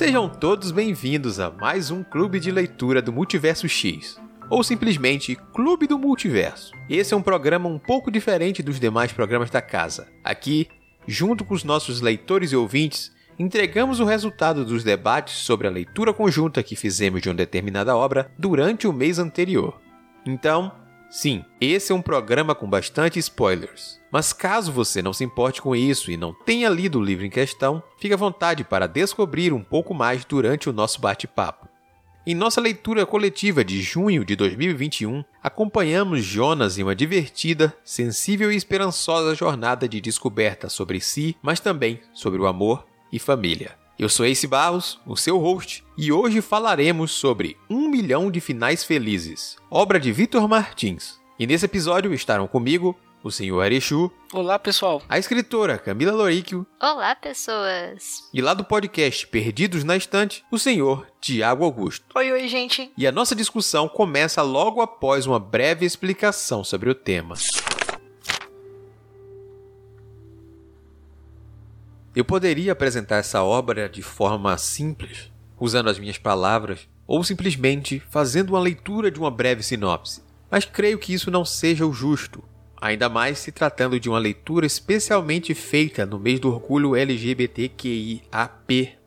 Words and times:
Sejam 0.00 0.30
todos 0.30 0.72
bem-vindos 0.72 1.38
a 1.38 1.50
mais 1.50 1.90
um 1.90 2.02
clube 2.02 2.40
de 2.40 2.50
leitura 2.50 3.02
do 3.02 3.12
Multiverso 3.12 3.68
X, 3.68 4.18
ou 4.48 4.64
simplesmente 4.64 5.36
Clube 5.52 5.86
do 5.86 5.98
Multiverso. 5.98 6.72
Esse 6.88 7.12
é 7.12 7.16
um 7.18 7.20
programa 7.20 7.68
um 7.68 7.78
pouco 7.78 8.10
diferente 8.10 8.62
dos 8.62 8.80
demais 8.80 9.12
programas 9.12 9.50
da 9.50 9.60
casa. 9.60 10.08
Aqui, 10.24 10.68
junto 11.06 11.44
com 11.44 11.52
os 11.52 11.64
nossos 11.64 12.00
leitores 12.00 12.50
e 12.50 12.56
ouvintes, 12.56 13.12
entregamos 13.38 14.00
o 14.00 14.06
resultado 14.06 14.64
dos 14.64 14.82
debates 14.82 15.34
sobre 15.34 15.66
a 15.66 15.70
leitura 15.70 16.14
conjunta 16.14 16.62
que 16.62 16.74
fizemos 16.74 17.20
de 17.20 17.28
uma 17.28 17.34
determinada 17.34 17.94
obra 17.94 18.32
durante 18.38 18.88
o 18.88 18.94
mês 18.94 19.18
anterior. 19.18 19.78
Então, 20.24 20.72
sim, 21.10 21.44
esse 21.60 21.92
é 21.92 21.94
um 21.94 22.00
programa 22.00 22.54
com 22.54 22.68
bastante 22.68 23.18
spoilers. 23.18 24.00
Mas 24.12 24.32
caso 24.32 24.72
você 24.72 25.02
não 25.02 25.12
se 25.12 25.24
importe 25.24 25.60
com 25.60 25.74
isso 25.74 26.10
e 26.10 26.16
não 26.16 26.32
tenha 26.32 26.68
lido 26.68 26.98
o 26.98 27.02
livro 27.02 27.26
em 27.26 27.30
questão, 27.30 27.82
fique 27.98 28.14
à 28.14 28.16
vontade 28.16 28.64
para 28.64 28.86
descobrir 28.86 29.52
um 29.52 29.62
pouco 29.62 29.92
mais 29.92 30.24
durante 30.24 30.68
o 30.68 30.72
nosso 30.72 31.00
bate-papo. 31.00 31.68
Em 32.26 32.34
nossa 32.34 32.60
leitura 32.60 33.06
coletiva 33.06 33.64
de 33.64 33.80
junho 33.80 34.24
de 34.24 34.36
2021, 34.36 35.24
acompanhamos 35.42 36.22
Jonas 36.22 36.78
em 36.78 36.82
uma 36.82 36.94
divertida, 36.94 37.74
sensível 37.82 38.52
e 38.52 38.56
esperançosa 38.56 39.34
jornada 39.34 39.88
de 39.88 40.00
descoberta 40.00 40.68
sobre 40.68 41.00
si, 41.00 41.34
mas 41.42 41.60
também 41.60 42.00
sobre 42.12 42.40
o 42.40 42.46
amor 42.46 42.86
e 43.10 43.18
família. 43.18 43.79
Eu 44.00 44.08
sou 44.08 44.24
Ace 44.24 44.46
Barros, 44.46 44.98
o 45.04 45.14
seu 45.14 45.36
host, 45.36 45.84
e 45.94 46.10
hoje 46.10 46.40
falaremos 46.40 47.10
sobre 47.10 47.58
Um 47.68 47.86
Milhão 47.86 48.30
de 48.30 48.40
Finais 48.40 48.82
Felizes, 48.82 49.58
obra 49.70 50.00
de 50.00 50.10
Vitor 50.10 50.48
Martins. 50.48 51.20
E 51.38 51.46
nesse 51.46 51.66
episódio 51.66 52.14
estarão 52.14 52.48
comigo 52.48 52.98
o 53.22 53.30
senhor 53.30 53.60
Arechu. 53.60 54.10
Olá, 54.32 54.58
pessoal. 54.58 55.02
A 55.06 55.18
escritora 55.18 55.76
Camila 55.76 56.12
Loríquio. 56.12 56.66
Olá, 56.80 57.14
pessoas. 57.14 58.26
E 58.32 58.40
lá 58.40 58.54
do 58.54 58.64
podcast 58.64 59.26
Perdidos 59.26 59.84
na 59.84 59.98
Estante, 59.98 60.46
o 60.50 60.58
senhor 60.58 61.06
Tiago 61.20 61.62
Augusto. 61.62 62.06
Oi, 62.14 62.32
oi, 62.32 62.48
gente. 62.48 62.90
E 62.96 63.06
a 63.06 63.12
nossa 63.12 63.36
discussão 63.36 63.86
começa 63.86 64.40
logo 64.40 64.80
após 64.80 65.26
uma 65.26 65.38
breve 65.38 65.84
explicação 65.84 66.64
sobre 66.64 66.88
o 66.88 66.94
tema. 66.94 67.34
Eu 72.14 72.24
poderia 72.24 72.72
apresentar 72.72 73.18
essa 73.18 73.44
obra 73.44 73.88
de 73.88 74.02
forma 74.02 74.58
simples, 74.58 75.30
usando 75.58 75.88
as 75.88 75.98
minhas 75.98 76.18
palavras, 76.18 76.88
ou 77.06 77.22
simplesmente 77.22 78.02
fazendo 78.10 78.50
uma 78.50 78.60
leitura 78.60 79.12
de 79.12 79.20
uma 79.20 79.30
breve 79.30 79.62
sinopse. 79.62 80.20
Mas 80.50 80.64
creio 80.64 80.98
que 80.98 81.12
isso 81.12 81.30
não 81.30 81.44
seja 81.44 81.86
o 81.86 81.92
justo, 81.92 82.42
ainda 82.80 83.08
mais 83.08 83.38
se 83.38 83.52
tratando 83.52 84.00
de 84.00 84.08
uma 84.08 84.18
leitura 84.18 84.66
especialmente 84.66 85.54
feita 85.54 86.04
no 86.04 86.18
mês 86.18 86.40
do 86.40 86.48
orgulho 86.48 86.96
LGBTQIAP+. 86.96 88.98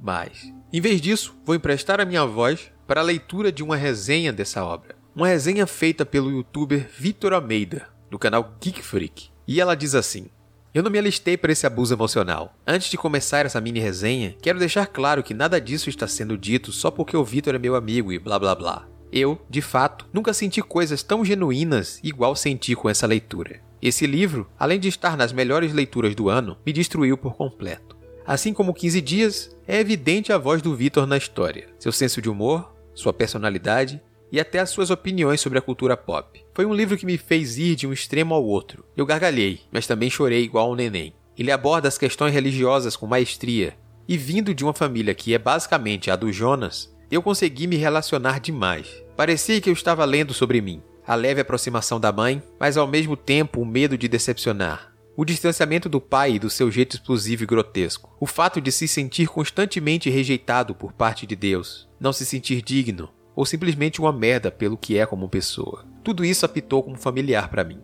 Em 0.72 0.80
vez 0.80 1.02
disso, 1.02 1.36
vou 1.46 1.56
emprestar 1.56 2.00
a 2.00 2.06
minha 2.06 2.26
voz 2.26 2.72
para 2.88 3.02
a 3.02 3.04
leitura 3.04 3.52
de 3.52 3.62
uma 3.62 3.76
resenha 3.76 4.31
dessa 4.31 4.64
obra. 4.64 4.96
Uma 5.14 5.28
resenha 5.28 5.68
feita 5.68 6.06
pelo 6.06 6.31
youtuber 6.31 6.90
Vitor 6.98 7.34
Almeida, 7.34 7.90
do 8.09 8.18
canal 8.18 8.56
Geek 8.62 8.81
Freak. 8.81 9.30
E 9.46 9.59
ela 9.59 9.76
diz 9.76 9.94
assim: 9.94 10.30
eu 10.73 10.81
não 10.81 10.89
me 10.89 10.97
alistei 10.97 11.38
para 11.38 11.52
esse 11.52 11.67
abuso 11.67 11.93
emocional. 11.93 12.55
Antes 12.66 12.89
de 12.89 12.97
começar 12.97 13.45
essa 13.45 13.61
mini 13.61 13.79
resenha, 13.79 14.35
quero 14.41 14.57
deixar 14.57 14.88
claro 14.88 15.21
que 15.21 15.33
nada 15.33 15.61
disso 15.61 15.88
está 15.88 16.07
sendo 16.07 16.35
dito 16.35 16.71
só 16.71 16.89
porque 16.89 17.16
o 17.16 17.23
Vitor 17.23 17.53
é 17.53 17.59
meu 17.59 17.75
amigo 17.75 18.11
e 18.11 18.17
blá 18.17 18.39
blá 18.39 18.55
blá. 18.55 18.88
Eu, 19.11 19.39
de 19.47 19.61
fato, 19.61 20.07
nunca 20.11 20.33
senti 20.33 20.61
coisas 20.61 21.03
tão 21.03 21.23
genuínas 21.23 21.99
igual 22.03 22.35
senti 22.35 22.75
com 22.75 22.89
essa 22.89 23.05
leitura. 23.05 23.61
Esse 23.79 24.07
livro, 24.07 24.49
além 24.57 24.79
de 24.79 24.88
estar 24.88 25.16
nas 25.16 25.31
melhores 25.31 25.73
leituras 25.73 26.16
do 26.16 26.27
ano, 26.27 26.57
me 26.66 26.73
destruiu 26.73 27.16
por 27.17 27.35
completo. 27.35 27.95
Assim 28.25 28.53
como 28.53 28.73
15 28.73 29.01
Dias, 29.01 29.55
é 29.67 29.79
evidente 29.79 30.33
a 30.33 30.38
voz 30.39 30.62
do 30.62 30.75
Vitor 30.75 31.06
na 31.06 31.17
história, 31.17 31.67
seu 31.78 31.91
senso 31.91 32.22
de 32.22 32.29
humor, 32.29 32.73
sua 32.95 33.13
personalidade 33.13 34.01
e 34.33 34.39
até 34.39 34.57
as 34.57 34.71
suas 34.71 34.89
opiniões 34.89 35.39
sobre 35.39 35.59
a 35.59 35.61
cultura 35.61 35.95
pop. 35.95 36.44
Foi 36.55 36.66
um 36.66 36.73
livro 36.73 36.97
que 36.97 37.05
me 37.05 37.19
fez 37.19 37.59
ir 37.59 37.75
de 37.75 37.85
um 37.85 37.94
extremo 37.94 38.33
ao 38.33 38.44
outro. 38.44 38.83
Eu 38.97 39.05
gargalhei, 39.05 39.61
mas 39.71 39.85
também 39.85 40.09
chorei 40.09 40.44
igual 40.44 40.71
um 40.71 40.75
neném. 40.75 41.13
Ele 41.38 41.51
aborda 41.51 41.88
as 41.88 41.99
questões 41.99 42.33
religiosas 42.33 42.95
com 42.95 43.05
maestria, 43.05 43.77
e 44.07 44.17
vindo 44.17 44.51
de 44.51 44.63
uma 44.63 44.73
família 44.73 45.13
que 45.13 45.35
é 45.35 45.38
basicamente 45.38 46.09
a 46.09 46.16
do 46.16 46.33
Jonas, 46.33 46.91
eu 47.11 47.21
consegui 47.21 47.67
me 47.67 47.75
relacionar 47.75 48.39
demais. 48.39 49.03
Parecia 49.16 49.61
que 49.61 49.69
eu 49.69 49.73
estava 49.73 50.03
lendo 50.03 50.33
sobre 50.33 50.61
mim. 50.61 50.81
A 51.05 51.13
leve 51.13 51.41
aproximação 51.41 52.00
da 52.00 52.11
mãe, 52.11 52.41
mas 52.59 52.75
ao 52.75 52.88
mesmo 52.88 53.15
tempo 53.15 53.61
o 53.61 53.65
medo 53.65 53.95
de 53.95 54.07
decepcionar. 54.07 54.91
O 55.15 55.23
distanciamento 55.23 55.88
do 55.88 56.01
pai 56.01 56.33
e 56.33 56.39
do 56.39 56.50
seu 56.50 56.71
jeito 56.71 56.95
explosivo 56.95 57.44
e 57.44 57.45
grotesco. 57.45 58.15
O 58.19 58.25
fato 58.25 58.59
de 58.59 58.71
se 58.71 58.88
sentir 58.88 59.27
constantemente 59.27 60.09
rejeitado 60.09 60.73
por 60.73 60.91
parte 60.91 61.27
de 61.27 61.35
Deus. 61.35 61.88
Não 62.00 62.11
se 62.11 62.25
sentir 62.25 62.63
digno, 62.63 63.11
ou 63.35 63.45
simplesmente 63.45 63.99
uma 63.99 64.11
merda 64.11 64.51
pelo 64.51 64.77
que 64.77 64.97
é 64.97 65.05
como 65.05 65.29
pessoa. 65.29 65.85
Tudo 66.03 66.23
isso 66.25 66.45
apitou 66.45 66.83
como 66.83 66.97
familiar 66.97 67.49
para 67.49 67.63
mim. 67.63 67.79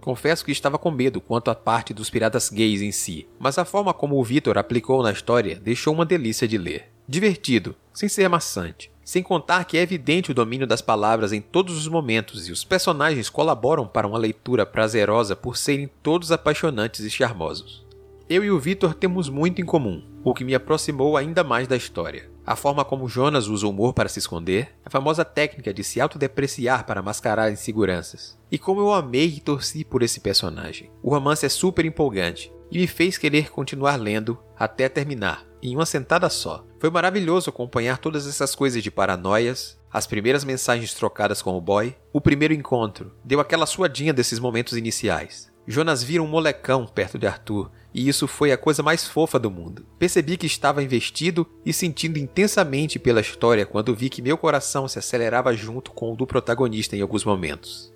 Confesso 0.00 0.44
que 0.44 0.52
estava 0.52 0.78
com 0.78 0.90
medo 0.90 1.20
quanto 1.20 1.50
à 1.50 1.54
parte 1.54 1.92
dos 1.92 2.08
piratas 2.08 2.48
gays 2.48 2.80
em 2.80 2.90
si, 2.90 3.28
mas 3.38 3.58
a 3.58 3.64
forma 3.64 3.92
como 3.92 4.18
o 4.18 4.24
Victor 4.24 4.56
aplicou 4.56 5.02
na 5.02 5.12
história 5.12 5.56
deixou 5.56 5.92
uma 5.92 6.06
delícia 6.06 6.48
de 6.48 6.56
ler. 6.56 6.90
Divertido, 7.06 7.76
sem 7.92 8.08
ser 8.08 8.28
maçante. 8.28 8.90
Sem 9.04 9.22
contar 9.22 9.64
que 9.64 9.76
é 9.76 9.82
evidente 9.82 10.30
o 10.30 10.34
domínio 10.34 10.66
das 10.66 10.80
palavras 10.80 11.32
em 11.32 11.40
todos 11.40 11.76
os 11.76 11.88
momentos 11.88 12.48
e 12.48 12.52
os 12.52 12.62
personagens 12.62 13.28
colaboram 13.28 13.86
para 13.86 14.06
uma 14.06 14.18
leitura 14.18 14.64
prazerosa 14.64 15.34
por 15.34 15.56
serem 15.56 15.90
todos 16.02 16.30
apaixonantes 16.30 17.00
e 17.00 17.10
charmosos. 17.10 17.84
Eu 18.28 18.44
e 18.44 18.50
o 18.50 18.60
Victor 18.60 18.94
temos 18.94 19.28
muito 19.28 19.60
em 19.60 19.64
comum, 19.64 20.04
o 20.22 20.32
que 20.32 20.44
me 20.44 20.54
aproximou 20.54 21.16
ainda 21.16 21.42
mais 21.42 21.66
da 21.66 21.76
história. 21.76 22.30
A 22.50 22.56
forma 22.56 22.84
como 22.84 23.08
Jonas 23.08 23.46
usa 23.46 23.64
o 23.64 23.70
humor 23.70 23.94
para 23.94 24.08
se 24.08 24.18
esconder, 24.18 24.74
a 24.84 24.90
famosa 24.90 25.24
técnica 25.24 25.72
de 25.72 25.84
se 25.84 26.00
autodepreciar 26.00 26.84
para 26.84 27.00
mascarar 27.00 27.52
inseguranças. 27.52 28.36
E 28.50 28.58
como 28.58 28.80
eu 28.80 28.92
amei 28.92 29.26
e 29.26 29.40
torci 29.40 29.84
por 29.84 30.02
esse 30.02 30.18
personagem. 30.18 30.90
O 31.00 31.10
romance 31.10 31.46
é 31.46 31.48
super 31.48 31.84
empolgante 31.84 32.52
e 32.68 32.78
me 32.78 32.88
fez 32.88 33.16
querer 33.16 33.52
continuar 33.52 33.94
lendo 33.94 34.36
até 34.58 34.88
terminar, 34.88 35.46
em 35.62 35.76
uma 35.76 35.86
sentada 35.86 36.28
só. 36.28 36.66
Foi 36.80 36.90
maravilhoso 36.90 37.50
acompanhar 37.50 37.98
todas 37.98 38.26
essas 38.26 38.52
coisas 38.52 38.82
de 38.82 38.90
paranoias, 38.90 39.78
as 39.88 40.08
primeiras 40.08 40.42
mensagens 40.42 40.92
trocadas 40.92 41.40
com 41.40 41.56
o 41.56 41.60
boy, 41.60 41.96
o 42.12 42.20
primeiro 42.20 42.52
encontro, 42.52 43.14
deu 43.24 43.38
aquela 43.38 43.64
suadinha 43.64 44.12
desses 44.12 44.40
momentos 44.40 44.76
iniciais. 44.76 45.52
Jonas 45.68 46.02
vira 46.02 46.20
um 46.20 46.26
molecão 46.26 46.84
perto 46.84 47.16
de 47.16 47.28
Arthur, 47.28 47.70
e 47.92 48.08
isso 48.08 48.28
foi 48.28 48.52
a 48.52 48.58
coisa 48.58 48.82
mais 48.82 49.06
fofa 49.06 49.38
do 49.38 49.50
mundo. 49.50 49.84
Percebi 49.98 50.36
que 50.36 50.46
estava 50.46 50.82
investido 50.82 51.46
e 51.64 51.72
sentindo 51.72 52.18
intensamente 52.18 52.98
pela 52.98 53.20
história 53.20 53.66
quando 53.66 53.94
vi 53.94 54.08
que 54.08 54.22
meu 54.22 54.38
coração 54.38 54.86
se 54.86 54.98
acelerava 54.98 55.54
junto 55.54 55.90
com 55.90 56.12
o 56.12 56.16
do 56.16 56.26
protagonista 56.26 56.96
em 56.96 57.00
alguns 57.00 57.24
momentos. 57.24 57.92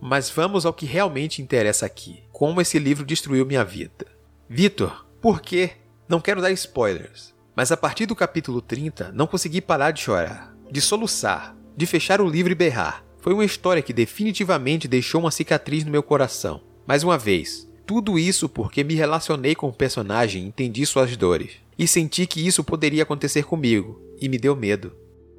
Mas 0.00 0.28
vamos 0.28 0.66
ao 0.66 0.74
que 0.74 0.84
realmente 0.84 1.40
interessa 1.40 1.86
aqui: 1.86 2.22
como 2.30 2.60
esse 2.60 2.78
livro 2.78 3.04
destruiu 3.04 3.46
minha 3.46 3.64
vida. 3.64 4.06
Vitor, 4.48 5.06
por 5.20 5.40
quê? 5.40 5.72
Não 6.08 6.20
quero 6.20 6.40
dar 6.40 6.52
spoilers, 6.52 7.34
mas 7.54 7.72
a 7.72 7.76
partir 7.76 8.06
do 8.06 8.14
capítulo 8.14 8.60
30 8.60 9.10
não 9.12 9.26
consegui 9.26 9.60
parar 9.60 9.90
de 9.90 10.02
chorar, 10.02 10.54
de 10.70 10.80
soluçar, 10.80 11.56
de 11.76 11.86
fechar 11.86 12.20
o 12.20 12.28
livro 12.28 12.52
e 12.52 12.54
berrar. 12.54 13.04
Foi 13.20 13.32
uma 13.32 13.44
história 13.44 13.82
que 13.82 13.92
definitivamente 13.92 14.86
deixou 14.86 15.20
uma 15.20 15.32
cicatriz 15.32 15.84
no 15.84 15.90
meu 15.90 16.02
coração. 16.02 16.60
Mais 16.86 17.02
uma 17.02 17.18
vez, 17.18 17.65
tudo 17.86 18.18
isso 18.18 18.48
porque 18.48 18.82
me 18.82 18.94
relacionei 18.94 19.54
com 19.54 19.68
o 19.68 19.72
personagem 19.72 20.44
entendi 20.44 20.84
suas 20.84 21.16
dores. 21.16 21.52
E 21.78 21.86
senti 21.86 22.26
que 22.26 22.44
isso 22.44 22.64
poderia 22.64 23.04
acontecer 23.04 23.44
comigo, 23.44 24.00
e 24.20 24.28
me 24.28 24.38
deu 24.38 24.56
medo. 24.56 24.92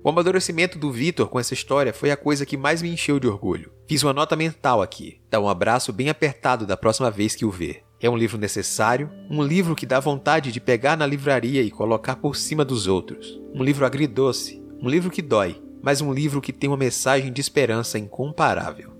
O 0.03 0.09
amadurecimento 0.09 0.79
do 0.79 0.91
Victor 0.91 1.27
com 1.27 1.39
essa 1.39 1.53
história 1.53 1.91
foi 1.91 2.09
a 2.09 2.15
coisa 2.15 2.45
que 2.45 2.55
mais 2.55 2.81
me 2.81 2.89
encheu 2.89 3.19
de 3.19 3.27
orgulho. 3.27 3.71
Fiz 3.87 4.01
uma 4.03 4.13
nota 4.13 4.35
mental 4.35 4.81
aqui, 4.81 5.19
dá 5.29 5.39
um 5.39 5.49
abraço 5.49 5.91
bem 5.91 6.09
apertado 6.09 6.65
da 6.65 6.77
próxima 6.77 7.11
vez 7.11 7.35
que 7.35 7.43
o 7.43 7.51
ver. 7.51 7.83
É 7.99 8.09
um 8.09 8.15
livro 8.15 8.37
necessário, 8.37 9.09
um 9.29 9.43
livro 9.43 9.75
que 9.75 9.85
dá 9.85 9.99
vontade 9.99 10.51
de 10.51 10.61
pegar 10.61 10.95
na 10.95 11.05
livraria 11.05 11.63
e 11.63 11.71
colocar 11.71 12.15
por 12.15 12.35
cima 12.37 12.63
dos 12.63 12.87
outros. 12.87 13.41
Um 13.53 13.63
livro 13.63 13.85
agridoce, 13.85 14.61
um 14.81 14.87
livro 14.87 15.09
que 15.09 15.21
dói, 15.21 15.61
mas 15.81 15.99
um 15.99 16.13
livro 16.13 16.39
que 16.39 16.53
tem 16.53 16.69
uma 16.69 16.77
mensagem 16.77 17.33
de 17.33 17.41
esperança 17.41 17.97
incomparável. 17.99 18.96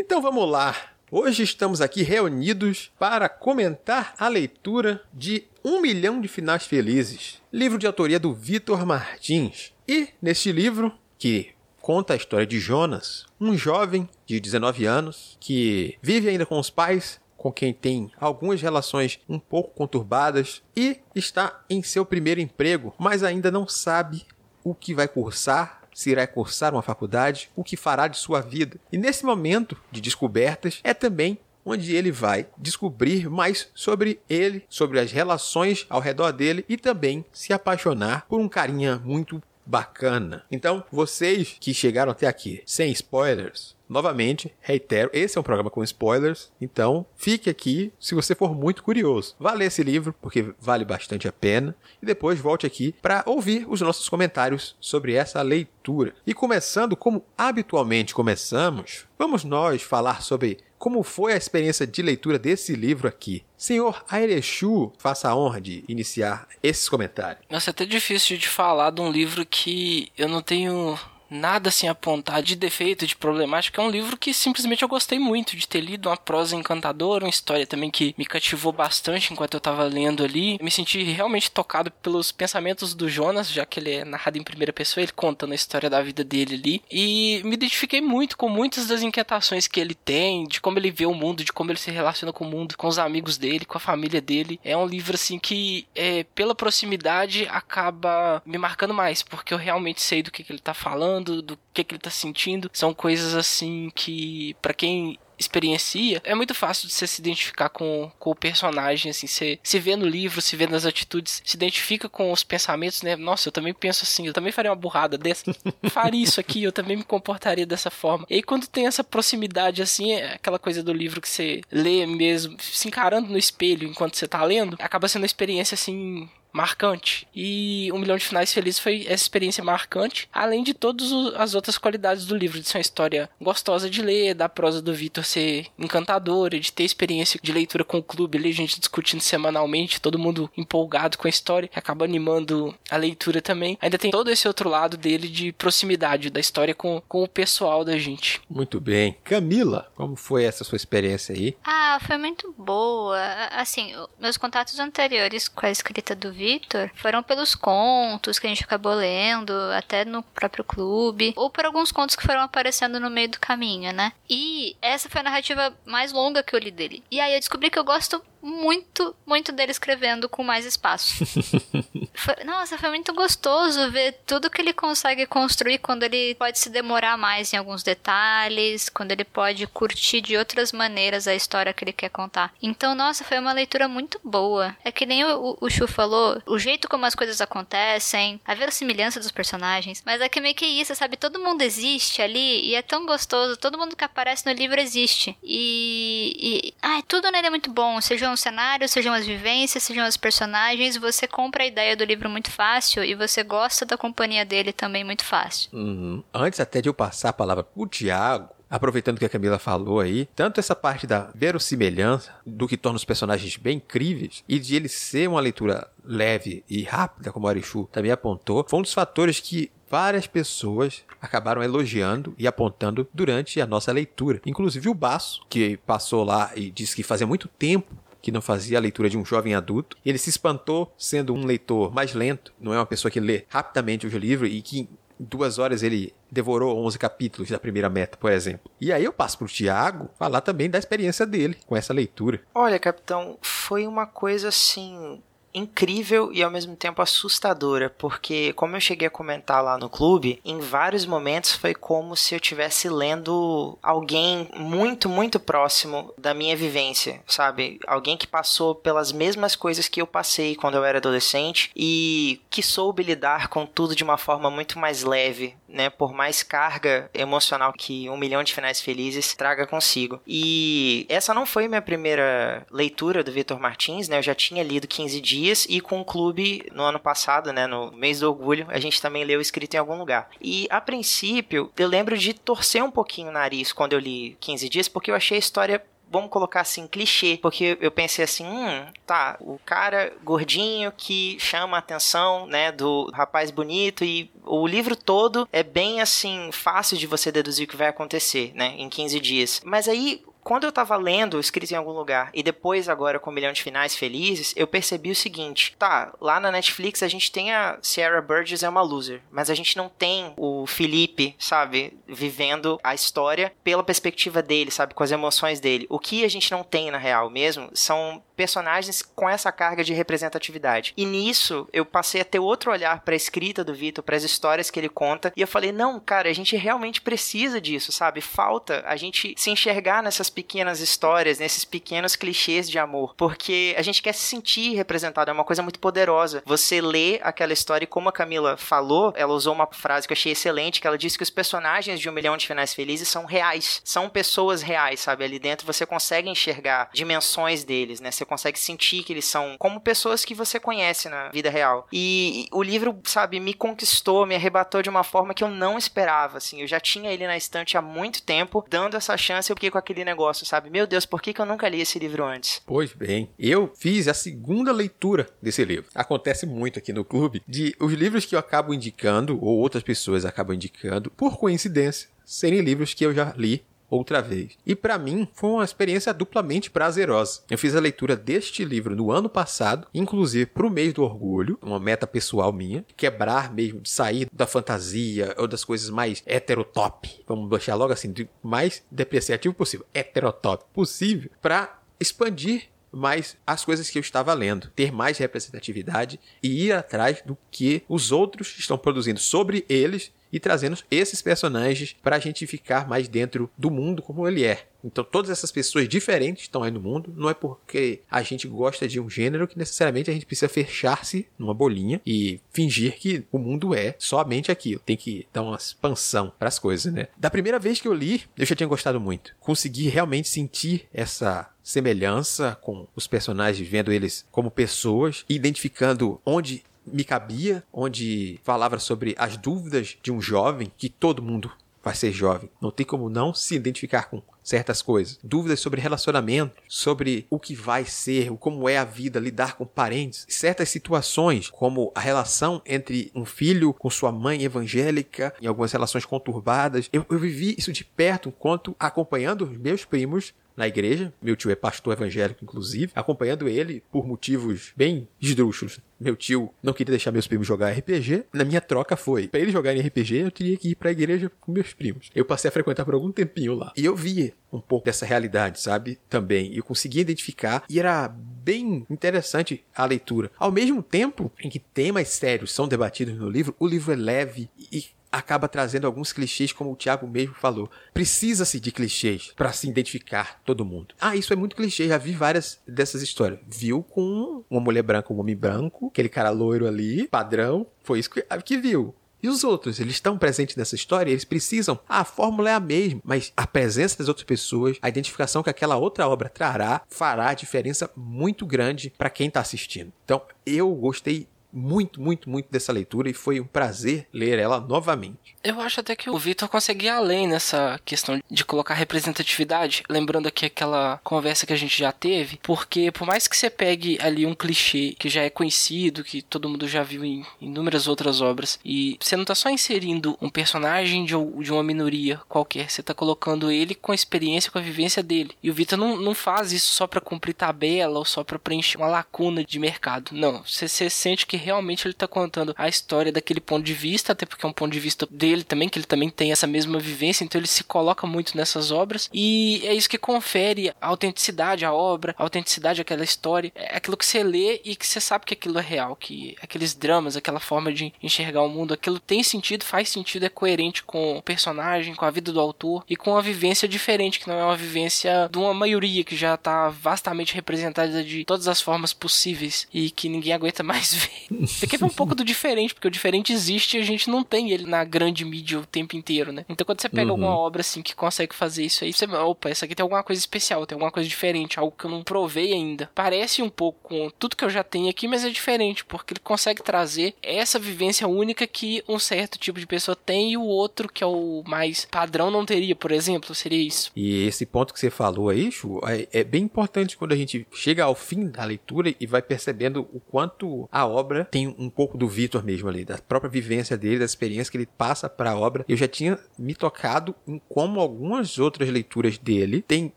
Então 0.00 0.22
vamos 0.22 0.48
lá. 0.48 0.76
Hoje 1.10 1.42
estamos 1.42 1.80
aqui 1.80 2.04
reunidos 2.04 2.92
para 3.00 3.28
comentar 3.28 4.14
a 4.16 4.28
leitura 4.28 5.02
de 5.12 5.42
Um 5.64 5.80
Milhão 5.80 6.20
de 6.20 6.28
Finais 6.28 6.64
Felizes, 6.64 7.42
livro 7.52 7.78
de 7.78 7.84
autoria 7.84 8.20
do 8.20 8.32
Vitor 8.32 8.86
Martins. 8.86 9.72
E 9.88 10.10
neste 10.22 10.52
livro, 10.52 10.96
que 11.18 11.50
conta 11.82 12.12
a 12.12 12.16
história 12.16 12.46
de 12.46 12.60
Jonas, 12.60 13.26
um 13.40 13.56
jovem 13.56 14.08
de 14.24 14.38
19 14.38 14.86
anos 14.86 15.36
que 15.40 15.98
vive 16.00 16.28
ainda 16.28 16.46
com 16.46 16.60
os 16.60 16.70
pais, 16.70 17.20
com 17.36 17.50
quem 17.50 17.72
tem 17.72 18.12
algumas 18.20 18.62
relações 18.62 19.18
um 19.28 19.40
pouco 19.40 19.74
conturbadas 19.74 20.62
e 20.76 20.98
está 21.12 21.60
em 21.68 21.82
seu 21.82 22.06
primeiro 22.06 22.40
emprego, 22.40 22.94
mas 23.00 23.24
ainda 23.24 23.50
não 23.50 23.66
sabe 23.66 24.24
o 24.62 24.76
que 24.76 24.94
vai 24.94 25.08
cursar 25.08 25.87
se 25.98 26.10
irá 26.10 26.24
cursar 26.28 26.72
uma 26.72 26.80
faculdade, 26.80 27.50
o 27.56 27.64
que 27.64 27.76
fará 27.76 28.06
de 28.06 28.16
sua 28.16 28.40
vida. 28.40 28.78
E 28.92 28.96
nesse 28.96 29.26
momento 29.26 29.76
de 29.90 30.00
descobertas 30.00 30.78
é 30.84 30.94
também 30.94 31.36
onde 31.64 31.92
ele 31.92 32.12
vai 32.12 32.46
descobrir 32.56 33.28
mais 33.28 33.68
sobre 33.74 34.20
ele, 34.30 34.64
sobre 34.68 35.00
as 35.00 35.10
relações 35.10 35.86
ao 35.90 36.00
redor 36.00 36.30
dele 36.30 36.64
e 36.68 36.76
também 36.76 37.24
se 37.32 37.52
apaixonar 37.52 38.26
por 38.28 38.38
um 38.38 38.48
carinha 38.48 39.02
muito 39.04 39.42
bacana. 39.66 40.44
Então, 40.52 40.84
vocês 40.88 41.56
que 41.58 41.74
chegaram 41.74 42.12
até 42.12 42.28
aqui 42.28 42.62
sem 42.64 42.92
spoilers, 42.92 43.74
Novamente, 43.88 44.52
reitero, 44.60 45.10
esse 45.12 45.38
é 45.38 45.40
um 45.40 45.44
programa 45.44 45.70
com 45.70 45.82
spoilers, 45.82 46.50
então 46.60 47.06
fique 47.16 47.48
aqui 47.48 47.92
se 47.98 48.14
você 48.14 48.34
for 48.34 48.54
muito 48.54 48.82
curioso. 48.82 49.34
Vá 49.38 49.52
ler 49.52 49.66
esse 49.66 49.82
livro, 49.82 50.14
porque 50.20 50.52
vale 50.60 50.84
bastante 50.84 51.26
a 51.26 51.32
pena, 51.32 51.74
e 52.02 52.06
depois 52.06 52.38
volte 52.38 52.66
aqui 52.66 52.94
para 53.00 53.22
ouvir 53.26 53.66
os 53.68 53.80
nossos 53.80 54.08
comentários 54.08 54.76
sobre 54.80 55.14
essa 55.14 55.40
leitura. 55.42 56.14
E 56.26 56.34
começando 56.34 56.96
como 56.96 57.24
habitualmente 57.36 58.14
começamos, 58.14 59.06
vamos 59.18 59.44
nós 59.44 59.82
falar 59.82 60.22
sobre 60.22 60.58
como 60.78 61.02
foi 61.02 61.32
a 61.32 61.36
experiência 61.36 61.86
de 61.86 62.00
leitura 62.02 62.38
desse 62.38 62.74
livro 62.74 63.08
aqui. 63.08 63.44
Senhor 63.56 64.04
Airechu, 64.08 64.92
faça 64.98 65.28
a 65.28 65.36
honra 65.36 65.60
de 65.60 65.84
iniciar 65.88 66.46
esses 66.62 66.88
comentários. 66.88 67.44
Nossa, 67.50 67.70
é 67.70 67.72
até 67.72 67.84
difícil 67.84 68.38
de 68.38 68.48
falar 68.48 68.90
de 68.90 69.00
um 69.00 69.10
livro 69.10 69.44
que 69.44 70.12
eu 70.16 70.28
não 70.28 70.40
tenho 70.40 70.96
nada 71.30 71.68
assim 71.68 71.88
apontar 71.88 72.42
de 72.42 72.56
defeito, 72.56 73.06
de 73.06 73.16
problemática. 73.16 73.80
É 73.80 73.84
um 73.84 73.90
livro 73.90 74.16
que 74.16 74.32
simplesmente 74.32 74.82
eu 74.82 74.88
gostei 74.88 75.18
muito 75.18 75.56
de 75.56 75.66
ter 75.66 75.80
lido, 75.80 76.08
uma 76.08 76.16
prosa 76.16 76.56
encantadora, 76.56 77.24
uma 77.24 77.30
história 77.30 77.66
também 77.66 77.90
que 77.90 78.14
me 78.16 78.24
cativou 78.24 78.72
bastante 78.72 79.32
enquanto 79.32 79.54
eu 79.54 79.60
tava 79.60 79.84
lendo 79.84 80.24
ali. 80.24 80.56
Eu 80.58 80.64
me 80.64 80.70
senti 80.70 81.02
realmente 81.02 81.50
tocado 81.50 81.90
pelos 81.90 82.32
pensamentos 82.32 82.94
do 82.94 83.08
Jonas, 83.08 83.50
já 83.50 83.64
que 83.66 83.80
ele 83.80 83.92
é 83.92 84.04
narrado 84.04 84.38
em 84.38 84.42
primeira 84.42 84.72
pessoa, 84.72 85.02
ele 85.02 85.12
contando 85.12 85.52
a 85.52 85.56
história 85.56 85.90
da 85.90 86.02
vida 86.02 86.24
dele 86.24 86.54
ali. 86.54 86.82
E 86.90 87.40
me 87.44 87.54
identifiquei 87.54 88.00
muito 88.00 88.36
com 88.36 88.48
muitas 88.48 88.86
das 88.86 89.02
inquietações 89.02 89.66
que 89.66 89.80
ele 89.80 89.94
tem, 89.94 90.46
de 90.46 90.60
como 90.60 90.78
ele 90.78 90.90
vê 90.90 91.06
o 91.06 91.14
mundo, 91.14 91.44
de 91.44 91.52
como 91.52 91.70
ele 91.70 91.78
se 91.78 91.90
relaciona 91.90 92.32
com 92.32 92.44
o 92.44 92.50
mundo, 92.50 92.76
com 92.76 92.86
os 92.86 92.98
amigos 92.98 93.36
dele, 93.36 93.64
com 93.64 93.76
a 93.76 93.80
família 93.80 94.20
dele. 94.20 94.60
É 94.64 94.76
um 94.76 94.86
livro 94.86 95.14
assim 95.14 95.38
que, 95.38 95.86
é, 95.94 96.24
pela 96.34 96.54
proximidade, 96.54 97.46
acaba 97.50 98.42
me 98.44 98.58
marcando 98.58 98.94
mais, 98.94 99.22
porque 99.22 99.52
eu 99.52 99.58
realmente 99.58 100.00
sei 100.00 100.22
do 100.22 100.30
que, 100.30 100.42
que 100.42 100.52
ele 100.52 100.58
tá 100.58 100.74
falando 100.74 101.17
falando, 101.18 101.42
do 101.42 101.58
que, 101.72 101.84
que 101.84 101.94
ele 101.94 102.00
tá 102.00 102.10
sentindo. 102.10 102.70
São 102.72 102.94
coisas 102.94 103.34
assim 103.34 103.90
que, 103.94 104.54
para 104.62 104.74
quem 104.74 105.18
experiencia, 105.38 106.20
é 106.24 106.34
muito 106.34 106.52
fácil 106.52 106.88
de 106.88 106.92
você 106.92 107.06
se 107.06 107.20
identificar 107.20 107.68
com, 107.68 108.10
com 108.18 108.30
o 108.30 108.34
personagem, 108.34 109.10
assim, 109.10 109.28
você 109.28 109.56
se 109.62 109.78
vê 109.78 109.94
no 109.94 110.04
livro, 110.04 110.42
se 110.42 110.56
vê 110.56 110.66
nas 110.66 110.84
atitudes, 110.84 111.40
se 111.44 111.56
identifica 111.56 112.08
com 112.08 112.32
os 112.32 112.42
pensamentos, 112.42 113.02
né? 113.02 113.14
Nossa, 113.14 113.46
eu 113.46 113.52
também 113.52 113.72
penso 113.72 114.02
assim, 114.02 114.26
eu 114.26 114.32
também 114.32 114.50
faria 114.50 114.72
uma 114.72 114.76
burrada 114.76 115.16
dessa, 115.16 115.44
faria 115.90 116.24
isso 116.24 116.40
aqui, 116.40 116.64
eu 116.64 116.72
também 116.72 116.96
me 116.96 117.04
comportaria 117.04 117.64
dessa 117.64 117.88
forma. 117.88 118.26
E 118.28 118.34
aí, 118.34 118.42
quando 118.42 118.66
tem 118.66 118.88
essa 118.88 119.04
proximidade, 119.04 119.80
assim, 119.80 120.12
é 120.12 120.34
aquela 120.34 120.58
coisa 120.58 120.82
do 120.82 120.92
livro 120.92 121.20
que 121.20 121.28
você 121.28 121.60
lê 121.70 122.04
mesmo, 122.04 122.56
se 122.60 122.88
encarando 122.88 123.28
no 123.28 123.38
espelho 123.38 123.86
enquanto 123.86 124.16
você 124.16 124.26
tá 124.26 124.42
lendo, 124.42 124.76
acaba 124.80 125.06
sendo 125.06 125.22
uma 125.22 125.26
experiência, 125.26 125.76
assim, 125.76 126.28
marcante. 126.58 127.28
E 127.32 127.88
Um 127.94 127.98
Milhão 127.98 128.16
de 128.16 128.24
Finais 128.24 128.52
Felizes 128.52 128.80
foi 128.80 129.02
essa 129.02 129.22
experiência 129.22 129.62
marcante, 129.62 130.28
além 130.32 130.64
de 130.64 130.74
todas 130.74 131.12
as 131.36 131.54
outras 131.54 131.78
qualidades 131.78 132.26
do 132.26 132.36
livro, 132.36 132.60
de 132.60 132.68
ser 132.68 132.78
uma 132.78 132.82
história 132.82 133.30
gostosa 133.40 133.88
de 133.88 134.02
ler, 134.02 134.34
da 134.34 134.48
prosa 134.48 134.82
do 134.82 134.92
Vitor 134.92 135.24
ser 135.24 135.66
encantadora, 135.78 136.58
de 136.58 136.72
ter 136.72 136.82
experiência 136.82 137.38
de 137.40 137.52
leitura 137.52 137.84
com 137.84 137.98
o 137.98 138.02
clube, 138.02 138.38
ali 138.38 138.50
a 138.50 138.54
gente 138.54 138.80
discutindo 138.80 139.20
semanalmente, 139.20 140.00
todo 140.00 140.18
mundo 140.18 140.50
empolgado 140.56 141.16
com 141.16 141.28
a 141.28 141.30
história, 141.30 141.68
que 141.68 141.78
acaba 141.78 142.04
animando 142.04 142.74
a 142.90 142.96
leitura 142.96 143.40
também. 143.40 143.78
Ainda 143.80 143.98
tem 143.98 144.10
todo 144.10 144.30
esse 144.30 144.48
outro 144.48 144.68
lado 144.68 144.96
dele 144.96 145.28
de 145.28 145.52
proximidade 145.52 146.28
da 146.28 146.40
história 146.40 146.74
com, 146.74 147.00
com 147.06 147.22
o 147.22 147.28
pessoal 147.28 147.84
da 147.84 147.96
gente. 147.98 148.40
Muito 148.50 148.80
bem. 148.80 149.16
Camila, 149.22 149.90
como 149.94 150.16
foi 150.16 150.44
essa 150.44 150.64
sua 150.64 150.76
experiência 150.76 151.34
aí? 151.34 151.56
Ah, 151.64 151.98
foi 152.04 152.18
muito 152.18 152.52
boa. 152.58 153.20
Assim, 153.52 153.94
meus 154.18 154.36
contatos 154.36 154.78
anteriores 154.80 155.46
com 155.46 155.64
a 155.64 155.70
escrita 155.70 156.16
do 156.16 156.32
Victor 156.48 156.90
foram 156.94 157.22
pelos 157.22 157.54
contos 157.54 158.38
que 158.38 158.46
a 158.46 158.50
gente 158.50 158.64
acabou 158.64 158.94
lendo, 158.94 159.52
até 159.76 160.02
no 160.06 160.22
próprio 160.22 160.64
clube, 160.64 161.34
ou 161.36 161.50
por 161.50 161.66
alguns 161.66 161.92
contos 161.92 162.16
que 162.16 162.22
foram 162.22 162.40
aparecendo 162.40 162.98
no 162.98 163.10
meio 163.10 163.28
do 163.28 163.38
caminho, 163.38 163.92
né? 163.92 164.12
E 164.30 164.74
essa 164.80 165.10
foi 165.10 165.20
a 165.20 165.24
narrativa 165.24 165.76
mais 165.84 166.10
longa 166.10 166.42
que 166.42 166.56
eu 166.56 166.58
li 166.58 166.70
dele. 166.70 167.02
E 167.10 167.20
aí 167.20 167.34
eu 167.34 167.38
descobri 167.38 167.68
que 167.68 167.78
eu 167.78 167.84
gosto 167.84 168.22
muito, 168.40 169.14
muito 169.26 169.52
dele 169.52 169.72
escrevendo 169.72 170.26
com 170.26 170.42
mais 170.42 170.64
espaço. 170.64 171.22
foi, 172.18 172.44
nossa, 172.44 172.78
foi 172.78 172.90
muito 172.90 173.12
gostoso 173.14 173.90
ver 173.90 174.12
tudo 174.26 174.50
que 174.50 174.60
ele 174.60 174.72
consegue 174.72 175.26
construir 175.26 175.78
quando 175.78 176.02
ele 176.02 176.34
pode 176.34 176.58
se 176.58 176.70
demorar 176.70 177.16
mais 177.16 177.52
em 177.52 177.56
alguns 177.56 177.82
detalhes, 177.82 178.88
quando 178.88 179.12
ele 179.12 179.24
pode 179.24 179.66
curtir 179.66 180.20
de 180.20 180.36
outras 180.36 180.72
maneiras 180.72 181.26
a 181.26 181.34
história 181.34 181.72
que 181.72 181.84
ele 181.84 181.92
quer 181.92 182.10
contar. 182.10 182.52
Então, 182.62 182.94
nossa, 182.94 183.24
foi 183.24 183.38
uma 183.38 183.52
leitura 183.52 183.88
muito 183.88 184.20
boa. 184.22 184.76
É 184.84 184.92
que 184.92 185.06
nem 185.06 185.24
o, 185.24 185.56
o 185.60 185.70
Chu 185.70 185.88
falou, 185.88 186.40
o 186.46 186.58
jeito 186.58 186.88
como 186.88 187.06
as 187.06 187.14
coisas 187.14 187.40
acontecem, 187.40 188.40
a 188.44 188.54
verossimilhança 188.54 189.18
dos 189.18 189.32
personagens, 189.32 190.02
mas 190.04 190.20
é 190.20 190.28
que 190.28 190.40
meio 190.40 190.54
que 190.54 190.66
isso, 190.66 190.94
sabe? 190.94 191.16
Todo 191.16 191.40
mundo 191.40 191.62
existe 191.62 192.22
ali 192.22 192.68
e 192.68 192.74
é 192.74 192.82
tão 192.82 193.06
gostoso, 193.06 193.56
todo 193.56 193.78
mundo 193.78 193.96
que 193.96 194.04
aparece 194.04 194.46
no 194.46 194.52
livro 194.52 194.80
existe. 194.80 195.36
E. 195.42 196.36
e 196.38 196.74
ai, 196.82 197.02
tudo 197.02 197.30
nele 197.30 197.46
é 197.46 197.50
muito 197.50 197.70
bom, 197.70 198.00
seja 198.00 198.18
sejam 198.18 198.32
os 198.32 198.40
cenários, 198.40 198.90
sejam 198.90 199.14
as 199.14 199.24
vivências, 199.24 199.82
sejam 199.84 200.06
os 200.06 200.16
personagens, 200.16 200.96
você 200.96 201.26
compra 201.26 201.62
a 201.62 201.66
ideia 201.66 201.96
do 201.96 202.04
livro 202.08 202.28
muito 202.28 202.50
fácil 202.50 203.04
e 203.04 203.14
você 203.14 203.44
gosta 203.44 203.84
da 203.84 203.96
companhia 203.96 204.44
dele 204.44 204.72
também 204.72 205.04
muito 205.04 205.24
fácil. 205.24 205.70
Uhum. 205.72 206.24
Antes 206.32 206.58
até 206.58 206.80
de 206.80 206.88
eu 206.88 206.94
passar 206.94 207.28
a 207.28 207.32
palavra 207.32 207.62
pro 207.62 207.86
Tiago, 207.86 208.48
aproveitando 208.70 209.18
que 209.18 209.24
a 209.24 209.28
Camila 209.28 209.58
falou 209.58 210.00
aí, 210.00 210.28
tanto 210.34 210.58
essa 210.58 210.74
parte 210.74 211.06
da 211.06 211.30
verossimilhança, 211.34 212.32
do 212.44 212.66
que 212.66 212.76
torna 212.76 212.96
os 212.96 213.04
personagens 213.04 213.56
bem 213.56 213.76
incríveis, 213.76 214.42
e 214.48 214.58
de 214.58 214.74
ele 214.74 214.88
ser 214.88 215.28
uma 215.28 215.40
leitura 215.40 215.88
leve 216.04 216.64
e 216.68 216.82
rápida, 216.82 217.32
como 217.32 217.46
o 217.46 217.48
Arishu 217.48 217.88
também 217.92 218.10
apontou, 218.10 218.64
foi 218.68 218.78
um 218.78 218.82
dos 218.82 218.92
fatores 218.92 219.40
que 219.40 219.70
várias 219.90 220.26
pessoas 220.26 221.02
acabaram 221.20 221.62
elogiando 221.62 222.34
e 222.38 222.46
apontando 222.46 223.08
durante 223.12 223.60
a 223.60 223.66
nossa 223.66 223.90
leitura. 223.90 224.40
Inclusive 224.44 224.88
o 224.88 224.94
Baço, 224.94 225.42
que 225.48 225.78
passou 225.78 226.24
lá 226.24 226.50
e 226.54 226.70
disse 226.70 226.94
que 226.94 227.02
fazia 227.02 227.26
muito 227.26 227.48
tempo 227.48 227.94
que 228.28 228.32
não 228.32 228.42
fazia 228.42 228.76
a 228.76 228.80
leitura 228.80 229.08
de 229.08 229.16
um 229.16 229.24
jovem 229.24 229.54
adulto. 229.54 229.96
Ele 230.04 230.18
se 230.18 230.28
espantou 230.28 230.92
sendo 230.98 231.32
um 231.32 231.46
leitor 231.46 231.90
mais 231.92 232.12
lento, 232.12 232.52
não 232.60 232.74
é 232.74 232.78
uma 232.78 232.84
pessoa 232.84 233.10
que 233.10 233.18
lê 233.18 233.46
rapidamente 233.48 234.06
o 234.06 234.18
livro 234.18 234.46
e 234.46 234.60
que 234.60 234.80
em 234.80 234.88
duas 235.18 235.58
horas 235.58 235.82
ele 235.82 236.12
devorou 236.30 236.78
11 236.84 236.98
capítulos 236.98 237.48
da 237.48 237.58
primeira 237.58 237.88
meta, 237.88 238.18
por 238.18 238.30
exemplo. 238.30 238.70
E 238.78 238.92
aí 238.92 239.02
eu 239.02 239.12
passo 239.14 239.38
para 239.38 239.46
o 239.46 239.48
Tiago 239.48 240.10
falar 240.18 240.42
também 240.42 240.68
da 240.68 240.78
experiência 240.78 241.26
dele 241.26 241.56
com 241.66 241.74
essa 241.74 241.94
leitura. 241.94 242.40
Olha, 242.54 242.78
capitão, 242.78 243.38
foi 243.40 243.86
uma 243.86 244.06
coisa 244.06 244.48
assim 244.48 245.22
incrível 245.52 246.30
e 246.32 246.42
ao 246.42 246.50
mesmo 246.50 246.76
tempo 246.76 247.02
assustadora, 247.02 247.90
porque 247.90 248.52
como 248.52 248.76
eu 248.76 248.80
cheguei 248.80 249.08
a 249.08 249.10
comentar 249.10 249.62
lá 249.62 249.78
no 249.78 249.88
clube, 249.88 250.40
em 250.44 250.60
vários 250.60 251.06
momentos 251.06 251.52
foi 251.52 251.74
como 251.74 252.16
se 252.16 252.34
eu 252.34 252.36
estivesse 252.36 252.88
lendo 252.88 253.78
alguém 253.82 254.48
muito, 254.56 255.08
muito 255.08 255.40
próximo 255.40 256.12
da 256.18 256.34
minha 256.34 256.56
vivência, 256.56 257.20
sabe? 257.26 257.80
Alguém 257.86 258.16
que 258.16 258.26
passou 258.26 258.74
pelas 258.74 259.12
mesmas 259.12 259.56
coisas 259.56 259.88
que 259.88 260.00
eu 260.00 260.06
passei 260.06 260.54
quando 260.54 260.76
eu 260.76 260.84
era 260.84 260.98
adolescente 260.98 261.70
e 261.74 262.40
que 262.50 262.62
soube 262.62 263.02
lidar 263.02 263.48
com 263.48 263.66
tudo 263.66 263.94
de 263.94 264.04
uma 264.04 264.18
forma 264.18 264.50
muito 264.50 264.78
mais 264.78 265.02
leve, 265.02 265.56
né? 265.68 265.90
Por 265.90 266.12
mais 266.12 266.42
carga 266.42 267.10
emocional 267.14 267.72
que 267.72 268.08
um 268.08 268.16
milhão 268.16 268.42
de 268.42 268.54
finais 268.54 268.80
felizes 268.80 269.34
traga 269.34 269.66
consigo. 269.66 270.20
E 270.26 271.06
essa 271.08 271.34
não 271.34 271.46
foi 271.46 271.68
minha 271.68 271.82
primeira 271.82 272.66
leitura 272.70 273.24
do 273.24 273.32
Vitor 273.32 273.58
Martins, 273.58 274.08
né? 274.08 274.18
Eu 274.18 274.22
já 274.22 274.34
tinha 274.34 274.62
lido 274.62 274.86
15 274.86 275.20
dias 275.20 275.37
dias 275.38 275.66
e 275.68 275.80
com 275.80 276.00
o 276.00 276.04
clube 276.04 276.66
no 276.72 276.82
ano 276.82 276.98
passado, 276.98 277.52
né, 277.52 277.66
no 277.66 277.92
mês 277.92 278.20
do 278.20 278.28
orgulho, 278.28 278.66
a 278.68 278.78
gente 278.78 279.00
também 279.00 279.24
leu 279.24 279.40
escrito 279.40 279.74
em 279.74 279.78
algum 279.78 279.96
lugar. 279.96 280.28
E 280.40 280.66
a 280.70 280.80
princípio, 280.80 281.70
eu 281.76 281.88
lembro 281.88 282.16
de 282.16 282.34
torcer 282.34 282.82
um 282.82 282.90
pouquinho 282.90 283.28
o 283.28 283.32
nariz 283.32 283.72
quando 283.72 283.92
eu 283.92 283.98
li 283.98 284.36
15 284.40 284.68
dias, 284.68 284.88
porque 284.88 285.10
eu 285.10 285.14
achei 285.14 285.36
a 285.36 285.40
história 285.40 285.82
vamos 286.10 286.30
colocar 286.30 286.62
assim, 286.62 286.86
clichê, 286.86 287.38
porque 287.40 287.76
eu 287.80 287.90
pensei 287.90 288.24
assim, 288.24 288.46
hum, 288.46 288.86
tá, 289.06 289.36
o 289.40 289.58
cara 289.64 290.12
gordinho 290.24 290.90
que 290.96 291.36
chama 291.38 291.76
a 291.76 291.80
atenção, 291.80 292.46
né, 292.46 292.72
do 292.72 293.10
rapaz 293.12 293.50
bonito 293.50 294.04
e 294.04 294.30
o 294.44 294.66
livro 294.66 294.96
todo 294.96 295.46
é 295.52 295.62
bem 295.62 296.00
assim, 296.00 296.50
fácil 296.50 296.96
de 296.96 297.06
você 297.06 297.30
deduzir 297.30 297.66
o 297.66 297.68
que 297.68 297.76
vai 297.76 297.88
acontecer, 297.88 298.52
né, 298.54 298.74
em 298.78 298.88
15 298.88 299.20
dias. 299.20 299.60
Mas 299.64 299.88
aí 299.88 300.22
quando 300.48 300.64
eu 300.64 300.72
tava 300.72 300.96
lendo, 300.96 301.38
escrito 301.38 301.72
em 301.72 301.76
algum 301.76 301.92
lugar, 301.92 302.30
e 302.32 302.42
depois 302.42 302.88
agora 302.88 303.18
com 303.18 303.28
um 303.28 303.34
milhão 303.34 303.52
de 303.52 303.62
finais 303.62 303.94
felizes, 303.94 304.54
eu 304.56 304.66
percebi 304.66 305.10
o 305.10 305.14
seguinte: 305.14 305.76
tá, 305.78 306.14
lá 306.18 306.40
na 306.40 306.50
Netflix 306.50 307.02
a 307.02 307.08
gente 307.08 307.30
tem 307.30 307.52
a 307.52 307.78
Sierra 307.82 308.22
Burgess 308.22 308.64
é 308.64 308.68
uma 308.68 308.80
loser, 308.80 309.20
mas 309.30 309.50
a 309.50 309.54
gente 309.54 309.76
não 309.76 309.90
tem 309.90 310.32
o 310.38 310.66
Felipe, 310.66 311.36
sabe, 311.38 311.92
vivendo 312.06 312.80
a 312.82 312.94
história 312.94 313.52
pela 313.62 313.84
perspectiva 313.84 314.40
dele, 314.40 314.70
sabe, 314.70 314.94
com 314.94 315.02
as 315.02 315.12
emoções 315.12 315.60
dele. 315.60 315.86
O 315.90 315.98
que 315.98 316.24
a 316.24 316.28
gente 316.30 316.50
não 316.50 316.62
tem 316.62 316.90
na 316.90 316.96
real 316.96 317.28
mesmo 317.28 317.68
são 317.74 318.22
personagens 318.38 319.02
com 319.02 319.28
essa 319.28 319.50
carga 319.50 319.82
de 319.82 319.92
representatividade. 319.92 320.94
E 320.96 321.04
nisso, 321.04 321.68
eu 321.72 321.84
passei 321.84 322.20
a 322.20 322.24
ter 322.24 322.38
outro 322.38 322.70
olhar 322.70 323.00
para 323.00 323.14
a 323.14 323.16
escrita 323.16 323.64
do 323.64 323.74
Vitor, 323.74 324.04
para 324.04 324.14
as 324.14 324.22
histórias 324.22 324.70
que 324.70 324.78
ele 324.78 324.88
conta, 324.88 325.32
e 325.36 325.40
eu 325.40 325.48
falei: 325.48 325.72
"Não, 325.72 325.98
cara, 325.98 326.30
a 326.30 326.32
gente 326.32 326.56
realmente 326.56 327.00
precisa 327.00 327.60
disso, 327.60 327.90
sabe? 327.90 328.20
Falta 328.20 328.84
a 328.86 328.94
gente 328.94 329.34
se 329.36 329.50
enxergar 329.50 330.04
nessas 330.04 330.30
pequenas 330.30 330.78
histórias, 330.78 331.40
nesses 331.40 331.64
pequenos 331.64 332.14
clichês 332.14 332.70
de 332.70 332.78
amor, 332.78 333.12
porque 333.16 333.74
a 333.76 333.82
gente 333.82 334.00
quer 334.00 334.12
se 334.12 334.22
sentir 334.22 334.76
representado, 334.76 335.30
é 335.30 335.34
uma 335.34 335.44
coisa 335.44 335.62
muito 335.62 335.80
poderosa. 335.80 336.40
Você 336.46 336.80
lê 336.80 337.18
aquela 337.24 337.52
história 337.52 337.84
e 337.84 337.88
como 337.88 338.08
a 338.08 338.12
Camila 338.12 338.56
falou, 338.56 339.12
ela 339.16 339.32
usou 339.32 339.52
uma 339.52 339.66
frase 339.66 340.06
que 340.06 340.12
eu 340.12 340.16
achei 340.16 340.30
excelente, 340.30 340.80
que 340.80 340.86
ela 340.86 340.96
disse 340.96 341.16
que 341.16 341.24
os 341.24 341.30
personagens 341.30 341.98
de 341.98 342.08
Um 342.08 342.12
Milhão 342.12 342.36
de 342.36 342.46
Finais 342.46 342.72
Felizes 342.72 343.08
são 343.08 343.24
reais, 343.24 343.80
são 343.84 344.08
pessoas 344.08 344.62
reais, 344.62 345.00
sabe? 345.00 345.24
Ali 345.24 345.40
dentro 345.40 345.66
você 345.66 345.84
consegue 345.84 346.30
enxergar 346.30 346.88
dimensões 346.92 347.64
deles, 347.64 348.00
né? 348.00 348.12
Você 348.12 348.27
consegue 348.28 348.58
sentir 348.58 349.02
que 349.02 349.12
eles 349.12 349.24
são 349.24 349.56
como 349.58 349.80
pessoas 349.80 350.24
que 350.24 350.34
você 350.34 350.60
conhece 350.60 351.08
na 351.08 351.30
vida 351.30 351.50
real. 351.50 351.88
E 351.92 352.46
o 352.52 352.62
livro, 352.62 353.00
sabe, 353.04 353.40
me 353.40 353.54
conquistou, 353.54 354.26
me 354.26 354.34
arrebatou 354.34 354.82
de 354.82 354.90
uma 354.90 355.02
forma 355.02 355.34
que 355.34 355.42
eu 355.42 355.50
não 355.50 355.78
esperava, 355.78 356.38
assim. 356.38 356.60
Eu 356.60 356.66
já 356.66 356.78
tinha 356.78 357.10
ele 357.10 357.26
na 357.26 357.36
estante 357.36 357.76
há 357.76 357.82
muito 357.82 358.22
tempo, 358.22 358.64
dando 358.68 358.96
essa 358.96 359.16
chance, 359.16 359.50
eu 359.50 359.56
fiquei 359.56 359.70
com 359.70 359.78
aquele 359.78 360.04
negócio, 360.04 360.46
sabe? 360.46 360.70
Meu 360.70 360.86
Deus, 360.86 361.06
por 361.06 361.22
que, 361.22 361.32
que 361.32 361.40
eu 361.40 361.46
nunca 361.46 361.68
li 361.68 361.80
esse 361.80 361.98
livro 361.98 362.24
antes? 362.24 362.62
Pois 362.66 362.92
bem, 362.92 363.30
eu 363.38 363.72
fiz 363.76 364.06
a 364.06 364.14
segunda 364.14 364.72
leitura 364.72 365.28
desse 365.40 365.64
livro. 365.64 365.90
Acontece 365.94 366.46
muito 366.46 366.78
aqui 366.78 366.92
no 366.92 367.04
clube 367.04 367.42
de 367.48 367.74
os 367.80 367.92
livros 367.92 368.24
que 368.26 368.34
eu 368.34 368.38
acabo 368.38 368.74
indicando, 368.74 369.42
ou 369.42 369.58
outras 369.58 369.82
pessoas 369.82 370.24
acabam 370.24 370.54
indicando, 370.54 371.10
por 371.10 371.38
coincidência, 371.38 372.08
serem 372.24 372.60
livros 372.60 372.92
que 372.92 373.04
eu 373.04 373.14
já 373.14 373.32
li 373.36 373.64
outra 373.90 374.20
vez. 374.20 374.58
E 374.66 374.74
para 374.74 374.98
mim 374.98 375.28
foi 375.32 375.50
uma 375.50 375.64
experiência 375.64 376.12
duplamente 376.12 376.70
prazerosa. 376.70 377.42
Eu 377.50 377.58
fiz 377.58 377.74
a 377.74 377.80
leitura 377.80 378.16
deste 378.16 378.64
livro 378.64 378.94
no 378.94 379.10
ano 379.10 379.28
passado, 379.28 379.86
inclusive 379.94 380.46
pro 380.46 380.70
mês 380.70 380.92
do 380.92 381.02
orgulho, 381.02 381.58
uma 381.62 381.80
meta 381.80 382.06
pessoal 382.06 382.52
minha, 382.52 382.84
quebrar 382.96 383.52
mesmo, 383.52 383.80
de 383.80 383.90
sair 383.90 384.28
da 384.32 384.46
fantasia 384.46 385.34
ou 385.38 385.46
das 385.46 385.64
coisas 385.64 385.90
mais 385.90 386.22
heterotop, 386.26 387.24
vamos 387.26 387.48
deixar 387.50 387.74
logo 387.74 387.92
assim, 387.92 388.12
mais 388.42 388.82
depreciativo 388.90 389.54
possível, 389.54 389.86
heterotop 389.94 390.64
possível, 390.72 391.30
para 391.40 391.78
expandir 392.00 392.68
mais 392.90 393.36
as 393.46 393.64
coisas 393.64 393.90
que 393.90 393.98
eu 393.98 394.00
estava 394.00 394.32
lendo, 394.34 394.70
ter 394.74 394.90
mais 394.92 395.18
representatividade 395.18 396.18
e 396.42 396.66
ir 396.66 396.72
atrás 396.72 397.22
do 397.24 397.36
que 397.50 397.82
os 397.88 398.10
outros 398.12 398.56
estão 398.58 398.78
produzindo 398.78 399.20
sobre 399.20 399.64
eles 399.68 400.10
e 400.32 400.40
trazendo 400.40 400.78
esses 400.90 401.22
personagens 401.22 401.96
para 402.02 402.16
a 402.16 402.18
gente 402.18 402.46
ficar 402.46 402.88
mais 402.88 403.08
dentro 403.08 403.50
do 403.56 403.70
mundo 403.70 404.02
como 404.02 404.26
ele 404.26 404.44
é. 404.44 404.66
Então 404.84 405.02
todas 405.02 405.30
essas 405.30 405.50
pessoas 405.50 405.88
diferentes 405.88 406.44
estão 406.44 406.62
aí 406.62 406.70
no 406.70 406.80
mundo, 406.80 407.12
não 407.16 407.28
é 407.28 407.34
porque 407.34 408.00
a 408.10 408.22
gente 408.22 408.46
gosta 408.46 408.86
de 408.86 409.00
um 409.00 409.10
gênero 409.10 409.48
que 409.48 409.58
necessariamente 409.58 410.10
a 410.10 410.12
gente 410.12 410.26
precisa 410.26 410.48
fechar-se 410.48 411.26
numa 411.38 411.54
bolinha 411.54 412.00
e 412.06 412.40
fingir 412.52 412.96
que 412.98 413.24
o 413.32 413.38
mundo 413.38 413.74
é 413.74 413.94
somente 413.98 414.52
aquilo. 414.52 414.80
Tem 414.84 414.96
que 414.96 415.26
dar 415.32 415.42
uma 415.42 415.56
expansão 415.56 416.32
para 416.38 416.48
as 416.48 416.58
coisas, 416.58 416.92
né? 416.92 417.08
Da 417.16 417.30
primeira 417.30 417.58
vez 417.58 417.80
que 417.80 417.88
eu 417.88 417.94
li, 417.94 418.22
eu 418.36 418.46
já 418.46 418.54
tinha 418.54 418.68
gostado 418.68 419.00
muito. 419.00 419.34
Consegui 419.40 419.88
realmente 419.88 420.28
sentir 420.28 420.86
essa 420.92 421.50
semelhança 421.62 422.56
com 422.62 422.86
os 422.96 423.06
personagens, 423.06 423.68
vendo 423.68 423.92
eles 423.92 424.26
como 424.30 424.50
pessoas, 424.50 425.24
identificando 425.28 426.20
onde 426.24 426.62
me 426.92 427.04
cabia, 427.04 427.62
onde 427.72 428.38
falava 428.42 428.78
sobre 428.78 429.14
as 429.18 429.36
dúvidas 429.36 429.96
de 430.02 430.12
um 430.12 430.20
jovem, 430.20 430.70
que 430.76 430.88
todo 430.88 431.22
mundo 431.22 431.50
vai 431.82 431.94
ser 431.94 432.12
jovem. 432.12 432.50
Não 432.60 432.70
tem 432.70 432.84
como 432.84 433.08
não 433.08 433.32
se 433.32 433.54
identificar 433.54 434.10
com 434.10 434.22
certas 434.42 434.82
coisas. 434.82 435.18
Dúvidas 435.22 435.60
sobre 435.60 435.80
relacionamento, 435.80 436.54
sobre 436.68 437.26
o 437.30 437.38
que 437.38 437.54
vai 437.54 437.84
ser, 437.84 438.30
como 438.32 438.68
é 438.68 438.78
a 438.78 438.84
vida, 438.84 439.20
lidar 439.20 439.56
com 439.56 439.64
parentes. 439.64 440.26
Certas 440.28 440.68
situações, 440.68 441.48
como 441.48 441.92
a 441.94 442.00
relação 442.00 442.60
entre 442.66 443.10
um 443.14 443.24
filho 443.24 443.72
com 443.72 443.90
sua 443.90 444.12
mãe 444.12 444.42
evangélica, 444.42 445.34
em 445.40 445.46
algumas 445.46 445.72
relações 445.72 446.04
conturbadas. 446.04 446.88
Eu, 446.92 447.06
eu 447.10 447.18
vivi 447.18 447.54
isso 447.56 447.72
de 447.72 447.84
perto 447.84 448.28
enquanto 448.28 448.74
acompanhando 448.78 449.44
os 449.44 449.56
meus 449.56 449.84
primos 449.84 450.34
na 450.58 450.66
igreja. 450.66 451.12
Meu 451.22 451.36
tio 451.36 451.50
é 451.50 451.54
pastor 451.54 451.94
evangélico, 451.94 452.42
inclusive, 452.42 452.92
acompanhando 452.94 453.48
ele 453.48 453.82
por 453.90 454.06
motivos 454.06 454.72
bem 454.76 455.08
esdrúxulos. 455.20 455.80
Meu 455.98 456.16
tio 456.16 456.52
não 456.62 456.72
queria 456.72 456.92
deixar 456.92 457.12
meus 457.12 457.26
primos 457.26 457.46
jogar 457.46 457.70
RPG. 457.70 458.24
Na 458.32 458.44
minha 458.44 458.60
troca 458.60 458.96
foi, 458.96 459.28
para 459.28 459.40
eles 459.40 459.52
jogarem 459.52 459.80
RPG, 459.80 460.16
eu 460.16 460.30
teria 460.30 460.56
que 460.56 460.70
ir 460.70 460.74
para 460.74 460.90
a 460.90 460.92
igreja 460.92 461.30
com 461.40 461.52
meus 461.52 461.72
primos. 461.72 462.10
Eu 462.14 462.24
passei 462.24 462.48
a 462.48 462.52
frequentar 462.52 462.84
por 462.84 462.94
algum 462.94 463.10
tempinho 463.10 463.54
lá. 463.54 463.72
E 463.76 463.84
eu 463.84 463.94
via 463.94 464.32
um 464.52 464.60
pouco 464.60 464.86
dessa 464.86 465.06
realidade, 465.06 465.60
sabe? 465.60 465.98
Também. 466.08 466.52
E 466.52 466.58
eu 466.58 466.64
conseguia 466.64 467.02
identificar 467.02 467.64
e 467.68 467.78
era 467.78 468.08
bem 468.08 468.86
interessante 468.90 469.64
a 469.74 469.84
leitura. 469.84 470.30
Ao 470.38 470.50
mesmo 470.50 470.82
tempo 470.82 471.30
em 471.42 471.48
que 471.48 471.58
temas 471.58 472.08
sérios 472.08 472.52
são 472.52 472.66
debatidos 472.66 473.14
no 473.14 473.28
livro, 473.28 473.54
o 473.58 473.66
livro 473.66 473.92
é 473.92 473.96
leve 473.96 474.50
e 474.58 474.86
acaba 475.10 475.48
trazendo 475.48 475.86
alguns 475.86 476.12
clichês, 476.12 476.52
como 476.52 476.72
o 476.72 476.76
Thiago 476.76 477.06
mesmo 477.06 477.34
falou. 477.34 477.70
Precisa-se 477.92 478.60
de 478.60 478.72
clichês 478.72 479.32
para 479.36 479.52
se 479.52 479.68
identificar 479.68 480.40
todo 480.44 480.64
mundo. 480.64 480.94
Ah, 481.00 481.16
isso 481.16 481.32
é 481.32 481.36
muito 481.36 481.56
clichê, 481.56 481.88
já 481.88 481.98
vi 481.98 482.12
várias 482.12 482.60
dessas 482.66 483.02
histórias. 483.02 483.40
Viu 483.46 483.82
com 483.82 484.44
uma 484.48 484.60
mulher 484.60 484.82
branca, 484.82 485.12
um 485.12 485.20
homem 485.20 485.36
branco, 485.36 485.88
aquele 485.88 486.08
cara 486.08 486.30
loiro 486.30 486.66
ali, 486.66 487.08
padrão, 487.08 487.66
foi 487.82 487.98
isso 487.98 488.10
que, 488.10 488.22
que 488.44 488.56
viu. 488.56 488.94
E 489.20 489.28
os 489.28 489.42
outros, 489.42 489.80
eles 489.80 489.94
estão 489.94 490.16
presentes 490.16 490.54
nessa 490.54 490.76
história, 490.76 491.10
eles 491.10 491.24
precisam. 491.24 491.78
Ah, 491.88 492.00
a 492.00 492.04
fórmula 492.04 492.50
é 492.50 492.54
a 492.54 492.60
mesma, 492.60 493.00
mas 493.04 493.32
a 493.36 493.46
presença 493.46 493.98
das 493.98 494.06
outras 494.06 494.24
pessoas, 494.24 494.78
a 494.80 494.88
identificação 494.88 495.42
que 495.42 495.50
aquela 495.50 495.76
outra 495.76 496.08
obra 496.08 496.28
trará, 496.28 496.82
fará 496.88 497.34
diferença 497.34 497.90
muito 497.96 498.46
grande 498.46 498.92
para 498.96 499.10
quem 499.10 499.26
está 499.26 499.40
assistindo. 499.40 499.92
Então, 500.04 500.22
eu 500.46 500.72
gostei 500.72 501.26
muito, 501.52 502.00
muito, 502.00 502.28
muito 502.28 502.50
dessa 502.50 502.72
leitura 502.72 503.08
e 503.08 503.14
foi 503.14 503.40
um 503.40 503.46
prazer 503.46 504.06
ler 504.12 504.38
ela 504.38 504.60
novamente. 504.60 505.36
Eu 505.42 505.60
acho 505.60 505.80
até 505.80 505.94
que 505.96 506.10
o 506.10 506.18
Victor 506.18 506.48
conseguia 506.48 506.94
além 506.94 507.26
nessa 507.26 507.80
questão 507.84 508.20
de 508.30 508.44
colocar 508.44 508.74
representatividade, 508.74 509.82
lembrando 509.88 510.26
aqui 510.26 510.46
aquela 510.46 511.00
conversa 511.04 511.46
que 511.46 511.52
a 511.52 511.56
gente 511.56 511.78
já 511.78 511.92
teve, 511.92 512.38
porque 512.42 512.90
por 512.90 513.06
mais 513.06 513.26
que 513.26 513.36
você 513.36 513.48
pegue 513.48 513.98
ali 514.00 514.26
um 514.26 514.34
clichê 514.34 514.94
que 514.98 515.08
já 515.08 515.22
é 515.22 515.30
conhecido, 515.30 516.04
que 516.04 516.20
todo 516.22 516.48
mundo 516.48 516.68
já 516.68 516.82
viu 516.82 517.04
em 517.04 517.24
inúmeras 517.40 517.86
outras 517.86 518.20
obras, 518.20 518.58
e 518.64 518.98
você 519.00 519.16
não 519.16 519.24
tá 519.24 519.34
só 519.34 519.48
inserindo 519.48 520.18
um 520.20 520.28
personagem 520.28 521.04
de, 521.04 521.14
uma 521.14 521.62
minoria 521.62 522.20
qualquer, 522.28 522.68
você 522.68 522.82
tá 522.82 522.92
colocando 522.92 523.50
ele 523.50 523.74
com 523.74 523.92
a 523.92 523.94
experiência, 523.94 524.50
com 524.50 524.58
a 524.58 524.62
vivência 524.62 525.02
dele. 525.02 525.30
E 525.42 525.50
o 525.50 525.54
Victor 525.54 525.78
não, 525.78 525.96
não 525.96 526.14
faz 526.14 526.52
isso 526.52 526.72
só 526.72 526.86
para 526.86 527.00
cumprir 527.00 527.34
tabela 527.34 527.98
ou 527.98 528.04
só 528.04 528.22
para 528.22 528.38
preencher 528.38 528.76
uma 528.76 528.86
lacuna 528.86 529.44
de 529.44 529.58
mercado. 529.58 530.10
Não, 530.12 530.42
você, 530.42 530.68
você 530.68 530.90
sente 530.90 531.26
que 531.26 531.37
realmente 531.38 531.86
ele 531.86 531.94
tá 531.94 532.06
contando 532.06 532.54
a 532.56 532.68
história 532.68 533.12
daquele 533.12 533.40
ponto 533.40 533.64
de 533.64 533.74
vista, 533.74 534.12
até 534.12 534.26
porque 534.26 534.44
é 534.44 534.48
um 534.48 534.52
ponto 534.52 534.72
de 534.72 534.80
vista 534.80 535.06
dele 535.10 535.42
também, 535.42 535.68
que 535.68 535.78
ele 535.78 535.86
também 535.86 536.10
tem 536.10 536.32
essa 536.32 536.46
mesma 536.46 536.78
vivência, 536.78 537.24
então 537.24 537.40
ele 537.40 537.48
se 537.48 537.64
coloca 537.64 538.06
muito 538.06 538.36
nessas 538.36 538.70
obras 538.70 539.08
e 539.12 539.62
é 539.64 539.74
isso 539.74 539.88
que 539.88 539.98
confere 539.98 540.70
a 540.80 540.88
autenticidade 540.88 541.64
à 541.64 541.72
obra, 541.72 542.14
a 542.18 542.22
autenticidade 542.22 542.80
àquela 542.80 543.04
história, 543.04 543.52
é 543.54 543.76
aquilo 543.76 543.96
que 543.96 544.04
você 544.04 544.22
lê 544.22 544.60
e 544.64 544.76
que 544.76 544.86
você 544.86 545.00
sabe 545.00 545.24
que 545.24 545.34
aquilo 545.34 545.58
é 545.58 545.62
real, 545.62 545.96
que 545.96 546.36
aqueles 546.42 546.74
dramas, 546.74 547.16
aquela 547.16 547.40
forma 547.40 547.72
de 547.72 547.92
enxergar 548.02 548.42
o 548.42 548.48
mundo, 548.48 548.74
aquilo 548.74 548.98
tem 548.98 549.22
sentido, 549.22 549.64
faz 549.64 549.88
sentido, 549.88 550.24
é 550.24 550.28
coerente 550.28 550.82
com 550.82 551.18
o 551.18 551.22
personagem, 551.22 551.94
com 551.94 552.04
a 552.04 552.10
vida 552.10 552.32
do 552.32 552.40
autor 552.40 552.84
e 552.88 552.96
com 552.96 553.16
a 553.16 553.22
vivência 553.22 553.68
diferente, 553.68 554.20
que 554.20 554.28
não 554.28 554.38
é 554.38 554.44
uma 554.44 554.56
vivência 554.56 555.28
de 555.30 555.38
uma 555.38 555.54
maioria 555.54 556.04
que 556.04 556.16
já 556.16 556.36
tá 556.36 556.68
vastamente 556.68 557.34
representada 557.34 558.02
de 558.02 558.24
todas 558.24 558.48
as 558.48 558.60
formas 558.60 558.92
possíveis 558.92 559.66
e 559.72 559.90
que 559.90 560.08
ninguém 560.08 560.32
aguenta 560.32 560.62
mais 560.62 560.94
ver. 560.94 561.27
Você 561.30 561.66
quer 561.66 561.78
ver 561.78 561.84
um 561.84 561.90
pouco 561.90 562.14
do 562.14 562.24
diferente, 562.24 562.74
porque 562.74 562.88
o 562.88 562.90
diferente 562.90 563.32
existe 563.32 563.76
e 563.76 563.80
a 563.80 563.84
gente 563.84 564.08
não 564.08 564.22
tem 564.22 564.50
ele 564.50 564.66
na 564.66 564.84
grande 564.84 565.24
mídia 565.24 565.58
o 565.58 565.66
tempo 565.66 565.96
inteiro, 565.96 566.32
né? 566.32 566.44
Então 566.48 566.64
quando 566.64 566.80
você 566.80 566.88
pega 566.88 567.06
uhum. 567.06 567.12
alguma 567.12 567.36
obra 567.36 567.60
assim 567.60 567.82
que 567.82 567.94
consegue 567.94 568.34
fazer 568.34 568.64
isso 568.64 568.84
aí, 568.84 568.92
você, 568.92 569.06
opa, 569.06 569.48
essa 569.48 569.64
aqui 569.64 569.74
tem 569.74 569.82
alguma 569.82 570.02
coisa 570.02 570.18
especial, 570.18 570.66
tem 570.66 570.76
alguma 570.76 570.90
coisa 570.90 571.08
diferente, 571.08 571.58
algo 571.58 571.74
que 571.76 571.84
eu 571.84 571.90
não 571.90 572.02
provei 572.02 572.52
ainda. 572.52 572.90
Parece 572.94 573.42
um 573.42 573.50
pouco 573.50 573.88
com 573.88 574.10
tudo 574.18 574.36
que 574.36 574.44
eu 574.44 574.50
já 574.50 574.62
tenho 574.62 574.88
aqui, 574.88 575.06
mas 575.06 575.24
é 575.24 575.30
diferente, 575.30 575.84
porque 575.84 576.14
ele 576.14 576.20
consegue 576.20 576.62
trazer 576.62 577.14
essa 577.22 577.58
vivência 577.58 578.06
única 578.08 578.46
que 578.46 578.82
um 578.88 578.98
certo 578.98 579.38
tipo 579.38 579.60
de 579.60 579.66
pessoa 579.66 579.96
tem 579.96 580.32
e 580.32 580.36
o 580.36 580.42
outro, 580.42 580.88
que 580.88 581.04
é 581.04 581.06
o 581.06 581.42
mais 581.46 581.84
padrão, 581.84 582.30
não 582.30 582.46
teria, 582.46 582.74
por 582.74 582.90
exemplo, 582.90 583.34
seria 583.34 583.62
isso. 583.62 583.90
E 583.94 584.26
esse 584.26 584.46
ponto 584.46 584.72
que 584.72 584.80
você 584.80 584.90
falou 584.90 585.28
aí, 585.28 585.50
Chu, 585.50 585.80
é, 585.84 586.20
é 586.20 586.24
bem 586.24 586.44
importante 586.44 586.96
quando 586.96 587.12
a 587.12 587.16
gente 587.16 587.46
chega 587.52 587.84
ao 587.84 587.94
fim 587.94 588.28
da 588.28 588.44
leitura 588.44 588.94
e 588.98 589.06
vai 589.06 589.22
percebendo 589.22 589.88
o 589.92 590.00
quanto 590.00 590.68
a 590.70 590.86
obra 590.86 591.17
obra 591.18 591.24
tem 591.24 591.54
um 591.58 591.68
pouco 591.68 591.98
do 591.98 592.08
Vitor 592.08 592.44
mesmo 592.44 592.68
ali, 592.68 592.84
da 592.84 592.98
própria 592.98 593.30
vivência 593.30 593.76
dele, 593.76 593.98
da 593.98 594.04
experiência 594.04 594.50
que 594.50 594.56
ele 594.56 594.66
passa 594.66 595.08
para 595.08 595.32
a 595.32 595.38
obra. 595.38 595.64
Eu 595.68 595.76
já 595.76 595.88
tinha 595.88 596.18
me 596.38 596.54
tocado 596.54 597.14
em 597.26 597.40
como 597.48 597.80
algumas 597.80 598.38
outras 598.38 598.68
leituras 598.68 599.18
dele 599.18 599.62
tem 599.66 599.92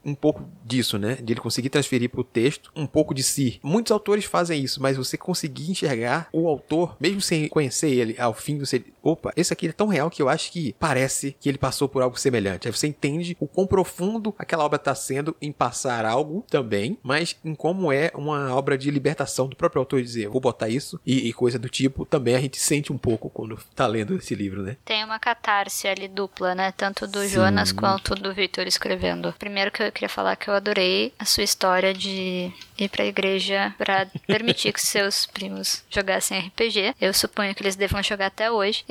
um 0.04 0.16
pouco 0.16 0.50
disso, 0.66 0.98
né? 0.98 1.16
De 1.22 1.34
ele 1.34 1.40
conseguir 1.40 1.70
transferir 1.70 2.10
para 2.10 2.22
o 2.22 2.24
texto 2.24 2.72
um 2.76 2.88
pouco 2.88 3.14
de 3.14 3.24
si. 3.24 3.60
Muitos 3.64 3.92
autores 3.92 4.26
fazem 4.26 4.64
isso, 4.64 4.82
mas 4.82 4.98
você 4.98 5.18
conseguir 5.18 5.70
enxergar 5.70 6.30
o 6.34 6.48
autor, 6.48 6.96
mesmo 7.00 7.22
sem 7.22 7.48
conhecer 7.48 7.90
ele, 7.90 8.16
ao 8.18 8.34
fim 8.34 8.58
você. 8.58 8.84
Opa, 9.04 9.34
esse 9.36 9.52
aqui 9.52 9.68
é 9.68 9.72
tão 9.72 9.88
real 9.88 10.10
que 10.10 10.22
eu 10.22 10.30
acho 10.30 10.52
que 10.52 10.76
parece 10.80 11.36
que 11.40 11.50
ele 11.50 11.58
passou 11.58 11.90
por 11.90 12.02
algo 12.02 12.20
semelhante. 12.20 12.68
Aí 12.68 12.72
você 12.72 12.88
entende 12.88 13.36
o 13.40 13.48
quão 13.48 13.66
profundo 13.66 14.34
aquela 14.38 14.64
obra 14.64 14.78
está 14.78 14.94
sendo 14.94 15.36
em 15.42 15.52
passar 15.52 16.06
algo 16.06 16.46
também, 16.50 16.98
mas 17.02 17.36
em 17.44 17.56
como 17.56 17.92
é 17.92 18.12
uma 18.14 18.56
obra 18.56 18.78
de 18.78 18.92
libertação 18.92 19.48
do 19.48 19.56
próprio 19.56 19.80
autor 19.80 20.02
dizer, 20.02 20.30
vou 20.30 20.40
botar 20.40 20.70
isso 20.70 21.00
e 21.18 21.34
coisa 21.34 21.58
do 21.58 21.70
tipo. 21.70 22.06
Também 22.06 22.36
a 22.36 22.40
gente 22.40 22.58
sente 22.60 22.92
um 22.92 22.98
pouco 22.98 23.30
quando 23.30 23.58
tá 23.76 23.88
lendo 23.88 24.16
esse 24.16 24.36
livro, 24.36 24.62
né? 24.62 24.78
Tem 24.86 25.04
uma 25.04 25.20
catarse 25.20 25.88
ali 25.88 26.08
dupla, 26.08 26.56
né? 26.56 26.72
Tanto 26.72 27.08
do 27.08 27.22
Sim. 27.22 27.30
Jonas 27.30 27.72
quanto 27.72 28.16
do 28.16 28.34
Victor 28.34 28.68
escrevendo. 28.68 29.34
Primeiro 29.38 29.72
que 29.72 29.84
eu 29.84 29.92
queria 29.92 30.10
falar 30.10 30.36
que 30.36 30.50
eu 30.50 30.54
adorei 30.54 31.14
a 31.18 31.26
sua 31.26 31.44
história 31.44 31.94
de 31.94 32.52
ir 32.86 32.90
pra 32.90 33.06
igreja 33.06 33.74
para 33.78 34.08
permitir 34.28 34.74
que 34.74 34.82
seus 34.82 35.26
primos 35.26 35.84
jogassem 35.90 36.40
RPG. 36.40 36.96
Eu 37.00 37.14
suponho 37.14 37.54
que 37.56 37.62
eles 37.62 37.76
devam 37.76 38.02
jogar 38.04 38.28
até 38.28 38.52
hoje. 38.52 38.84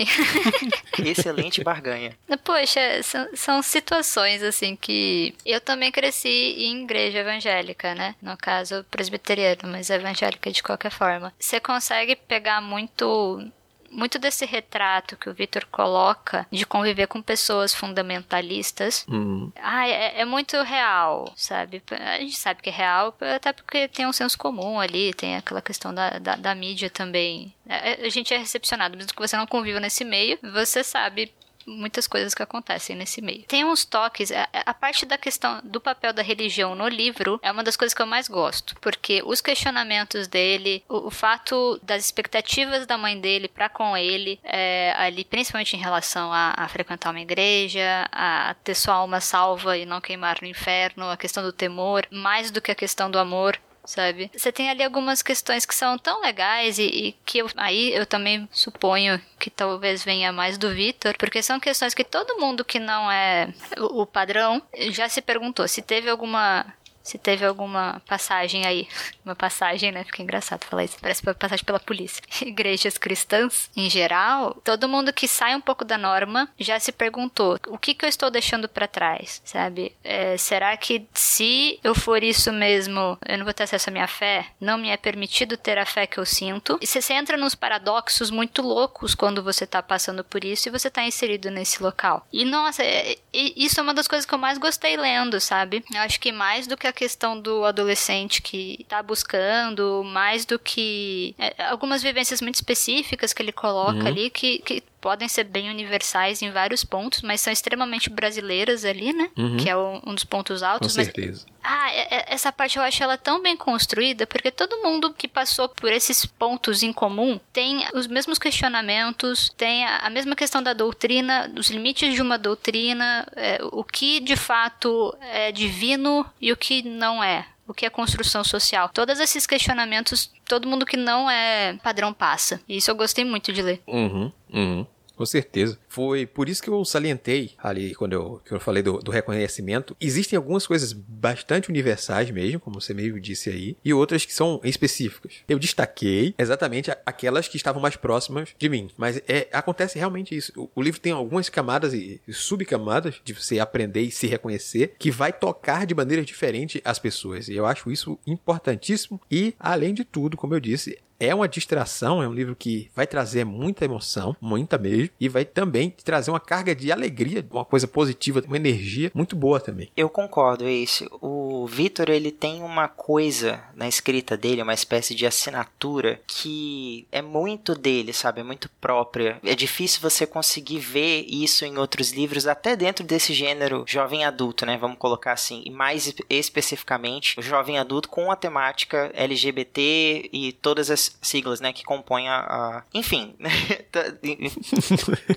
Excelente 0.99 1.62
barganha. 1.62 2.16
Poxa, 2.44 3.02
são, 3.02 3.28
são 3.35 3.62
situações 3.62 4.42
assim 4.42 4.76
que 4.76 5.35
eu 5.44 5.61
também 5.61 5.90
cresci 5.90 6.28
em 6.28 6.82
igreja 6.82 7.18
evangélica, 7.18 7.94
né? 7.94 8.14
No 8.20 8.37
caso, 8.37 8.85
presbiteriano, 8.90 9.62
mas 9.64 9.90
evangélica 9.90 10.50
de 10.50 10.62
qualquer 10.62 10.90
forma. 10.90 11.32
Você 11.38 11.61
consegue 11.61 12.16
pegar 12.16 12.61
muito 12.61 13.50
muito 13.90 14.18
desse 14.18 14.44
retrato 14.44 15.16
que 15.16 15.28
o 15.28 15.35
Victor 15.35 15.66
coloca 15.66 16.47
de 16.50 16.64
conviver 16.64 17.06
com 17.06 17.20
pessoas 17.20 17.75
fundamentalistas, 17.75 19.04
uhum. 19.09 19.52
ah, 19.61 19.88
é, 19.88 20.20
é, 20.20 20.25
muito 20.25 20.61
real, 20.62 21.32
sabe? 21.37 21.82
A 21.90 22.18
gente 22.18 22.37
sabe 22.37 22.62
que 22.62 22.70
é 22.70 22.73
real, 22.73 23.16
até 23.35 23.52
porque 23.52 23.88
tem 23.88 24.06
um 24.06 24.12
senso 24.12 24.38
comum 24.38 24.78
ali, 24.78 25.12
tem 25.12 25.37
aquela 25.37 25.61
questão 25.61 25.92
da, 25.92 26.18
da, 26.18 26.37
da 26.37 26.54
mídia 26.54 26.88
também. 26.88 27.52
A, 27.68 28.06
a 28.06 28.09
gente 28.09 28.32
é 28.32 28.38
recepcionado, 28.38 28.97
mesmo 28.97 29.12
que 29.12 29.20
você 29.20 29.37
não 29.37 29.47
conviva 29.47 29.80
nesse 29.80 30.04
meio, 30.04 30.38
você 30.42 30.85
sabe 30.85 31.32
muitas 31.70 32.06
coisas 32.06 32.34
que 32.34 32.42
acontecem 32.42 32.96
nesse 32.96 33.22
meio. 33.22 33.44
Tem 33.44 33.64
uns 33.64 33.84
toques, 33.84 34.30
a, 34.32 34.48
a, 34.52 34.74
parte 34.74 35.06
da 35.06 35.16
questão 35.16 35.60
do 35.62 35.80
papel 35.80 36.12
da 36.12 36.22
religião 36.22 36.74
no 36.74 36.88
livro 36.88 37.38
é 37.42 37.50
uma 37.50 37.62
das 37.62 37.76
coisas 37.76 37.94
que 37.94 38.02
eu 38.02 38.06
mais 38.06 38.28
gosto, 38.28 38.74
porque 38.80 39.22
os 39.24 39.40
questionamentos 39.40 40.26
dele, 40.26 40.82
o, 40.88 41.08
o 41.08 41.10
fato 41.10 41.78
das 41.82 42.04
expectativas 42.04 42.86
da 42.86 42.98
mãe 42.98 43.18
dele 43.18 43.48
para 43.48 43.68
com 43.68 43.96
ele, 43.96 44.40
é, 44.42 44.92
ali 44.96 45.24
principalmente 45.24 45.76
em 45.76 45.80
relação 45.80 46.32
a, 46.32 46.54
a, 46.56 46.68
frequentar 46.68 47.10
uma 47.10 47.20
igreja, 47.20 48.08
a 48.12 48.54
ter 48.64 48.74
sua 48.74 48.94
alma 48.94 49.20
salva 49.20 49.76
e 49.76 49.86
não 49.86 50.00
queimar 50.00 50.38
no 50.40 50.48
inferno, 50.48 51.08
a 51.08 51.16
questão 51.16 51.42
do 51.42 51.52
temor, 51.52 52.06
mais 52.10 52.50
do 52.50 52.60
que 52.60 52.70
a 52.70 52.74
questão 52.74 53.10
do 53.10 53.18
amor, 53.18 53.58
sabe? 53.90 54.30
Você 54.35 54.52
tem 54.52 54.70
ali 54.70 54.82
algumas 54.82 55.23
questões 55.23 55.66
que 55.66 55.75
são 55.75 55.99
tão 55.99 56.20
legais 56.20 56.78
e, 56.78 56.85
e 56.85 57.12
que 57.25 57.38
eu, 57.38 57.50
aí 57.56 57.92
eu 57.94 58.06
também 58.06 58.49
suponho 58.52 59.20
que 59.38 59.50
talvez 59.50 60.04
venha 60.04 60.32
mais 60.32 60.56
do 60.56 60.70
Vitor, 60.70 61.14
porque 61.18 61.42
são 61.42 61.59
questões 61.59 61.94
que 61.94 62.04
todo 62.04 62.38
mundo 62.38 62.64
que 62.64 62.78
não 62.78 63.11
é 63.11 63.52
o, 63.78 64.02
o 64.02 64.06
padrão 64.06 64.62
já 64.90 65.09
se 65.09 65.20
perguntou 65.20 65.66
se 65.66 65.82
teve 65.82 66.09
alguma 66.09 66.66
se 67.02 67.19
teve 67.19 67.45
alguma 67.45 68.00
passagem 68.07 68.66
aí. 68.66 68.88
Uma 69.25 69.35
passagem, 69.35 69.92
né? 69.92 70.02
Fica 70.02 70.23
engraçado 70.23 70.64
falar 70.64 70.85
isso. 70.85 70.97
Parece 71.00 71.23
uma 71.23 71.35
passagem 71.35 71.64
pela 71.64 71.78
polícia. 71.78 72.23
Igrejas 72.42 72.99
cristãs, 72.99 73.71
em 73.76 73.88
geral, 73.88 74.54
todo 74.64 74.88
mundo 74.88 75.12
que 75.12 75.28
sai 75.28 75.54
um 75.54 75.61
pouco 75.61 75.85
da 75.85 75.97
norma 75.97 76.49
já 76.59 76.80
se 76.80 76.90
perguntou: 76.90 77.59
o 77.69 77.78
que, 77.78 77.95
que 77.95 78.04
eu 78.04 78.09
estou 78.09 78.30
deixando 78.30 78.69
para 78.69 78.88
trás, 78.88 79.40
sabe? 79.45 79.95
É, 80.02 80.37
será 80.37 80.76
que 80.76 81.07
se 81.14 81.78
eu 81.85 81.95
for 81.95 82.25
isso 82.25 82.52
mesmo, 82.52 83.16
eu 83.26 83.38
não 83.38 83.45
vou 83.45 83.54
ter 83.54 83.64
acesso 83.64 83.90
à 83.90 83.92
minha 83.92 84.09
fé? 84.09 84.47
Não 84.61 84.78
me 84.78 84.88
é 84.88 84.97
permitido 84.97 85.57
ter 85.57 85.78
a 85.78 85.87
fé 85.87 86.07
que 86.07 86.19
eu 86.19 86.26
sinto? 86.26 86.78
E 86.80 86.87
você 86.87 87.12
entra 87.12 87.37
nos 87.37 87.54
paradoxos 87.54 88.30
muito 88.30 88.62
loucos 88.62 89.14
quando 89.14 89.42
você 89.42 89.66
tá 89.66 89.83
passando 89.83 90.25
por 90.25 90.45
isso 90.45 90.69
e 90.69 90.73
você 90.73 90.90
tá 90.90 91.04
inserido 91.04 91.50
nesse 91.50 91.83
local. 91.83 92.26
E 92.33 92.45
nossa, 92.45 92.83
é, 92.83 93.16
isso 93.33 93.78
é 93.78 93.83
uma 93.83 93.95
das 93.95 94.09
coisas 94.09 94.26
que 94.26 94.35
eu 94.35 94.38
mais 94.38 94.59
gostei 94.59 94.97
lendo, 94.97 95.40
sabe? 95.40 95.85
Eu 95.92 96.00
acho 96.00 96.19
que 96.19 96.33
mais 96.33 96.66
do 96.66 96.76
que 96.76 96.87
a 96.87 96.92
questão 97.00 97.40
do 97.40 97.64
adolescente 97.64 98.42
que 98.42 98.85
tá 98.87 99.02
buscando, 99.02 100.04
mais 100.04 100.45
do 100.45 100.59
que 100.59 101.35
é, 101.38 101.64
algumas 101.64 102.02
vivências 102.02 102.42
muito 102.42 102.57
específicas 102.57 103.33
que 103.33 103.40
ele 103.40 103.52
coloca 103.52 104.00
uhum. 104.00 104.07
ali, 104.07 104.28
que, 104.28 104.59
que 104.59 104.83
podem 105.00 105.28
ser 105.28 105.45
bem 105.45 105.71
universais 105.71 106.42
em 106.42 106.50
vários 106.50 106.85
pontos, 106.85 107.23
mas 107.23 107.40
são 107.40 107.52
extremamente 107.52 108.11
brasileiras 108.11 108.85
ali, 108.85 109.12
né? 109.12 109.30
Uhum. 109.37 109.57
Que 109.57 109.69
é 109.69 109.76
um, 109.76 110.14
dos 110.14 110.25
pontos 110.25 110.62
altos. 110.62 110.92
Com 110.92 110.99
mas, 110.99 111.07
certeza. 111.07 111.46
Ah, 111.62 111.92
é, 111.92 112.16
é, 112.16 112.24
essa 112.29 112.53
parte 112.53 112.77
eu 112.77 112.83
acho 112.83 113.03
ela 113.03 113.16
tão 113.16 113.42
bem 113.42 113.57
construída, 113.57 114.27
porque 114.27 114.51
todo 114.51 114.83
mundo 114.83 115.12
que 115.12 115.29
passou 115.29 115.68
por 115.68 115.90
esses 115.90 116.24
pontos 116.24 116.83
em 116.83 116.92
comum 116.92 117.38
tem 117.53 117.85
os 117.94 118.07
mesmos 118.07 118.38
questionamentos, 118.38 119.51
tem 119.57 119.85
a, 119.85 119.98
a 119.98 120.11
mesma 120.11 120.35
questão 120.37 120.62
da 120.62 120.72
doutrina, 120.72 121.51
os 121.57 121.70
limites 121.70 122.14
de 122.14 122.22
uma 122.22 122.38
doutrina, 122.38 123.27
é, 123.37 123.59
o 123.72 123.85
que 123.85 124.20
de 124.20 124.37
fato 124.37 125.16
é 125.20 125.53
divino 125.53 126.24
e 126.40 126.53
o 126.53 126.57
que 126.57 126.83
não 126.83 127.22
é 127.22 127.46
o 127.70 127.74
que 127.74 127.87
é 127.87 127.90
construção 127.90 128.42
social. 128.42 128.90
Todos 128.92 129.20
esses 129.20 129.46
questionamentos, 129.46 130.31
todo 130.44 130.68
mundo 130.68 130.85
que 130.85 130.96
não 130.96 131.31
é 131.31 131.79
padrão 131.83 132.12
passa. 132.12 132.61
E 132.68 132.77
isso 132.77 132.90
eu 132.90 132.96
gostei 132.96 133.24
muito 133.24 133.53
de 133.53 133.62
ler. 133.62 133.81
Uhum, 133.87 134.33
uhum. 134.53 134.87
Com 135.20 135.26
certeza. 135.26 135.78
Foi 135.87 136.24
por 136.24 136.48
isso 136.48 136.62
que 136.62 136.70
eu 136.70 136.83
salientei 136.83 137.50
ali, 137.59 137.94
quando 137.94 138.14
eu, 138.14 138.40
que 138.42 138.52
eu 138.52 138.59
falei 138.59 138.83
do, 138.83 139.00
do, 139.00 139.11
reconhecimento. 139.11 139.94
Existem 140.00 140.35
algumas 140.35 140.66
coisas 140.66 140.94
bastante 140.94 141.68
universais 141.68 142.30
mesmo, 142.30 142.59
como 142.59 142.80
você 142.80 142.94
meio 142.94 143.20
disse 143.20 143.50
aí, 143.50 143.76
e 143.85 143.92
outras 143.92 144.24
que 144.24 144.33
são 144.33 144.59
específicas. 144.64 145.44
Eu 145.46 145.59
destaquei 145.59 146.35
exatamente 146.38 146.90
aquelas 147.04 147.48
que 147.48 147.59
estavam 147.59 147.83
mais 147.83 147.96
próximas 147.96 148.54
de 148.59 148.68
mim. 148.70 148.88
Mas 148.96 149.20
é, 149.28 149.46
acontece 149.52 149.98
realmente 149.98 150.35
isso. 150.35 150.54
O, 150.56 150.70
o 150.76 150.83
livro 150.83 150.98
tem 150.98 151.12
algumas 151.12 151.50
camadas 151.50 151.92
e, 151.92 152.18
e 152.26 152.33
subcamadas 152.33 153.20
de 153.22 153.35
você 153.35 153.59
aprender 153.59 154.00
e 154.00 154.11
se 154.11 154.26
reconhecer 154.26 154.94
que 154.98 155.11
vai 155.11 155.35
tocar 155.35 155.85
de 155.85 155.94
maneira 155.94 156.24
diferente 156.24 156.80
as 156.83 156.98
pessoas. 156.98 157.46
E 157.46 157.54
eu 157.54 157.66
acho 157.66 157.92
isso 157.92 158.18
importantíssimo. 158.26 159.20
E, 159.30 159.54
além 159.61 159.92
de 159.92 160.02
tudo, 160.02 160.38
como 160.38 160.54
eu 160.54 160.61
disse, 160.61 160.98
é 161.20 161.35
uma 161.35 161.46
distração, 161.46 162.22
é 162.22 162.26
um 162.26 162.33
livro 162.33 162.56
que 162.56 162.90
vai 162.96 163.06
trazer 163.06 163.44
muita 163.44 163.85
emoção, 163.85 164.35
muita 164.40 164.78
mesmo, 164.78 165.11
e 165.20 165.28
vai 165.28 165.44
também 165.44 165.90
trazer 166.02 166.30
uma 166.30 166.40
carga 166.40 166.74
de 166.74 166.90
alegria, 166.90 167.46
uma 167.50 167.64
coisa 167.64 167.87
positiva, 167.87 168.42
uma 168.46 168.56
energia 168.56 169.12
muito 169.14 169.37
boa 169.37 169.61
também. 169.61 169.90
Eu 169.94 170.09
concordo, 170.09 170.64
é 170.64 170.72
isso. 170.72 171.06
O 171.20 171.66
Vitor, 171.66 172.09
ele 172.09 172.30
tem 172.30 172.62
uma 172.62 172.88
coisa 172.88 173.62
na 173.74 173.87
escrita 173.87 174.37
dele, 174.37 174.62
uma 174.62 174.72
espécie 174.72 175.14
de 175.14 175.26
assinatura 175.26 176.20
que 176.26 177.06
é 177.12 177.20
muito 177.20 177.74
dele, 177.74 178.14
sabe? 178.14 178.40
É 178.40 178.44
muito 178.44 178.70
própria. 178.80 179.38
É 179.44 179.54
difícil 179.54 180.00
você 180.00 180.26
conseguir 180.26 180.78
ver 180.78 181.26
isso 181.28 181.66
em 181.66 181.76
outros 181.76 182.12
livros, 182.12 182.46
até 182.46 182.74
dentro 182.74 183.04
desse 183.04 183.35
gênero 183.35 183.85
jovem 183.87 184.24
adulto, 184.24 184.64
né? 184.64 184.78
Vamos 184.78 184.96
colocar 184.96 185.33
assim, 185.33 185.62
e 185.66 185.70
mais 185.70 186.14
especificamente, 186.30 187.38
o 187.38 187.42
jovem 187.42 187.78
adulto 187.78 188.09
com 188.09 188.30
a 188.30 188.37
temática 188.37 189.11
LGBT 189.14 190.30
e 190.33 190.52
todas 190.52 190.90
as 190.90 191.10
siglas, 191.20 191.61
né, 191.61 191.73
que 191.73 191.85
compõem 191.85 192.29
a, 192.29 192.38
a... 192.38 192.83
enfim, 192.92 193.35
tá, 193.90 194.03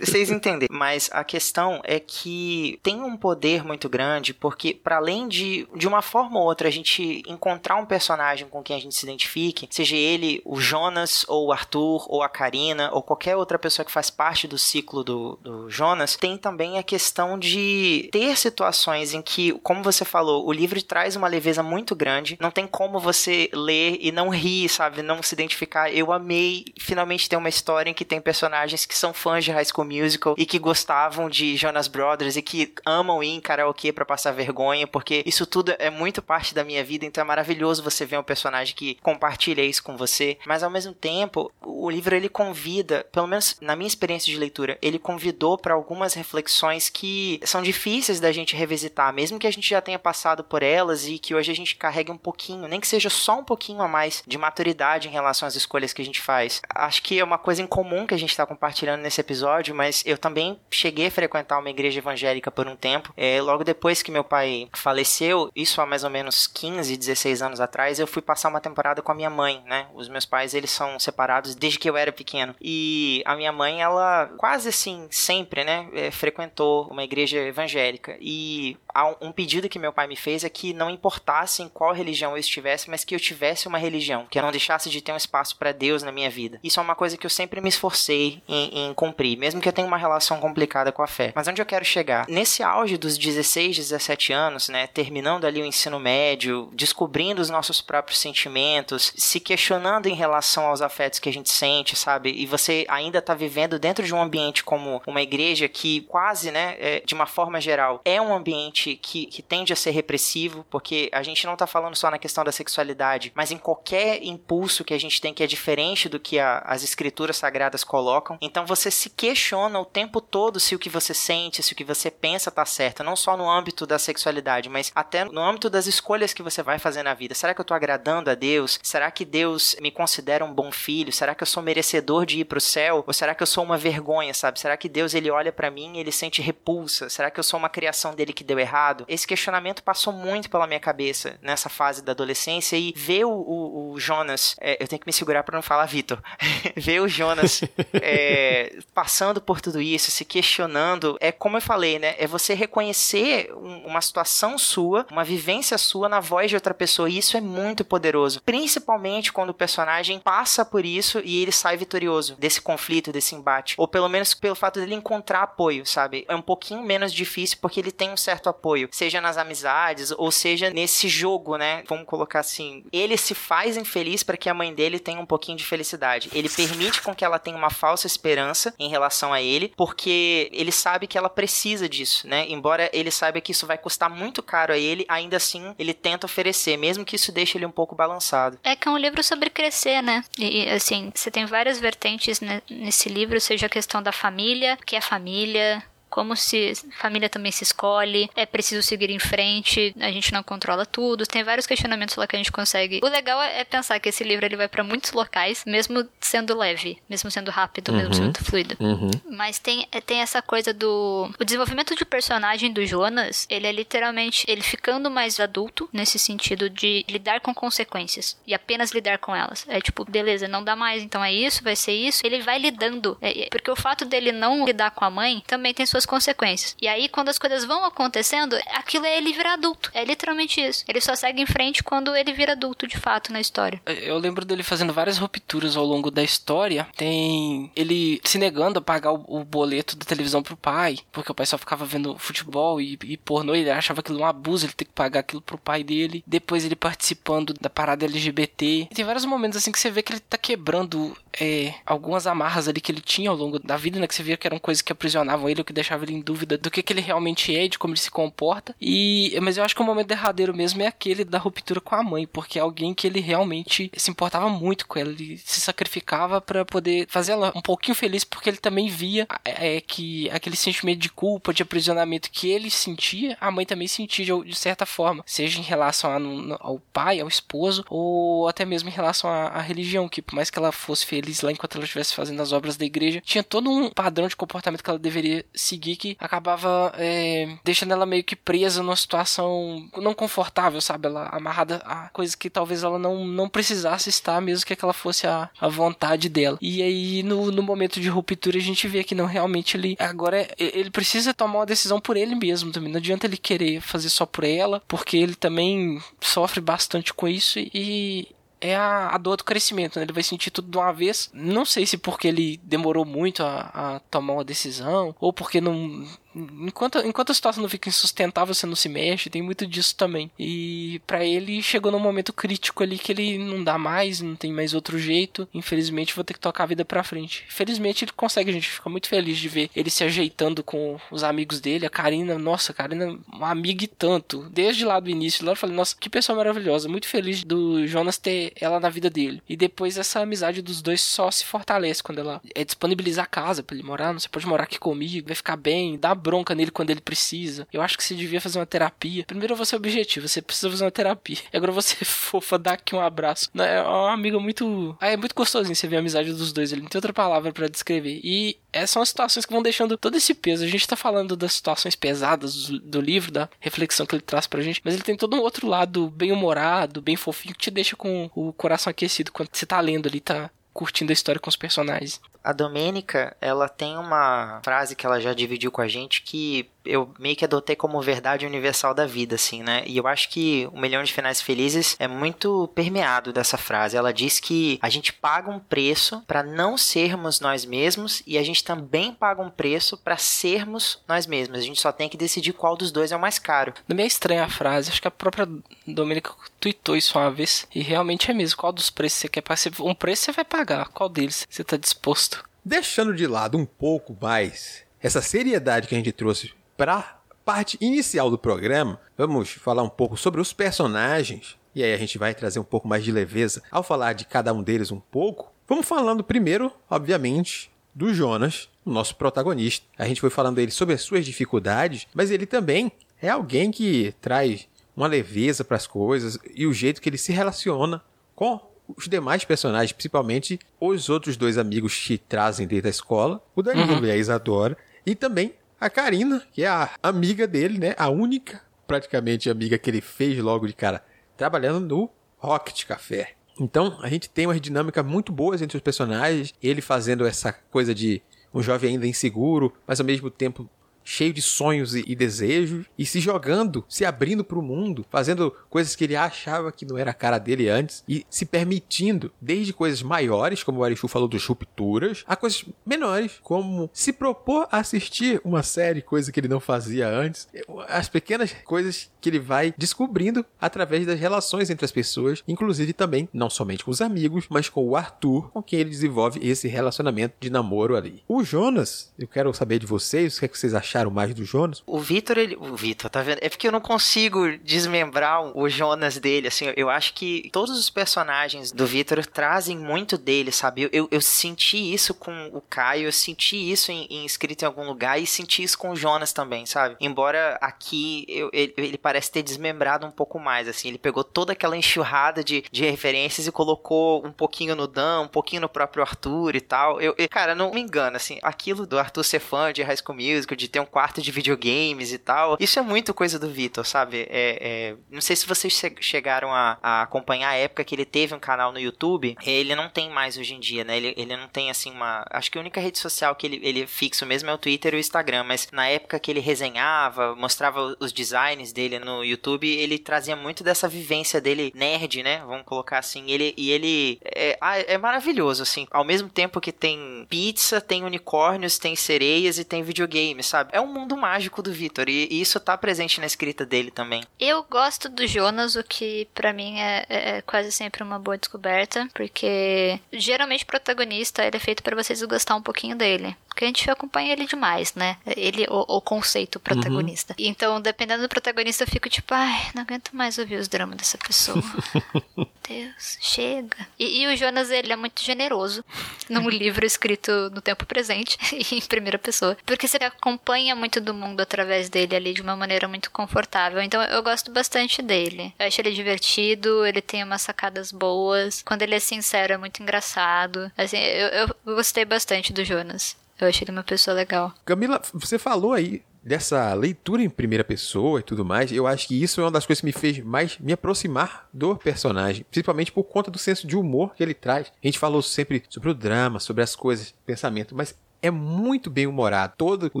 vocês 0.00 0.30
entendem. 0.30 0.68
Mas 0.70 1.10
a 1.12 1.24
questão 1.24 1.80
é 1.84 1.98
que 1.98 2.78
tem 2.82 3.00
um 3.00 3.16
poder 3.16 3.64
muito 3.64 3.88
grande 3.88 4.34
porque 4.34 4.74
para 4.74 4.96
além 4.96 5.28
de 5.28 5.66
de 5.74 5.88
uma 5.88 6.02
forma 6.02 6.38
ou 6.38 6.46
outra 6.46 6.68
a 6.68 6.70
gente 6.70 7.22
encontrar 7.26 7.76
um 7.76 7.86
personagem 7.86 8.46
com 8.46 8.62
quem 8.62 8.76
a 8.76 8.80
gente 8.80 8.94
se 8.94 9.04
identifique, 9.04 9.68
seja 9.70 9.96
ele 9.96 10.40
o 10.44 10.60
Jonas 10.60 11.24
ou 11.28 11.46
o 11.46 11.52
Arthur 11.52 12.06
ou 12.08 12.22
a 12.22 12.28
Karina 12.28 12.90
ou 12.92 13.02
qualquer 13.02 13.36
outra 13.36 13.58
pessoa 13.58 13.84
que 13.84 13.92
faz 13.92 14.10
parte 14.10 14.46
do 14.46 14.58
ciclo 14.58 15.02
do, 15.02 15.38
do 15.42 15.70
Jonas, 15.70 16.16
tem 16.16 16.36
também 16.36 16.78
a 16.78 16.82
questão 16.82 17.38
de 17.38 18.08
ter 18.12 18.36
situações 18.36 19.14
em 19.14 19.22
que, 19.22 19.52
como 19.62 19.82
você 19.82 20.04
falou, 20.04 20.46
o 20.46 20.52
livro 20.52 20.80
traz 20.82 21.16
uma 21.16 21.28
leveza 21.28 21.62
muito 21.62 21.94
grande, 21.94 22.36
não 22.40 22.50
tem 22.50 22.66
como 22.66 22.98
você 22.98 23.48
ler 23.52 23.98
e 24.00 24.12
não 24.12 24.28
rir, 24.28 24.68
sabe, 24.68 25.02
não 25.02 25.22
se 25.22 25.34
identificar 25.34 25.61
Eu 25.92 26.12
amei 26.12 26.64
finalmente 26.78 27.28
ter 27.28 27.36
uma 27.36 27.48
história 27.48 27.90
em 27.90 27.94
que 27.94 28.04
tem 28.04 28.20
personagens 28.20 28.84
que 28.84 28.96
são 28.96 29.12
fãs 29.12 29.44
de 29.44 29.50
High 29.50 29.64
School 29.64 29.86
Musical 29.86 30.34
e 30.36 30.46
que 30.46 30.58
gostavam 30.58 31.28
de 31.28 31.56
Jonas 31.56 31.88
Brothers 31.88 32.36
e 32.36 32.42
que 32.42 32.72
amam 32.84 33.22
ir 33.22 33.30
em 33.30 33.40
karaokê 33.40 33.92
para 33.92 34.04
passar 34.04 34.32
vergonha, 34.32 34.86
porque 34.86 35.22
isso 35.26 35.46
tudo 35.46 35.74
é 35.78 35.90
muito 35.90 36.22
parte 36.22 36.54
da 36.54 36.64
minha 36.64 36.84
vida, 36.84 37.04
então 37.04 37.22
é 37.22 37.26
maravilhoso 37.26 37.82
você 37.82 38.04
ver 38.04 38.18
um 38.18 38.22
personagem 38.22 38.74
que 38.74 38.96
compartilha 39.02 39.62
isso 39.62 39.82
com 39.82 39.96
você. 39.96 40.38
Mas 40.46 40.62
ao 40.62 40.70
mesmo 40.70 40.92
tempo, 40.92 41.52
o 41.62 41.90
livro 41.90 42.14
ele 42.14 42.28
convida, 42.28 43.06
pelo 43.12 43.26
menos 43.26 43.56
na 43.60 43.76
minha 43.76 43.88
experiência 43.88 44.32
de 44.32 44.38
leitura, 44.38 44.78
ele 44.82 44.98
convidou 44.98 45.58
para 45.58 45.74
algumas 45.74 46.14
reflexões 46.14 46.88
que 46.88 47.40
são 47.44 47.62
difíceis 47.62 48.20
da 48.20 48.32
gente 48.32 48.56
revisitar, 48.56 49.12
mesmo 49.12 49.38
que 49.38 49.46
a 49.46 49.50
gente 49.50 49.68
já 49.68 49.80
tenha 49.80 49.98
passado 49.98 50.44
por 50.44 50.62
elas 50.62 51.06
e 51.06 51.18
que 51.18 51.34
hoje 51.34 51.50
a 51.50 51.54
gente 51.54 51.76
carregue 51.76 52.10
um 52.10 52.16
pouquinho, 52.16 52.68
nem 52.68 52.80
que 52.80 52.88
seja 52.88 53.10
só 53.10 53.38
um 53.38 53.44
pouquinho 53.44 53.82
a 53.82 53.88
mais 53.88 54.22
de 54.26 54.38
maturidade 54.38 55.08
em 55.08 55.10
relação 55.10 55.46
às 55.52 55.56
as 55.56 55.56
escolhas 55.62 55.92
que 55.92 56.02
a 56.02 56.04
gente 56.04 56.20
faz. 56.20 56.60
Acho 56.74 57.02
que 57.02 57.18
é 57.18 57.24
uma 57.24 57.38
coisa 57.38 57.62
em 57.62 57.66
comum 57.66 58.06
que 58.06 58.14
a 58.14 58.18
gente 58.18 58.30
está 58.30 58.44
compartilhando 58.44 59.02
nesse 59.02 59.20
episódio, 59.20 59.74
mas 59.74 60.02
eu 60.04 60.18
também 60.18 60.58
cheguei 60.70 61.06
a 61.06 61.10
frequentar 61.10 61.58
uma 61.58 61.70
igreja 61.70 61.98
evangélica 61.98 62.50
por 62.50 62.66
um 62.66 62.74
tempo. 62.74 63.12
É, 63.16 63.40
logo 63.40 63.64
depois 63.64 64.02
que 64.02 64.10
meu 64.10 64.24
pai 64.24 64.68
faleceu, 64.72 65.50
isso 65.54 65.80
há 65.80 65.86
mais 65.86 66.04
ou 66.04 66.10
menos 66.10 66.46
15, 66.46 66.96
16 66.96 67.42
anos 67.42 67.60
atrás, 67.60 67.98
eu 67.98 68.06
fui 68.06 68.22
passar 68.22 68.48
uma 68.48 68.60
temporada 68.60 69.02
com 69.02 69.12
a 69.12 69.14
minha 69.14 69.30
mãe, 69.30 69.62
né? 69.66 69.86
Os 69.94 70.08
meus 70.08 70.24
pais, 70.24 70.54
eles 70.54 70.70
são 70.70 70.98
separados 70.98 71.54
desde 71.54 71.78
que 71.78 71.88
eu 71.88 71.96
era 71.96 72.12
pequeno. 72.12 72.54
E 72.60 73.22
a 73.24 73.36
minha 73.36 73.52
mãe, 73.52 73.82
ela 73.82 74.26
quase 74.38 74.68
assim, 74.68 75.06
sempre, 75.10 75.64
né, 75.64 75.88
é, 75.92 76.10
frequentou 76.10 76.88
uma 76.88 77.04
igreja 77.04 77.38
evangélica. 77.38 78.16
E 78.20 78.76
um 79.20 79.32
pedido 79.32 79.68
que 79.68 79.78
meu 79.78 79.92
pai 79.92 80.06
me 80.06 80.16
fez 80.16 80.44
é 80.44 80.48
que 80.48 80.72
não 80.72 80.90
importasse 80.90 81.62
em 81.62 81.68
qual 81.68 81.92
religião 81.92 82.32
eu 82.32 82.38
estivesse, 82.38 82.90
mas 82.90 83.04
que 83.04 83.14
eu 83.14 83.20
tivesse 83.20 83.68
uma 83.68 83.78
religião, 83.78 84.26
que 84.30 84.38
eu 84.38 84.42
não 84.42 84.50
deixasse 84.50 84.90
de 84.90 85.00
ter 85.00 85.12
um 85.12 85.16
espaço 85.16 85.56
para 85.56 85.72
Deus 85.72 86.02
na 86.02 86.12
minha 86.12 86.30
vida. 86.30 86.60
Isso 86.62 86.80
é 86.80 86.82
uma 86.82 86.94
coisa 86.94 87.16
que 87.16 87.26
eu 87.26 87.30
sempre 87.30 87.60
me 87.60 87.68
esforcei 87.68 88.42
em, 88.48 88.86
em 88.86 88.94
cumprir, 88.94 89.38
mesmo 89.38 89.60
que 89.60 89.68
eu 89.68 89.72
tenha 89.72 89.86
uma 89.86 89.96
relação 89.96 90.40
complicada 90.40 90.92
com 90.92 91.02
a 91.02 91.06
fé. 91.06 91.32
Mas 91.34 91.48
onde 91.48 91.60
eu 91.60 91.66
quero 91.66 91.84
chegar? 91.84 92.26
Nesse 92.28 92.62
auge 92.62 92.96
dos 92.96 93.16
16, 93.16 93.76
17 93.76 94.32
anos, 94.32 94.68
né, 94.68 94.86
terminando 94.86 95.44
ali 95.44 95.60
o 95.62 95.66
ensino 95.66 95.98
médio, 95.98 96.68
descobrindo 96.72 97.40
os 97.40 97.50
nossos 97.50 97.80
próprios 97.80 98.18
sentimentos, 98.18 99.12
se 99.16 99.40
questionando 99.40 100.06
em 100.06 100.14
relação 100.14 100.66
aos 100.66 100.82
afetos 100.82 101.18
que 101.18 101.28
a 101.28 101.32
gente 101.32 101.50
sente, 101.50 101.96
sabe? 101.96 102.30
E 102.30 102.46
você 102.46 102.84
ainda 102.88 103.22
tá 103.22 103.34
vivendo 103.34 103.78
dentro 103.78 104.04
de 104.04 104.14
um 104.14 104.20
ambiente 104.20 104.64
como 104.64 105.02
uma 105.06 105.22
igreja 105.22 105.68
que 105.68 106.02
quase, 106.02 106.50
né, 106.50 106.76
é, 106.78 107.02
de 107.04 107.14
uma 107.14 107.26
forma 107.26 107.60
geral, 107.60 108.00
é 108.04 108.20
um 108.20 108.34
ambiente 108.34 108.81
que, 108.96 109.26
que 109.26 109.42
tende 109.42 109.72
a 109.72 109.76
ser 109.76 109.90
repressivo, 109.90 110.64
porque 110.70 111.08
a 111.12 111.22
gente 111.22 111.46
não 111.46 111.56
tá 111.56 111.66
falando 111.66 111.96
só 111.96 112.10
na 112.10 112.18
questão 112.18 112.44
da 112.44 112.52
sexualidade, 112.52 113.32
mas 113.34 113.50
em 113.50 113.58
qualquer 113.58 114.22
impulso 114.22 114.84
que 114.84 114.94
a 114.94 114.98
gente 114.98 115.20
tem 115.20 115.32
que 115.32 115.42
é 115.42 115.46
diferente 115.46 116.08
do 116.08 116.20
que 116.20 116.38
a, 116.38 116.58
as 116.58 116.82
escrituras 116.82 117.36
sagradas 117.36 117.84
colocam. 117.84 118.38
Então 118.40 118.66
você 118.66 118.90
se 118.90 119.10
questiona 119.10 119.78
o 119.78 119.84
tempo 119.84 120.20
todo 120.20 120.60
se 120.60 120.74
o 120.74 120.78
que 120.78 120.88
você 120.88 121.14
sente, 121.14 121.62
se 121.62 121.72
o 121.72 121.76
que 121.76 121.84
você 121.84 122.10
pensa 122.10 122.50
tá 122.50 122.64
certo, 122.64 123.04
não 123.04 123.16
só 123.16 123.36
no 123.36 123.48
âmbito 123.48 123.86
da 123.86 123.98
sexualidade, 123.98 124.68
mas 124.68 124.90
até 124.94 125.24
no 125.24 125.40
âmbito 125.40 125.70
das 125.70 125.86
escolhas 125.86 126.32
que 126.32 126.42
você 126.42 126.62
vai 126.62 126.78
fazer 126.78 127.02
na 127.02 127.14
vida. 127.14 127.34
Será 127.34 127.54
que 127.54 127.60
eu 127.60 127.64
tô 127.64 127.74
agradando 127.74 128.30
a 128.30 128.34
Deus? 128.34 128.78
Será 128.82 129.10
que 129.10 129.24
Deus 129.24 129.76
me 129.80 129.90
considera 129.90 130.44
um 130.44 130.52
bom 130.52 130.70
filho? 130.70 131.12
Será 131.12 131.34
que 131.34 131.42
eu 131.42 131.46
sou 131.46 131.62
merecedor 131.62 132.26
de 132.26 132.40
ir 132.40 132.44
pro 132.44 132.60
céu? 132.60 133.04
Ou 133.06 133.12
será 133.12 133.34
que 133.34 133.42
eu 133.42 133.46
sou 133.46 133.64
uma 133.64 133.76
vergonha, 133.76 134.34
sabe? 134.34 134.60
Será 134.60 134.76
que 134.76 134.88
Deus 134.88 135.14
ele 135.14 135.30
olha 135.30 135.52
para 135.52 135.70
mim 135.70 135.96
e 135.96 136.00
ele 136.00 136.12
sente 136.12 136.42
repulsa? 136.42 137.08
Será 137.08 137.30
que 137.30 137.38
eu 137.38 137.44
sou 137.44 137.58
uma 137.58 137.68
criação 137.68 138.14
dele 138.14 138.32
que 138.32 138.44
deu 138.44 138.58
errado? 138.58 138.71
Esse 139.08 139.26
questionamento 139.26 139.82
passou 139.82 140.12
muito 140.12 140.48
pela 140.48 140.66
minha 140.66 140.80
cabeça 140.80 141.38
nessa 141.42 141.68
fase 141.68 142.02
da 142.02 142.12
adolescência 142.12 142.76
e 142.76 142.92
ver 142.96 143.24
o, 143.24 143.30
o, 143.30 143.92
o 143.92 144.00
Jonas, 144.00 144.56
é, 144.60 144.82
eu 144.82 144.88
tenho 144.88 145.00
que 145.00 145.06
me 145.06 145.12
segurar 145.12 145.42
para 145.42 145.56
não 145.56 145.62
falar 145.62 145.86
Vitor, 145.86 146.22
ver 146.76 147.00
o 147.00 147.08
Jonas 147.08 147.60
é, 147.94 148.78
passando 148.94 149.40
por 149.40 149.60
tudo 149.60 149.80
isso, 149.80 150.10
se 150.10 150.24
questionando, 150.24 151.16
é 151.20 151.30
como 151.30 151.56
eu 151.56 151.60
falei, 151.60 151.98
né? 151.98 152.14
É 152.18 152.26
você 152.26 152.54
reconhecer 152.54 153.52
um, 153.54 153.86
uma 153.86 154.00
situação 154.00 154.56
sua, 154.56 155.06
uma 155.10 155.24
vivência 155.24 155.76
sua 155.76 156.08
na 156.08 156.20
voz 156.20 156.48
de 156.48 156.56
outra 156.56 156.72
pessoa 156.72 157.08
e 157.08 157.18
isso 157.18 157.36
é 157.36 157.40
muito 157.40 157.84
poderoso, 157.84 158.40
principalmente 158.42 159.32
quando 159.32 159.50
o 159.50 159.54
personagem 159.54 160.18
passa 160.18 160.64
por 160.64 160.84
isso 160.84 161.20
e 161.24 161.42
ele 161.42 161.52
sai 161.52 161.76
vitorioso 161.76 162.36
desse 162.38 162.60
conflito, 162.60 163.12
desse 163.12 163.34
embate. 163.34 163.74
Ou 163.76 163.86
pelo 163.86 164.08
menos 164.08 164.34
pelo 164.34 164.54
fato 164.54 164.80
dele 164.80 164.94
encontrar 164.94 165.42
apoio, 165.42 165.84
sabe? 165.84 166.24
É 166.28 166.34
um 166.34 166.42
pouquinho 166.42 166.82
menos 166.82 167.12
difícil 167.12 167.58
porque 167.60 167.80
ele 167.80 167.92
tem 167.92 168.10
um 168.10 168.16
certo 168.16 168.48
apoio, 168.48 168.61
seja 168.90 169.20
nas 169.20 169.36
amizades 169.36 170.12
ou 170.12 170.30
seja 170.30 170.70
nesse 170.70 171.08
jogo, 171.08 171.56
né? 171.56 171.82
Vamos 171.88 172.06
colocar 172.06 172.40
assim, 172.40 172.84
ele 172.92 173.16
se 173.16 173.34
faz 173.34 173.76
infeliz 173.76 174.22
para 174.22 174.36
que 174.36 174.48
a 174.48 174.54
mãe 174.54 174.74
dele 174.74 174.98
tenha 174.98 175.20
um 175.20 175.26
pouquinho 175.26 175.56
de 175.58 175.64
felicidade. 175.64 176.30
Ele 176.32 176.48
permite 176.48 177.02
com 177.02 177.14
que 177.14 177.24
ela 177.24 177.38
tenha 177.38 177.56
uma 177.56 177.70
falsa 177.70 178.06
esperança 178.06 178.74
em 178.78 178.88
relação 178.88 179.32
a 179.32 179.40
ele, 179.40 179.72
porque 179.76 180.48
ele 180.52 180.72
sabe 180.72 181.06
que 181.06 181.18
ela 181.18 181.28
precisa 181.28 181.88
disso, 181.88 182.26
né? 182.26 182.46
Embora 182.48 182.90
ele 182.92 183.10
saiba 183.10 183.40
que 183.40 183.52
isso 183.52 183.66
vai 183.66 183.78
custar 183.78 184.10
muito 184.10 184.42
caro 184.42 184.72
a 184.72 184.78
ele, 184.78 185.04
ainda 185.08 185.36
assim 185.36 185.74
ele 185.78 185.94
tenta 185.94 186.26
oferecer, 186.26 186.76
mesmo 186.76 187.04
que 187.04 187.16
isso 187.16 187.32
deixe 187.32 187.58
ele 187.58 187.66
um 187.66 187.70
pouco 187.70 187.94
balançado. 187.94 188.58
É 188.62 188.76
que 188.76 188.88
é 188.88 188.90
um 188.90 188.96
livro 188.98 189.22
sobre 189.22 189.50
crescer, 189.50 190.02
né? 190.02 190.24
E 190.38 190.68
assim, 190.68 191.10
você 191.14 191.30
tem 191.30 191.46
várias 191.46 191.78
vertentes 191.78 192.40
nesse 192.70 193.08
livro, 193.08 193.40
seja 193.40 193.66
a 193.66 193.70
questão 193.70 194.02
da 194.02 194.12
família, 194.12 194.78
que 194.84 194.96
é 194.96 195.00
família, 195.00 195.82
como 196.12 196.36
se 196.36 196.74
família 196.98 197.30
também 197.30 197.50
se 197.50 197.64
escolhe, 197.64 198.28
é 198.36 198.44
preciso 198.44 198.82
seguir 198.82 199.08
em 199.08 199.18
frente, 199.18 199.94
a 199.98 200.10
gente 200.10 200.30
não 200.30 200.42
controla 200.42 200.84
tudo, 200.84 201.26
tem 201.26 201.42
vários 201.42 201.66
questionamentos 201.66 202.16
lá 202.16 202.26
que 202.26 202.36
a 202.36 202.38
gente 202.38 202.52
consegue. 202.52 203.00
O 203.02 203.08
legal 203.08 203.40
é 203.40 203.64
pensar 203.64 203.98
que 203.98 204.10
esse 204.10 204.22
livro 204.22 204.44
ele 204.44 204.54
vai 204.54 204.68
para 204.68 204.84
muitos 204.84 205.12
locais, 205.12 205.64
mesmo 205.66 206.06
sendo 206.20 206.54
leve, 206.54 206.98
mesmo 207.08 207.30
sendo 207.30 207.50
rápido, 207.50 207.90
uhum. 207.90 207.96
mesmo 207.96 208.14
sendo 208.14 208.44
fluido. 208.44 208.76
Uhum. 208.78 209.10
Mas 209.30 209.58
tem, 209.58 209.88
tem 210.04 210.20
essa 210.20 210.42
coisa 210.42 210.74
do 210.74 211.30
o 211.40 211.44
desenvolvimento 211.44 211.96
de 211.96 212.04
personagem 212.04 212.70
do 212.70 212.84
Jonas, 212.84 213.46
ele 213.48 213.66
é 213.66 213.72
literalmente 213.72 214.44
ele 214.46 214.60
ficando 214.60 215.10
mais 215.10 215.40
adulto 215.40 215.88
nesse 215.94 216.18
sentido 216.18 216.68
de 216.68 217.06
lidar 217.08 217.40
com 217.40 217.54
consequências 217.54 218.36
e 218.46 218.52
apenas 218.52 218.90
lidar 218.90 219.16
com 219.16 219.34
elas. 219.34 219.64
É 219.66 219.80
tipo, 219.80 220.04
beleza, 220.04 220.46
não 220.46 220.62
dá 220.62 220.76
mais, 220.76 221.02
então 221.02 221.24
é 221.24 221.32
isso, 221.32 221.64
vai 221.64 221.74
ser 221.74 221.92
isso. 221.92 222.20
Ele 222.22 222.42
vai 222.42 222.58
lidando, 222.58 223.16
é, 223.22 223.48
porque 223.50 223.70
o 223.70 223.76
fato 223.76 224.04
dele 224.04 224.30
não 224.30 224.66
lidar 224.66 224.90
com 224.90 225.06
a 225.06 225.10
mãe 225.10 225.42
também 225.46 225.72
tem 225.72 225.86
suas 225.86 226.01
suas 226.02 226.06
consequências. 226.06 226.76
E 226.80 226.88
aí, 226.88 227.08
quando 227.08 227.28
as 227.28 227.38
coisas 227.38 227.64
vão 227.64 227.84
acontecendo, 227.84 228.56
aquilo 228.74 229.06
é 229.06 229.16
ele 229.16 229.32
virar 229.32 229.54
adulto. 229.54 229.90
É 229.94 230.04
literalmente 230.04 230.60
isso. 230.60 230.84
Ele 230.86 231.00
só 231.00 231.14
segue 231.14 231.40
em 231.40 231.46
frente 231.46 231.82
quando 231.82 232.14
ele 232.14 232.32
vira 232.32 232.52
adulto, 232.52 232.86
de 232.86 232.98
fato, 232.98 233.32
na 233.32 233.40
história. 233.40 233.80
Eu 233.86 234.18
lembro 234.18 234.44
dele 234.44 234.62
fazendo 234.62 234.92
várias 234.92 235.18
rupturas 235.18 235.76
ao 235.76 235.84
longo 235.84 236.10
da 236.10 236.22
história. 236.22 236.86
Tem 236.96 237.70
ele 237.74 238.20
se 238.24 238.38
negando 238.38 238.78
a 238.78 238.82
pagar 238.82 239.12
o, 239.12 239.42
boleto 239.52 239.96
da 239.96 240.04
televisão 240.04 240.42
pro 240.42 240.56
pai, 240.56 240.98
porque 241.10 241.30
o 241.30 241.34
pai 241.34 241.44
só 241.44 241.58
ficava 241.58 241.84
vendo 241.84 242.16
futebol 242.16 242.80
e, 242.80 242.98
e 243.04 243.16
pornô. 243.16 243.54
Ele 243.54 243.70
achava 243.70 244.00
aquilo 244.00 244.20
um 244.20 244.24
abuso, 244.24 244.66
ele 244.66 244.72
ter 244.72 244.84
que 244.84 244.92
pagar 244.92 245.20
aquilo 245.20 245.42
pro 245.42 245.58
pai 245.58 245.84
dele. 245.84 246.24
Depois 246.26 246.64
ele 246.64 246.76
participando 246.76 247.54
da 247.60 247.68
parada 247.68 248.06
LGBT. 248.06 248.88
Tem 248.94 249.04
vários 249.04 249.24
momentos 249.24 249.58
assim 249.58 249.70
que 249.70 249.78
você 249.78 249.90
vê 249.90 250.02
que 250.02 250.12
ele 250.12 250.20
tá 250.20 250.38
quebrando 250.38 251.16
é, 251.40 251.74
algumas 251.86 252.26
amarras 252.26 252.68
ali 252.68 252.80
que 252.80 252.90
ele 252.90 253.00
tinha 253.00 253.30
ao 253.30 253.36
longo 253.36 253.58
da 253.58 253.76
vida, 253.76 253.98
né? 253.98 254.06
Que 254.06 254.14
você 254.14 254.22
via 254.22 254.36
que 254.36 254.46
eram 254.46 254.58
coisas 254.58 254.82
que 254.82 254.92
aprisionavam 254.92 255.48
ele, 255.48 255.64
que 255.64 255.72
deixavam 255.72 255.92
deixava 255.92 256.04
ele 256.04 256.14
em 256.14 256.20
dúvida 256.20 256.56
do 256.56 256.70
que, 256.70 256.82
que 256.82 256.92
ele 256.92 257.00
realmente 257.00 257.54
é, 257.54 257.68
de 257.68 257.78
como 257.78 257.92
ele 257.92 258.00
se 258.00 258.10
comporta. 258.10 258.74
E 258.80 259.38
mas 259.42 259.56
eu 259.56 259.64
acho 259.64 259.74
que 259.74 259.82
o 259.82 259.84
momento 259.84 260.08
derradeiro 260.08 260.54
mesmo 260.54 260.82
é 260.82 260.86
aquele 260.86 261.24
da 261.24 261.38
ruptura 261.38 261.80
com 261.80 261.94
a 261.94 262.02
mãe, 262.02 262.26
porque 262.26 262.58
é 262.58 262.62
alguém 262.62 262.94
que 262.94 263.06
ele 263.06 263.20
realmente 263.20 263.90
se 263.96 264.10
importava 264.10 264.48
muito 264.48 264.86
com 264.86 264.98
ela, 264.98 265.10
ele 265.10 265.38
se 265.38 265.60
sacrificava 265.60 266.40
para 266.40 266.64
poder 266.64 267.06
fazer 267.08 267.32
ela 267.32 267.52
um 267.54 267.62
pouquinho 267.62 267.94
feliz, 267.94 268.24
porque 268.24 268.48
ele 268.48 268.56
também 268.56 268.88
via 268.88 269.26
é, 269.44 269.80
que 269.80 270.28
aquele 270.30 270.56
sentimento 270.56 271.00
de 271.00 271.10
culpa, 271.10 271.52
de 271.52 271.62
aprisionamento 271.62 272.30
que 272.30 272.48
ele 272.48 272.70
sentia, 272.70 273.36
a 273.40 273.50
mãe 273.50 273.66
também 273.66 273.88
sentia 273.88 274.24
de, 274.24 274.44
de 274.44 274.56
certa 274.56 274.86
forma, 274.86 275.22
seja 275.26 275.58
em 275.58 275.62
relação 275.62 276.10
a, 276.10 276.18
no, 276.18 276.56
ao 276.60 276.78
pai, 276.92 277.20
ao 277.20 277.28
esposo, 277.28 277.84
ou 277.88 278.48
até 278.48 278.64
mesmo 278.64 278.88
em 278.88 278.92
relação 278.92 279.30
à 279.30 279.60
religião, 279.60 280.08
que 280.08 280.22
por 280.22 280.34
mais 280.34 280.50
que 280.50 280.58
ela 280.58 280.72
fosse 280.72 281.04
feliz 281.04 281.21
lá 281.42 281.52
enquanto 281.52 281.76
ela 281.76 281.84
estivesse 281.84 282.14
fazendo 282.14 282.40
as 282.40 282.52
obras 282.52 282.76
da 282.76 282.84
igreja, 282.84 283.22
tinha 283.24 283.42
todo 283.42 283.70
um 283.70 283.90
padrão 283.90 284.26
de 284.26 284.36
comportamento 284.36 284.82
que 284.82 284.90
ela 284.90 284.98
deveria 284.98 285.44
seguir 285.54 285.82
seguir 285.82 285.96
que 285.96 286.16
acabava 286.20 286.92
é, 286.96 287.56
deixando 287.64 287.92
ela 287.92 288.06
meio 288.06 288.22
que 288.22 288.36
presa 288.36 288.82
numa 288.82 288.96
situação 288.96 289.88
não 289.96 290.14
confortável, 290.14 290.80
sabe? 290.80 291.08
Ela 291.08 291.28
amarrada 291.32 291.76
a 291.84 292.08
coisas 292.10 292.34
que 292.34 292.48
talvez 292.48 292.82
ela 292.82 292.98
não, 292.98 293.24
não 293.26 293.48
precisasse 293.48 294.08
estar, 294.08 294.40
mesmo 294.40 294.64
que 294.64 294.72
aquela 294.72 294.92
fosse 294.92 295.26
a, 295.26 295.50
a 295.60 295.68
vontade 295.68 296.28
dela. 296.28 296.58
E 296.60 296.82
aí, 296.82 297.22
no, 297.22 297.50
no 297.50 297.62
momento 297.62 298.00
de 298.00 298.08
ruptura, 298.08 298.58
a 298.58 298.60
gente 298.60 298.86
vê 298.86 299.02
que 299.02 299.14
não 299.14 299.26
realmente 299.26 299.76
ele 299.76 299.96
agora 299.98 300.40
é, 300.40 300.54
ele 300.58 300.90
precisa 300.90 301.34
tomar 301.34 301.60
uma 301.60 301.66
decisão 301.66 302.00
por 302.00 302.16
ele 302.16 302.34
mesmo 302.34 302.70
também. 302.70 302.92
Não 302.92 302.98
adianta 302.98 303.26
ele 303.26 303.36
querer 303.36 303.80
fazer 303.80 304.08
só 304.08 304.24
por 304.24 304.44
ela, 304.44 304.82
porque 304.86 305.16
ele 305.16 305.34
também 305.34 306.00
sofre 306.20 306.60
bastante 306.60 307.12
com 307.12 307.26
isso 307.26 307.58
e 307.58 308.28
é 308.62 308.76
a, 308.76 309.08
a 309.08 309.18
dor 309.18 309.36
do 309.36 309.44
crescimento, 309.44 309.98
né? 309.98 310.04
Ele 310.04 310.12
vai 310.12 310.22
sentir 310.22 310.50
tudo 310.50 310.70
de 310.70 310.78
uma 310.78 310.92
vez. 310.92 311.28
Não 311.34 311.64
sei 311.64 311.84
se 311.84 311.98
porque 311.98 312.28
ele 312.28 312.60
demorou 312.62 313.04
muito 313.04 313.42
a, 313.42 313.70
a 313.74 314.00
tomar 314.08 314.34
uma 314.34 314.44
decisão, 314.44 315.14
ou 315.20 315.32
porque 315.32 315.60
não, 315.60 316.06
Enquanto, 316.34 316.98
enquanto 316.98 317.30
a 317.30 317.34
situação 317.34 317.62
não 317.62 317.68
fica 317.68 317.88
insustentável, 317.88 318.54
você 318.54 318.66
não 318.66 318.76
se 318.76 318.88
mexe, 318.88 319.30
tem 319.30 319.42
muito 319.42 319.66
disso 319.66 319.94
também. 319.96 320.30
E 320.38 321.00
para 321.06 321.24
ele 321.24 321.62
chegou 321.62 321.92
num 321.92 321.98
momento 321.98 322.32
crítico 322.32 322.82
ali 322.82 322.98
que 322.98 323.12
ele 323.12 323.38
não 323.38 323.62
dá 323.62 323.78
mais, 323.78 324.20
não 324.20 324.34
tem 324.34 324.52
mais 324.52 324.74
outro 324.74 324.98
jeito. 324.98 325.48
Infelizmente, 325.52 326.14
vou 326.14 326.24
ter 326.24 326.34
que 326.34 326.40
tocar 326.40 326.64
a 326.64 326.66
vida 326.66 326.84
pra 326.84 327.04
frente. 327.04 327.44
Felizmente, 327.48 328.04
ele 328.04 328.12
consegue, 328.12 328.50
a 328.50 328.54
gente 328.54 328.68
fica 328.68 328.88
muito 328.88 329.08
feliz 329.08 329.38
de 329.38 329.48
ver 329.48 329.70
ele 329.74 329.90
se 329.90 330.04
ajeitando 330.04 330.62
com 330.62 330.98
os 331.10 331.22
amigos 331.22 331.60
dele. 331.60 331.86
A 331.86 331.90
Karina, 331.90 332.38
nossa, 332.38 332.72
a 332.72 332.74
Karina, 332.74 333.18
uma 333.32 333.50
amiga 333.50 333.84
e 333.84 333.88
tanto. 333.88 334.48
Desde 334.50 334.84
lá 334.84 334.98
do 335.00 335.10
início, 335.10 335.44
lá 335.44 335.52
eu 335.52 335.56
falei, 335.56 335.76
nossa, 335.76 335.96
que 335.98 336.08
pessoa 336.08 336.36
maravilhosa. 336.36 336.88
Muito 336.88 337.08
feliz 337.08 337.44
do 337.44 337.86
Jonas 337.86 338.18
ter 338.18 338.52
ela 338.60 338.80
na 338.80 338.88
vida 338.88 339.10
dele. 339.10 339.42
E 339.48 339.56
depois 339.56 339.98
essa 339.98 340.20
amizade 340.20 340.62
dos 340.62 340.80
dois 340.80 341.00
só 341.00 341.30
se 341.30 341.44
fortalece 341.44 342.02
quando 342.02 342.18
ela 342.18 342.40
é 342.54 342.64
disponibilizar 342.64 343.24
a 343.24 343.28
casa 343.28 343.62
pra 343.62 343.76
ele 343.76 343.86
morar. 343.86 344.12
Você 344.12 344.28
pode 344.28 344.46
morar 344.46 344.64
aqui 344.64 344.78
comigo, 344.78 345.26
vai 345.26 345.34
ficar 345.34 345.56
bem, 345.56 345.98
dá 345.98 346.14
bronca 346.22 346.54
nele 346.54 346.70
quando 346.70 346.90
ele 346.90 347.00
precisa. 347.00 347.66
Eu 347.72 347.82
acho 347.82 347.96
que 347.96 348.04
você 348.04 348.14
devia 348.14 348.40
fazer 348.40 348.58
uma 348.58 348.66
terapia. 348.66 349.24
Primeiro 349.24 349.56
você 349.56 349.74
é 349.74 349.78
objetivo, 349.78 350.28
você 350.28 350.40
precisa 350.40 350.70
fazer 350.70 350.84
uma 350.84 350.90
terapia. 350.90 351.38
E 351.52 351.56
agora 351.56 351.72
você 351.72 351.96
é 352.00 352.04
fofa, 352.04 352.58
dá 352.58 352.72
aqui 352.72 352.94
um 352.94 353.00
abraço. 353.00 353.50
É 353.58 353.82
uma 353.82 354.12
amiga 354.12 354.38
muito. 354.38 354.96
Ah, 355.00 355.08
é 355.08 355.16
muito 355.16 355.34
gostosinho 355.34 355.74
você 355.74 355.86
ver 355.86 355.96
a 355.96 355.98
amizade 355.98 356.32
dos 356.32 356.52
dois. 356.52 356.72
Ele 356.72 356.82
não 356.82 356.88
tem 356.88 356.98
outra 356.98 357.12
palavra 357.12 357.52
para 357.52 357.68
descrever. 357.68 358.20
E 358.22 358.56
essas 358.72 358.90
são 358.90 359.02
as 359.02 359.08
situações 359.08 359.44
que 359.44 359.52
vão 359.52 359.62
deixando 359.62 359.98
todo 359.98 360.16
esse 360.16 360.34
peso. 360.34 360.64
A 360.64 360.68
gente 360.68 360.86
tá 360.88 360.96
falando 360.96 361.36
das 361.36 361.52
situações 361.52 361.94
pesadas 361.94 362.66
do, 362.66 362.78
do 362.78 363.00
livro, 363.00 363.30
da 363.30 363.48
reflexão 363.60 364.06
que 364.06 364.14
ele 364.14 364.22
traz 364.22 364.46
pra 364.46 364.62
gente, 364.62 364.80
mas 364.84 364.94
ele 364.94 365.02
tem 365.02 365.16
todo 365.16 365.36
um 365.36 365.40
outro 365.40 365.66
lado 365.66 366.10
bem 366.10 366.32
humorado, 366.32 367.02
bem 367.02 367.16
fofinho, 367.16 367.54
que 367.54 367.60
te 367.60 367.70
deixa 367.70 367.96
com 367.96 368.30
o 368.34 368.52
coração 368.52 368.90
aquecido 368.90 369.32
quando 369.32 369.48
você 369.52 369.66
tá 369.66 369.80
lendo 369.80 370.08
ali, 370.08 370.20
tá 370.20 370.50
curtindo 370.72 371.12
a 371.12 371.14
história 371.14 371.40
com 371.40 371.50
os 371.50 371.56
personagens. 371.56 372.20
A 372.42 372.52
Domênica, 372.52 373.36
ela 373.40 373.68
tem 373.68 373.96
uma 373.96 374.60
frase 374.64 374.96
que 374.96 375.06
ela 375.06 375.20
já 375.20 375.32
dividiu 375.32 375.70
com 375.70 375.80
a 375.80 375.88
gente 375.88 376.22
que 376.22 376.68
eu 376.84 377.12
meio 377.18 377.36
que 377.36 377.44
adotei 377.44 377.76
como 377.76 378.00
verdade 378.00 378.46
universal 378.46 378.94
da 378.94 379.06
vida, 379.06 379.36
assim, 379.36 379.62
né? 379.62 379.82
E 379.86 379.96
eu 379.96 380.06
acho 380.06 380.28
que 380.28 380.68
o 380.72 380.80
Milhão 380.80 381.02
de 381.02 381.12
Finais 381.12 381.40
Felizes 381.40 381.96
é 381.98 382.08
muito 382.08 382.68
permeado 382.74 383.32
dessa 383.32 383.56
frase. 383.56 383.96
Ela 383.96 384.12
diz 384.12 384.40
que 384.40 384.78
a 384.82 384.88
gente 384.88 385.12
paga 385.12 385.50
um 385.50 385.58
preço 385.58 386.22
para 386.26 386.42
não 386.42 386.76
sermos 386.76 387.40
nós 387.40 387.64
mesmos 387.64 388.22
e 388.26 388.36
a 388.36 388.42
gente 388.42 388.64
também 388.64 389.12
paga 389.12 389.42
um 389.42 389.50
preço 389.50 389.96
para 389.96 390.16
sermos 390.16 391.00
nós 391.06 391.26
mesmos. 391.26 391.58
A 391.58 391.62
gente 391.62 391.80
só 391.80 391.92
tem 391.92 392.08
que 392.08 392.16
decidir 392.16 392.52
qual 392.52 392.76
dos 392.76 392.90
dois 392.90 393.12
é 393.12 393.16
o 393.16 393.20
mais 393.20 393.38
caro. 393.38 393.72
Não 393.86 394.02
é 394.02 394.06
estranha 394.06 394.44
a 394.44 394.48
frase, 394.48 394.90
acho 394.90 395.00
que 395.00 395.08
a 395.08 395.12
própria 395.12 395.48
Domênica 395.86 396.32
tweetou 396.58 396.96
isso 396.96 397.18
uma 397.18 397.30
vez 397.30 397.66
e 397.74 397.80
realmente 397.80 398.30
é 398.30 398.34
mesmo. 398.34 398.56
Qual 398.56 398.72
dos 398.72 398.90
preços 398.90 399.20
você 399.20 399.28
quer 399.28 399.40
pagar? 399.40 399.52
Um 399.80 399.94
preço 399.94 400.24
você 400.24 400.32
vai 400.32 400.44
pagar, 400.44 400.88
qual 400.88 401.08
deles 401.08 401.46
você 401.48 401.62
tá 401.62 401.76
disposto? 401.76 402.31
Deixando 402.64 403.12
de 403.12 403.26
lado 403.26 403.58
um 403.58 403.66
pouco 403.66 404.16
mais 404.20 404.84
essa 405.00 405.20
seriedade 405.20 405.88
que 405.88 405.96
a 405.96 405.98
gente 405.98 406.12
trouxe 406.12 406.52
para 406.76 407.20
parte 407.44 407.76
inicial 407.80 408.30
do 408.30 408.38
programa, 408.38 409.00
vamos 409.18 409.50
falar 409.50 409.82
um 409.82 409.88
pouco 409.88 410.16
sobre 410.16 410.40
os 410.40 410.52
personagens. 410.52 411.58
E 411.74 411.82
aí 411.82 411.92
a 411.92 411.96
gente 411.96 412.18
vai 412.18 412.32
trazer 412.32 412.60
um 412.60 412.64
pouco 412.64 412.86
mais 412.86 413.02
de 413.02 413.10
leveza 413.10 413.64
ao 413.68 413.82
falar 413.82 414.12
de 414.12 414.24
cada 414.24 414.54
um 414.54 414.62
deles 414.62 414.92
um 414.92 415.00
pouco. 415.00 415.52
Vamos 415.66 415.88
falando 415.88 416.22
primeiro, 416.22 416.70
obviamente, 416.88 417.68
do 417.92 418.14
Jonas, 418.14 418.68
o 418.84 418.92
nosso 418.92 419.16
protagonista. 419.16 419.84
A 419.98 420.06
gente 420.06 420.20
foi 420.20 420.30
falando 420.30 420.54
dele 420.54 420.70
sobre 420.70 420.94
as 420.94 421.02
suas 421.02 421.26
dificuldades, 421.26 422.06
mas 422.14 422.30
ele 422.30 422.46
também 422.46 422.92
é 423.20 423.28
alguém 423.28 423.72
que 423.72 424.14
traz 424.20 424.68
uma 424.96 425.08
leveza 425.08 425.64
para 425.64 425.76
as 425.76 425.88
coisas 425.88 426.38
e 426.54 426.64
o 426.64 426.72
jeito 426.72 427.02
que 427.02 427.08
ele 427.08 427.18
se 427.18 427.32
relaciona 427.32 428.00
com 428.36 428.60
os 428.96 429.08
demais 429.08 429.44
personagens, 429.44 429.92
principalmente 429.92 430.58
os 430.80 431.08
outros 431.08 431.36
dois 431.36 431.58
amigos 431.58 431.96
que 431.96 432.18
trazem 432.18 432.66
desde 432.66 432.88
a 432.88 432.90
escola, 432.90 433.42
o 433.54 433.62
Danilo 433.62 433.94
uhum. 433.94 434.04
e 434.04 434.10
a 434.10 434.16
Isadora, 434.16 434.76
e 435.04 435.14
também 435.14 435.54
a 435.80 435.90
Karina, 435.90 436.42
que 436.52 436.62
é 436.62 436.68
a 436.68 436.90
amiga 437.02 437.46
dele, 437.46 437.78
né? 437.78 437.94
A 437.98 438.08
única, 438.08 438.62
praticamente, 438.86 439.50
amiga 439.50 439.76
que 439.76 439.90
ele 439.90 440.00
fez 440.00 440.38
logo 440.38 440.66
de 440.66 440.72
cara, 440.72 441.04
trabalhando 441.36 441.80
no 441.80 442.10
Rocket 442.38 442.84
Café. 442.84 443.34
Então, 443.58 443.98
a 444.00 444.08
gente 444.08 444.28
tem 444.28 444.46
umas 444.46 444.60
dinâmicas 444.60 445.04
muito 445.04 445.32
boas 445.32 445.60
entre 445.60 445.76
os 445.76 445.82
personagens, 445.82 446.54
ele 446.62 446.80
fazendo 446.80 447.26
essa 447.26 447.52
coisa 447.52 447.94
de 447.94 448.22
um 448.54 448.62
jovem 448.62 448.90
ainda 448.90 449.06
inseguro, 449.06 449.72
mas 449.86 450.00
ao 450.00 450.06
mesmo 450.06 450.30
tempo 450.30 450.68
cheio 451.04 451.32
de 451.32 451.42
sonhos 451.42 451.94
e, 451.94 452.04
e 452.06 452.14
desejos 452.14 452.86
e 452.98 453.04
se 453.04 453.20
jogando, 453.20 453.84
se 453.88 454.04
abrindo 454.04 454.44
para 454.44 454.58
o 454.58 454.62
mundo, 454.62 455.04
fazendo 455.10 455.54
coisas 455.68 455.96
que 455.96 456.04
ele 456.04 456.16
achava 456.16 456.72
que 456.72 456.86
não 456.86 456.98
era 456.98 457.10
a 457.10 457.14
cara 457.14 457.38
dele 457.38 457.68
antes 457.68 458.04
e 458.08 458.24
se 458.30 458.44
permitindo, 458.44 459.32
desde 459.40 459.72
coisas 459.72 460.02
maiores, 460.02 460.62
como 460.62 460.80
o 460.80 460.84
Arichu 460.84 461.08
falou 461.08 461.28
dos 461.28 461.44
rupturas, 461.44 462.24
a 462.26 462.36
coisas 462.36 462.64
menores, 462.84 463.38
como 463.42 463.90
se 463.92 464.12
propor 464.12 464.68
a 464.70 464.78
assistir 464.78 465.40
uma 465.44 465.62
série, 465.62 466.02
coisa 466.02 466.30
que 466.30 466.40
ele 466.40 466.48
não 466.48 466.60
fazia 466.60 467.08
antes, 467.08 467.48
as 467.88 468.08
pequenas 468.08 468.52
coisas 468.64 469.10
que 469.20 469.28
ele 469.28 469.38
vai 469.38 469.74
descobrindo 469.76 470.44
através 470.60 471.06
das 471.06 471.18
relações 471.18 471.70
entre 471.70 471.84
as 471.84 471.92
pessoas, 471.92 472.42
inclusive 472.46 472.92
também 472.92 473.28
não 473.32 473.50
somente 473.50 473.84
com 473.84 473.90
os 473.90 474.00
amigos, 474.00 474.46
mas 474.48 474.68
com 474.68 474.86
o 474.86 474.96
Arthur, 474.96 475.50
com 475.50 475.62
quem 475.62 475.80
ele 475.80 475.90
desenvolve 475.90 476.40
esse 476.42 476.68
relacionamento 476.68 477.34
de 477.40 477.50
namoro 477.50 477.96
ali. 477.96 478.22
O 478.28 478.42
Jonas, 478.44 479.12
eu 479.18 479.28
quero 479.28 479.52
saber 479.54 479.78
de 479.78 479.86
vocês, 479.86 480.36
o 480.36 480.40
que, 480.40 480.44
é 480.46 480.48
que 480.48 480.58
vocês 480.58 480.74
acharam 480.74 480.91
acharam 480.92 481.10
mais 481.10 481.34
do 481.34 481.44
Jonas? 481.44 481.82
O 481.86 481.98
Vitor, 481.98 482.36
ele. 482.38 482.56
O 482.56 482.76
Vitor, 482.76 483.10
tá 483.10 483.22
vendo? 483.22 483.38
É 483.40 483.48
porque 483.48 483.66
eu 483.66 483.72
não 483.72 483.80
consigo 483.80 484.58
desmembrar 484.58 485.56
o 485.56 485.68
Jonas 485.68 486.18
dele, 486.18 486.48
assim. 486.48 486.72
Eu 486.76 486.90
acho 486.90 487.14
que 487.14 487.48
todos 487.52 487.78
os 487.78 487.88
personagens 487.88 488.70
do 488.70 488.86
Vitor 488.86 489.24
trazem 489.26 489.78
muito 489.78 490.18
dele, 490.18 490.52
sabe? 490.52 490.88
Eu, 490.92 491.08
eu, 491.10 491.20
senti 491.20 491.92
isso 491.92 492.12
com 492.14 492.50
o 492.52 492.60
Caio, 492.60 493.06
eu 493.06 493.12
senti 493.12 493.56
isso 493.56 493.90
em, 493.90 494.06
em, 494.10 494.26
escrito 494.26 494.62
em 494.62 494.66
algum 494.66 494.86
lugar 494.86 495.20
e 495.20 495.26
senti 495.26 495.62
isso 495.62 495.78
com 495.78 495.90
o 495.90 495.96
Jonas 495.96 496.32
também, 496.32 496.66
sabe? 496.66 496.96
Embora 497.00 497.58
aqui 497.60 498.26
eu, 498.28 498.50
ele, 498.52 498.74
ele, 498.76 498.98
parece 498.98 499.30
ter 499.30 499.42
desmembrado 499.42 500.06
um 500.06 500.10
pouco 500.10 500.38
mais, 500.38 500.68
assim. 500.68 500.88
Ele 500.88 500.98
pegou 500.98 501.24
toda 501.24 501.52
aquela 501.52 501.76
enxurrada 501.76 502.44
de, 502.44 502.64
de 502.70 502.84
referências 502.84 503.46
e 503.46 503.52
colocou 503.52 504.24
um 504.26 504.32
pouquinho 504.32 504.76
no 504.76 504.86
Dan, 504.86 505.22
um 505.22 505.28
pouquinho 505.28 505.62
no 505.62 505.68
próprio 505.68 506.02
Arthur 506.02 506.54
e 506.54 506.60
tal. 506.60 507.00
Eu, 507.00 507.14
eu 507.16 507.28
cara, 507.28 507.54
não 507.54 507.72
me 507.72 507.80
engano, 507.80 508.16
assim. 508.16 508.38
Aquilo 508.42 508.86
do 508.86 508.98
Arthur 508.98 509.24
ser 509.24 509.40
fã 509.40 509.72
de 509.72 509.82
High 509.82 509.96
School 509.96 510.16
Musical, 510.16 510.56
de 510.56 510.68
ter 510.68 510.81
um 510.82 510.86
quarto 510.86 511.22
de 511.22 511.30
videogames 511.30 512.12
e 512.12 512.18
tal. 512.18 512.56
Isso 512.60 512.78
é 512.78 512.82
muito 512.82 513.14
coisa 513.14 513.38
do 513.38 513.48
Vitor, 513.48 513.86
sabe? 513.86 514.26
É, 514.30 514.58
é... 514.60 514.96
Não 515.10 515.20
sei 515.20 515.36
se 515.36 515.46
vocês 515.46 515.80
chegaram 516.00 516.52
a, 516.52 516.78
a, 516.82 517.02
acompanhar 517.02 517.50
a 517.50 517.56
época 517.56 517.84
que 517.84 517.94
ele 517.94 518.04
teve 518.04 518.34
um 518.34 518.38
canal 518.38 518.72
no 518.72 518.78
YouTube. 518.78 519.36
Ele 519.44 519.74
não 519.74 519.88
tem 519.88 520.10
mais 520.10 520.36
hoje 520.36 520.54
em 520.54 520.60
dia, 520.60 520.84
né? 520.84 520.96
Ele, 520.96 521.14
ele 521.16 521.36
não 521.36 521.48
tem, 521.48 521.70
assim, 521.70 521.90
uma... 521.90 522.24
Acho 522.30 522.50
que 522.50 522.58
a 522.58 522.60
única 522.60 522.80
rede 522.80 522.98
social 522.98 523.34
que 523.34 523.46
ele, 523.46 523.60
ele 523.62 523.82
é 523.82 523.86
fixo 523.86 524.26
mesmo 524.26 524.50
é 524.50 524.54
o 524.54 524.58
Twitter 524.58 524.94
e 524.94 524.96
o 524.96 525.00
Instagram. 525.00 525.44
Mas 525.44 525.68
na 525.72 525.88
época 525.88 526.18
que 526.18 526.30
ele 526.30 526.40
resenhava, 526.40 527.34
mostrava 527.34 527.96
os 527.98 528.12
designs 528.12 528.72
dele 528.72 528.98
no 528.98 529.24
YouTube, 529.24 529.68
ele 529.68 529.98
trazia 529.98 530.36
muito 530.36 530.64
dessa 530.64 530.88
vivência 530.88 531.40
dele 531.40 531.72
nerd, 531.74 532.22
né? 532.22 532.42
Vamos 532.46 532.64
colocar 532.64 532.98
assim. 532.98 533.30
Ele, 533.30 533.54
e 533.56 533.70
ele 533.70 534.18
é, 534.24 534.58
é 534.94 534.98
maravilhoso, 534.98 535.62
assim. 535.62 535.86
Ao 535.90 536.04
mesmo 536.04 536.28
tempo 536.28 536.60
que 536.60 536.72
tem 536.72 537.26
pizza, 537.28 537.80
tem 537.80 538.04
unicórnios, 538.04 538.78
tem 538.78 538.96
sereias 538.96 539.58
e 539.58 539.64
tem 539.64 539.82
videogame, 539.82 540.42
sabe? 540.42 540.71
É 540.72 540.80
um 540.80 540.86
mundo 540.86 541.18
mágico 541.18 541.62
do 541.62 541.70
Victor 541.70 542.08
e, 542.08 542.26
e 542.30 542.40
isso 542.40 542.58
tá 542.58 542.76
presente 542.78 543.20
na 543.20 543.26
escrita 543.26 543.66
dele 543.66 543.90
também. 543.90 544.24
Eu 544.40 544.64
gosto 544.64 545.10
do 545.10 545.26
Jonas, 545.26 545.76
o 545.76 545.84
que 545.84 546.26
para 546.34 546.50
mim 546.52 546.80
é, 546.80 547.04
é, 547.10 547.36
é, 547.36 547.42
quase 547.42 547.70
sempre 547.70 548.02
uma 548.02 548.18
boa 548.18 548.38
descoberta, 548.38 549.06
porque 549.12 550.00
geralmente 550.10 550.64
o 550.64 550.66
protagonista 550.66 551.44
ele 551.44 551.58
é 551.58 551.60
feito 551.60 551.82
para 551.82 551.94
vocês 551.94 552.22
gostar 552.22 552.56
um 552.56 552.62
pouquinho 552.62 552.96
dele. 552.96 553.36
Porque 553.52 553.66
a 553.66 553.68
gente 553.68 553.90
acompanha 553.90 554.32
ele 554.32 554.46
demais, 554.46 554.94
né? 554.94 555.18
Ele, 555.26 555.66
o, 555.68 555.96
o 555.96 556.00
conceito 556.00 556.58
protagonista. 556.58 557.34
Uhum. 557.38 557.46
Então, 557.46 557.80
dependendo 557.82 558.22
do 558.22 558.28
protagonista, 558.28 558.82
eu 558.82 558.88
fico 558.88 559.10
tipo, 559.10 559.34
ai, 559.34 559.70
não 559.74 559.82
aguento 559.82 560.10
mais 560.16 560.38
ouvir 560.38 560.56
os 560.56 560.68
dramas 560.68 560.96
dessa 560.96 561.18
pessoa. 561.18 561.62
Deus, 562.66 563.18
chega. 563.20 563.76
E, 563.98 564.22
e, 564.22 564.26
o 564.26 564.36
Jonas, 564.36 564.70
ele 564.70 564.90
é 564.90 564.96
muito 564.96 565.22
generoso 565.22 565.84
num 566.30 566.48
livro 566.50 566.86
escrito 566.86 567.30
no 567.50 567.60
tempo 567.60 567.84
presente 567.84 568.38
e 568.56 568.78
em 568.78 568.80
primeira 568.80 569.18
pessoa. 569.18 569.56
Porque 569.66 569.86
você 569.86 569.98
acompanha 569.98 570.74
muito 570.74 570.98
do 570.98 571.12
mundo 571.12 571.42
através 571.42 571.90
dele 571.90 572.16
ali 572.16 572.32
de 572.32 572.40
uma 572.40 572.56
maneira 572.56 572.88
muito 572.88 573.10
confortável. 573.10 573.82
Então, 573.82 574.02
eu 574.02 574.22
gosto 574.22 574.50
bastante 574.50 575.02
dele. 575.02 575.52
Eu 575.58 575.66
acho 575.66 575.78
ele 575.78 575.92
divertido, 575.92 576.86
ele 576.86 577.02
tem 577.02 577.22
umas 577.22 577.42
sacadas 577.42 577.92
boas. 577.92 578.62
Quando 578.62 578.80
ele 578.80 578.94
é 578.94 579.00
sincero, 579.00 579.52
é 579.52 579.58
muito 579.58 579.82
engraçado. 579.82 580.72
Assim, 580.74 580.96
eu, 580.96 581.28
eu 581.28 581.74
gostei 581.76 582.06
bastante 582.06 582.50
do 582.50 582.64
Jonas. 582.64 583.20
Eu 583.44 583.48
achei 583.48 583.64
ele 583.64 583.72
uma 583.72 583.82
pessoa 583.82 584.14
legal. 584.14 584.54
Camila, 584.64 585.00
você 585.12 585.38
falou 585.38 585.72
aí 585.72 586.02
dessa 586.22 586.72
leitura 586.74 587.22
em 587.22 587.28
primeira 587.28 587.64
pessoa 587.64 588.20
e 588.20 588.22
tudo 588.22 588.44
mais, 588.44 588.70
eu 588.70 588.86
acho 588.86 589.08
que 589.08 589.20
isso 589.20 589.40
é 589.40 589.44
uma 589.44 589.50
das 589.50 589.66
coisas 589.66 589.80
que 589.80 589.86
me 589.86 589.92
fez 589.92 590.20
mais 590.20 590.56
me 590.58 590.72
aproximar 590.72 591.48
do 591.52 591.74
personagem, 591.76 592.46
principalmente 592.48 592.92
por 592.92 593.02
conta 593.02 593.30
do 593.30 593.38
senso 593.38 593.66
de 593.66 593.76
humor 593.76 594.14
que 594.14 594.22
ele 594.22 594.34
traz. 594.34 594.68
A 594.68 594.86
gente 594.86 594.98
falou 594.98 595.20
sempre 595.20 595.64
sobre 595.68 595.90
o 595.90 595.94
drama, 595.94 596.38
sobre 596.38 596.62
as 596.62 596.76
coisas, 596.76 597.12
pensamento, 597.26 597.74
mas 597.74 597.94
é 598.22 598.30
muito 598.30 598.88
bem 598.88 599.08
humorado 599.08 599.54
todo 599.58 599.90
o 599.92 600.00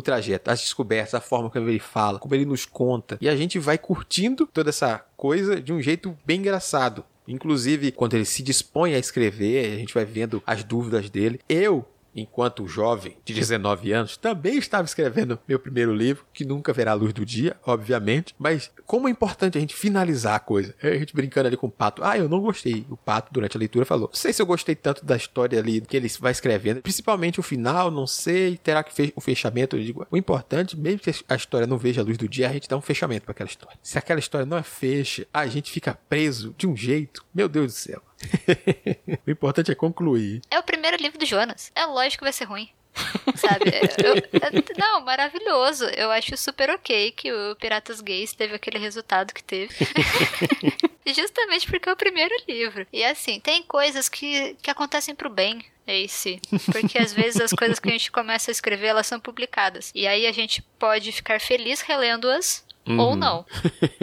trajeto, 0.00 0.48
as 0.48 0.60
descobertas, 0.60 1.14
a 1.14 1.20
forma 1.20 1.50
como 1.50 1.68
ele 1.68 1.80
fala, 1.80 2.20
como 2.20 2.34
ele 2.36 2.46
nos 2.46 2.64
conta, 2.64 3.18
e 3.20 3.28
a 3.28 3.34
gente 3.34 3.58
vai 3.58 3.76
curtindo 3.76 4.46
toda 4.46 4.70
essa 4.70 5.04
coisa 5.16 5.60
de 5.60 5.72
um 5.72 5.82
jeito 5.82 6.16
bem 6.24 6.38
engraçado. 6.38 7.04
Inclusive, 7.26 7.92
quando 7.92 8.14
ele 8.14 8.24
se 8.24 8.42
dispõe 8.42 8.94
a 8.94 8.98
escrever, 8.98 9.72
a 9.72 9.76
gente 9.76 9.94
vai 9.94 10.04
vendo 10.04 10.42
as 10.46 10.64
dúvidas 10.64 11.08
dele. 11.08 11.40
Eu 11.48 11.86
enquanto 12.14 12.66
jovem 12.66 13.16
de 13.24 13.34
19 13.34 13.92
anos, 13.92 14.16
também 14.16 14.56
estava 14.56 14.84
escrevendo 14.84 15.38
meu 15.46 15.58
primeiro 15.58 15.94
livro, 15.94 16.24
que 16.32 16.44
nunca 16.44 16.72
verá 16.72 16.92
a 16.92 16.94
luz 16.94 17.12
do 17.12 17.24
dia, 17.24 17.56
obviamente, 17.64 18.34
mas 18.38 18.70
como 18.86 19.08
é 19.08 19.10
importante 19.10 19.58
a 19.58 19.60
gente 19.60 19.74
finalizar 19.74 20.34
a 20.34 20.40
coisa. 20.40 20.74
A 20.82 20.90
gente 20.90 21.14
brincando 21.14 21.48
ali 21.48 21.56
com 21.56 21.66
o 21.66 21.70
Pato, 21.70 22.02
ah, 22.04 22.16
eu 22.16 22.28
não 22.28 22.40
gostei. 22.40 22.86
O 22.90 22.96
Pato, 22.96 23.32
durante 23.32 23.56
a 23.56 23.60
leitura, 23.60 23.84
falou, 23.84 24.08
não 24.08 24.14
sei 24.14 24.32
se 24.32 24.42
eu 24.42 24.46
gostei 24.46 24.74
tanto 24.74 25.04
da 25.04 25.16
história 25.16 25.58
ali 25.58 25.80
que 25.80 25.96
ele 25.96 26.08
vai 26.20 26.32
escrevendo, 26.32 26.82
principalmente 26.82 27.40
o 27.40 27.42
final, 27.42 27.90
não 27.90 28.06
sei, 28.06 28.56
terá 28.56 28.82
que 28.82 28.92
fechar 28.92 29.12
o 29.16 29.20
fechamento. 29.20 29.76
Eu 29.76 29.82
digo, 29.82 30.06
o 30.10 30.16
importante, 30.16 30.76
mesmo 30.76 31.00
que 31.00 31.10
a 31.28 31.34
história 31.34 31.66
não 31.66 31.78
veja 31.78 32.00
a 32.00 32.04
luz 32.04 32.18
do 32.18 32.28
dia, 32.28 32.48
a 32.48 32.52
gente 32.52 32.68
dá 32.68 32.76
um 32.76 32.80
fechamento 32.80 33.24
para 33.24 33.32
aquela 33.32 33.48
história. 33.48 33.78
Se 33.82 33.98
aquela 33.98 34.20
história 34.20 34.46
não 34.46 34.56
é 34.56 34.62
fecha, 34.62 35.26
a 35.32 35.46
gente 35.46 35.70
fica 35.70 35.98
preso 36.08 36.54
de 36.56 36.66
um 36.66 36.76
jeito, 36.76 37.24
meu 37.34 37.48
Deus 37.48 37.72
do 37.72 37.76
céu. 37.76 38.02
o 39.26 39.30
importante 39.30 39.70
é 39.70 39.74
concluir. 39.74 40.40
É 40.50 40.58
o 40.58 40.62
primeiro 40.62 40.96
livro 40.96 41.18
do 41.18 41.26
Jonas. 41.26 41.70
É 41.74 41.84
lógico 41.84 42.18
que 42.18 42.24
vai 42.24 42.32
ser 42.32 42.44
ruim. 42.44 42.68
Sabe? 43.36 43.70
Eu, 44.04 44.16
eu, 44.16 44.64
não, 44.76 45.00
maravilhoso. 45.00 45.84
Eu 45.86 46.10
acho 46.10 46.36
super 46.36 46.70
ok 46.70 47.12
que 47.12 47.32
o 47.32 47.56
Piratas 47.56 48.00
Gays 48.00 48.34
teve 48.34 48.54
aquele 48.54 48.78
resultado 48.78 49.32
que 49.32 49.42
teve. 49.42 49.74
Justamente 51.06 51.66
porque 51.66 51.88
é 51.88 51.92
o 51.92 51.96
primeiro 51.96 52.34
livro. 52.46 52.86
E 52.92 53.02
assim, 53.04 53.40
tem 53.40 53.62
coisas 53.62 54.08
que, 54.08 54.56
que 54.62 54.70
acontecem 54.70 55.14
pro 55.14 55.30
bem. 55.30 55.64
Ace. 55.84 56.40
Porque 56.70 56.96
às 56.96 57.12
vezes 57.12 57.40
as 57.40 57.52
coisas 57.52 57.80
que 57.80 57.88
a 57.88 57.92
gente 57.92 58.12
começa 58.12 58.50
a 58.50 58.52
escrever, 58.52 58.88
elas 58.88 59.06
são 59.06 59.18
publicadas. 59.18 59.90
E 59.94 60.06
aí 60.06 60.26
a 60.26 60.32
gente 60.32 60.62
pode 60.78 61.10
ficar 61.10 61.40
feliz 61.40 61.80
relendo-as 61.80 62.64
Uhum. 62.84 62.98
ou 62.98 63.16
não. 63.16 63.46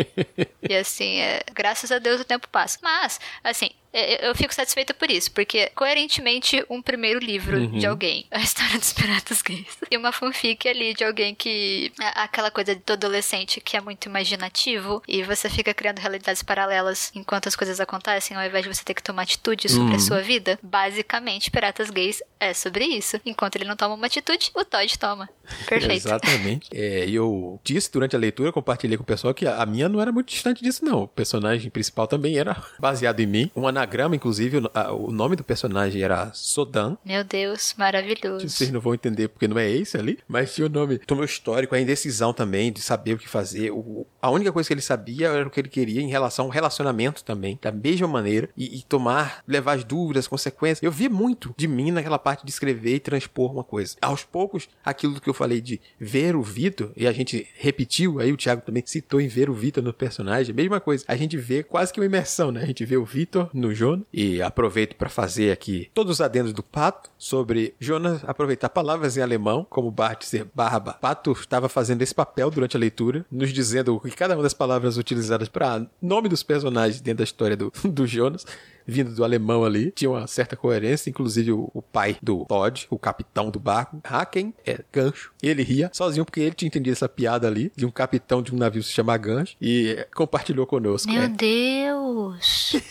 e 0.70 0.74
assim, 0.74 1.20
é, 1.20 1.44
graças 1.54 1.92
a 1.92 2.00
Deus 2.00 2.22
o 2.22 2.26
tempo 2.26 2.48
passa. 2.48 2.80
Mas, 2.82 3.20
assim, 3.44 3.72
é, 3.89 3.89
eu 3.94 4.36
fico 4.36 4.54
satisfeita 4.54 4.94
por 4.94 5.10
isso, 5.10 5.32
porque 5.32 5.72
coerentemente 5.76 6.64
um 6.70 6.82
primeiro 6.82 7.20
livro 7.20 7.58
uhum. 7.58 7.78
de 7.78 7.86
alguém, 7.86 8.26
a 8.32 8.40
história 8.40 8.78
dos 8.78 8.94
piratas 8.94 9.42
gays, 9.42 9.78
e 9.90 9.98
uma 9.98 10.12
fanfic 10.12 10.68
ali 10.68 10.94
de 10.94 11.04
alguém 11.04 11.34
que 11.34 11.92
aquela 12.16 12.52
coisa 12.52 12.76
do 12.76 12.94
adolescente 12.94 13.62
que 13.62 13.76
é 13.76 13.82
muito 13.82 14.06
imaginativo 14.08 15.02
e 15.08 15.24
você 15.24 15.50
fica 15.50 15.74
criando 15.74 16.00
realidades 16.00 16.44
paralelas 16.44 17.12
enquanto 17.16 17.48
as 17.48 17.56
coisas 17.56 17.80
acontecem, 17.80 18.36
ao 18.36 18.46
invés 18.46 18.64
de 18.64 18.74
você 18.74 18.84
ter 18.84 18.94
que 18.94 19.04
tomar 19.04 19.24
atitude 19.24 19.70
sobre 19.70 19.92
uhum. 19.92 19.96
a 19.96 20.00
sua 20.00 20.22
vida. 20.22 20.60
Basicamente, 20.62 21.52
piratas 21.52 21.90
gays 21.90 22.22
é 22.40 22.54
sobre 22.54 22.86
isso. 22.86 23.20
Enquanto 23.26 23.56
ele 23.56 23.66
não 23.66 23.76
toma 23.76 23.96
uma 23.96 24.06
atitude, 24.06 24.52
o 24.56 24.64
Todd 24.64 24.98
toma. 24.98 25.30
Perfeito. 25.68 26.08
Exatamente. 26.08 26.70
É, 26.80 27.10
eu 27.10 27.60
disse 27.64 27.92
durante 27.92 28.16
a 28.16 28.20
leitura, 28.20 28.54
compartilhei 28.54 28.96
com 28.96 29.04
o 29.04 29.06
pessoal 29.06 29.34
que 29.34 29.46
a 29.46 29.66
minha 29.66 29.90
não 29.90 30.00
era 30.00 30.12
muito 30.12 30.30
distante 30.30 30.64
disso, 30.64 30.86
não. 30.86 31.04
O 31.04 31.08
personagem 31.08 31.70
principal 31.70 32.08
também 32.08 32.38
era 32.38 32.56
baseado 32.80 33.20
em 33.20 33.26
mim. 33.26 33.52
Uma 33.56 33.72
anagrama, 33.80 34.16
inclusive, 34.16 34.58
o, 34.58 35.12
nome 35.12 35.36
do 35.36 35.44
personagem 35.44 36.02
era 36.02 36.32
Sodan. 36.34 36.98
Meu 37.06 37.24
Deus, 37.24 37.74
maravilhoso. 37.78 38.48
Vocês 38.48 38.70
não 38.72 38.80
vão 38.80 38.94
entender 38.94 39.30
porque 39.30 39.48
não 39.48 39.58
é 39.58 39.70
esse 39.70 39.98
ali, 39.98 40.20
mas 40.28 40.54
tinha 40.54 40.68
o 40.68 40.70
nome 40.70 41.00
do 41.00 41.16
meu 41.16 41.26
histórico, 41.26 41.74
a 41.74 41.80
indecisão 41.80 42.34
também, 42.34 42.72
de 42.72 42.82
saber 42.82 43.14
o 43.14 43.18
que 43.18 43.28
fazer. 43.28 43.72
O, 43.72 44.06
a 44.22 44.30
única 44.30 44.52
coisa 44.52 44.68
que 44.68 44.74
ele 44.74 44.82
sabia 44.82 45.30
era 45.30 45.48
o 45.48 45.50
que 45.50 45.60
ele 45.60 45.70
queria 45.70 46.02
em 46.02 46.10
relação 46.10 46.46
ao 46.46 46.52
relacionamento 46.52 47.24
também, 47.24 47.58
da 47.62 47.72
mesma 47.72 48.08
maneira, 48.08 48.50
e, 48.56 48.80
e 48.80 48.84
tomar, 48.84 49.44
levar 49.48 49.74
as 49.74 49.84
dúvidas, 49.84 50.26
as 50.26 50.28
consequências. 50.28 50.84
Eu 50.84 50.92
vi 50.92 51.10
muito 51.10 51.54
de 51.58 51.68
mim 51.68 51.92
naquela 51.92 52.20
parte 52.20 52.46
de 52.46 52.52
escrever 52.52 52.96
e 52.96 53.00
transpor 53.00 53.52
uma 53.52 53.64
coisa. 53.64 53.96
Aos 54.02 54.24
poucos, 54.24 54.70
aquilo 54.84 55.20
que 55.20 55.30
eu 55.30 55.34
falei 55.34 55.62
de 55.62 55.80
ver 56.00 56.36
o 56.36 56.42
Vitor, 56.42 56.92
e 56.96 57.08
a 57.08 57.12
gente 57.12 57.48
repetiu, 57.56 58.20
aí 58.20 58.32
o 58.32 58.38
Thiago 58.38 58.62
também 58.62 58.84
citou 58.86 59.22
em 59.22 59.28
ver 59.28 59.50
o 59.50 59.54
Vitor 59.54 59.84
no 59.84 59.94
personagem, 59.94 60.52
a 60.52 60.56
mesma 60.56 60.80
coisa. 60.80 61.06
A 61.08 61.16
gente 61.16 61.38
vê 61.38 61.64
quase 61.64 61.94
que 61.94 62.00
uma 62.00 62.06
imersão, 62.06 62.52
né? 62.52 62.62
A 62.62 62.66
gente 62.66 62.86
vê 62.86 62.98
o 62.98 63.06
Vitor 63.06 63.50
no 63.54 63.69
Jonas. 63.74 64.06
E 64.14 64.42
aproveito 64.42 64.96
para 64.96 65.10
fazer 65.10 65.52
aqui 65.52 65.90
todos 65.94 66.14
os 66.14 66.22
adendos 66.22 66.54
do 66.54 66.64
Pato 66.64 67.10
sobre 67.18 67.74
Jonas 67.80 68.22
aproveitar 68.26 68.70
palavras 68.70 69.18
em 69.18 69.22
alemão, 69.22 69.66
como 69.70 69.92
Bart 69.92 70.24
ser 70.24 70.48
barba. 70.54 70.94
Pato 70.94 71.32
estava 71.32 71.70
fazendo 71.70 72.02
esse 72.02 72.14
papel 72.14 72.50
durante 72.50 72.76
a 72.76 72.80
leitura, 72.80 73.26
nos 73.32 73.52
dizendo 73.52 74.00
que 74.00 74.12
cada 74.12 74.36
uma 74.36 74.44
das 74.44 74.54
palavras 74.54 74.98
utilizadas 74.98 75.50
para 75.50 75.86
nome 76.02 76.30
dos 76.30 76.44
personagens 76.44 77.02
dentro 77.02 77.20
da 77.20 77.24
história 77.24 77.58
do, 77.58 77.72
do 77.84 78.06
Jonas 78.08 78.46
vindo 78.86 79.14
do 79.14 79.24
alemão 79.24 79.64
ali, 79.64 79.92
tinha 79.92 80.10
uma 80.10 80.28
certa 80.28 80.56
coerência, 80.56 81.10
inclusive 81.10 81.52
o, 81.52 81.70
o 81.74 81.82
pai 81.82 82.18
do 82.22 82.46
Todd, 82.46 82.88
o 82.90 82.98
capitão 82.98 83.50
do 83.50 83.60
barco, 83.60 84.00
Haken, 84.04 84.54
é 84.66 84.80
gancho, 84.92 85.32
e 85.42 85.50
ele 85.50 85.64
ria 85.64 85.90
sozinho 85.94 86.26
porque 86.26 86.40
ele 86.40 86.56
tinha 86.56 86.68
entendido 86.68 86.94
essa 86.94 87.10
piada 87.10 87.48
ali, 87.48 87.72
de 87.76 87.86
um 87.86 87.92
capitão 87.92 88.42
de 88.42 88.54
um 88.54 88.58
navio 88.58 88.84
se 88.84 88.92
chamar 88.92 89.18
gancho, 89.18 89.56
e 89.62 90.06
compartilhou 90.14 90.66
conosco. 90.66 91.12
Meu 91.12 91.24
é. 91.24 91.28
Deus! 91.28 92.76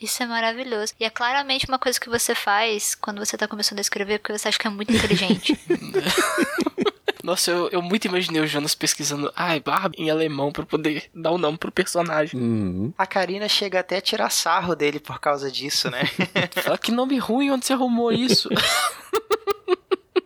Isso 0.00 0.22
é 0.22 0.26
maravilhoso. 0.26 0.94
E 1.00 1.04
é 1.04 1.10
claramente 1.10 1.66
uma 1.68 1.78
coisa 1.78 1.98
que 1.98 2.08
você 2.08 2.34
faz 2.34 2.94
quando 2.94 3.18
você 3.18 3.36
tá 3.36 3.48
começando 3.48 3.78
a 3.78 3.82
escrever 3.82 4.20
porque 4.20 4.38
você 4.38 4.48
acha 4.48 4.58
que 4.58 4.66
é 4.66 4.70
muito 4.70 4.92
inteligente. 4.92 5.58
Nossa, 7.28 7.50
eu, 7.50 7.68
eu 7.68 7.82
muito 7.82 8.06
imaginei 8.06 8.40
o 8.40 8.46
Jonas 8.46 8.74
pesquisando, 8.74 9.30
ai, 9.36 9.60
barba 9.60 9.94
em 9.98 10.08
alemão 10.08 10.50
para 10.50 10.64
poder 10.64 11.10
dar 11.14 11.30
o 11.30 11.34
um 11.34 11.38
nome 11.38 11.58
pro 11.58 11.70
personagem. 11.70 12.40
Uhum. 12.40 12.90
A 12.96 13.06
Karina 13.06 13.46
chega 13.46 13.80
até 13.80 13.98
a 13.98 14.00
tirar 14.00 14.30
sarro 14.30 14.74
dele 14.74 14.98
por 14.98 15.20
causa 15.20 15.50
disso, 15.50 15.90
né? 15.90 16.04
Fala 16.64 16.78
que 16.78 16.90
nome 16.90 17.18
ruim, 17.18 17.50
onde 17.50 17.66
você 17.66 17.74
arrumou 17.74 18.10
isso? 18.10 18.48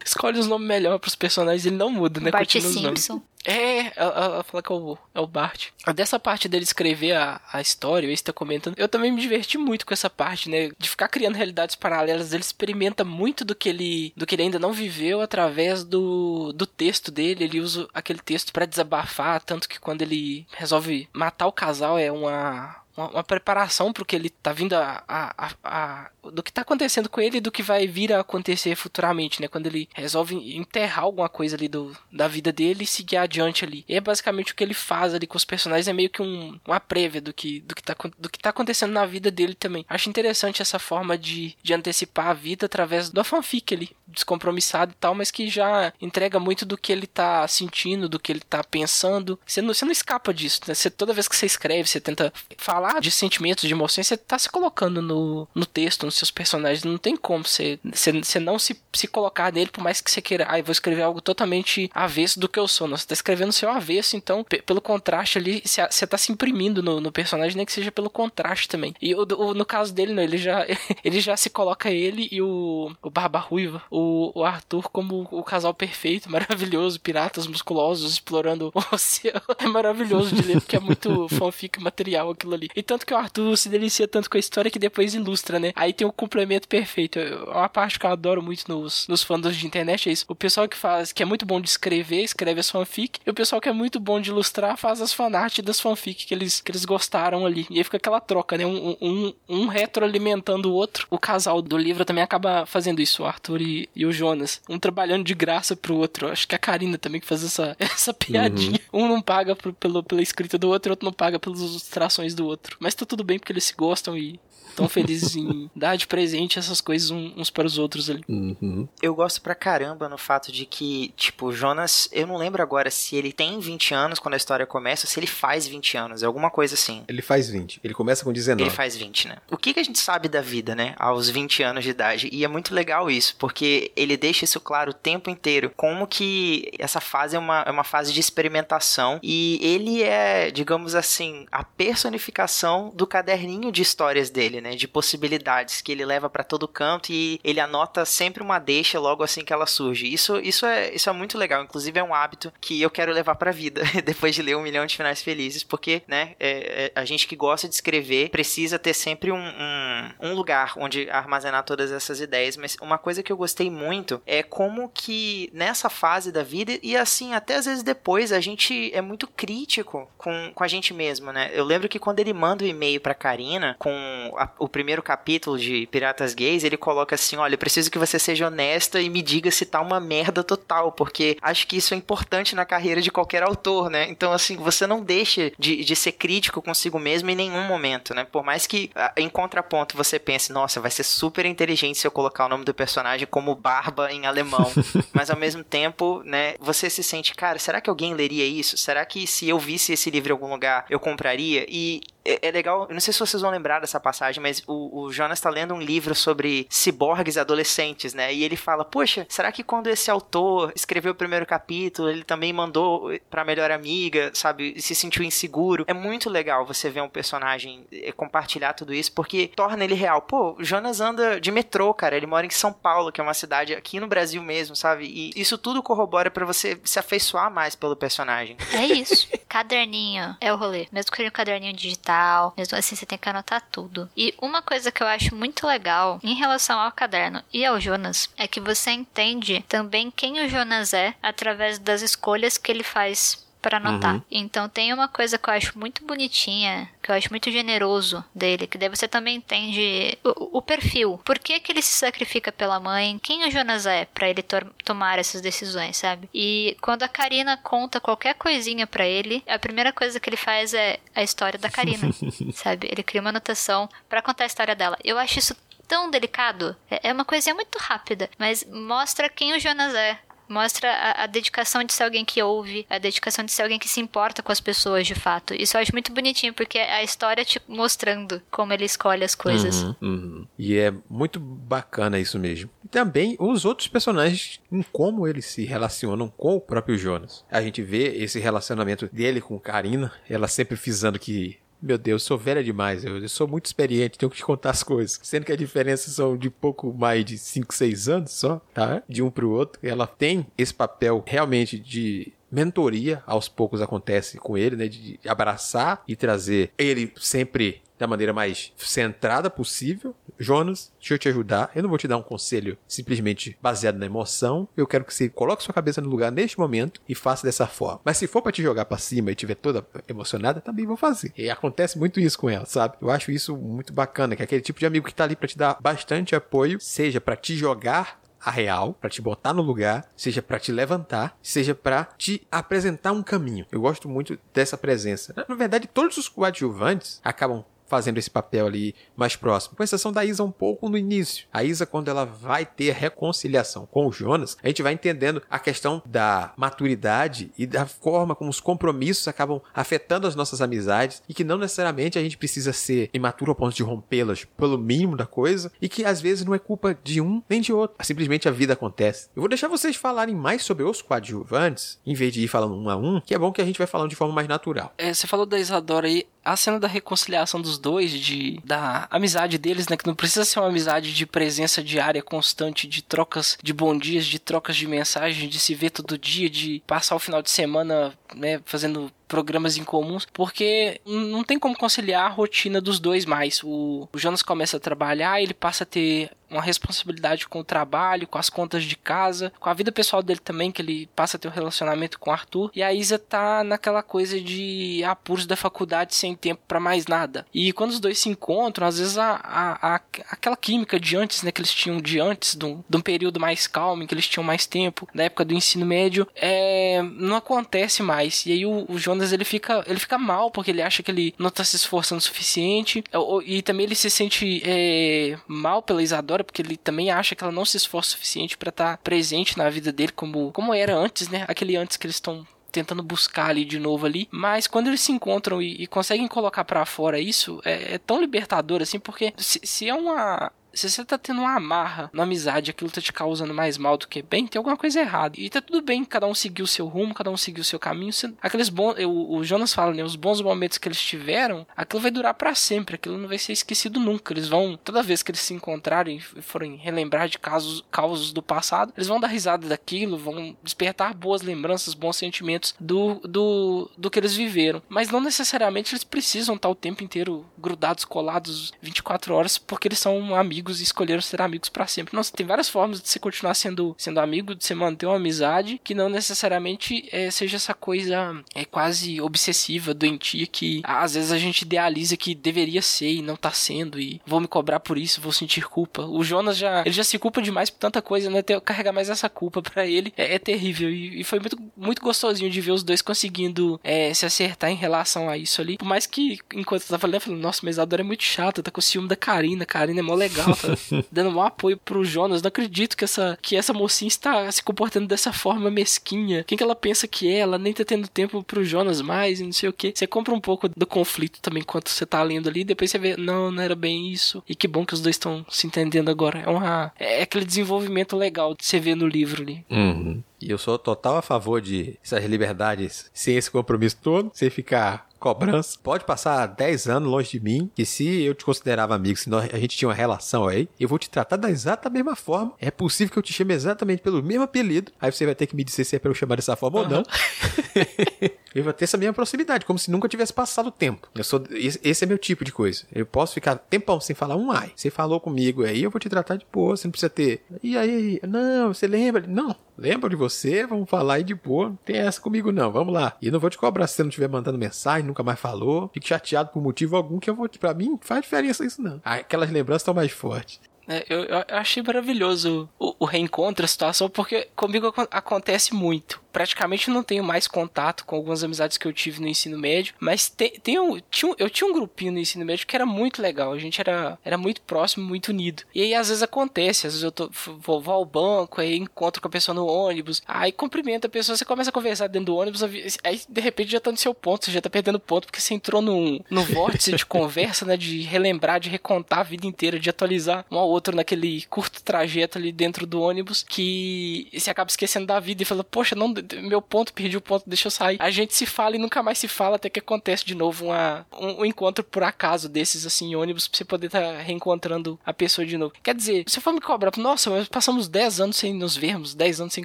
Escolhe 0.05 0.39
os 0.39 0.47
nomes 0.47 0.67
melhor 0.67 0.99
pros 0.99 1.15
personagens, 1.15 1.67
ele 1.67 1.77
não 1.77 1.91
muda, 1.91 2.21
né? 2.21 2.31
Bart 2.31 2.53
Continua 2.53 2.73
Simpson. 2.73 3.23
É, 3.45 3.93
ela, 3.97 4.25
ela, 4.25 4.45
fala 4.45 4.63
que 4.63 4.73
é 4.73 4.75
o, 4.75 4.97
é 5.15 5.21
o 5.21 5.27
Bart. 5.27 5.69
Dessa 5.95 6.19
parte 6.19 6.49
dele 6.49 6.63
escrever 6.63 7.13
a, 7.17 7.41
a 7.53 7.61
história, 7.61 8.09
o 8.09 8.23
tá 8.23 8.33
comentando, 8.33 8.79
eu 8.79 8.89
também 8.89 9.11
me 9.11 9.21
diverti 9.21 9.59
muito 9.59 9.85
com 9.85 9.93
essa 9.93 10.09
parte, 10.09 10.49
né? 10.49 10.71
De 10.79 10.89
ficar 10.89 11.09
criando 11.09 11.35
realidades 11.35 11.75
paralelas. 11.75 12.33
Ele 12.33 12.43
experimenta 12.43 13.05
muito 13.05 13.45
do 13.45 13.55
que 13.55 13.69
ele, 13.69 14.13
do 14.17 14.27
que 14.27 14.35
ele 14.35 14.45
ainda 14.45 14.59
não 14.59 14.73
viveu 14.73 15.21
através 15.21 15.83
do, 15.83 16.53
do 16.53 16.67
texto 16.67 17.11
dele. 17.11 17.45
Ele 17.45 17.61
usa 17.61 17.89
aquele 17.93 18.21
texto 18.21 18.53
para 18.53 18.67
desabafar, 18.67 19.43
tanto 19.43 19.69
que 19.69 19.81
quando 19.81 20.03
ele 20.03 20.47
resolve 20.53 21.09
matar 21.13 21.47
o 21.47 21.53
casal 21.53 21.99
é 21.99 22.13
uma 22.13 22.82
uma, 22.97 23.09
uma 23.09 23.25
preparação 23.25 23.93
para 23.93 24.03
o 24.03 24.07
que 24.07 24.17
ele 24.17 24.31
tá 24.31 24.53
vindo 24.53 24.75
a, 24.75 25.03
a, 25.09 25.35
a, 25.37 25.53
a, 25.65 26.11
do 26.31 26.43
que 26.43 26.53
tá 26.53 26.63
acontecendo 26.63 27.09
com 27.09 27.21
ele 27.21 27.39
e 27.39 27.41
do 27.41 27.53
que 27.53 27.63
vai 27.63 27.87
vir 27.87 28.13
a 28.13 28.21
acontecer 28.21 28.75
futuramente, 28.77 29.41
né? 29.41 29.49
Quando 29.49 29.67
ele 29.67 29.89
resolve 29.95 30.57
enterrar 30.57 31.05
alguma 31.05 31.29
coisa 31.29 31.57
ali 31.57 31.69
do, 31.69 31.97
da 32.11 32.29
vida 32.29 32.53
dele 32.53 32.85
e 32.85 32.87
seguir 32.87 33.17
adiante 33.17 33.65
ali. 33.65 33.85
E 33.89 33.95
é 33.95 34.01
basicamente 34.01 34.53
o 34.53 34.55
que 34.55 34.63
ele 34.63 34.75
faz 34.75 35.15
ali 35.15 35.27
com 35.27 35.37
os 35.37 35.45
personagens, 35.45 35.89
é 35.89 35.93
meio 35.93 36.11
que 36.11 36.23
um, 36.23 36.59
uma 36.67 36.81
prévia 36.81 37.21
do 37.21 37.33
que, 37.33 37.61
do, 37.61 37.75
que 37.75 37.83
tá, 37.83 37.97
do 38.19 38.29
que 38.29 38.39
tá 38.39 38.51
acontecendo 38.51 38.93
na 38.93 39.07
vida 39.07 39.31
dele 39.31 39.55
também. 39.55 39.85
Acho 39.89 40.09
interessante 40.09 40.63
essa 40.63 40.79
forma 40.79 41.17
de, 41.17 41.57
de 41.63 41.75
antecipar 41.75 42.29
a 42.29 42.35
vida 42.35 42.67
através 42.67 43.11
da 43.11 43.25
fanfic 43.25 43.75
ali, 43.75 43.91
descompromissado 44.13 44.93
e 44.93 44.95
tal, 44.95 45.15
mas 45.15 45.31
que 45.31 45.49
já 45.49 45.93
entrega 46.01 46.39
muito 46.39 46.65
do 46.65 46.79
que 46.79 46.93
ele 46.93 47.07
tá 47.07 47.47
sentindo, 47.49 48.09
do 48.09 48.19
que 48.19 48.33
ele 48.33 48.41
tá 48.41 48.63
pensando. 48.63 49.39
Você 49.47 49.61
não, 49.63 49.75
você 49.75 49.85
não 49.85 49.93
escapa 49.93 50.33
disso, 50.33 50.61
né? 50.67 50.75
Você, 50.75 50.91
toda 50.91 51.13
vez 51.13 51.29
que 51.29 51.37
você 51.37 51.47
escreve, 51.47 51.89
você 51.89 52.01
tenta 52.01 52.33
falar 52.57 53.01
de 53.01 53.11
sentimentos, 53.11 53.67
de 53.67 53.73
emoções, 53.73 54.07
você 54.07 54.17
tá 54.17 54.39
se 54.39 54.49
colocando 54.49 55.03
no, 55.03 55.49
no 55.55 55.67
texto, 55.67 56.05
nos 56.05 56.15
seus 56.15 56.31
personagens. 56.31 56.85
Não 56.85 56.99
tem 56.99 57.17
como 57.17 57.45
você, 57.45 57.79
você, 57.85 58.13
você 58.13 58.39
não 58.39 58.59
se, 58.59 58.81
se 58.93 59.07
colocar 59.07 59.53
nele, 59.53 59.71
por 59.71 59.83
mais 59.83 60.01
que 60.01 60.11
você 60.11 60.21
queira, 60.21 60.47
ah, 60.49 60.59
eu 60.59 60.65
vou 60.65 60.73
escrever 60.73 61.03
algo 61.03 61.21
totalmente 61.21 61.91
avesso 61.95 62.39
do 62.39 62.49
que 62.49 62.59
eu 62.59 62.69
sou. 62.69 62.87
Não, 62.87 62.97
você 62.97 63.07
tá 63.07 63.15
escrevendo 63.15 63.51
o 63.51 63.53
seu 63.53 63.71
avesso, 63.71 64.17
então, 64.17 64.45
pelo 64.67 64.81
contraste 64.81 65.39
ali, 65.39 65.63
você, 65.65 65.87
você 65.87 66.07
tá 66.07 66.19
se 66.19 66.33
imprimindo 66.33 66.83
no, 66.83 67.01
no, 67.01 67.13
personagem, 67.13 67.57
nem 67.57 67.67
que 67.67 67.73
seja 67.73 67.93
pelo 67.93 68.11
contraste 68.11 68.69
também. 68.69 68.95
E 69.01 69.15
o, 69.15 69.23
o, 69.23 69.55
no 69.55 69.65
caso 69.65 69.93
dele, 69.93 70.13
não, 70.13 70.23
ele 70.23 70.39
já, 70.39 70.67
ele 71.05 71.21
já 71.21 71.37
se 71.37 71.51
coloca 71.51 71.91
ele 71.91 72.29
e 72.31 72.41
o, 72.41 72.93
o 73.03 73.11
Barba 73.11 73.39
Ruiva, 73.39 73.83
o, 73.91 73.99
o 74.35 74.45
Arthur, 74.45 74.89
como 74.91 75.29
o 75.31 75.43
casal 75.43 75.75
perfeito, 75.75 76.29
maravilhoso, 76.33 77.01
piratas 77.01 77.47
musculosos 77.47 78.13
explorando 78.13 78.73
o 78.75 78.81
oceano. 78.95 79.43
É 79.59 79.67
maravilhoso 79.67 80.35
de 80.35 80.43
ler, 80.43 80.61
porque 80.61 80.77
é 80.77 80.81
muito 80.81 81.29
fanfic 81.37 81.81
material 81.81 82.31
aquilo 82.31 82.55
ali. 82.55 82.69
E 82.75 82.83
tanto 82.83 83.07
que 83.07 83.15
o 83.15 83.17
Arthur 83.17 83.57
se 83.57 83.69
delicia 83.69 84.09
tanto 84.09 84.29
com 84.29 84.37
a 84.37 84.41
história 84.41 84.71
que 84.71 84.79
depois 84.79 85.15
ilustra, 85.15 85.59
né? 85.59 85.73
Aí 85.75 85.93
tem 85.93 86.07
o 86.07 86.13
complemento 86.13 86.69
perfeito. 86.69 87.19
Uma 87.47 87.69
parte 87.69 87.99
que 87.99 88.07
eu 88.07 88.11
adoro 88.11 88.43
muito 88.43 88.65
nos, 88.69 89.07
nos 89.09 89.23
fandoms 89.23 89.57
de 89.57 89.67
internet 89.67 90.09
é 90.09 90.13
isso. 90.13 90.25
O 90.29 90.35
pessoal 90.35 90.69
que 90.69 90.77
faz, 90.77 91.13
que 91.13 91.23
é 91.23 91.27
muito 91.27 91.45
bom 91.45 91.61
de 91.61 91.69
escrever, 91.69 92.23
escreve 92.23 92.61
as 92.61 92.71
fanfic, 92.71 93.21
e 93.27 93.31
o 93.31 93.35
pessoal 93.35 93.61
que 93.61 93.69
é 93.69 93.73
muito 93.73 93.99
bom 94.01 94.21
de 94.21 94.31
ilustrar 94.31 94.77
faz 94.77 95.01
as 95.01 95.13
fanart 95.13 95.61
das 95.61 95.81
fanfic 95.81 96.27
que 96.27 96.35
eles, 96.35 96.61
que 96.61 96.71
eles 96.71 96.85
gostaram 96.85 97.45
ali. 97.45 97.67
E 97.71 97.79
aí 97.79 97.85
fica 97.85 97.97
aquela 97.97 98.21
troca, 98.21 98.57
né? 98.57 98.67
Um, 98.67 98.97
um, 99.01 99.35
um 99.49 99.67
retroalimentando 99.67 100.71
o 100.71 100.75
outro. 100.75 101.07
O 101.11 101.19
casal 101.19 101.61
do 101.63 101.77
livro 101.77 102.05
também 102.05 102.25
acaba 102.25 102.67
fazendo 102.67 103.01
isso, 103.01 103.23
o 103.23 103.27
Arthur 103.27 103.61
e, 103.61 103.89
e 103.95 104.07
o 104.07 104.13
Jonas. 104.13 104.61
Um 104.69 104.79
trabalhando 104.79 105.25
de 105.25 105.35
graça 105.35 105.77
pro 105.77 105.97
outro. 105.97 106.29
Acho 106.29 106.49
que 106.49 106.55
a 106.55 106.59
Karina 106.59 106.97
também 106.97 107.21
que 107.21 107.27
faz 107.27 107.45
essa, 107.45 107.77
essa 107.79 108.15
piadinha. 108.15 108.81
Uhum. 108.93 109.05
Um 109.05 109.09
não 109.09 109.21
paga 109.21 109.55
pro, 109.55 109.73
pelo, 109.73 110.03
pela 110.03 110.23
escrita 110.23 110.57
do 110.57 110.69
outro, 110.69 110.91
o 110.91 110.93
outro 110.93 111.05
não 111.05 111.13
paga 111.13 111.39
pelas 111.39 111.61
ilustrações 111.61 112.35
do 112.35 112.47
outro 112.47 112.63
outro. 112.63 112.77
Mas 112.79 112.95
tá 112.95 113.05
tudo 113.05 113.25
bem 113.25 113.39
porque 113.39 113.53
eles 113.53 113.65
se 113.65 113.75
gostam 113.75 114.17
e 114.17 114.39
tão 114.73 114.89
felizes 114.89 115.35
em 115.35 115.71
dar 115.75 115.97
de 115.97 116.07
presente 116.07 116.59
essas 116.59 116.81
coisas 116.81 117.11
uns 117.11 117.51
para 117.51 117.67
os 117.67 117.79
outros 117.79 118.11
ali. 118.11 118.23
Uhum. 118.29 118.87
Eu 119.01 119.15
gosto 119.15 119.41
pra 119.41 119.55
caramba 119.55 120.09
no 120.09 120.19
fato 120.19 120.53
de 120.53 120.67
que, 120.67 121.13
tipo, 121.17 121.53
Jonas, 121.53 122.09
eu 122.13 122.27
não 122.27 122.37
lembro 122.37 122.63
agora 122.63 122.91
se 122.91 123.17
ele 123.17 123.33
tem 123.33 123.59
20 123.59 123.95
anos 123.95 124.19
quando 124.19 124.35
a 124.35 124.37
história 124.37 124.67
começa, 124.67 125.07
ou 125.07 125.11
se 125.11 125.19
ele 125.19 125.27
faz 125.27 125.67
20 125.67 125.97
anos, 125.97 126.23
é 126.23 126.27
alguma 126.27 126.51
coisa 126.51 126.75
assim. 126.75 127.05
Ele 127.09 127.23
faz 127.23 127.49
20, 127.49 127.81
ele 127.83 127.95
começa 127.95 128.25
com 128.25 128.33
19. 128.33 128.63
Ele 128.63 128.71
faz 128.71 128.97
20, 128.97 129.29
né? 129.29 129.37
O 129.51 129.57
que, 129.57 129.75
que 129.75 129.81
a 129.81 129.85
gente 129.85 129.99
sabe 129.99 130.29
da 130.29 130.41
vida, 130.41 130.75
né, 130.75 130.95
aos 130.99 131.29
20 131.29 131.63
anos 131.63 131.85
de 131.85 131.91
idade? 131.91 132.29
E 132.33 132.45
é 132.45 132.49
muito 132.49 132.75
legal 132.75 133.11
isso, 133.11 133.37
porque 133.39 133.91
ele 133.97 134.17
deixa 134.17 134.45
isso 134.45 134.61
claro 134.61 134.91
o 134.91 134.95
tempo 134.95 135.31
inteiro, 135.31 135.73
como 135.77 136.07
que 136.07 136.71
essa 136.79 137.01
fase 137.01 137.37
é 137.37 137.39
uma, 137.39 137.63
é 137.67 137.71
uma 137.71 137.85
fase 137.85 138.13
de 138.13 138.21
experimentação 138.21 139.19
e 139.23 139.59
ele 139.63 140.03
é, 140.03 140.51
digamos 140.51 140.95
assim, 140.95 141.47
a 141.51 141.65
personificação 141.65 142.93
do 142.95 143.07
caderninho 143.07 143.73
de 143.73 143.83
histórias 143.83 144.31
dele 144.31 144.43
dele, 144.43 144.61
né? 144.63 144.75
De 144.75 144.89
possibilidades 144.89 145.81
que 145.81 145.93
ele 145.93 146.05
leva 146.05 146.31
para 146.31 146.45
todo 146.45 146.69
canto 146.69 147.13
e 147.13 147.41
ele 147.45 147.61
anota 147.61 148.05
sempre 148.05 148.43
uma 148.43 148.59
deixa 148.59 148.99
logo 148.99 149.23
assim 149.23 149.45
que 149.45 149.53
ela 149.53 149.67
surge. 149.67 150.13
Isso, 150.13 150.39
isso, 150.39 150.65
é, 150.65 150.95
isso 150.95 151.11
é 151.11 151.13
muito 151.13 151.37
legal. 151.37 151.63
Inclusive 151.63 151.99
é 151.99 152.03
um 152.03 152.15
hábito 152.15 152.53
que 152.61 152.81
eu 152.81 152.91
quero 152.91 153.13
levar 153.13 153.35
pra 153.35 153.51
vida 153.51 153.83
depois 154.05 154.35
de 154.35 154.43
ler 154.43 154.57
Um 154.57 154.63
Milhão 154.63 154.87
de 154.87 154.97
Finais 154.97 155.23
Felizes, 155.23 155.65
porque, 155.65 156.03
né, 156.07 156.35
é, 156.39 156.85
é, 156.85 156.93
a 156.95 157.05
gente 157.05 157.27
que 157.27 157.37
gosta 157.37 157.69
de 157.69 157.75
escrever 157.75 158.31
precisa 158.31 158.79
ter 158.79 158.95
sempre 158.95 159.31
um, 159.33 159.39
um, 159.39 160.11
um 160.21 160.35
lugar 160.35 160.75
onde 160.77 161.11
armazenar 161.11 161.65
todas 161.65 161.91
essas 161.91 162.21
ideias. 162.21 162.57
Mas 162.57 162.77
uma 162.81 162.99
coisa 162.99 163.23
que 163.23 163.33
eu 163.33 163.37
gostei 163.37 163.71
muito 163.71 164.23
é 164.27 164.43
como 164.43 164.89
que 164.89 165.51
nessa 165.53 165.91
fase 165.91 166.31
da 166.31 166.43
vida, 166.43 166.79
e 166.83 166.97
assim, 166.97 167.35
até 167.35 167.57
às 167.57 167.67
vezes 167.67 167.83
depois, 167.83 168.33
a 168.33 168.41
gente 168.41 168.93
é 168.95 169.01
muito 169.01 169.27
crítico 169.27 170.11
com, 170.17 170.53
com 170.55 170.65
a 170.65 170.69
gente 170.69 170.95
mesmo, 170.95 171.33
né? 171.33 171.51
Eu 171.53 171.65
lembro 171.65 171.89
que 171.89 171.99
quando 171.99 172.21
ele 172.21 172.33
manda 172.33 172.65
o 172.65 172.67
um 172.67 172.71
e-mail 172.71 173.01
pra 173.01 173.15
Karina 173.15 173.77
com 173.79 174.35
a, 174.37 174.47
o 174.59 174.69
primeiro 174.69 175.03
capítulo 175.03 175.59
de 175.59 175.87
Piratas 175.91 176.35
Gays, 176.35 176.65
ele 176.65 176.77
coloca 176.77 177.15
assim: 177.15 177.37
olha, 177.37 177.55
eu 177.55 177.59
preciso 177.59 177.91
que 177.91 177.99
você 177.99 178.19
seja 178.19 178.47
honesta 178.47 179.01
e 179.01 179.09
me 179.09 179.23
diga 179.23 179.51
se 179.51 179.65
tá 179.67 179.81
uma 179.81 180.01
merda 180.01 180.43
total, 180.43 180.93
porque 180.93 181.37
acho 181.41 181.67
que 181.67 181.77
isso 181.77 181.95
é 181.95 181.97
importante 181.97 182.55
na 182.55 182.65
carreira 182.65 183.01
de 183.01 183.11
qualquer 183.11 183.43
autor, 183.43 183.91
né? 183.91 184.07
Então, 184.09 184.33
assim, 184.33 184.57
você 184.57 184.87
não 184.87 185.03
deixa 185.03 185.53
de, 185.59 185.85
de 185.85 185.97
ser 185.97 186.13
crítico 186.13 186.63
consigo 186.63 186.99
mesmo 186.99 187.31
em 187.31 187.37
nenhum 187.37 187.63
momento, 187.63 188.15
né? 188.15 188.25
Por 188.25 188.43
mais 188.43 188.67
que 188.67 188.91
em 189.17 189.29
contraponto 189.29 189.97
você 189.97 190.19
pense, 190.19 190.53
nossa, 190.53 190.81
vai 190.81 190.91
ser 190.91 191.03
super 191.03 191.45
inteligente 191.47 191.99
se 191.99 192.07
eu 192.07 192.11
colocar 192.11 192.47
o 192.47 192.49
nome 192.49 192.65
do 192.65 192.75
personagem 192.75 193.27
como 193.27 193.55
Barba 193.55 194.13
em 194.13 194.27
alemão, 194.27 194.71
mas 195.13 195.31
ao 195.31 195.37
mesmo 195.37 195.63
tempo, 195.65 196.23
né, 196.25 196.55
você 196.61 196.89
se 196.91 197.03
sente, 197.03 197.35
cara, 197.35 197.59
será 197.59 197.81
que 197.81 197.91
alguém 197.91 198.15
leria 198.15 198.45
isso? 198.45 198.77
Será 198.77 199.05
que 199.05 199.27
se 199.27 199.49
eu 199.49 199.59
visse 199.59 199.93
esse 199.93 200.11
livro 200.11 200.31
em 200.31 200.33
algum 200.33 200.51
lugar, 200.51 200.85
eu 200.89 201.01
compraria? 201.01 201.67
E 201.69 202.01
é, 202.25 202.49
é, 202.49 202.51
legal, 202.51 202.87
eu 202.89 202.95
não 202.95 203.01
sei 203.01 203.13
se 203.13 203.19
vocês 203.19 203.43
vão 203.43 203.51
lembrar 203.51 203.81
dessa 203.81 203.99
passagem, 203.99 204.43
mas 204.43 204.63
o, 204.67 205.03
o 205.03 205.13
Jonas 205.13 205.39
está 205.39 205.51
lendo 205.51 205.75
um 205.75 205.81
livro 205.81 206.15
sobre 206.15 206.67
ciborgues 206.71 207.37
adolescentes, 207.37 208.15
né? 208.15 208.33
E 208.33 208.45
ele 208.45 208.57
fala: 208.57 208.85
Poxa, 208.85 209.27
será 209.29 209.51
que 209.51 209.63
quando 209.63 209.89
esse 209.89 210.11
autor 210.11 210.73
escreveu 210.75 211.13
o 211.13 211.15
primeiro 211.15 211.45
capítulo, 211.45 212.09
ele 212.09 212.25
também 212.25 212.53
mandou 212.53 213.11
pra 213.29 213.45
melhor 213.45 213.71
amiga, 213.71 214.31
sabe? 214.35 214.75
E 214.77 214.83
se 214.83 214.95
sentiu 214.95 215.25
inseguro? 215.25 215.85
É 215.87 215.95
muito 215.95 216.31
legal 216.31 216.65
você 216.65 216.89
ver 216.89 217.01
um 217.01 217.09
personagem 217.09 217.85
é, 217.93 218.13
compartilhar 218.13 218.73
tudo 218.73 218.95
isso, 218.95 219.13
porque 219.13 219.51
torna 219.55 219.85
ele 219.85 219.95
real. 219.95 220.23
Pô, 220.23 220.57
o 220.59 220.65
Jonas 220.65 221.01
anda 221.01 221.41
de 221.41 221.51
metrô, 221.51 221.93
cara. 221.93 222.17
Ele 222.17 222.27
mora 222.27 222.47
em 222.47 222.51
São 222.51 222.73
Paulo, 222.73 223.11
que 223.11 223.21
é 223.21 223.25
uma 223.25 223.35
cidade 223.35 223.75
aqui 223.75 223.99
no 223.99 224.07
Brasil 224.07 224.43
mesmo, 224.43 224.77
sabe? 224.77 225.07
E 225.07 225.33
isso 225.35 225.59
tudo 225.59 225.83
corrobora 225.83 226.31
para 226.31 226.45
você 226.45 226.79
se 226.85 226.99
afeiçoar 226.99 227.51
mais 227.51 227.75
pelo 227.75 227.97
personagem. 227.97 228.57
É 228.73 228.87
isso. 228.87 229.29
caderninho 229.49 230.37
é 230.41 230.53
o 230.53 230.57
rolê. 230.57 230.87
Mesmo 230.93 231.11
que 231.11 231.17
seja 231.17 231.29
um 231.29 231.33
caderninho 231.33 231.73
digital 231.73 232.12
tal. 232.13 232.53
Mesmo 232.57 232.77
assim, 232.77 232.95
você 232.95 233.07
tem 233.07 233.19
que 233.19 233.29
anotar 233.29 233.63
tudo. 233.73 234.09
E 234.17 234.35
uma 234.41 234.61
coisa 234.61 234.93
que 234.93 235.03
eu 235.03 235.07
acho 235.07 235.35
muito 235.35 235.67
legal 235.67 236.21
em 236.23 236.35
relação 236.35 236.79
ao 236.79 236.93
caderno 236.93 237.43
e 237.53 237.65
ao 237.65 237.81
Jonas 237.81 238.29
é 238.37 238.47
que 238.47 238.61
você 238.61 238.91
entende 238.91 239.65
também 239.69 240.11
quem 240.11 240.45
o 240.45 240.49
Jonas 240.49 240.93
é 240.93 241.15
através 241.23 241.79
das 241.79 242.03
escolhas 242.03 242.59
que 242.59 242.71
ele 242.71 242.83
faz 242.83 243.43
para 243.63 243.77
anotar. 243.77 244.17
Uhum. 244.17 244.23
Então 244.31 244.69
tem 244.69 244.93
uma 244.93 245.07
coisa 245.07 245.39
que 245.39 245.49
eu 245.49 245.55
acho 245.55 245.79
muito 245.79 246.05
bonitinha, 246.05 246.91
que 247.01 247.11
eu 247.11 247.15
acho 247.15 247.31
muito 247.31 247.51
generoso 247.51 248.25
dele, 248.35 248.67
que 248.67 248.77
daí 248.77 248.89
você 248.89 249.07
também 249.07 249.37
entende 249.37 250.19
o, 250.25 250.59
o 250.59 250.63
perfil. 250.63 251.21
Por 251.25 251.39
que, 251.39 251.61
que 251.61 251.71
ele 251.71 251.81
se 251.81 251.95
sacrifica 251.95 252.51
pela 252.51 252.81
mãe? 252.81 253.19
Quem 253.23 253.47
o 253.47 253.51
Jonas 253.51 253.87
é 253.87 254.05
para 254.05 254.29
ele 254.29 254.43
to 254.43 254.57
tomar 254.85 255.19
essas 255.19 255.41
decisões, 255.41 255.97
sabe? 255.97 256.29
E 256.35 256.77
quando 256.81 257.05
a 257.05 257.09
Karina 257.09 257.57
conta 257.57 258.01
qualquer 258.01 258.35
coisinha 258.35 258.87
para 258.87 259.07
ele, 259.07 259.43
a 259.47 259.59
primeira 259.59 259.93
coisa 259.93 260.19
que 260.19 260.29
ele 260.29 260.37
faz 260.37 260.75
é 260.75 260.99
a 261.15 261.23
história 261.23 261.59
da 261.59 261.71
Karina, 261.71 262.11
sabe? 262.53 262.89
Ele 262.91 263.03
cria 263.03 263.21
uma 263.21 263.31
anotação 263.31 263.89
para 264.09 264.23
contar 264.23 264.45
a 264.45 264.49
história 264.49 264.75
dela. 264.75 264.99
Eu 265.05 265.19
acho 265.19 265.39
isso 265.39 265.57
tão 265.87 266.11
delicado. 266.11 266.75
É, 266.91 267.11
é 267.11 267.13
uma 267.13 267.25
coisinha 267.25 267.55
muito 267.55 267.79
rápida, 267.79 268.29
mas 268.39 268.65
mostra 268.65 269.29
quem 269.29 269.55
o 269.55 269.61
Jonas 269.61 269.95
é. 269.95 270.19
Mostra 270.53 270.91
a, 270.91 271.25
a, 271.25 271.27
dedicação 271.27 271.83
de 271.83 271.93
ser 271.93 272.05
alguém 272.05 272.25
que 272.25 272.43
ouve, 272.43 272.87
a 272.91 272.99
dedicação 272.99 273.45
de 273.45 273.51
ser 273.51 273.63
alguém 273.63 273.79
que 273.79 273.89
se 273.89 274.01
importa 274.01 274.43
com 274.43 274.53
as 274.53 274.61
pessoas 274.61 275.07
de 275.07 275.15
fato. 275.15 275.55
Isso 275.55 275.77
eu 275.77 275.81
acho 275.81 275.93
muito 275.93 276.13
bonitinho, 276.13 276.53
porque 276.53 276.79
é 276.79 276.95
a 276.95 277.03
história 277.03 277.45
te 277.45 277.61
mostrando 277.67 278.43
como 278.51 278.73
ele 278.73 278.85
escolhe 278.85 279.25
as 279.25 279.35
coisas. 279.35 279.83
Uhum, 279.83 279.97
uhum. 280.03 280.47
E 280.59 280.77
é 280.77 280.93
muito 281.09 281.41
bacana 281.41 282.19
isso 282.19 282.39
mesmo. 282.39 282.69
Também 282.91 283.37
os 283.39 283.65
outros 283.65 283.89
personagens, 283.89 284.61
em 284.71 284.83
como 284.93 285.27
eles 285.27 285.47
se 285.47 285.65
relacionam 285.65 286.29
com 286.29 286.57
o 286.57 286.61
próprio 286.61 286.99
Jonas. 286.99 287.45
A 287.51 287.63
gente 287.63 287.83
vê 287.83 288.09
esse 288.23 288.39
relacionamento 288.39 289.09
dele 289.11 289.41
com 289.41 289.59
Karina, 289.59 290.13
ela 290.29 290.47
sempre 290.47 290.77
frisando 290.77 291.19
que 291.19 291.62
meu 291.83 291.99
Deus, 291.99 292.23
sou 292.23 292.39
velha 292.39 292.63
demais, 292.63 293.05
eu, 293.05 293.29
sou 293.29 293.49
muito 293.49 293.67
experiente, 293.67 294.17
tenho 294.17 294.31
que 294.31 294.37
te 294.37 294.45
contar 294.45 294.71
as 294.71 294.83
coisas. 294.83 295.19
Sendo 295.23 295.45
que 295.45 295.53
a 295.53 295.57
diferença 295.57 296.11
são 296.11 296.37
de 296.37 296.49
pouco 296.49 296.93
mais 296.93 297.25
de 297.25 297.37
5, 297.37 297.75
6 297.75 298.09
anos 298.09 298.31
só, 298.31 298.61
tá? 298.73 299.03
De 299.09 299.23
um 299.23 299.31
pro 299.31 299.51
outro. 299.51 299.81
Ela 299.83 300.07
tem 300.07 300.47
esse 300.57 300.73
papel 300.73 301.25
realmente 301.27 301.79
de 301.79 302.33
mentoria, 302.51 303.23
aos 303.27 303.49
poucos 303.49 303.81
acontece 303.81 304.37
com 304.37 304.57
ele, 304.57 304.77
né? 304.77 304.87
De 304.87 305.19
abraçar 305.27 306.03
e 306.07 306.15
trazer 306.15 306.71
ele 306.79 307.13
sempre 307.17 307.83
da 308.03 308.07
maneira 308.09 308.33
mais 308.33 308.73
centrada 308.77 309.49
possível. 309.49 310.15
Jonas, 310.39 310.93
deixa 310.99 311.15
eu 311.15 311.19
te 311.19 311.29
ajudar. 311.29 311.71
Eu 311.75 311.83
não 311.83 311.89
vou 311.89 311.99
te 311.99 312.09
dar 312.09 312.17
um 312.17 312.23
conselho 312.23 312.77
simplesmente 312.87 313.57
baseado 313.63 313.97
na 313.97 314.07
emoção. 314.07 314.69
Eu 314.77 314.87
quero 314.87 315.05
que 315.05 315.15
você 315.15 315.29
coloque 315.29 315.63
sua 315.63 315.73
cabeça 315.73 316.01
no 316.01 316.09
lugar 316.09 316.33
neste 316.33 316.59
momento 316.59 317.01
e 317.09 317.15
faça 317.15 317.47
dessa 317.47 317.67
forma. 317.67 318.01
Mas 318.05 318.17
se 318.17 318.27
for 318.27 318.43
para 318.43 318.51
te 318.51 318.63
jogar 318.63 318.85
para 318.87 318.99
cima 318.99 319.31
e 319.31 319.37
tiver 319.37 319.55
toda 319.55 319.87
emocionada, 320.09 320.61
também 320.61 320.85
vou 320.85 320.97
fazer. 320.97 321.33
E 321.37 321.49
acontece 321.49 321.97
muito 321.97 322.19
isso 322.19 322.39
com 322.39 322.51
ela, 322.51 322.67
sabe? 322.67 322.97
Eu 323.01 323.11
acho 323.11 323.31
isso 323.31 323.57
muito 323.57 323.93
bacana, 323.93 324.35
que 324.35 324.43
é 324.43 324.45
aquele 324.45 324.63
tipo 324.63 324.81
de 324.81 324.87
amigo 324.87 325.07
que 325.07 325.15
tá 325.15 325.23
ali 325.25 325.37
para 325.37 325.49
te 325.49 325.57
dar 325.57 325.79
bastante 325.81 326.35
apoio, 326.35 326.81
seja 326.81 327.21
para 327.21 327.37
te 327.37 327.55
jogar 327.55 328.21
a 328.45 328.51
real, 328.51 328.95
para 328.95 329.09
te 329.09 329.23
botar 329.23 329.55
no 329.55 329.63
lugar, 329.63 330.11
seja 330.17 330.43
para 330.43 330.59
te 330.59 330.73
levantar, 330.73 331.39
seja 331.41 331.75
para 331.75 332.05
te 332.19 332.47
apresentar 332.51 333.13
um 333.13 333.23
caminho. 333.23 333.65
Eu 333.71 333.81
gosto 333.81 334.09
muito 334.09 334.39
dessa 334.53 334.77
presença. 334.77 335.33
Na 335.49 335.55
verdade, 335.55 335.87
todos 335.87 336.17
os 336.17 336.29
coadjuvantes 336.29 337.21
acabam 337.23 337.65
fazendo 337.93 338.17
esse 338.17 338.31
papel 338.31 338.67
ali 338.67 338.95
mais 339.15 339.37
próximo. 339.37 339.77
Com 339.77 339.83
exceção 339.83 340.11
da 340.11 340.25
Isa 340.25 340.43
um 340.43 340.51
pouco 340.51 340.89
no 340.89 340.97
início. 340.97 341.47
A 341.53 341.63
Isa, 341.63 341.85
quando 341.85 342.09
ela 342.09 342.25
vai 342.25 342.65
ter 342.65 342.95
reconciliação 342.95 343.85
com 343.85 344.07
o 344.07 344.11
Jonas, 344.11 344.57
a 344.63 344.69
gente 344.69 344.83
vai 344.83 344.95
entendendo 344.95 345.43
a 345.51 345.59
questão 345.59 346.01
da 346.07 346.55
maturidade 346.57 347.53
e 347.59 347.67
da 347.67 347.85
forma 347.85 348.35
como 348.35 348.49
os 348.49 348.61
compromissos 348.61 349.29
acabam 349.29 349.61
afetando 349.75 350.27
as 350.27 350.35
nossas 350.35 350.63
amizades 350.63 351.23
e 351.29 351.35
que 351.35 351.45
não 351.45 351.59
necessariamente 351.59 352.19
a 352.19 352.23
gente 352.23 352.39
precisa 352.39 352.73
ser 352.73 353.11
imaturo 353.13 353.51
ao 353.51 353.55
ponto 353.55 353.77
de 353.77 353.83
rompê-las 353.83 354.47
pelo 354.57 354.79
mínimo 354.79 355.15
da 355.15 355.27
coisa 355.27 355.71
e 355.79 355.87
que 355.87 356.03
às 356.03 356.19
vezes 356.19 356.47
não 356.47 356.55
é 356.55 356.59
culpa 356.59 356.97
de 357.05 357.21
um 357.21 357.43
nem 357.47 357.61
de 357.61 357.75
outro. 357.75 357.99
Simplesmente 358.03 358.49
a 358.49 358.51
vida 358.51 358.73
acontece. 358.73 359.29
Eu 359.37 359.43
vou 359.43 359.51
deixar 359.51 359.69
vocês 359.69 359.97
falarem 359.97 360.35
mais 360.35 360.63
sobre 360.63 360.83
os 360.83 361.03
coadjuvantes, 361.03 362.01
em 362.07 362.15
vez 362.15 362.33
de 362.33 362.43
ir 362.43 362.49
falando 362.49 362.75
um 362.75 362.89
a 362.89 362.97
um, 362.97 363.21
que 363.21 363.35
é 363.35 363.39
bom 363.39 363.53
que 363.53 363.61
a 363.61 363.67
gente 363.67 363.77
vai 363.77 363.87
falando 363.87 364.09
de 364.09 364.17
forma 364.17 364.33
mais 364.33 364.49
natural. 364.49 364.95
É, 364.97 365.13
você 365.13 365.27
falou 365.27 365.45
da 365.45 365.59
Isadora 365.59 366.07
aí, 366.07 366.27
a 366.45 366.57
cena 366.57 366.79
da 366.79 366.89
reconciliação 366.89 367.61
dos 367.61 367.79
dois, 367.83 368.13
de 368.13 368.61
da 368.65 369.07
amizade 369.11 369.59
deles, 369.59 369.89
né? 369.89 369.97
Que 369.97 370.07
não 370.07 370.15
precisa 370.15 370.45
ser 370.45 370.61
uma 370.61 370.69
amizade 370.69 371.13
de 371.13 371.27
presença 371.27 371.83
diária 371.83 372.23
constante, 372.23 372.87
de 372.87 373.03
trocas 373.03 373.59
de 373.63 373.73
bom 373.73 373.97
dias, 373.99 374.25
de 374.25 374.39
trocas 374.39 374.77
de 374.77 374.87
mensagens, 374.87 375.51
de 375.51 375.59
se 375.59 375.75
ver 375.75 375.91
todo 375.91 376.17
dia, 376.17 376.49
de 376.49 376.83
passar 376.87 377.17
o 377.17 377.19
final 377.19 377.43
de 377.43 377.51
semana, 377.51 378.15
né, 378.35 378.61
fazendo 378.65 379.11
programas 379.33 379.79
em 379.79 379.85
comuns, 379.85 380.27
porque 380.31 381.01
não 381.07 381.43
tem 381.43 381.59
como 381.59 381.75
conciliar 381.75 382.27
a 382.27 382.29
rotina 382.29 382.83
dos 382.83 383.01
dois 383.01 383.25
mais. 383.25 383.63
O, 383.65 384.07
o 384.13 384.19
Jonas 384.19 384.43
começa 384.43 384.77
a 384.77 384.81
trabalhar, 384.81 385.41
ele 385.41 385.55
passa 385.55 385.85
a 385.85 385.87
ter 385.87 386.31
uma 386.53 386.63
responsabilidade 386.63 387.49
com 387.49 387.61
o 387.61 387.65
trabalho, 387.65 388.27
com 388.27 388.39
as 388.39 388.51
contas 388.51 388.85
de 388.85 388.97
casa, 388.97 389.53
com 389.59 389.71
a 389.71 389.75
vida 389.75 389.91
pessoal 389.91 390.23
dele 390.23 390.41
também, 390.41 390.71
que 390.71 390.83
ele 390.83 391.09
passa 391.17 391.37
a 391.37 391.41
ter 391.41 391.49
um 391.49 391.53
relacionamento 391.53 392.19
com 392.19 392.31
o 392.31 392.33
Arthur. 392.33 392.71
E 392.75 392.83
a 392.83 392.93
Isa 392.93 393.19
tá 393.19 393.65
naquela 393.65 394.03
coisa 394.03 394.41
de 394.41 395.03
apuros 395.05 395.47
da 395.47 395.57
faculdade 395.57 396.15
sem 396.15 396.35
tempo 396.35 396.63
para 396.69 396.79
mais 396.79 397.07
nada. 397.07 397.47
E 397.53 397.73
quando 397.73 397.91
os 397.91 398.01
dois 398.01 398.19
se 398.19 398.29
encontram, 398.29 398.87
às 398.87 398.99
vezes 398.99 399.19
a, 399.19 399.41
a, 399.43 399.95
a, 399.95 400.01
aquela 400.31 400.57
química 400.57 401.01
de 401.01 401.17
antes, 401.17 401.43
né, 401.43 401.51
que 401.51 401.61
eles 401.61 401.73
tinham 401.73 402.01
de 402.01 402.21
antes, 402.21 402.55
de 402.55 402.65
um, 402.65 402.85
de 402.89 402.97
um 402.97 403.01
período 403.01 403.41
mais 403.41 403.67
calmo, 403.67 404.03
em 404.03 404.07
que 404.07 404.15
eles 404.15 404.29
tinham 404.29 404.45
mais 404.45 404.67
tempo, 404.67 405.09
na 405.15 405.25
época 405.25 405.45
do 405.45 405.55
ensino 405.55 405.87
médio, 405.87 406.27
é, 406.37 407.03
não 407.03 407.37
acontece 407.37 408.03
mais. 408.03 408.45
E 408.47 408.53
aí 408.53 408.67
o, 408.67 408.85
o 408.89 408.99
Jonas 408.99 409.22
ele 409.31 409.45
fica, 409.45 409.85
ele 409.87 410.01
fica 410.01 410.17
mal 410.17 410.51
porque 410.51 410.71
ele 410.71 410.81
acha 410.81 411.03
que 411.03 411.11
ele 411.11 411.35
não 411.39 411.51
tá 411.51 411.63
se 411.63 411.77
esforçando 411.77 412.19
o 412.19 412.23
suficiente. 412.23 413.05
E 413.45 413.61
também 413.61 413.85
ele 413.85 413.95
se 413.95 414.09
sente 414.09 414.63
é, 414.65 415.39
mal 415.47 415.83
pela 415.83 416.03
Isadora 416.03 416.43
porque 416.43 416.63
ele 416.63 416.79
também 416.79 417.11
acha 417.11 417.35
que 417.35 417.45
ela 417.45 417.53
não 417.53 417.65
se 417.65 417.77
esforça 417.77 418.09
o 418.09 418.13
suficiente 418.13 418.57
para 418.57 418.71
estar 418.71 418.97
tá 418.97 419.03
presente 419.03 419.59
na 419.59 419.69
vida 419.69 419.93
dele 419.93 420.13
como, 420.13 420.51
como 420.53 420.73
era 420.73 420.97
antes, 420.97 421.29
né? 421.29 421.45
Aquele 421.47 421.77
antes 421.77 421.99
que 421.99 422.07
eles 422.07 422.17
estão 422.17 422.47
tentando 422.73 423.03
buscar 423.03 423.51
ali 423.51 423.65
de 423.65 423.79
novo 423.79 424.07
ali. 424.07 424.27
Mas 424.31 424.67
quando 424.67 424.87
eles 424.87 425.03
se 425.03 425.13
encontram 425.13 425.61
e, 425.61 425.83
e 425.83 425.87
conseguem 425.87 426.27
colocar 426.27 426.65
para 426.65 426.85
fora 426.87 427.21
isso, 427.21 427.61
é, 427.65 427.95
é, 427.95 427.99
tão 427.99 428.21
libertador 428.21 428.81
assim, 428.81 428.99
porque 428.99 429.33
se, 429.37 429.61
se 429.63 429.89
é 429.89 429.95
uma 429.95 430.51
Se 430.75 430.89
você 430.89 431.05
tá 431.05 431.19
tendo 431.19 431.41
uma 431.41 431.57
amarra 431.57 432.11
na 432.13 432.23
amizade, 432.23 432.71
aquilo 432.71 432.91
tá 432.91 433.01
te 433.01 433.13
causando 433.13 433.53
mais 433.53 433.77
mal 433.77 433.97
do 433.97 434.09
que 434.09 434.23
bem, 434.23 434.47
tem 434.47 434.59
alguma 434.59 434.77
coisa 434.77 435.01
errada. 435.01 435.39
E 435.39 435.49
tá 435.51 435.61
tudo 435.61 435.83
bem 435.83 436.05
cada 436.05 436.27
um 436.27 436.35
seguir 436.35 436.63
o 436.63 436.67
seu 436.67 436.87
rumo, 436.87 437.15
cada 437.15 437.31
um 437.31 437.37
seguir 437.37 437.61
o 437.61 437.65
seu 437.65 437.79
caminho. 437.79 438.13
Aqueles 438.41 438.69
bons. 438.69 438.97
O, 439.05 439.37
o 439.37 439.45
Jonas 439.45 439.73
fala, 439.73 439.93
né? 439.93 440.03
Os 440.03 440.17
bons 440.17 440.41
momentos 440.41 440.79
que 440.79 440.89
eles 440.89 441.01
tiveram, 441.01 441.67
aquilo 441.77 442.01
vai 442.01 442.11
durar 442.11 442.35
para 442.35 442.55
sempre, 442.55 442.95
aquilo 442.95 443.19
não 443.19 443.29
vai 443.29 443.39
ser 443.39 443.53
esquecido 443.53 444.01
nunca. 444.01 444.33
Eles 444.33 444.49
vão, 444.49 444.79
toda 444.83 445.03
vez 445.03 445.23
que 445.23 445.31
eles 445.31 445.41
se 445.41 445.55
encontrarem 445.55 446.17
e 446.17 446.43
forem 446.43 446.77
relembrar 446.77 447.29
de 447.29 447.39
casos, 447.39 447.85
causos 447.91 448.33
do 448.33 448.43
passado, 448.43 448.93
eles 448.97 449.09
vão 449.09 449.21
dar 449.21 449.29
risada 449.29 449.69
daquilo, 449.69 450.17
vão 450.17 450.57
despertar 450.63 451.15
boas 451.15 451.43
lembranças, 451.43 451.95
bons 451.95 452.17
sentimentos 452.17 452.75
do, 452.81 453.21
do, 453.21 453.91
do 453.97 454.11
que 454.11 454.19
eles 454.19 454.35
viveram. 454.35 454.83
Mas 454.89 455.11
não 455.11 455.21
necessariamente 455.21 455.93
eles 455.93 456.05
precisam 456.05 456.55
estar 456.55 456.69
o 456.69 456.75
tempo 456.75 457.05
inteiro 457.05 457.45
grudados, 457.59 458.05
colados 458.05 458.73
24 458.81 459.35
horas, 459.35 459.59
porque 459.59 459.89
eles 459.89 459.99
são 459.99 460.35
amigos 460.35 460.62
e 460.81 460.85
escolheram 460.85 461.21
ser 461.21 461.41
amigos 461.41 461.69
para 461.69 461.87
sempre. 461.87 462.15
Não, 462.15 462.23
tem 462.23 462.47
várias 462.47 462.69
formas 462.69 463.01
de 463.01 463.09
você 463.09 463.19
continuar 463.19 463.55
sendo, 463.55 463.95
sendo 463.99 464.21
amigo, 464.21 464.55
de 464.55 464.65
você 464.65 464.75
manter 464.75 465.07
uma 465.07 465.17
amizade 465.17 465.81
que 465.83 465.95
não 465.95 466.09
necessariamente 466.09 467.09
é, 467.13 467.31
seja 467.31 467.57
essa 467.57 467.75
coisa 467.75 468.43
é 468.55 468.65
quase 468.65 469.21
obsessiva, 469.21 469.95
doentia 469.95 470.47
que 470.47 470.81
às 470.85 471.15
vezes 471.15 471.33
a 471.33 471.39
gente 471.39 471.63
idealiza 471.63 472.17
que 472.17 472.35
deveria 472.35 472.83
ser 472.83 473.13
e 473.13 473.23
não 473.23 473.37
tá 473.37 473.51
sendo 473.51 474.01
e 474.01 474.21
vou 474.27 474.41
me 474.41 474.49
cobrar 474.49 474.81
por 474.81 474.99
isso, 474.99 475.21
vou 475.21 475.33
sentir 475.33 475.67
culpa. 475.67 476.03
O 476.03 476.23
Jonas 476.23 476.57
já 476.57 476.83
ele 476.83 476.93
já 476.93 477.05
se 477.05 477.19
culpa 477.19 477.41
demais 477.41 477.71
por 477.71 477.79
tanta 477.79 478.03
coisa, 478.03 478.31
né? 478.31 478.43
Ter, 478.43 478.61
carregar 478.61 478.93
mais 478.93 479.09
essa 479.09 479.29
culpa 479.29 479.63
para 479.63 479.87
ele 479.87 480.13
é, 480.17 480.35
é, 480.35 480.39
terrível 480.39 480.91
e, 480.91 481.21
e, 481.21 481.25
foi 481.25 481.39
muito, 481.39 481.59
muito 481.77 482.03
gostosinho 482.03 482.51
de 482.51 482.61
ver 482.61 482.73
os 482.73 482.83
dois 482.83 483.03
conseguindo 483.03 483.81
é, 483.83 484.13
se 484.15 484.27
acertar 484.27 484.71
em 484.71 484.77
relação 484.77 485.29
a 485.29 485.37
isso 485.37 485.61
ali. 485.61 485.77
Por 485.77 485.87
mais 485.87 486.07
que 486.07 486.39
enquanto 486.55 486.83
eu 486.83 486.89
tava 486.89 487.01
falando, 487.01 487.15
eu 487.15 487.21
falei, 487.21 487.39
nossa, 487.39 487.61
mas 487.63 487.79
a 487.79 487.85
Dora 487.85 488.03
é 488.03 488.05
muito 488.05 488.23
chata, 488.23 488.63
tá 488.63 488.71
com 488.71 488.81
ciúme 488.81 489.09
da 489.09 489.17
Karina, 489.17 489.65
Karina 489.65 490.01
é 490.01 490.03
mó 490.03 490.15
legal, 490.15 490.52
dando 491.11 491.31
um 491.31 491.43
apoio 491.43 491.77
pro 491.77 492.05
Jonas. 492.05 492.43
Não 492.43 492.49
acredito 492.49 492.97
que 492.97 493.05
essa, 493.05 493.39
que 493.41 493.57
essa 493.57 493.73
mocinha 493.73 494.09
está 494.09 494.51
se 494.51 494.63
comportando 494.63 495.07
dessa 495.07 495.33
forma 495.33 495.71
mesquinha. 495.71 496.45
Quem 496.45 496.57
que 496.57 496.65
ela 496.65 496.75
pensa 496.75 497.07
que 497.07 497.29
é? 497.29 497.39
Ela 497.39 497.59
nem 497.59 497.73
tá 497.73 497.85
tendo 497.85 498.09
tempo 498.09 498.43
pro 498.43 498.65
Jonas 498.65 499.01
mais 499.01 499.41
e 499.41 499.45
não 499.45 499.53
sei 499.53 499.69
o 499.69 499.73
que. 499.73 499.93
Você 499.95 500.07
compra 500.07 500.35
um 500.35 500.41
pouco 500.41 500.69
do 500.69 500.87
conflito 500.87 501.41
também 501.41 501.63
enquanto 501.63 501.89
você 501.89 502.07
tá 502.07 502.23
lendo 502.23 502.49
ali, 502.49 502.65
depois 502.65 502.91
você 502.91 502.99
vê, 502.99 503.17
não, 503.17 503.51
não 503.51 503.63
era 503.63 503.75
bem 503.75 504.11
isso. 504.11 504.43
E 504.49 504.55
que 504.55 504.69
bom 504.69 504.85
que 504.85 504.95
os 504.95 505.01
dois 505.01 505.17
estão 505.17 505.45
se 505.49 505.67
entendendo 505.67 506.11
agora. 506.11 506.41
É 506.41 506.49
uma. 506.49 506.93
É 506.99 507.23
aquele 507.23 507.45
desenvolvimento 507.45 508.17
legal 508.17 508.55
de 508.55 508.65
você 508.65 508.79
ver 508.79 508.95
no 508.95 509.07
livro 509.07 509.43
ali. 509.43 509.65
Uhum. 509.71 510.23
E 510.43 510.51
eu 510.51 510.59
sou 510.59 510.79
total 510.79 511.17
a 511.17 511.23
favor 511.23 511.61
de 511.61 511.99
essas 512.05 512.25
liberdades 512.25 513.11
sem 513.15 513.37
esse 513.37 513.51
compromisso 513.51 513.97
todo, 514.03 514.31
sem 514.35 514.51
ficar 514.51 515.09
cobrança. 515.23 515.79
Pode 515.81 516.05
passar 516.05 516.47
10 516.47 516.89
anos 516.89 517.09
longe 517.09 517.31
de 517.31 517.41
mim, 517.41 517.71
que 517.77 517.87
se 517.87 518.23
eu 518.23 518.35
te 518.35 518.45
considerava 518.45 518.95
amigo, 518.97 519.17
se 519.17 519.31
nós, 519.31 519.49
a 519.55 519.59
gente 519.59 519.77
tinha 519.77 519.89
uma 519.89 519.95
relação 519.95 520.49
aí, 520.49 520.69
eu 520.81 520.89
vou 520.89 520.99
te 520.99 521.09
tratar 521.09 521.37
da 521.37 521.49
exata 521.49 521.89
mesma 521.89 522.17
forma. 522.17 522.53
É 522.59 522.73
possível 522.73 523.13
que 523.13 523.19
eu 523.21 523.23
te 523.23 523.33
chame 523.33 523.55
exatamente 523.55 524.03
pelo 524.03 524.21
mesmo 524.21 524.43
apelido. 524.43 524.91
Aí 525.01 525.13
você 525.13 525.25
vai 525.25 525.35
ter 525.37 525.47
que 525.47 525.55
me 525.55 525.63
dizer 525.63 525.85
se 525.85 525.95
é 525.95 525.99
pra 526.01 526.11
eu 526.11 526.15
chamar 526.15 526.35
dessa 526.35 526.57
forma 526.57 526.81
uhum. 526.81 526.85
ou 526.87 526.91
não. 526.91 527.03
eu 528.55 528.65
vou 528.65 528.73
ter 528.73 528.85
essa 528.85 528.97
mesma 528.97 529.15
proximidade, 529.15 529.65
como 529.65 529.79
se 529.79 529.91
nunca 529.91 530.09
tivesse 530.09 530.33
passado 530.33 530.67
o 530.67 530.73
tempo. 530.73 531.09
Eu 531.15 531.25
sou, 531.25 531.43
esse 531.51 532.05
é 532.05 532.07
meu 532.07 532.19
tipo 532.19 532.45
de 532.45 532.53
coisa. 532.53 532.85
Eu 532.93 533.07
posso 533.07 533.35
ficar 533.35 533.57
tempão 533.57 534.01
sem 534.01 534.15
falar 534.15 534.37
um 534.37 534.51
ai. 534.51 534.73
Você 534.75 534.91
falou 534.91 535.21
comigo 535.21 535.65
aí, 535.65 535.83
eu 535.83 535.91
vou 535.91 536.01
te 536.01 536.09
tratar 536.09 536.37
de 536.37 536.47
boa. 536.53 536.77
Você 536.77 536.87
não 536.87 536.93
precisa 536.93 537.11
ter. 537.11 537.43
E 537.63 537.77
aí? 537.77 538.21
Não, 538.27 538.73
você 538.73 538.87
lembra? 538.87 539.25
Não, 539.27 539.55
lembro 539.77 540.11
de 540.11 540.17
você, 540.17 540.67
vamos 540.67 540.89
falar 540.89 541.15
aí 541.15 541.25
de 541.25 541.35
boa. 541.35 541.69
Não 541.69 541.77
tem 541.77 541.97
essa 541.97 542.21
comigo 542.21 542.53
não, 542.53 542.71
vamos 542.71 542.93
lá. 542.93 543.17
E 543.21 543.31
não 543.31 543.41
vou 543.41 543.51
te 543.51 543.59
cobrar 543.59 543.87
se 543.87 543.95
você 543.95 544.03
não 544.03 544.11
estiver 544.11 544.29
mandando 544.29 544.59
mensagem, 544.59 545.07
nunca 545.07 545.23
mais 545.23 545.39
falou. 545.39 545.91
Fique 545.93 546.09
chateado 546.09 546.51
por 546.51 546.63
motivo 546.63 546.97
algum 546.97 547.19
que 547.19 547.31
eu 547.31 547.35
vou. 547.35 547.49
Pra 547.49 547.75
mim, 547.75 547.99
faz 548.01 548.23
diferença 548.23 548.65
isso 548.65 548.81
não. 548.81 549.01
Aquelas 549.05 549.51
lembranças 549.51 549.83
estão 549.83 549.95
mais 549.95 550.11
fortes. 550.11 550.61
É, 550.89 551.05
eu, 551.09 551.25
eu, 551.25 551.45
achei 551.49 551.83
maravilhoso 551.83 552.69
o, 552.79 552.95
o, 552.99 553.05
reencontro, 553.05 553.65
a 553.65 553.69
situação, 553.69 554.11
porque 554.11 554.49
comigo 554.57 554.93
acontece 555.11 555.73
muito 555.75 556.21
praticamente 556.33 556.91
não 556.91 557.03
tenho 557.03 557.23
mais 557.23 557.47
contato 557.47 558.05
com 558.05 558.17
algumas 558.17 558.43
amizades 558.43 558.77
que 558.77 558.87
eu 558.87 558.93
tive 558.93 559.21
no 559.21 559.29
ensino 559.29 559.59
médio, 559.59 559.95
mas 560.01 560.29
te, 560.29 560.59
tem 560.63 560.81
um, 560.81 560.99
tinha, 561.11 561.35
eu 561.39 561.51
tinha 561.51 561.69
um 561.69 561.73
grupinho 561.73 562.13
no 562.13 562.19
ensino 562.19 562.45
médio 562.45 562.67
que 562.67 562.75
era 562.75 562.87
muito 562.87 563.21
legal, 563.21 563.53
a 563.53 563.59
gente 563.59 563.81
era, 563.81 564.19
era 564.25 564.39
muito 564.39 564.61
próximo, 564.63 565.07
muito 565.07 565.29
unido. 565.29 565.63
E 565.75 565.83
aí 565.83 565.95
às 565.95 566.09
vezes 566.09 566.23
acontece, 566.23 566.87
às 566.87 566.95
vezes 566.95 567.05
eu 567.05 567.13
tô, 567.13 567.31
vou, 567.59 567.81
vou 567.81 567.95
ao 567.95 568.05
banco, 568.05 568.61
aí 568.61 568.77
encontro 568.77 569.21
com 569.21 569.29
a 569.29 569.31
pessoa 569.31 569.55
no 569.55 569.67
ônibus, 569.67 570.23
aí 570.27 570.51
cumprimenta 570.51 571.07
a 571.07 571.11
pessoa, 571.11 571.37
você 571.37 571.45
começa 571.45 571.71
a 571.71 571.73
conversar 571.73 572.07
dentro 572.07 572.27
do 572.27 572.37
ônibus, 572.37 572.63
aí 572.63 573.21
de 573.29 573.41
repente 573.41 573.73
já 573.73 573.81
tá 573.81 573.91
no 573.91 573.97
seu 573.97 574.15
ponto, 574.15 574.45
você 574.45 574.53
já 574.53 574.61
tá 574.61 574.71
perdendo 574.71 574.99
ponto, 574.99 575.27
porque 575.27 575.41
você 575.41 575.55
entrou 575.55 575.83
num, 575.83 576.21
no 576.31 576.45
vórtice 576.45 576.93
de 576.93 577.05
conversa, 577.07 577.67
né, 577.67 577.77
de 577.77 578.03
relembrar, 578.03 578.59
de 578.59 578.71
recontar 578.71 579.21
a 579.21 579.25
vida 579.25 579.47
inteira, 579.47 579.79
de 579.79 579.91
atualizar 579.91 580.45
um 580.51 580.59
ao 580.59 580.69
outro 580.69 580.97
naquele 580.97 581.43
curto 581.51 581.83
trajeto 581.83 582.39
ali 582.39 582.53
dentro 582.53 582.87
do 582.87 583.01
ônibus, 583.01 583.45
que 583.47 584.29
você 584.33 584.51
acaba 584.51 584.71
esquecendo 584.71 585.07
da 585.07 585.21
vida 585.21 585.43
e 585.43 585.47
fala, 585.47 585.65
poxa, 585.65 585.95
não 585.95 586.13
meu 586.43 586.63
ponto, 586.63 586.93
perdi 586.93 587.17
o 587.17 587.21
ponto, 587.21 587.45
deixa 587.47 587.67
eu 587.67 587.71
sair. 587.71 587.97
A 588.01 588.11
gente 588.11 588.35
se 588.35 588.47
fala 588.47 588.77
e 588.77 588.79
nunca 588.79 589.03
mais 589.03 589.19
se 589.19 589.29
fala 589.29 589.57
até 589.57 589.69
que 589.69 589.79
acontece 589.79 590.25
de 590.25 590.35
novo 590.35 590.67
uma, 590.67 591.07
um, 591.13 591.41
um 591.41 591.45
encontro 591.45 591.85
por 591.85 592.03
acaso 592.03 592.49
desses, 592.49 592.87
assim, 592.87 593.11
em 593.11 593.17
ônibus, 593.17 593.49
pra 593.49 593.59
você 593.59 593.65
poder 593.65 593.87
estar 593.87 594.01
tá 594.01 594.19
reencontrando 594.21 594.99
a 595.05 595.13
pessoa 595.13 595.47
de 595.47 595.57
novo. 595.57 595.75
Quer 595.83 595.95
dizer, 595.95 596.25
se 596.27 596.41
for 596.41 596.53
me 596.53 596.61
cobrar, 596.61 596.93
nossa, 596.97 597.31
mas 597.31 597.49
passamos 597.49 597.89
10 597.89 598.21
anos 598.21 598.37
sem 598.37 598.55
nos 598.55 598.77
vermos, 598.77 599.15
10 599.15 599.43
anos 599.43 599.53
sem 599.55 599.65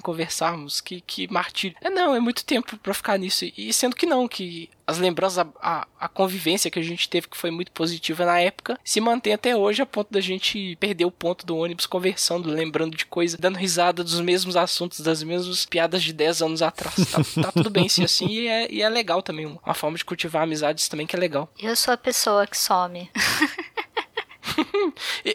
conversarmos, 0.00 0.80
que, 0.80 1.00
que 1.00 1.30
martírio. 1.32 1.76
É, 1.80 1.90
não, 1.90 2.14
é 2.14 2.20
muito 2.20 2.44
tempo 2.44 2.76
para 2.78 2.94
ficar 2.94 3.18
nisso. 3.18 3.44
E 3.56 3.72
sendo 3.72 3.96
que 3.96 4.06
não, 4.06 4.26
que 4.26 4.70
as 4.88 4.96
lembranças, 4.96 5.38
a, 5.38 5.46
a, 5.60 5.86
a, 6.00 6.08
convivência 6.08 6.70
que 6.70 6.78
a 6.78 6.82
gente 6.82 7.10
teve, 7.10 7.28
que 7.28 7.36
foi 7.36 7.50
muito 7.50 7.70
positiva 7.72 8.24
na 8.24 8.40
época, 8.40 8.80
se 8.82 9.02
mantém 9.02 9.34
até 9.34 9.54
hoje 9.54 9.82
a 9.82 9.86
ponto 9.86 10.10
da 10.10 10.18
gente 10.18 10.76
perder 10.76 11.04
o 11.04 11.10
ponto 11.10 11.44
do 11.44 11.58
ônibus 11.58 11.84
conversando, 11.84 12.48
lembrando 12.48 12.96
de 12.96 13.04
coisa, 13.04 13.36
dando 13.38 13.58
risada 13.58 14.02
dos 14.02 14.18
mesmos 14.18 14.56
assuntos, 14.56 15.00
das 15.00 15.22
mesmas 15.22 15.66
piadas 15.66 16.02
de 16.02 16.14
10 16.14 16.40
anos 16.40 16.62
atrás. 16.62 16.94
Tá, 17.12 17.42
tá 17.42 17.52
tudo 17.52 17.68
bem 17.68 17.86
sim 17.86 18.02
assim 18.02 18.28
e 18.28 18.48
é, 18.48 18.72
e 18.72 18.80
é 18.80 18.88
legal 18.88 19.20
também. 19.20 19.44
Uma 19.44 19.74
forma 19.74 19.98
de 19.98 20.06
cultivar 20.06 20.44
amizades 20.44 20.88
também 20.88 21.06
que 21.06 21.14
é 21.14 21.18
legal. 21.18 21.52
Eu 21.60 21.76
sou 21.76 21.92
a 21.92 21.98
pessoa 21.98 22.46
que 22.46 22.56
some. 22.56 23.10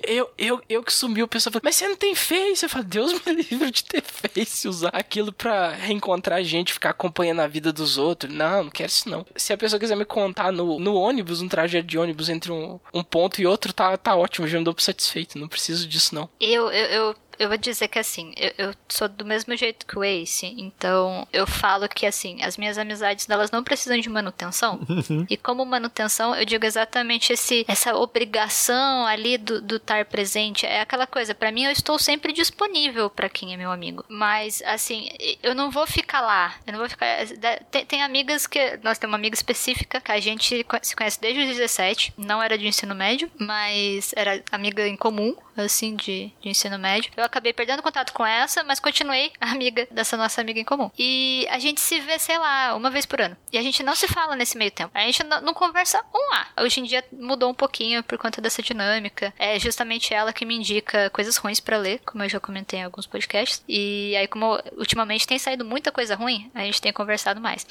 eu, 0.05 0.29
eu, 0.37 0.61
eu 0.69 0.83
que 0.83 0.93
sumiu, 0.93 1.25
o 1.25 1.27
pessoal 1.27 1.53
fala, 1.53 1.61
mas 1.63 1.75
você 1.75 1.87
não 1.87 1.95
tem 1.95 2.15
face? 2.15 2.65
Eu 2.65 2.69
falo, 2.69 2.85
Deus 2.85 3.13
me 3.13 3.33
livre 3.43 3.71
de 3.71 3.83
ter 3.83 4.03
face, 4.03 4.67
usar 4.67 4.89
aquilo 4.89 5.31
pra 5.31 5.71
reencontrar 5.71 6.43
gente, 6.43 6.73
ficar 6.73 6.91
acompanhando 6.91 7.41
a 7.41 7.47
vida 7.47 7.71
dos 7.71 7.97
outros. 7.97 8.33
Não, 8.33 8.65
não 8.65 8.71
quero 8.71 8.89
isso 8.89 9.09
não. 9.09 9.25
Se 9.35 9.53
a 9.53 9.57
pessoa 9.57 9.79
quiser 9.79 9.95
me 9.95 10.05
contar 10.05 10.51
no, 10.51 10.79
no 10.79 10.95
ônibus, 10.95 11.41
um 11.41 11.47
trajeto 11.47 11.87
de 11.87 11.97
ônibus 11.97 12.29
entre 12.29 12.51
um, 12.51 12.79
um 12.93 13.03
ponto 13.03 13.41
e 13.41 13.45
outro, 13.45 13.73
tá, 13.73 13.95
tá 13.97 14.15
ótimo, 14.15 14.47
já 14.47 14.57
me 14.57 14.63
dou 14.63 14.73
por 14.73 14.81
satisfeito, 14.81 15.37
não 15.37 15.47
preciso 15.47 15.87
disso 15.87 16.15
não. 16.15 16.29
Eu, 16.39 16.71
eu, 16.71 16.85
eu 16.87 17.15
eu 17.39 17.47
vou 17.47 17.57
dizer 17.57 17.87
que 17.87 17.99
assim, 17.99 18.33
eu, 18.37 18.51
eu, 18.57 18.75
sou 18.87 19.07
do 19.07 19.25
mesmo 19.25 19.55
jeito 19.55 19.85
que 19.85 19.97
o 19.97 20.03
Ace, 20.03 20.53
então 20.57 21.27
eu 21.31 21.45
falo 21.45 21.87
que 21.87 22.05
assim, 22.05 22.41
as 22.43 22.57
minhas 22.57 22.77
amizades 22.77 23.29
elas 23.29 23.51
não 23.51 23.63
precisam 23.63 23.99
de 23.99 24.09
manutenção. 24.09 24.79
Uhum. 24.89 25.25
e 25.29 25.37
como 25.37 25.65
manutenção, 25.65 26.35
eu 26.35 26.45
digo 26.45 26.65
exatamente 26.65 27.33
esse, 27.33 27.65
essa 27.67 27.95
obrigação 27.95 29.05
ali 29.05 29.37
do, 29.37 29.61
do 29.61 29.77
estar 29.77 30.05
presente. 30.05 30.65
É 30.65 30.81
aquela 30.81 31.07
coisa, 31.07 31.33
para 31.33 31.51
mim 31.51 31.63
eu 31.63 31.71
estou 31.71 31.97
sempre 31.97 32.31
disponível 32.31 33.09
para 33.09 33.29
quem 33.29 33.53
é 33.53 33.57
meu 33.57 33.71
amigo. 33.71 34.05
Mas 34.07 34.61
assim, 34.65 35.09
eu 35.41 35.55
não 35.55 35.71
vou 35.71 35.87
ficar 35.87 36.21
lá. 36.21 36.55
Eu 36.65 36.73
não 36.73 36.79
vou 36.79 36.89
ficar. 36.89 37.25
Tem, 37.71 37.85
tem 37.85 38.03
amigas 38.03 38.47
que. 38.47 38.79
Nós 38.83 38.97
temos 38.97 39.13
uma 39.13 39.17
amiga 39.17 39.35
específica 39.35 39.99
que 39.99 40.11
a 40.11 40.19
gente 40.19 40.65
se 40.81 40.95
conhece 40.95 41.19
desde 41.19 41.41
os 41.41 41.47
17, 41.47 42.13
não 42.17 42.41
era 42.41 42.57
de 42.57 42.67
ensino 42.67 42.95
médio, 42.95 43.29
mas 43.37 44.13
era 44.15 44.43
amiga 44.51 44.87
em 44.87 44.95
comum, 44.95 45.35
assim, 45.55 45.95
de, 45.95 46.31
de 46.41 46.49
ensino 46.49 46.77
médio. 46.77 47.11
Eu 47.15 47.23
acabei 47.23 47.53
perdendo 47.53 47.81
contato 47.81 48.13
com 48.13 48.25
essa, 48.25 48.63
mas 48.63 48.79
continuei 48.79 49.31
amiga 49.39 49.87
dessa 49.91 50.17
nossa 50.17 50.41
amiga 50.41 50.59
em 50.59 50.63
comum. 50.63 50.89
E 50.97 51.47
a 51.49 51.59
gente 51.59 51.81
se 51.81 51.99
vê, 51.99 52.17
sei 52.19 52.37
lá, 52.37 52.75
uma 52.75 52.89
vez 52.89 53.05
por 53.05 53.21
ano. 53.21 53.37
E 53.51 53.57
a 53.57 53.61
gente 53.61 53.83
não 53.83 53.95
se 53.95 54.07
fala 54.07 54.35
nesse 54.35 54.57
meio 54.57 54.71
tempo. 54.71 54.91
A 54.93 55.01
gente 55.01 55.23
não, 55.23 55.41
não 55.41 55.53
conversa 55.53 56.03
um 56.13 56.33
A. 56.33 56.63
Hoje 56.63 56.79
em 56.79 56.83
dia 56.83 57.03
mudou 57.11 57.49
um 57.49 57.53
pouquinho 57.53 58.03
por 58.03 58.17
conta 58.17 58.41
dessa 58.41 58.61
dinâmica. 58.61 59.33
É 59.37 59.59
justamente 59.59 60.13
ela 60.13 60.33
que 60.33 60.45
me 60.45 60.55
indica 60.55 61.09
coisas 61.09 61.37
ruins 61.37 61.59
para 61.59 61.77
ler, 61.77 61.99
como 62.05 62.23
eu 62.23 62.29
já 62.29 62.39
comentei 62.39 62.79
em 62.79 62.83
alguns 62.83 63.05
podcasts. 63.05 63.63
E 63.67 64.15
aí, 64.17 64.27
como 64.27 64.59
ultimamente 64.77 65.27
tem 65.27 65.37
saído 65.37 65.65
muita 65.65 65.91
coisa 65.91 66.15
ruim, 66.15 66.49
a 66.53 66.61
gente 66.61 66.81
tem 66.81 66.91
conversado 66.91 67.39
mais. 67.39 67.65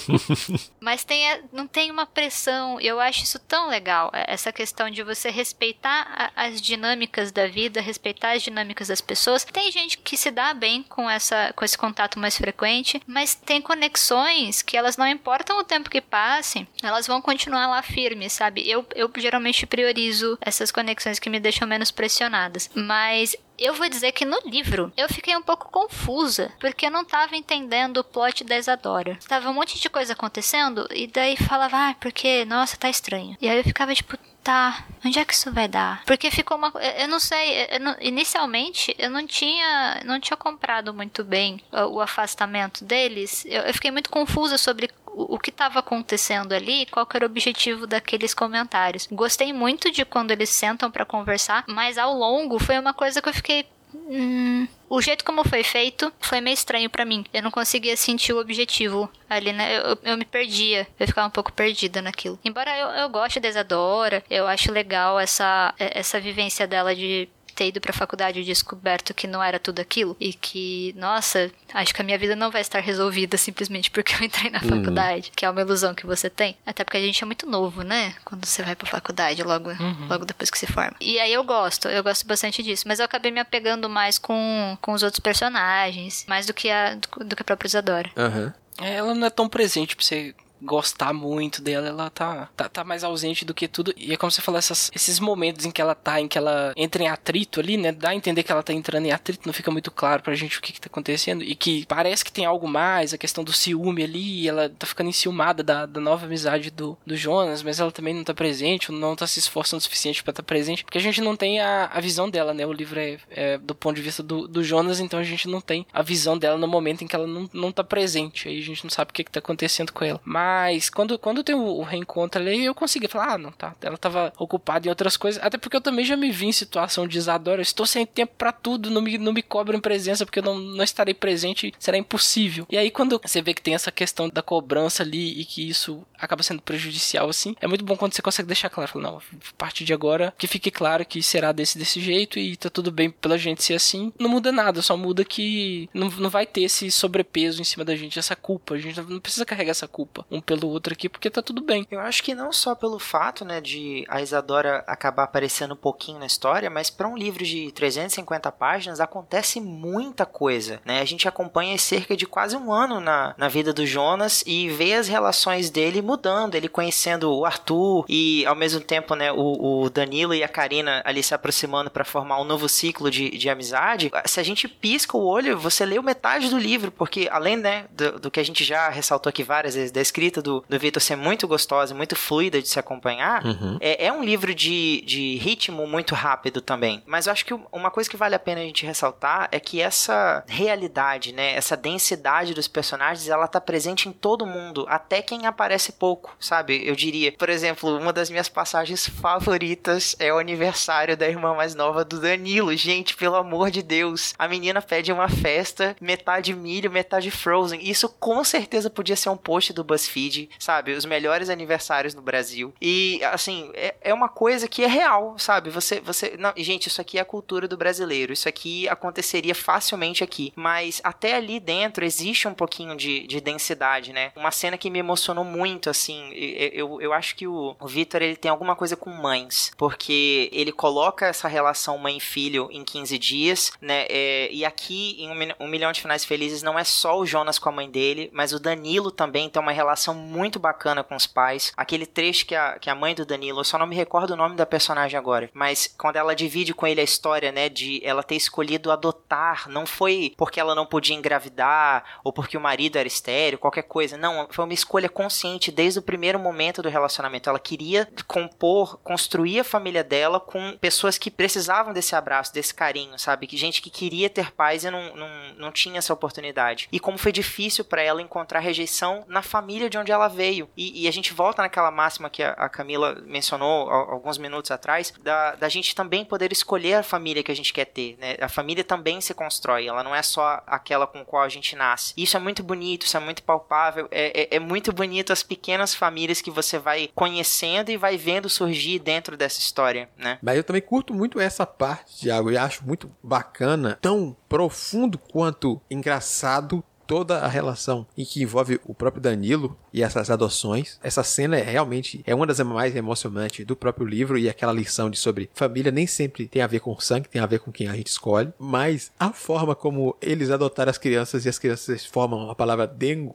mas 0.80 1.04
tem, 1.04 1.42
não 1.52 1.66
tem 1.66 1.90
uma 1.90 2.06
pressão. 2.06 2.80
Eu 2.80 3.00
acho 3.00 3.24
isso 3.24 3.38
tão 3.38 3.68
legal. 3.68 4.10
Essa 4.12 4.52
questão 4.52 4.90
de 4.90 5.02
você 5.02 5.30
respeitar 5.30 6.32
as 6.36 6.60
dinâmicas 6.60 6.89
da 7.32 7.46
vida, 7.46 7.80
respeitar 7.80 8.32
as 8.32 8.42
dinâmicas 8.42 8.70
dinâmicas 8.70 8.88
das 8.88 9.00
pessoas. 9.00 9.44
Tem 9.44 9.70
gente 9.72 9.98
que 9.98 10.16
se 10.16 10.30
dá 10.30 10.54
bem 10.54 10.82
com 10.82 11.08
essa 11.08 11.52
com 11.54 11.64
esse 11.64 11.76
contato 11.76 12.18
mais 12.18 12.36
frequente, 12.36 13.00
mas 13.06 13.34
tem 13.34 13.60
conexões 13.60 14.62
que 14.62 14.76
elas 14.76 14.96
não 14.96 15.06
importam 15.06 15.58
o 15.58 15.64
tempo 15.64 15.90
que 15.90 16.00
passe, 16.00 16.66
elas 16.82 17.06
vão 17.06 17.20
continuar 17.20 17.66
lá 17.66 17.82
firmes, 17.82 18.32
sabe? 18.32 18.68
Eu, 18.68 18.86
eu 18.94 19.10
geralmente 19.16 19.66
priorizo 19.66 20.38
essas 20.40 20.70
conexões 20.70 21.18
que 21.18 21.30
me 21.30 21.40
deixam 21.40 21.66
menos 21.66 21.90
pressionadas, 21.90 22.70
mas 22.74 23.36
eu 23.58 23.74
vou 23.74 23.88
dizer 23.88 24.12
que 24.12 24.24
no 24.24 24.38
livro 24.46 24.90
eu 24.96 25.08
fiquei 25.08 25.36
um 25.36 25.42
pouco 25.42 25.70
confusa, 25.70 26.50
porque 26.58 26.86
eu 26.86 26.90
não 26.90 27.04
tava 27.04 27.36
entendendo 27.36 27.98
o 27.98 28.04
plot 28.04 28.42
da 28.42 28.56
Isadora. 28.56 29.18
Tava 29.28 29.50
um 29.50 29.54
monte 29.54 29.78
de 29.78 29.90
coisa 29.90 30.14
acontecendo, 30.14 30.88
e 30.90 31.06
daí 31.06 31.36
falava, 31.36 31.90
ah, 31.90 31.94
porque, 32.00 32.46
nossa, 32.46 32.78
tá 32.78 32.88
estranho. 32.88 33.36
E 33.40 33.48
aí 33.48 33.58
eu 33.58 33.64
ficava 33.64 33.94
tipo, 33.94 34.16
tá, 34.42 34.84
onde 35.04 35.18
é 35.18 35.24
que 35.24 35.34
isso 35.34 35.52
vai 35.52 35.68
dar? 35.68 36.02
Porque 36.04 36.30
ficou 36.30 36.56
uma. 36.56 36.72
Eu 36.98 37.08
não 37.08 37.20
sei, 37.20 37.66
eu 37.70 37.80
não, 37.80 37.96
inicialmente 38.00 38.94
eu 38.98 39.10
não 39.10 39.26
tinha, 39.26 40.00
não 40.04 40.20
tinha 40.20 40.36
comprado 40.36 40.92
muito 40.92 41.22
bem 41.24 41.60
o, 41.72 41.96
o 41.96 42.00
afastamento 42.00 42.84
deles. 42.84 43.44
Eu, 43.46 43.62
eu, 43.62 43.74
fiquei 43.74 43.90
muito 43.90 44.10
confusa 44.10 44.58
sobre 44.58 44.90
o, 45.06 45.38
que 45.38 45.50
estava 45.50 45.80
acontecendo 45.80 46.52
ali, 46.52 46.86
qual 46.86 47.06
era 47.14 47.24
o 47.24 47.28
objetivo 47.28 47.86
daqueles 47.86 48.34
comentários. 48.34 49.08
Gostei 49.10 49.52
muito 49.52 49.90
de 49.90 50.04
quando 50.04 50.30
eles 50.30 50.50
sentam 50.50 50.90
para 50.90 51.04
conversar, 51.04 51.64
mas 51.68 51.98
ao 51.98 52.14
longo 52.14 52.58
foi 52.58 52.78
uma 52.78 52.94
coisa 52.94 53.20
que 53.20 53.28
eu 53.28 53.34
fiquei. 53.34 53.66
Hum, 53.94 54.66
o 54.88 55.00
jeito 55.00 55.24
como 55.24 55.44
foi 55.48 55.62
feito 55.62 56.12
foi 56.20 56.40
meio 56.40 56.54
estranho 56.54 56.90
para 56.90 57.04
mim. 57.04 57.24
Eu 57.32 57.42
não 57.42 57.50
conseguia 57.50 57.96
sentir 57.96 58.32
o 58.32 58.40
objetivo 58.40 59.10
ali, 59.28 59.52
né? 59.52 59.78
Eu, 59.78 59.98
eu, 60.02 60.16
me 60.16 60.24
perdia. 60.24 60.86
Eu 60.98 61.06
ficava 61.06 61.28
um 61.28 61.30
pouco 61.30 61.52
perdida 61.52 62.02
naquilo. 62.02 62.38
Embora 62.44 62.76
eu, 62.76 62.88
eu 62.88 63.08
goste 63.08 63.40
da 63.40 63.48
Isadora, 63.48 64.24
eu 64.30 64.46
acho 64.46 64.72
legal 64.72 65.18
essa, 65.18 65.74
essa 65.78 66.20
vivência 66.20 66.66
dela 66.66 66.94
de 66.94 67.28
ter 67.60 67.66
ido 67.66 67.78
pra 67.78 67.92
faculdade 67.92 68.40
e 68.40 68.44
descoberto 68.44 69.12
que 69.12 69.26
não 69.26 69.42
era 69.42 69.58
tudo 69.58 69.80
aquilo 69.80 70.16
e 70.18 70.32
que, 70.32 70.94
nossa, 70.96 71.50
acho 71.74 71.94
que 71.94 72.00
a 72.00 72.04
minha 72.04 72.16
vida 72.16 72.34
não 72.34 72.50
vai 72.50 72.62
estar 72.62 72.80
resolvida 72.80 73.36
simplesmente 73.36 73.90
porque 73.90 74.14
eu 74.14 74.24
entrei 74.24 74.50
na 74.50 74.62
uhum. 74.62 74.68
faculdade, 74.78 75.30
que 75.36 75.44
é 75.44 75.50
uma 75.50 75.60
ilusão 75.60 75.94
que 75.94 76.06
você 76.06 76.30
tem. 76.30 76.56
Até 76.64 76.84
porque 76.84 76.96
a 76.96 77.02
gente 77.02 77.22
é 77.22 77.26
muito 77.26 77.46
novo, 77.46 77.82
né? 77.82 78.14
Quando 78.24 78.46
você 78.46 78.62
vai 78.62 78.74
pra 78.74 78.86
faculdade, 78.86 79.42
logo, 79.42 79.68
uhum. 79.68 80.08
logo 80.08 80.24
depois 80.24 80.48
que 80.48 80.58
se 80.58 80.66
forma. 80.66 80.96
E 81.02 81.20
aí 81.20 81.34
eu 81.34 81.44
gosto, 81.44 81.86
eu 81.88 82.02
gosto 82.02 82.26
bastante 82.26 82.62
disso. 82.62 82.88
Mas 82.88 82.98
eu 82.98 83.04
acabei 83.04 83.30
me 83.30 83.40
apegando 83.40 83.90
mais 83.90 84.18
com, 84.18 84.78
com 84.80 84.92
os 84.92 85.02
outros 85.02 85.20
personagens, 85.20 86.24
mais 86.26 86.46
do 86.46 86.54
que 86.54 86.70
a, 86.70 86.94
do, 86.94 87.24
do 87.26 87.36
que 87.36 87.42
a 87.42 87.44
própria 87.44 87.68
Isadora. 87.68 88.10
Uhum. 88.16 88.52
Ela 88.80 89.14
não 89.14 89.26
é 89.26 89.30
tão 89.30 89.50
presente 89.50 89.94
pra 89.94 90.02
você 90.02 90.34
gostar 90.62 91.12
muito 91.12 91.62
dela, 91.62 91.88
ela 91.88 92.10
tá, 92.10 92.48
tá, 92.56 92.68
tá, 92.68 92.84
mais 92.84 93.04
ausente 93.04 93.44
do 93.44 93.54
que 93.54 93.68
tudo. 93.68 93.92
E 93.96 94.12
é 94.12 94.16
como 94.16 94.30
você 94.30 94.42
falou, 94.42 94.58
essas, 94.58 94.90
esses 94.94 95.18
momentos 95.18 95.64
em 95.64 95.70
que 95.70 95.80
ela 95.80 95.94
tá, 95.94 96.20
em 96.20 96.28
que 96.28 96.38
ela 96.38 96.72
entra 96.76 97.02
em 97.02 97.08
atrito 97.08 97.60
ali, 97.60 97.76
né? 97.76 97.92
Dá 97.92 98.10
a 98.10 98.14
entender 98.14 98.42
que 98.42 98.52
ela 98.52 98.62
tá 98.62 98.72
entrando 98.72 99.06
em 99.06 99.12
atrito, 99.12 99.46
não 99.46 99.52
fica 99.52 99.70
muito 99.70 99.90
claro 99.90 100.22
pra 100.22 100.34
gente 100.34 100.58
o 100.58 100.62
que 100.62 100.72
que 100.72 100.80
tá 100.80 100.88
acontecendo. 100.88 101.42
E 101.42 101.54
que 101.54 101.86
parece 101.86 102.24
que 102.24 102.32
tem 102.32 102.44
algo 102.44 102.68
mais, 102.68 103.14
a 103.14 103.18
questão 103.18 103.42
do 103.42 103.52
ciúme 103.52 104.04
ali, 104.04 104.48
ela 104.48 104.68
tá 104.68 104.86
ficando 104.86 105.08
enciumada 105.08 105.62
da, 105.62 105.86
da 105.86 106.00
nova 106.00 106.26
amizade 106.26 106.70
do, 106.70 106.96
do 107.06 107.16
Jonas, 107.16 107.62
mas 107.62 107.80
ela 107.80 107.92
também 107.92 108.14
não 108.14 108.24
tá 108.24 108.34
presente, 108.34 108.92
não 108.92 109.16
tá 109.16 109.26
se 109.26 109.38
esforçando 109.38 109.80
o 109.80 109.82
suficiente 109.82 110.22
para 110.22 110.32
estar 110.32 110.42
tá 110.42 110.46
presente, 110.46 110.84
porque 110.84 110.98
a 110.98 111.02
gente 111.02 111.20
não 111.20 111.36
tem 111.36 111.60
a, 111.60 111.86
a 111.86 112.00
visão 112.00 112.28
dela, 112.28 112.52
né? 112.52 112.66
O 112.66 112.72
livro 112.72 112.98
é, 113.00 113.18
é, 113.30 113.58
do 113.58 113.74
ponto 113.74 113.96
de 113.96 114.02
vista 114.02 114.22
do, 114.22 114.46
do 114.46 114.62
Jonas, 114.62 115.00
então 115.00 115.18
a 115.18 115.24
gente 115.24 115.48
não 115.48 115.60
tem 115.60 115.86
a 115.92 116.02
visão 116.02 116.36
dela 116.36 116.58
no 116.58 116.68
momento 116.68 117.02
em 117.02 117.06
que 117.06 117.16
ela 117.16 117.26
não, 117.26 117.48
não 117.52 117.72
tá 117.72 117.82
presente. 117.82 118.48
Aí 118.48 118.58
a 118.58 118.62
gente 118.62 118.84
não 118.84 118.90
sabe 118.90 119.10
o 119.10 119.14
que 119.14 119.24
que 119.24 119.30
tá 119.30 119.38
acontecendo 119.38 119.92
com 119.92 120.04
ela. 120.04 120.20
Mas 120.24 120.49
mas 120.50 120.90
quando, 120.90 121.18
quando 121.18 121.44
tem 121.44 121.54
o, 121.54 121.60
o 121.60 121.82
reencontro 121.82 122.40
ali, 122.40 122.64
eu 122.64 122.74
consegui 122.74 123.06
falar, 123.06 123.34
ah, 123.34 123.38
não, 123.38 123.52
tá. 123.52 123.74
Ela 123.80 123.96
tava 123.96 124.32
ocupada 124.36 124.86
em 124.86 124.90
outras 124.90 125.16
coisas. 125.16 125.42
Até 125.42 125.56
porque 125.56 125.76
eu 125.76 125.80
também 125.80 126.04
já 126.04 126.16
me 126.16 126.30
vi 126.30 126.46
em 126.46 126.52
situação 126.52 127.06
de 127.06 127.18
Isadora. 127.18 127.62
Estou 127.62 127.86
sem 127.86 128.04
tempo 128.04 128.32
para 128.36 128.50
tudo, 128.50 128.90
não 128.90 129.00
me, 129.00 129.16
não 129.16 129.32
me 129.32 129.42
cobrem 129.42 129.80
presença, 129.80 130.24
porque 130.24 130.40
eu 130.40 130.42
não, 130.42 130.58
não 130.58 130.82
estarei 130.82 131.14
presente, 131.14 131.72
será 131.78 131.96
impossível. 131.96 132.66
E 132.68 132.76
aí, 132.76 132.90
quando 132.90 133.20
você 133.22 133.40
vê 133.40 133.54
que 133.54 133.62
tem 133.62 133.74
essa 133.74 133.92
questão 133.92 134.28
da 134.28 134.42
cobrança 134.42 135.02
ali 135.02 135.40
e 135.40 135.44
que 135.44 135.68
isso 135.68 136.04
acaba 136.18 136.42
sendo 136.42 136.62
prejudicial, 136.62 137.28
assim, 137.28 137.54
é 137.60 137.66
muito 137.66 137.84
bom 137.84 137.96
quando 137.96 138.14
você 138.14 138.22
consegue 138.22 138.48
deixar 138.48 138.70
claro. 138.70 139.00
Não, 139.00 139.18
a 139.18 139.54
partir 139.56 139.84
de 139.84 139.92
agora, 139.92 140.34
que 140.36 140.48
fique 140.48 140.70
claro 140.70 141.06
que 141.06 141.22
será 141.22 141.52
desse 141.52 141.78
desse 141.78 142.00
jeito 142.00 142.38
e 142.38 142.56
tá 142.56 142.68
tudo 142.68 142.90
bem 142.90 143.10
pela 143.10 143.38
gente 143.38 143.62
ser 143.62 143.74
assim. 143.74 144.12
Não 144.18 144.28
muda 144.28 144.50
nada, 144.50 144.82
só 144.82 144.96
muda 144.96 145.24
que 145.24 145.88
não, 145.94 146.08
não 146.08 146.30
vai 146.30 146.44
ter 146.44 146.62
esse 146.62 146.90
sobrepeso 146.90 147.60
em 147.60 147.64
cima 147.64 147.84
da 147.84 147.94
gente, 147.94 148.18
essa 148.18 148.34
culpa. 148.34 148.74
A 148.74 148.78
gente 148.78 149.00
não 149.00 149.20
precisa 149.20 149.46
carregar 149.46 149.70
essa 149.70 149.86
culpa 149.86 150.26
um 150.30 150.39
pelo 150.42 150.68
outro 150.68 150.92
aqui, 150.92 151.08
porque 151.08 151.30
tá 151.30 151.42
tudo 151.42 151.62
bem. 151.62 151.86
Eu 151.90 152.00
acho 152.00 152.22
que 152.22 152.34
não 152.34 152.52
só 152.52 152.74
pelo 152.74 152.98
fato, 152.98 153.44
né, 153.44 153.60
de 153.60 154.04
a 154.08 154.20
Isadora 154.20 154.84
acabar 154.86 155.24
aparecendo 155.24 155.74
um 155.74 155.76
pouquinho 155.76 156.18
na 156.18 156.26
história, 156.26 156.70
mas 156.70 156.90
para 156.90 157.08
um 157.08 157.16
livro 157.16 157.44
de 157.44 157.70
350 157.72 158.50
páginas 158.52 159.00
acontece 159.00 159.60
muita 159.60 160.26
coisa, 160.26 160.80
né? 160.84 161.00
A 161.00 161.04
gente 161.04 161.26
acompanha 161.26 161.76
cerca 161.78 162.16
de 162.16 162.26
quase 162.26 162.56
um 162.56 162.72
ano 162.72 163.00
na, 163.00 163.34
na 163.36 163.48
vida 163.48 163.72
do 163.72 163.86
Jonas 163.86 164.42
e 164.46 164.68
vê 164.68 164.94
as 164.94 165.08
relações 165.08 165.70
dele 165.70 166.02
mudando, 166.02 166.54
ele 166.54 166.68
conhecendo 166.68 167.32
o 167.32 167.44
Arthur 167.44 168.04
e 168.08 168.44
ao 168.46 168.54
mesmo 168.54 168.80
tempo, 168.80 169.14
né, 169.14 169.32
o, 169.32 169.82
o 169.82 169.90
Danilo 169.90 170.34
e 170.34 170.42
a 170.44 170.48
Karina 170.48 171.02
ali 171.04 171.22
se 171.22 171.34
aproximando 171.34 171.90
para 171.90 172.04
formar 172.04 172.40
um 172.40 172.44
novo 172.44 172.68
ciclo 172.68 173.10
de, 173.10 173.30
de 173.30 173.48
amizade. 173.48 174.10
Se 174.26 174.38
a 174.38 174.42
gente 174.42 174.68
pisca 174.68 175.16
o 175.16 175.24
olho, 175.24 175.58
você 175.58 175.84
leu 175.84 176.02
metade 176.02 176.48
do 176.48 176.58
livro, 176.58 176.90
porque 176.90 177.28
além, 177.30 177.56
né, 177.56 177.86
do, 177.90 178.18
do 178.18 178.30
que 178.30 178.40
a 178.40 178.44
gente 178.44 178.62
já 178.62 178.88
ressaltou 178.88 179.30
aqui 179.30 179.42
várias 179.42 179.74
vezes, 179.74 179.90
da 179.90 180.00
escrita 180.00 180.29
do, 180.30 180.64
do 180.68 180.78
Vitor 180.78 181.02
ser 181.02 181.16
muito 181.16 181.48
gostosa, 181.48 181.94
muito 181.94 182.14
fluida 182.14 182.62
de 182.62 182.68
se 182.68 182.78
acompanhar, 182.78 183.44
uhum. 183.44 183.78
é, 183.80 184.06
é, 184.06 184.12
um 184.12 184.22
livro 184.22 184.54
de, 184.54 185.02
de 185.06 185.36
ritmo 185.36 185.86
muito 185.86 186.14
rápido 186.14 186.60
também. 186.60 187.02
Mas 187.06 187.26
eu 187.26 187.32
acho 187.32 187.44
que 187.44 187.54
uma 187.72 187.90
coisa 187.90 188.08
que 188.08 188.16
vale 188.16 188.34
a 188.34 188.38
pena 188.38 188.60
a 188.60 188.64
gente 188.64 188.86
ressaltar 188.86 189.48
é 189.50 189.58
que 189.58 189.80
essa 189.80 190.44
realidade, 190.46 191.32
né, 191.32 191.54
essa 191.54 191.76
densidade 191.76 192.54
dos 192.54 192.68
personagens, 192.68 193.28
ela 193.28 193.48
tá 193.48 193.60
presente 193.60 194.08
em 194.08 194.12
todo 194.12 194.46
mundo, 194.46 194.84
até 194.88 195.22
quem 195.22 195.46
aparece 195.46 195.92
pouco, 195.92 196.36
sabe? 196.38 196.86
Eu 196.86 196.94
diria, 196.94 197.32
por 197.32 197.48
exemplo, 197.48 197.96
uma 197.96 198.12
das 198.12 198.30
minhas 198.30 198.48
passagens 198.48 199.06
favoritas 199.06 200.14
é 200.18 200.32
o 200.32 200.38
aniversário 200.38 201.16
da 201.16 201.28
irmã 201.28 201.54
mais 201.54 201.74
nova 201.74 202.04
do 202.04 202.20
Danilo. 202.20 202.76
Gente, 202.76 203.16
pelo 203.16 203.36
amor 203.36 203.70
de 203.70 203.82
Deus, 203.82 204.34
a 204.38 204.46
menina 204.46 204.82
pede 204.82 205.12
uma 205.12 205.28
festa, 205.28 205.96
metade 206.00 206.54
milho, 206.54 206.90
metade 206.90 207.30
Frozen. 207.30 207.80
Isso 207.82 208.08
com 208.08 208.44
certeza 208.44 208.90
podia 208.90 209.16
ser 209.16 209.30
um 209.30 209.36
post 209.36 209.72
do 209.72 209.84
BuzzFeed, 209.84 210.10
sabe? 210.58 210.92
Os 210.92 211.04
melhores 211.04 211.48
aniversários 211.48 212.14
no 212.14 212.22
Brasil. 212.22 212.72
E, 212.80 213.22
assim, 213.24 213.70
é, 213.74 213.94
é 214.00 214.14
uma 214.14 214.28
coisa 214.28 214.68
que 214.68 214.82
é 214.82 214.86
real, 214.86 215.38
sabe? 215.38 215.70
Você, 215.70 216.00
você. 216.00 216.36
Não, 216.38 216.52
gente, 216.56 216.88
isso 216.88 217.00
aqui 217.00 217.18
é 217.18 217.20
a 217.20 217.24
cultura 217.24 217.68
do 217.68 217.76
brasileiro. 217.76 218.32
Isso 218.32 218.48
aqui 218.48 218.88
aconteceria 218.88 219.54
facilmente 219.54 220.24
aqui. 220.24 220.52
Mas 220.56 221.00
até 221.04 221.34
ali 221.34 221.60
dentro 221.60 222.04
existe 222.04 222.48
um 222.48 222.54
pouquinho 222.54 222.96
de, 222.96 223.26
de 223.26 223.40
densidade, 223.40 224.12
né? 224.12 224.32
Uma 224.36 224.50
cena 224.50 224.76
que 224.76 224.90
me 224.90 224.98
emocionou 224.98 225.44
muito, 225.44 225.90
assim. 225.90 226.30
Eu, 226.32 227.00
eu 227.00 227.12
acho 227.12 227.36
que 227.36 227.46
o, 227.46 227.76
o 227.78 227.86
Victor 227.86 228.22
ele 228.22 228.36
tem 228.36 228.50
alguma 228.50 228.74
coisa 228.76 228.96
com 228.96 229.10
mães. 229.10 229.72
Porque 229.76 230.48
ele 230.52 230.72
coloca 230.72 231.26
essa 231.26 231.48
relação 231.48 231.98
mãe-filho 231.98 232.68
em 232.70 232.84
15 232.84 233.18
dias, 233.18 233.72
né? 233.80 234.06
É, 234.08 234.48
e 234.52 234.64
aqui, 234.64 235.16
em 235.18 235.30
um, 235.30 235.64
um 235.64 235.68
Milhão 235.68 235.92
de 235.92 236.00
Finais 236.00 236.24
Felizes, 236.24 236.62
não 236.62 236.78
é 236.78 236.84
só 236.84 237.18
o 237.18 237.26
Jonas 237.26 237.58
com 237.58 237.68
a 237.68 237.72
mãe 237.72 237.90
dele, 237.90 238.30
mas 238.32 238.52
o 238.52 238.60
Danilo 238.60 239.10
também 239.10 239.48
tem 239.48 239.60
uma 239.60 239.72
relação 239.72 240.09
muito 240.14 240.50
muito 240.50 240.58
bacana 240.58 241.04
com 241.04 241.14
os 241.14 241.26
pais. 241.26 241.72
Aquele 241.76 242.06
trecho 242.06 242.46
que 242.46 242.54
a, 242.54 242.78
que 242.78 242.88
a 242.88 242.94
mãe 242.94 243.14
do 243.14 243.26
Danilo, 243.26 243.60
eu 243.60 243.64
só 243.64 243.78
não 243.78 243.86
me 243.86 243.94
recordo 243.94 244.32
o 244.32 244.36
nome 244.36 244.56
da 244.56 244.64
personagem 244.64 245.18
agora, 245.18 245.50
mas 245.52 245.94
quando 245.98 246.16
ela 246.16 246.34
divide 246.34 246.74
com 246.74 246.86
ele 246.86 247.00
a 247.00 247.04
história, 247.04 247.52
né, 247.52 247.68
de 247.68 248.00
ela 248.02 248.22
ter 248.22 248.36
escolhido 248.36 248.90
adotar, 248.90 249.68
não 249.68 249.84
foi 249.84 250.32
porque 250.36 250.58
ela 250.58 250.74
não 250.74 250.86
podia 250.86 251.14
engravidar 251.14 252.04
ou 252.24 252.32
porque 252.32 252.56
o 252.56 252.60
marido 252.60 252.96
era 252.96 253.06
estéreo, 253.06 253.58
qualquer 253.58 253.82
coisa. 253.82 254.16
Não, 254.16 254.48
foi 254.50 254.64
uma 254.64 254.74
escolha 254.74 255.08
consciente 255.08 255.70
desde 255.70 255.98
o 255.98 256.02
primeiro 256.02 256.38
momento 256.38 256.82
do 256.82 256.88
relacionamento. 256.88 257.48
Ela 257.48 257.58
queria 257.58 258.08
compor, 258.26 258.98
construir 259.04 259.60
a 259.60 259.64
família 259.64 260.02
dela 260.02 260.40
com 260.40 260.76
pessoas 260.80 261.18
que 261.18 261.30
precisavam 261.30 261.92
desse 261.92 262.16
abraço, 262.16 262.52
desse 262.54 262.74
carinho, 262.74 263.18
sabe? 263.18 263.46
Que 263.46 263.56
gente 263.56 263.82
que 263.82 263.90
queria 263.90 264.30
ter 264.30 264.52
paz 264.52 264.84
e 264.84 264.90
não, 264.90 265.14
não, 265.14 265.28
não 265.58 265.70
tinha 265.70 265.98
essa 265.98 266.12
oportunidade. 266.14 266.88
E 266.90 266.98
como 266.98 267.18
foi 267.18 267.30
difícil 267.30 267.84
para 267.84 268.02
ela 268.02 268.22
encontrar 268.22 268.60
rejeição 268.60 269.24
na 269.28 269.42
família 269.42 269.89
de 269.90 269.98
onde 269.98 270.12
ela 270.12 270.28
veio. 270.28 270.68
E, 270.76 271.04
e, 271.04 271.08
a 271.08 271.10
gente 271.10 271.34
volta 271.34 271.62
naquela 271.62 271.90
máxima 271.90 272.30
que 272.30 272.42
a, 272.42 272.52
a 272.52 272.68
Camila 272.68 273.20
mencionou 273.26 273.90
alguns 273.90 274.38
minutos 274.38 274.70
atrás, 274.70 275.12
da, 275.22 275.54
da 275.56 275.68
gente 275.68 275.94
também 275.94 276.24
poder 276.24 276.52
escolher 276.52 276.94
a 276.94 277.02
família 277.02 277.42
que 277.42 277.52
a 277.52 277.56
gente 277.56 277.72
quer 277.72 277.86
ter, 277.86 278.16
né? 278.18 278.36
A 278.40 278.48
família 278.48 278.84
também 278.84 279.20
se 279.20 279.34
constrói, 279.34 279.86
ela 279.86 280.02
não 280.02 280.14
é 280.14 280.22
só 280.22 280.62
aquela 280.66 281.06
com 281.06 281.18
a 281.18 281.24
qual 281.24 281.42
a 281.42 281.48
gente 281.48 281.76
nasce. 281.76 282.14
Isso 282.16 282.36
é 282.36 282.40
muito 282.40 282.62
bonito, 282.62 283.04
isso 283.04 283.16
é 283.16 283.20
muito 283.20 283.42
palpável, 283.42 284.08
é, 284.10 284.42
é, 284.42 284.56
é 284.56 284.58
muito 284.58 284.92
bonito 284.92 285.32
as 285.32 285.42
pequenas 285.42 285.94
famílias 285.94 286.40
que 286.40 286.50
você 286.50 286.78
vai 286.78 287.10
conhecendo 287.14 287.90
e 287.90 287.96
vai 287.96 288.16
vendo 288.16 288.48
surgir 288.48 288.98
dentro 288.98 289.36
dessa 289.36 289.58
história, 289.58 290.08
né? 290.16 290.38
Mas 290.40 290.56
eu 290.56 290.64
também 290.64 290.82
curto 290.82 291.12
muito 291.12 291.40
essa 291.40 291.66
parte, 291.66 292.20
Thiago, 292.20 292.50
e 292.50 292.56
acho 292.56 292.86
muito 292.86 293.10
bacana, 293.22 293.98
tão 294.00 294.36
profundo 294.48 295.18
quanto 295.18 295.80
engraçado 295.90 296.84
toda 297.10 297.40
a 297.40 297.48
relação 297.48 298.06
em 298.16 298.24
que 298.24 298.40
envolve 298.40 298.80
o 298.84 298.94
próprio 298.94 299.20
Danilo 299.20 299.76
e 299.92 300.00
essas 300.00 300.30
adoções. 300.30 300.96
Essa 301.02 301.24
cena 301.24 301.58
é 301.58 301.62
realmente 301.64 302.22
é 302.24 302.32
uma 302.32 302.46
das 302.46 302.60
mais 302.60 302.94
emocionantes 302.94 303.66
do 303.66 303.74
próprio 303.74 304.06
livro 304.06 304.38
e 304.38 304.48
aquela 304.48 304.72
lição 304.72 305.10
de 305.10 305.18
sobre 305.18 305.50
família 305.52 305.90
nem 305.90 306.06
sempre 306.06 306.46
tem 306.46 306.62
a 306.62 306.68
ver 306.68 306.78
com 306.78 306.96
sangue, 307.00 307.28
tem 307.28 307.42
a 307.42 307.46
ver 307.46 307.58
com 307.58 307.72
quem 307.72 307.88
a 307.88 307.94
gente 307.94 308.06
escolhe, 308.06 308.52
mas 308.60 309.10
a 309.18 309.32
forma 309.32 309.74
como 309.74 310.16
eles 310.22 310.50
adotaram 310.50 310.88
as 310.88 310.98
crianças 310.98 311.44
e 311.44 311.48
as 311.48 311.58
crianças 311.58 312.06
formam 312.06 312.48
a 312.48 312.54
palavra 312.54 312.86
dengo 312.86 313.34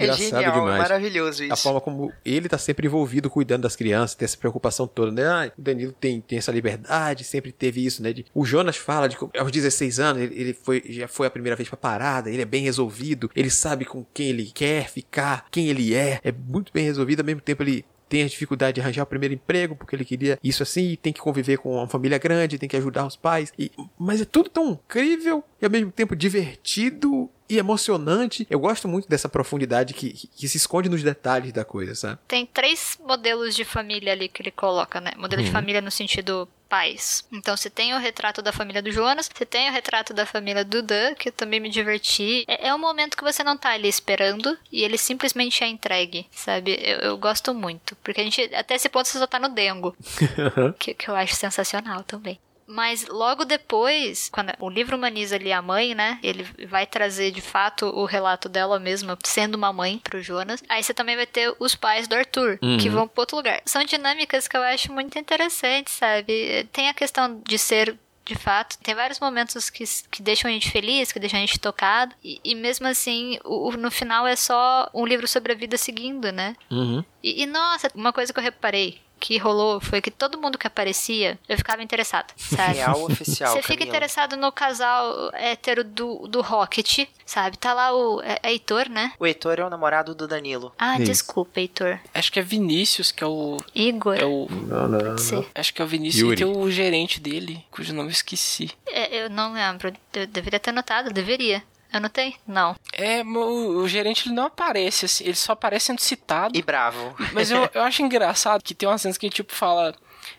É 0.00 0.12
genial, 0.12 0.52
demais. 0.52 0.78
maravilhoso 0.78 1.44
isso. 1.44 1.52
A 1.52 1.56
forma 1.56 1.80
como 1.80 2.12
ele 2.24 2.48
tá 2.48 2.58
sempre 2.58 2.86
envolvido 2.86 3.28
cuidando 3.28 3.62
das 3.62 3.76
crianças, 3.76 4.14
tem 4.14 4.24
essa 4.24 4.36
preocupação 4.36 4.86
toda, 4.86 5.10
né? 5.10 5.24
Ah, 5.26 5.52
o 5.56 5.60
Danilo 5.60 5.92
tem, 5.92 6.20
tem 6.20 6.38
essa 6.38 6.52
liberdade, 6.52 7.24
sempre 7.24 7.52
teve 7.52 7.84
isso, 7.84 8.02
né? 8.02 8.12
De, 8.12 8.24
o 8.34 8.44
Jonas 8.44 8.76
fala 8.76 9.08
de 9.08 9.16
que 9.16 9.38
aos 9.38 9.50
16 9.50 10.00
anos 10.00 10.22
ele, 10.22 10.40
ele 10.40 10.54
foi, 10.54 10.82
já 10.88 11.08
foi 11.08 11.26
a 11.26 11.30
primeira 11.30 11.56
vez 11.56 11.68
pra 11.68 11.76
parada, 11.76 12.30
ele 12.30 12.42
é 12.42 12.46
bem 12.46 12.62
resolvido, 12.62 13.30
ele 13.34 13.50
sabe 13.50 13.84
com 13.84 14.04
quem 14.12 14.28
ele 14.28 14.50
quer 14.52 14.88
ficar, 14.88 15.46
quem 15.50 15.68
ele 15.68 15.94
é, 15.94 16.20
é 16.24 16.32
muito 16.32 16.72
bem 16.72 16.84
resolvido, 16.84 17.20
ao 17.20 17.26
mesmo 17.26 17.40
tempo 17.40 17.62
ele 17.62 17.84
tem 18.10 18.24
a 18.24 18.26
dificuldade 18.26 18.74
de 18.74 18.80
arranjar 18.80 19.04
o 19.04 19.06
primeiro 19.06 19.32
emprego 19.32 19.76
porque 19.76 19.94
ele 19.94 20.04
queria 20.04 20.38
isso 20.42 20.64
assim, 20.64 20.98
tem 21.00 21.12
que 21.12 21.20
conviver 21.20 21.58
com 21.58 21.76
uma 21.76 21.86
família 21.86 22.18
grande, 22.18 22.58
tem 22.58 22.68
que 22.68 22.76
ajudar 22.76 23.06
os 23.06 23.14
pais. 23.14 23.52
E, 23.56 23.70
mas 23.96 24.20
é 24.20 24.24
tudo 24.24 24.50
tão 24.50 24.72
incrível 24.72 25.44
e 25.62 25.64
ao 25.64 25.70
mesmo 25.70 25.92
tempo 25.92 26.16
divertido 26.16 27.30
e 27.50 27.58
emocionante. 27.58 28.46
Eu 28.48 28.60
gosto 28.60 28.86
muito 28.86 29.08
dessa 29.08 29.28
profundidade 29.28 29.92
que, 29.92 30.12
que, 30.12 30.48
se 30.48 30.56
esconde 30.56 30.88
nos 30.88 31.02
detalhes 31.02 31.52
da 31.52 31.64
coisa, 31.64 31.94
sabe? 31.96 32.18
Tem 32.28 32.46
três 32.46 32.96
modelos 33.04 33.56
de 33.56 33.64
família 33.64 34.12
ali 34.12 34.28
que 34.28 34.40
ele 34.40 34.52
coloca, 34.52 35.00
né? 35.00 35.10
Modelo 35.16 35.42
uhum. 35.42 35.46
de 35.46 35.52
família 35.52 35.80
no 35.80 35.90
sentido 35.90 36.48
pais. 36.68 37.26
Então 37.32 37.56
você 37.56 37.68
tem 37.68 37.92
o 37.92 37.98
retrato 37.98 38.40
da 38.40 38.52
família 38.52 38.80
do 38.80 38.92
Jonas, 38.92 39.28
você 39.28 39.44
tem 39.44 39.68
o 39.68 39.72
retrato 39.72 40.14
da 40.14 40.24
família 40.24 40.64
do 40.64 40.80
Dan, 40.80 41.14
que 41.16 41.30
eu 41.30 41.32
também 41.32 41.58
me 41.58 41.68
diverti. 41.68 42.44
É, 42.46 42.68
é 42.68 42.74
um 42.74 42.78
momento 42.78 43.16
que 43.16 43.24
você 43.24 43.42
não 43.42 43.56
tá 43.56 43.70
ali 43.70 43.88
esperando 43.88 44.56
e 44.70 44.84
ele 44.84 44.96
simplesmente 44.96 45.64
é 45.64 45.66
entregue, 45.66 46.28
sabe? 46.30 46.78
Eu, 46.80 46.98
eu 46.98 47.18
gosto 47.18 47.52
muito. 47.52 47.96
Porque 47.96 48.20
a 48.20 48.24
gente, 48.24 48.42
até 48.54 48.76
esse 48.76 48.88
ponto, 48.88 49.08
você 49.08 49.18
só 49.18 49.26
tá 49.26 49.40
no 49.40 49.48
dengo. 49.48 49.96
que, 50.78 50.94
que 50.94 51.10
eu 51.10 51.16
acho 51.16 51.34
sensacional 51.34 52.04
também. 52.04 52.38
Mas 52.70 53.06
logo 53.08 53.44
depois, 53.44 54.28
quando 54.32 54.52
o 54.60 54.70
livro 54.70 54.96
humaniza 54.96 55.36
ali 55.36 55.52
a 55.52 55.60
mãe, 55.60 55.94
né? 55.94 56.18
Ele 56.22 56.46
vai 56.66 56.86
trazer 56.86 57.30
de 57.32 57.40
fato 57.40 57.86
o 57.86 58.04
relato 58.04 58.48
dela 58.48 58.78
mesma 58.78 59.18
sendo 59.24 59.56
uma 59.56 59.72
mãe 59.72 59.98
pro 59.98 60.22
Jonas. 60.22 60.62
Aí 60.68 60.82
você 60.82 60.94
também 60.94 61.16
vai 61.16 61.26
ter 61.26 61.54
os 61.58 61.74
pais 61.74 62.06
do 62.06 62.14
Arthur, 62.14 62.58
uhum. 62.62 62.78
que 62.78 62.88
vão 62.88 63.08
pro 63.08 63.22
outro 63.22 63.36
lugar. 63.36 63.60
São 63.64 63.82
dinâmicas 63.84 64.46
que 64.46 64.56
eu 64.56 64.62
acho 64.62 64.92
muito 64.92 65.18
interessantes, 65.18 65.94
sabe? 65.94 66.68
Tem 66.72 66.88
a 66.88 66.94
questão 66.94 67.40
de 67.44 67.58
ser 67.58 67.98
de 68.24 68.34
fato. 68.36 68.78
Tem 68.78 68.94
vários 68.94 69.18
momentos 69.18 69.68
que, 69.68 69.84
que 70.10 70.22
deixam 70.22 70.48
a 70.48 70.52
gente 70.52 70.70
feliz, 70.70 71.10
que 71.10 71.18
deixam 71.18 71.38
a 71.38 71.40
gente 71.40 71.58
tocado. 71.58 72.14
E, 72.22 72.40
e 72.44 72.54
mesmo 72.54 72.86
assim, 72.86 73.38
o, 73.44 73.72
no 73.72 73.90
final 73.90 74.26
é 74.26 74.36
só 74.36 74.88
um 74.94 75.04
livro 75.04 75.26
sobre 75.26 75.52
a 75.52 75.56
vida 75.56 75.76
seguindo, 75.76 76.30
né? 76.30 76.54
Uhum. 76.70 77.04
E, 77.22 77.42
e, 77.42 77.46
nossa, 77.46 77.90
uma 77.94 78.12
coisa 78.12 78.32
que 78.32 78.38
eu 78.38 78.44
reparei 78.44 79.00
que 79.20 79.36
rolou 79.36 79.80
foi 79.80 80.00
que 80.00 80.10
todo 80.10 80.40
mundo 80.40 80.56
que 80.56 80.66
aparecia, 80.66 81.38
eu 81.46 81.56
ficava 81.56 81.82
interessada, 81.82 82.28
sabe? 82.36 82.78
Real 82.78 83.04
oficial. 83.04 83.52
Você 83.52 83.62
fica 83.62 83.84
interessado 83.84 84.36
no 84.36 84.50
casal 84.50 85.30
hétero 85.34 85.84
do, 85.84 86.26
do 86.26 86.40
Rocket, 86.40 87.06
sabe? 87.26 87.58
Tá 87.58 87.74
lá 87.74 87.94
o 87.94 88.22
é, 88.22 88.38
é 88.42 88.50
Heitor, 88.50 88.88
né? 88.88 89.12
O 89.18 89.26
Heitor 89.26 89.58
é 89.58 89.64
o 89.64 89.70
namorado 89.70 90.14
do 90.14 90.26
Danilo. 90.26 90.72
Ah, 90.78 90.94
Isso. 90.96 91.04
desculpa, 91.04 91.60
Heitor. 91.60 92.00
Acho 92.14 92.32
que 92.32 92.40
é 92.40 92.42
Vinícius, 92.42 93.12
que 93.12 93.22
é 93.22 93.26
o. 93.26 93.58
Igor. 93.74 94.16
É 94.16 94.24
o. 94.24 94.48
Não, 94.50 94.88
não, 94.88 94.98
não. 94.98 95.46
Acho 95.54 95.74
que 95.74 95.82
é 95.82 95.84
o 95.84 95.88
Vinícius 95.88 96.22
Yuri. 96.22 96.42
e 96.42 96.44
tem 96.44 96.56
o 96.56 96.70
gerente 96.70 97.20
dele, 97.20 97.64
cujo 97.70 97.92
nome 97.92 98.08
eu 98.08 98.12
esqueci. 98.12 98.70
É, 98.86 99.24
eu 99.24 99.28
não 99.28 99.52
lembro. 99.52 99.92
Eu 100.14 100.26
deveria 100.26 100.58
ter 100.58 100.72
notado, 100.72 101.12
deveria. 101.12 101.62
Anotei? 101.92 102.36
Não. 102.46 102.76
É, 102.92 103.22
o, 103.22 103.82
o, 103.82 103.88
gerente 103.88 104.28
ele 104.28 104.34
não 104.34 104.46
aparece, 104.46 105.06
assim, 105.06 105.24
ele 105.24 105.34
só 105.34 105.52
aparece 105.52 105.86
sendo 105.86 106.00
citado. 106.00 106.56
E 106.56 106.62
bravo. 106.62 107.14
Mas 107.32 107.50
eu, 107.50 107.68
eu 107.74 107.82
acho 107.82 108.02
engraçado 108.02 108.62
que 108.62 108.74
tem 108.74 108.88
umas 108.88 109.02
cenas 109.02 109.18
que 109.18 109.28
tipo 109.28 109.54
fala. 109.54 109.94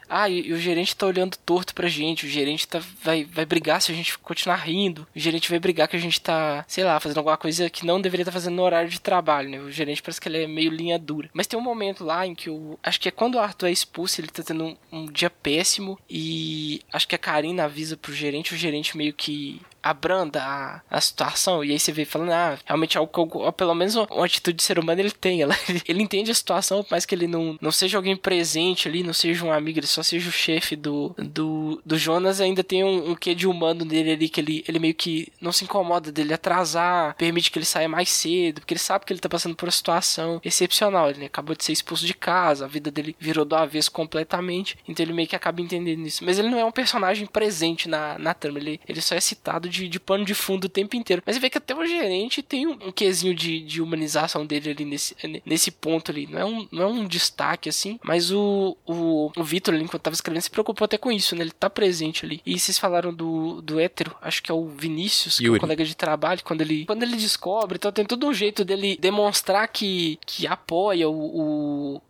Ah, 0.08 0.30
e, 0.30 0.48
e, 0.48 0.54
o 0.54 0.60
gerente 0.60 0.96
tá 0.96 1.08
olhando 1.08 1.38
torto 1.38 1.74
pra 1.74 1.88
gente, 1.88 2.26
o 2.26 2.30
gerente 2.30 2.68
tá, 2.68 2.82
vai, 3.02 3.24
vai 3.24 3.46
brigar 3.46 3.82
se 3.82 3.92
a 3.92 3.96
gente 3.96 4.18
continuar 4.20 4.58
rindo, 4.58 5.08
o 5.16 5.20
gerente 5.20 5.50
vai 5.50 5.58
brigar 5.58 5.88
que 5.88 5.96
a 5.96 6.00
gente 6.00 6.20
tá, 6.22 6.64
sei 6.68 6.84
lá, 6.84 7.00
fazendo 7.00 7.18
alguma 7.20 7.38
coisa 7.38 7.70
que 7.70 7.86
não 7.86 8.00
deveria 8.00 8.24
estar 8.24 8.32
tá 8.32 8.38
fazendo 8.38 8.56
no 8.56 8.62
horário 8.62 8.90
de 8.90 9.00
trabalho, 9.00 9.50
né? 9.50 9.60
O 9.60 9.72
gerente 9.72 10.02
parece 10.02 10.20
que 10.20 10.28
ele 10.28 10.44
é 10.44 10.48
meio 10.48 10.70
linha 10.70 11.00
dura. 11.00 11.30
Mas 11.34 11.48
tem 11.48 11.58
um 11.58 11.64
momento 11.64 12.04
lá 12.04 12.28
em 12.28 12.36
que 12.36 12.50
o. 12.50 12.78
Acho 12.84 13.00
que 13.00 13.08
é 13.08 13.12
quando 13.12 13.36
o 13.36 13.40
Arthur 13.40 13.68
é 13.68 13.72
expulso, 13.72 14.22
ele 14.22 14.28
tá 14.28 14.44
tendo 14.44 14.66
um, 14.66 14.78
um 14.92 15.06
dia 15.06 15.30
péssimo 15.30 15.98
e 16.10 16.82
acho 16.92 17.08
que 17.08 17.16
a 17.16 17.20
Karina 17.20 17.64
avisa 17.64 17.98
pro 17.98 18.14
gerente, 18.14 18.54
o 18.54 18.58
gerente 18.58 18.96
meio 18.98 19.14
que 19.14 19.62
abranda 19.82 20.42
a, 20.42 20.82
a 20.90 21.02
situação. 21.02 21.64
E 21.64 21.72
aí 21.72 21.80
você 21.80 21.92
vê 21.92 22.06
falando, 22.06 22.32
ah, 22.32 22.58
realmente 22.66 22.98
algo, 22.98 23.12
algo 23.16 23.52
pelo 23.54 23.74
menos 23.74 23.96
uma, 23.96 24.26
atitude 24.26 24.58
de 24.58 24.64
ser 24.64 24.80
humano 24.80 25.02
ele 25.02 25.12
tem. 25.12 25.42
Ela, 25.42 25.56
ele, 25.88 26.02
entende 26.02 26.32
a 26.32 26.36
situação, 26.36 26.86
mas 26.90 27.06
que 27.06 27.16
ele 27.16 27.28
não, 27.28 27.58
não 27.62 27.72
seja 27.72 27.98
alguém 27.98 28.16
presente 28.16 28.88
ali, 28.88 29.04
não 29.04 29.14
seja 29.14 29.46
um 29.46 29.52
amigo, 29.52 29.80
ele 29.80 29.88
só 29.88 30.04
seja 30.04 30.30
o 30.30 30.32
chefe 30.32 30.76
do, 30.76 31.16
do, 31.18 31.82
do 31.86 31.98
Jonas, 31.98 32.42
ainda 32.42 32.64
tem 32.64 32.84
um, 32.84 33.12
um 33.12 33.16
quê 33.16 33.34
de 33.34 33.48
humano 33.48 33.86
nele 33.86 34.12
ali, 34.12 34.30
que 34.30 34.40
ele, 34.40 34.64
ele 34.68 34.80
meio 34.80 34.94
que 34.94 35.32
não 35.40 35.52
se 35.52 35.64
incomoda 35.64 36.12
dele 36.12 36.34
atrasar, 36.34 37.16
permite 37.16 37.52
que 37.52 37.58
ele 37.58 37.66
saia 37.66 37.90
mais 37.90 38.10
cedo, 38.10 38.62
porque 38.62 38.74
ele 38.74 38.80
sabe 38.80 39.06
que 39.06 39.14
ele 39.14 39.20
tá 39.20 39.30
passando 39.30 39.56
por 39.56 39.66
uma 39.66 39.72
situação 39.72 40.40
excepcional. 40.44 41.10
Ele 41.10 41.26
acabou 41.26 41.56
de 41.56 41.64
ser 41.64 41.72
expulso 41.72 42.06
de 42.06 42.14
casa, 42.14 42.66
a 42.66 42.68
vida 42.68 42.92
dele 42.92 43.16
virou 43.20 43.46
do 43.46 43.56
avesso 43.56 43.92
completamente, 43.92 44.78
então 44.88 45.04
ele 45.04 45.14
meio 45.14 45.28
que 45.28 45.36
acaba 45.36 45.62
entendendo 45.62 46.06
isso. 46.06 46.24
Mas 46.24 46.38
ele 46.38 46.50
não 46.50 46.60
é 46.60 46.66
um 46.66 46.72
personagem 46.72 47.26
presente 47.26 47.88
na, 47.90 48.18
na 48.18 48.34
trama, 48.34 48.60
ele, 48.60 48.80
ele 48.88 49.02
só 49.02 49.16
é 49.16 49.22
citado 49.22 49.71
de, 49.72 49.88
de 49.88 50.00
pano 50.00 50.26
de 50.26 50.34
fundo 50.34 50.66
o 50.66 50.70
tempo 50.70 50.96
inteiro. 50.96 51.24
Mas 51.26 51.36
você 51.36 51.42
vê 51.42 51.50
que 51.50 51.58
até 51.58 51.76
o 51.76 51.86
gerente 51.86 52.42
tem 52.44 52.68
um, 52.68 52.78
um 52.88 52.92
quesinho 52.92 53.34
de, 53.34 53.62
de 53.62 53.82
humanização 53.82 54.46
dele 54.46 54.72
ali 54.72 54.86
nesse, 54.86 55.16
nesse 55.46 55.72
ponto 55.72 56.12
ali. 56.12 56.28
Não 56.28 56.40
é 56.40 56.46
um, 56.46 56.68
não 56.72 56.84
é 56.84 56.86
um 56.88 57.08
destaque 57.08 57.70
assim, 57.70 58.00
mas 58.04 58.32
o, 58.32 58.78
o, 58.86 59.32
o 59.36 59.44
Vitor, 59.44 59.74
enquanto 59.76 60.04
tava 60.04 60.14
escrevendo, 60.14 60.44
se 60.44 60.52
preocupou 60.52 60.86
até 60.86 60.98
com 60.98 61.12
isso, 61.12 61.36
né? 61.36 61.42
Ele 61.42 61.52
tá 61.52 61.70
presente 61.70 62.26
ali. 62.26 62.42
E 62.46 62.60
vocês 62.60 62.78
falaram 62.78 63.14
do, 63.14 63.62
do 63.62 63.80
hétero, 63.80 64.16
acho 64.22 64.44
que 64.44 64.52
é 64.52 64.54
o 64.54 64.68
Vinícius, 64.68 65.38
que 65.38 65.48
é 65.48 65.52
um 65.52 65.58
colega 65.58 65.84
de 65.84 65.96
trabalho, 65.96 66.42
quando 66.44 66.62
ele, 66.62 66.86
quando 66.86 67.04
ele 67.04 67.16
descobre, 67.16 67.78
então 67.78 67.92
tem 67.92 68.06
todo 68.06 68.28
um 68.28 68.34
jeito 68.34 68.66
dele 68.66 68.98
demonstrar 69.00 69.68
que, 69.68 70.20
que 70.26 70.46
apoia 70.46 71.10
o, 71.10 71.96
o 71.96 72.02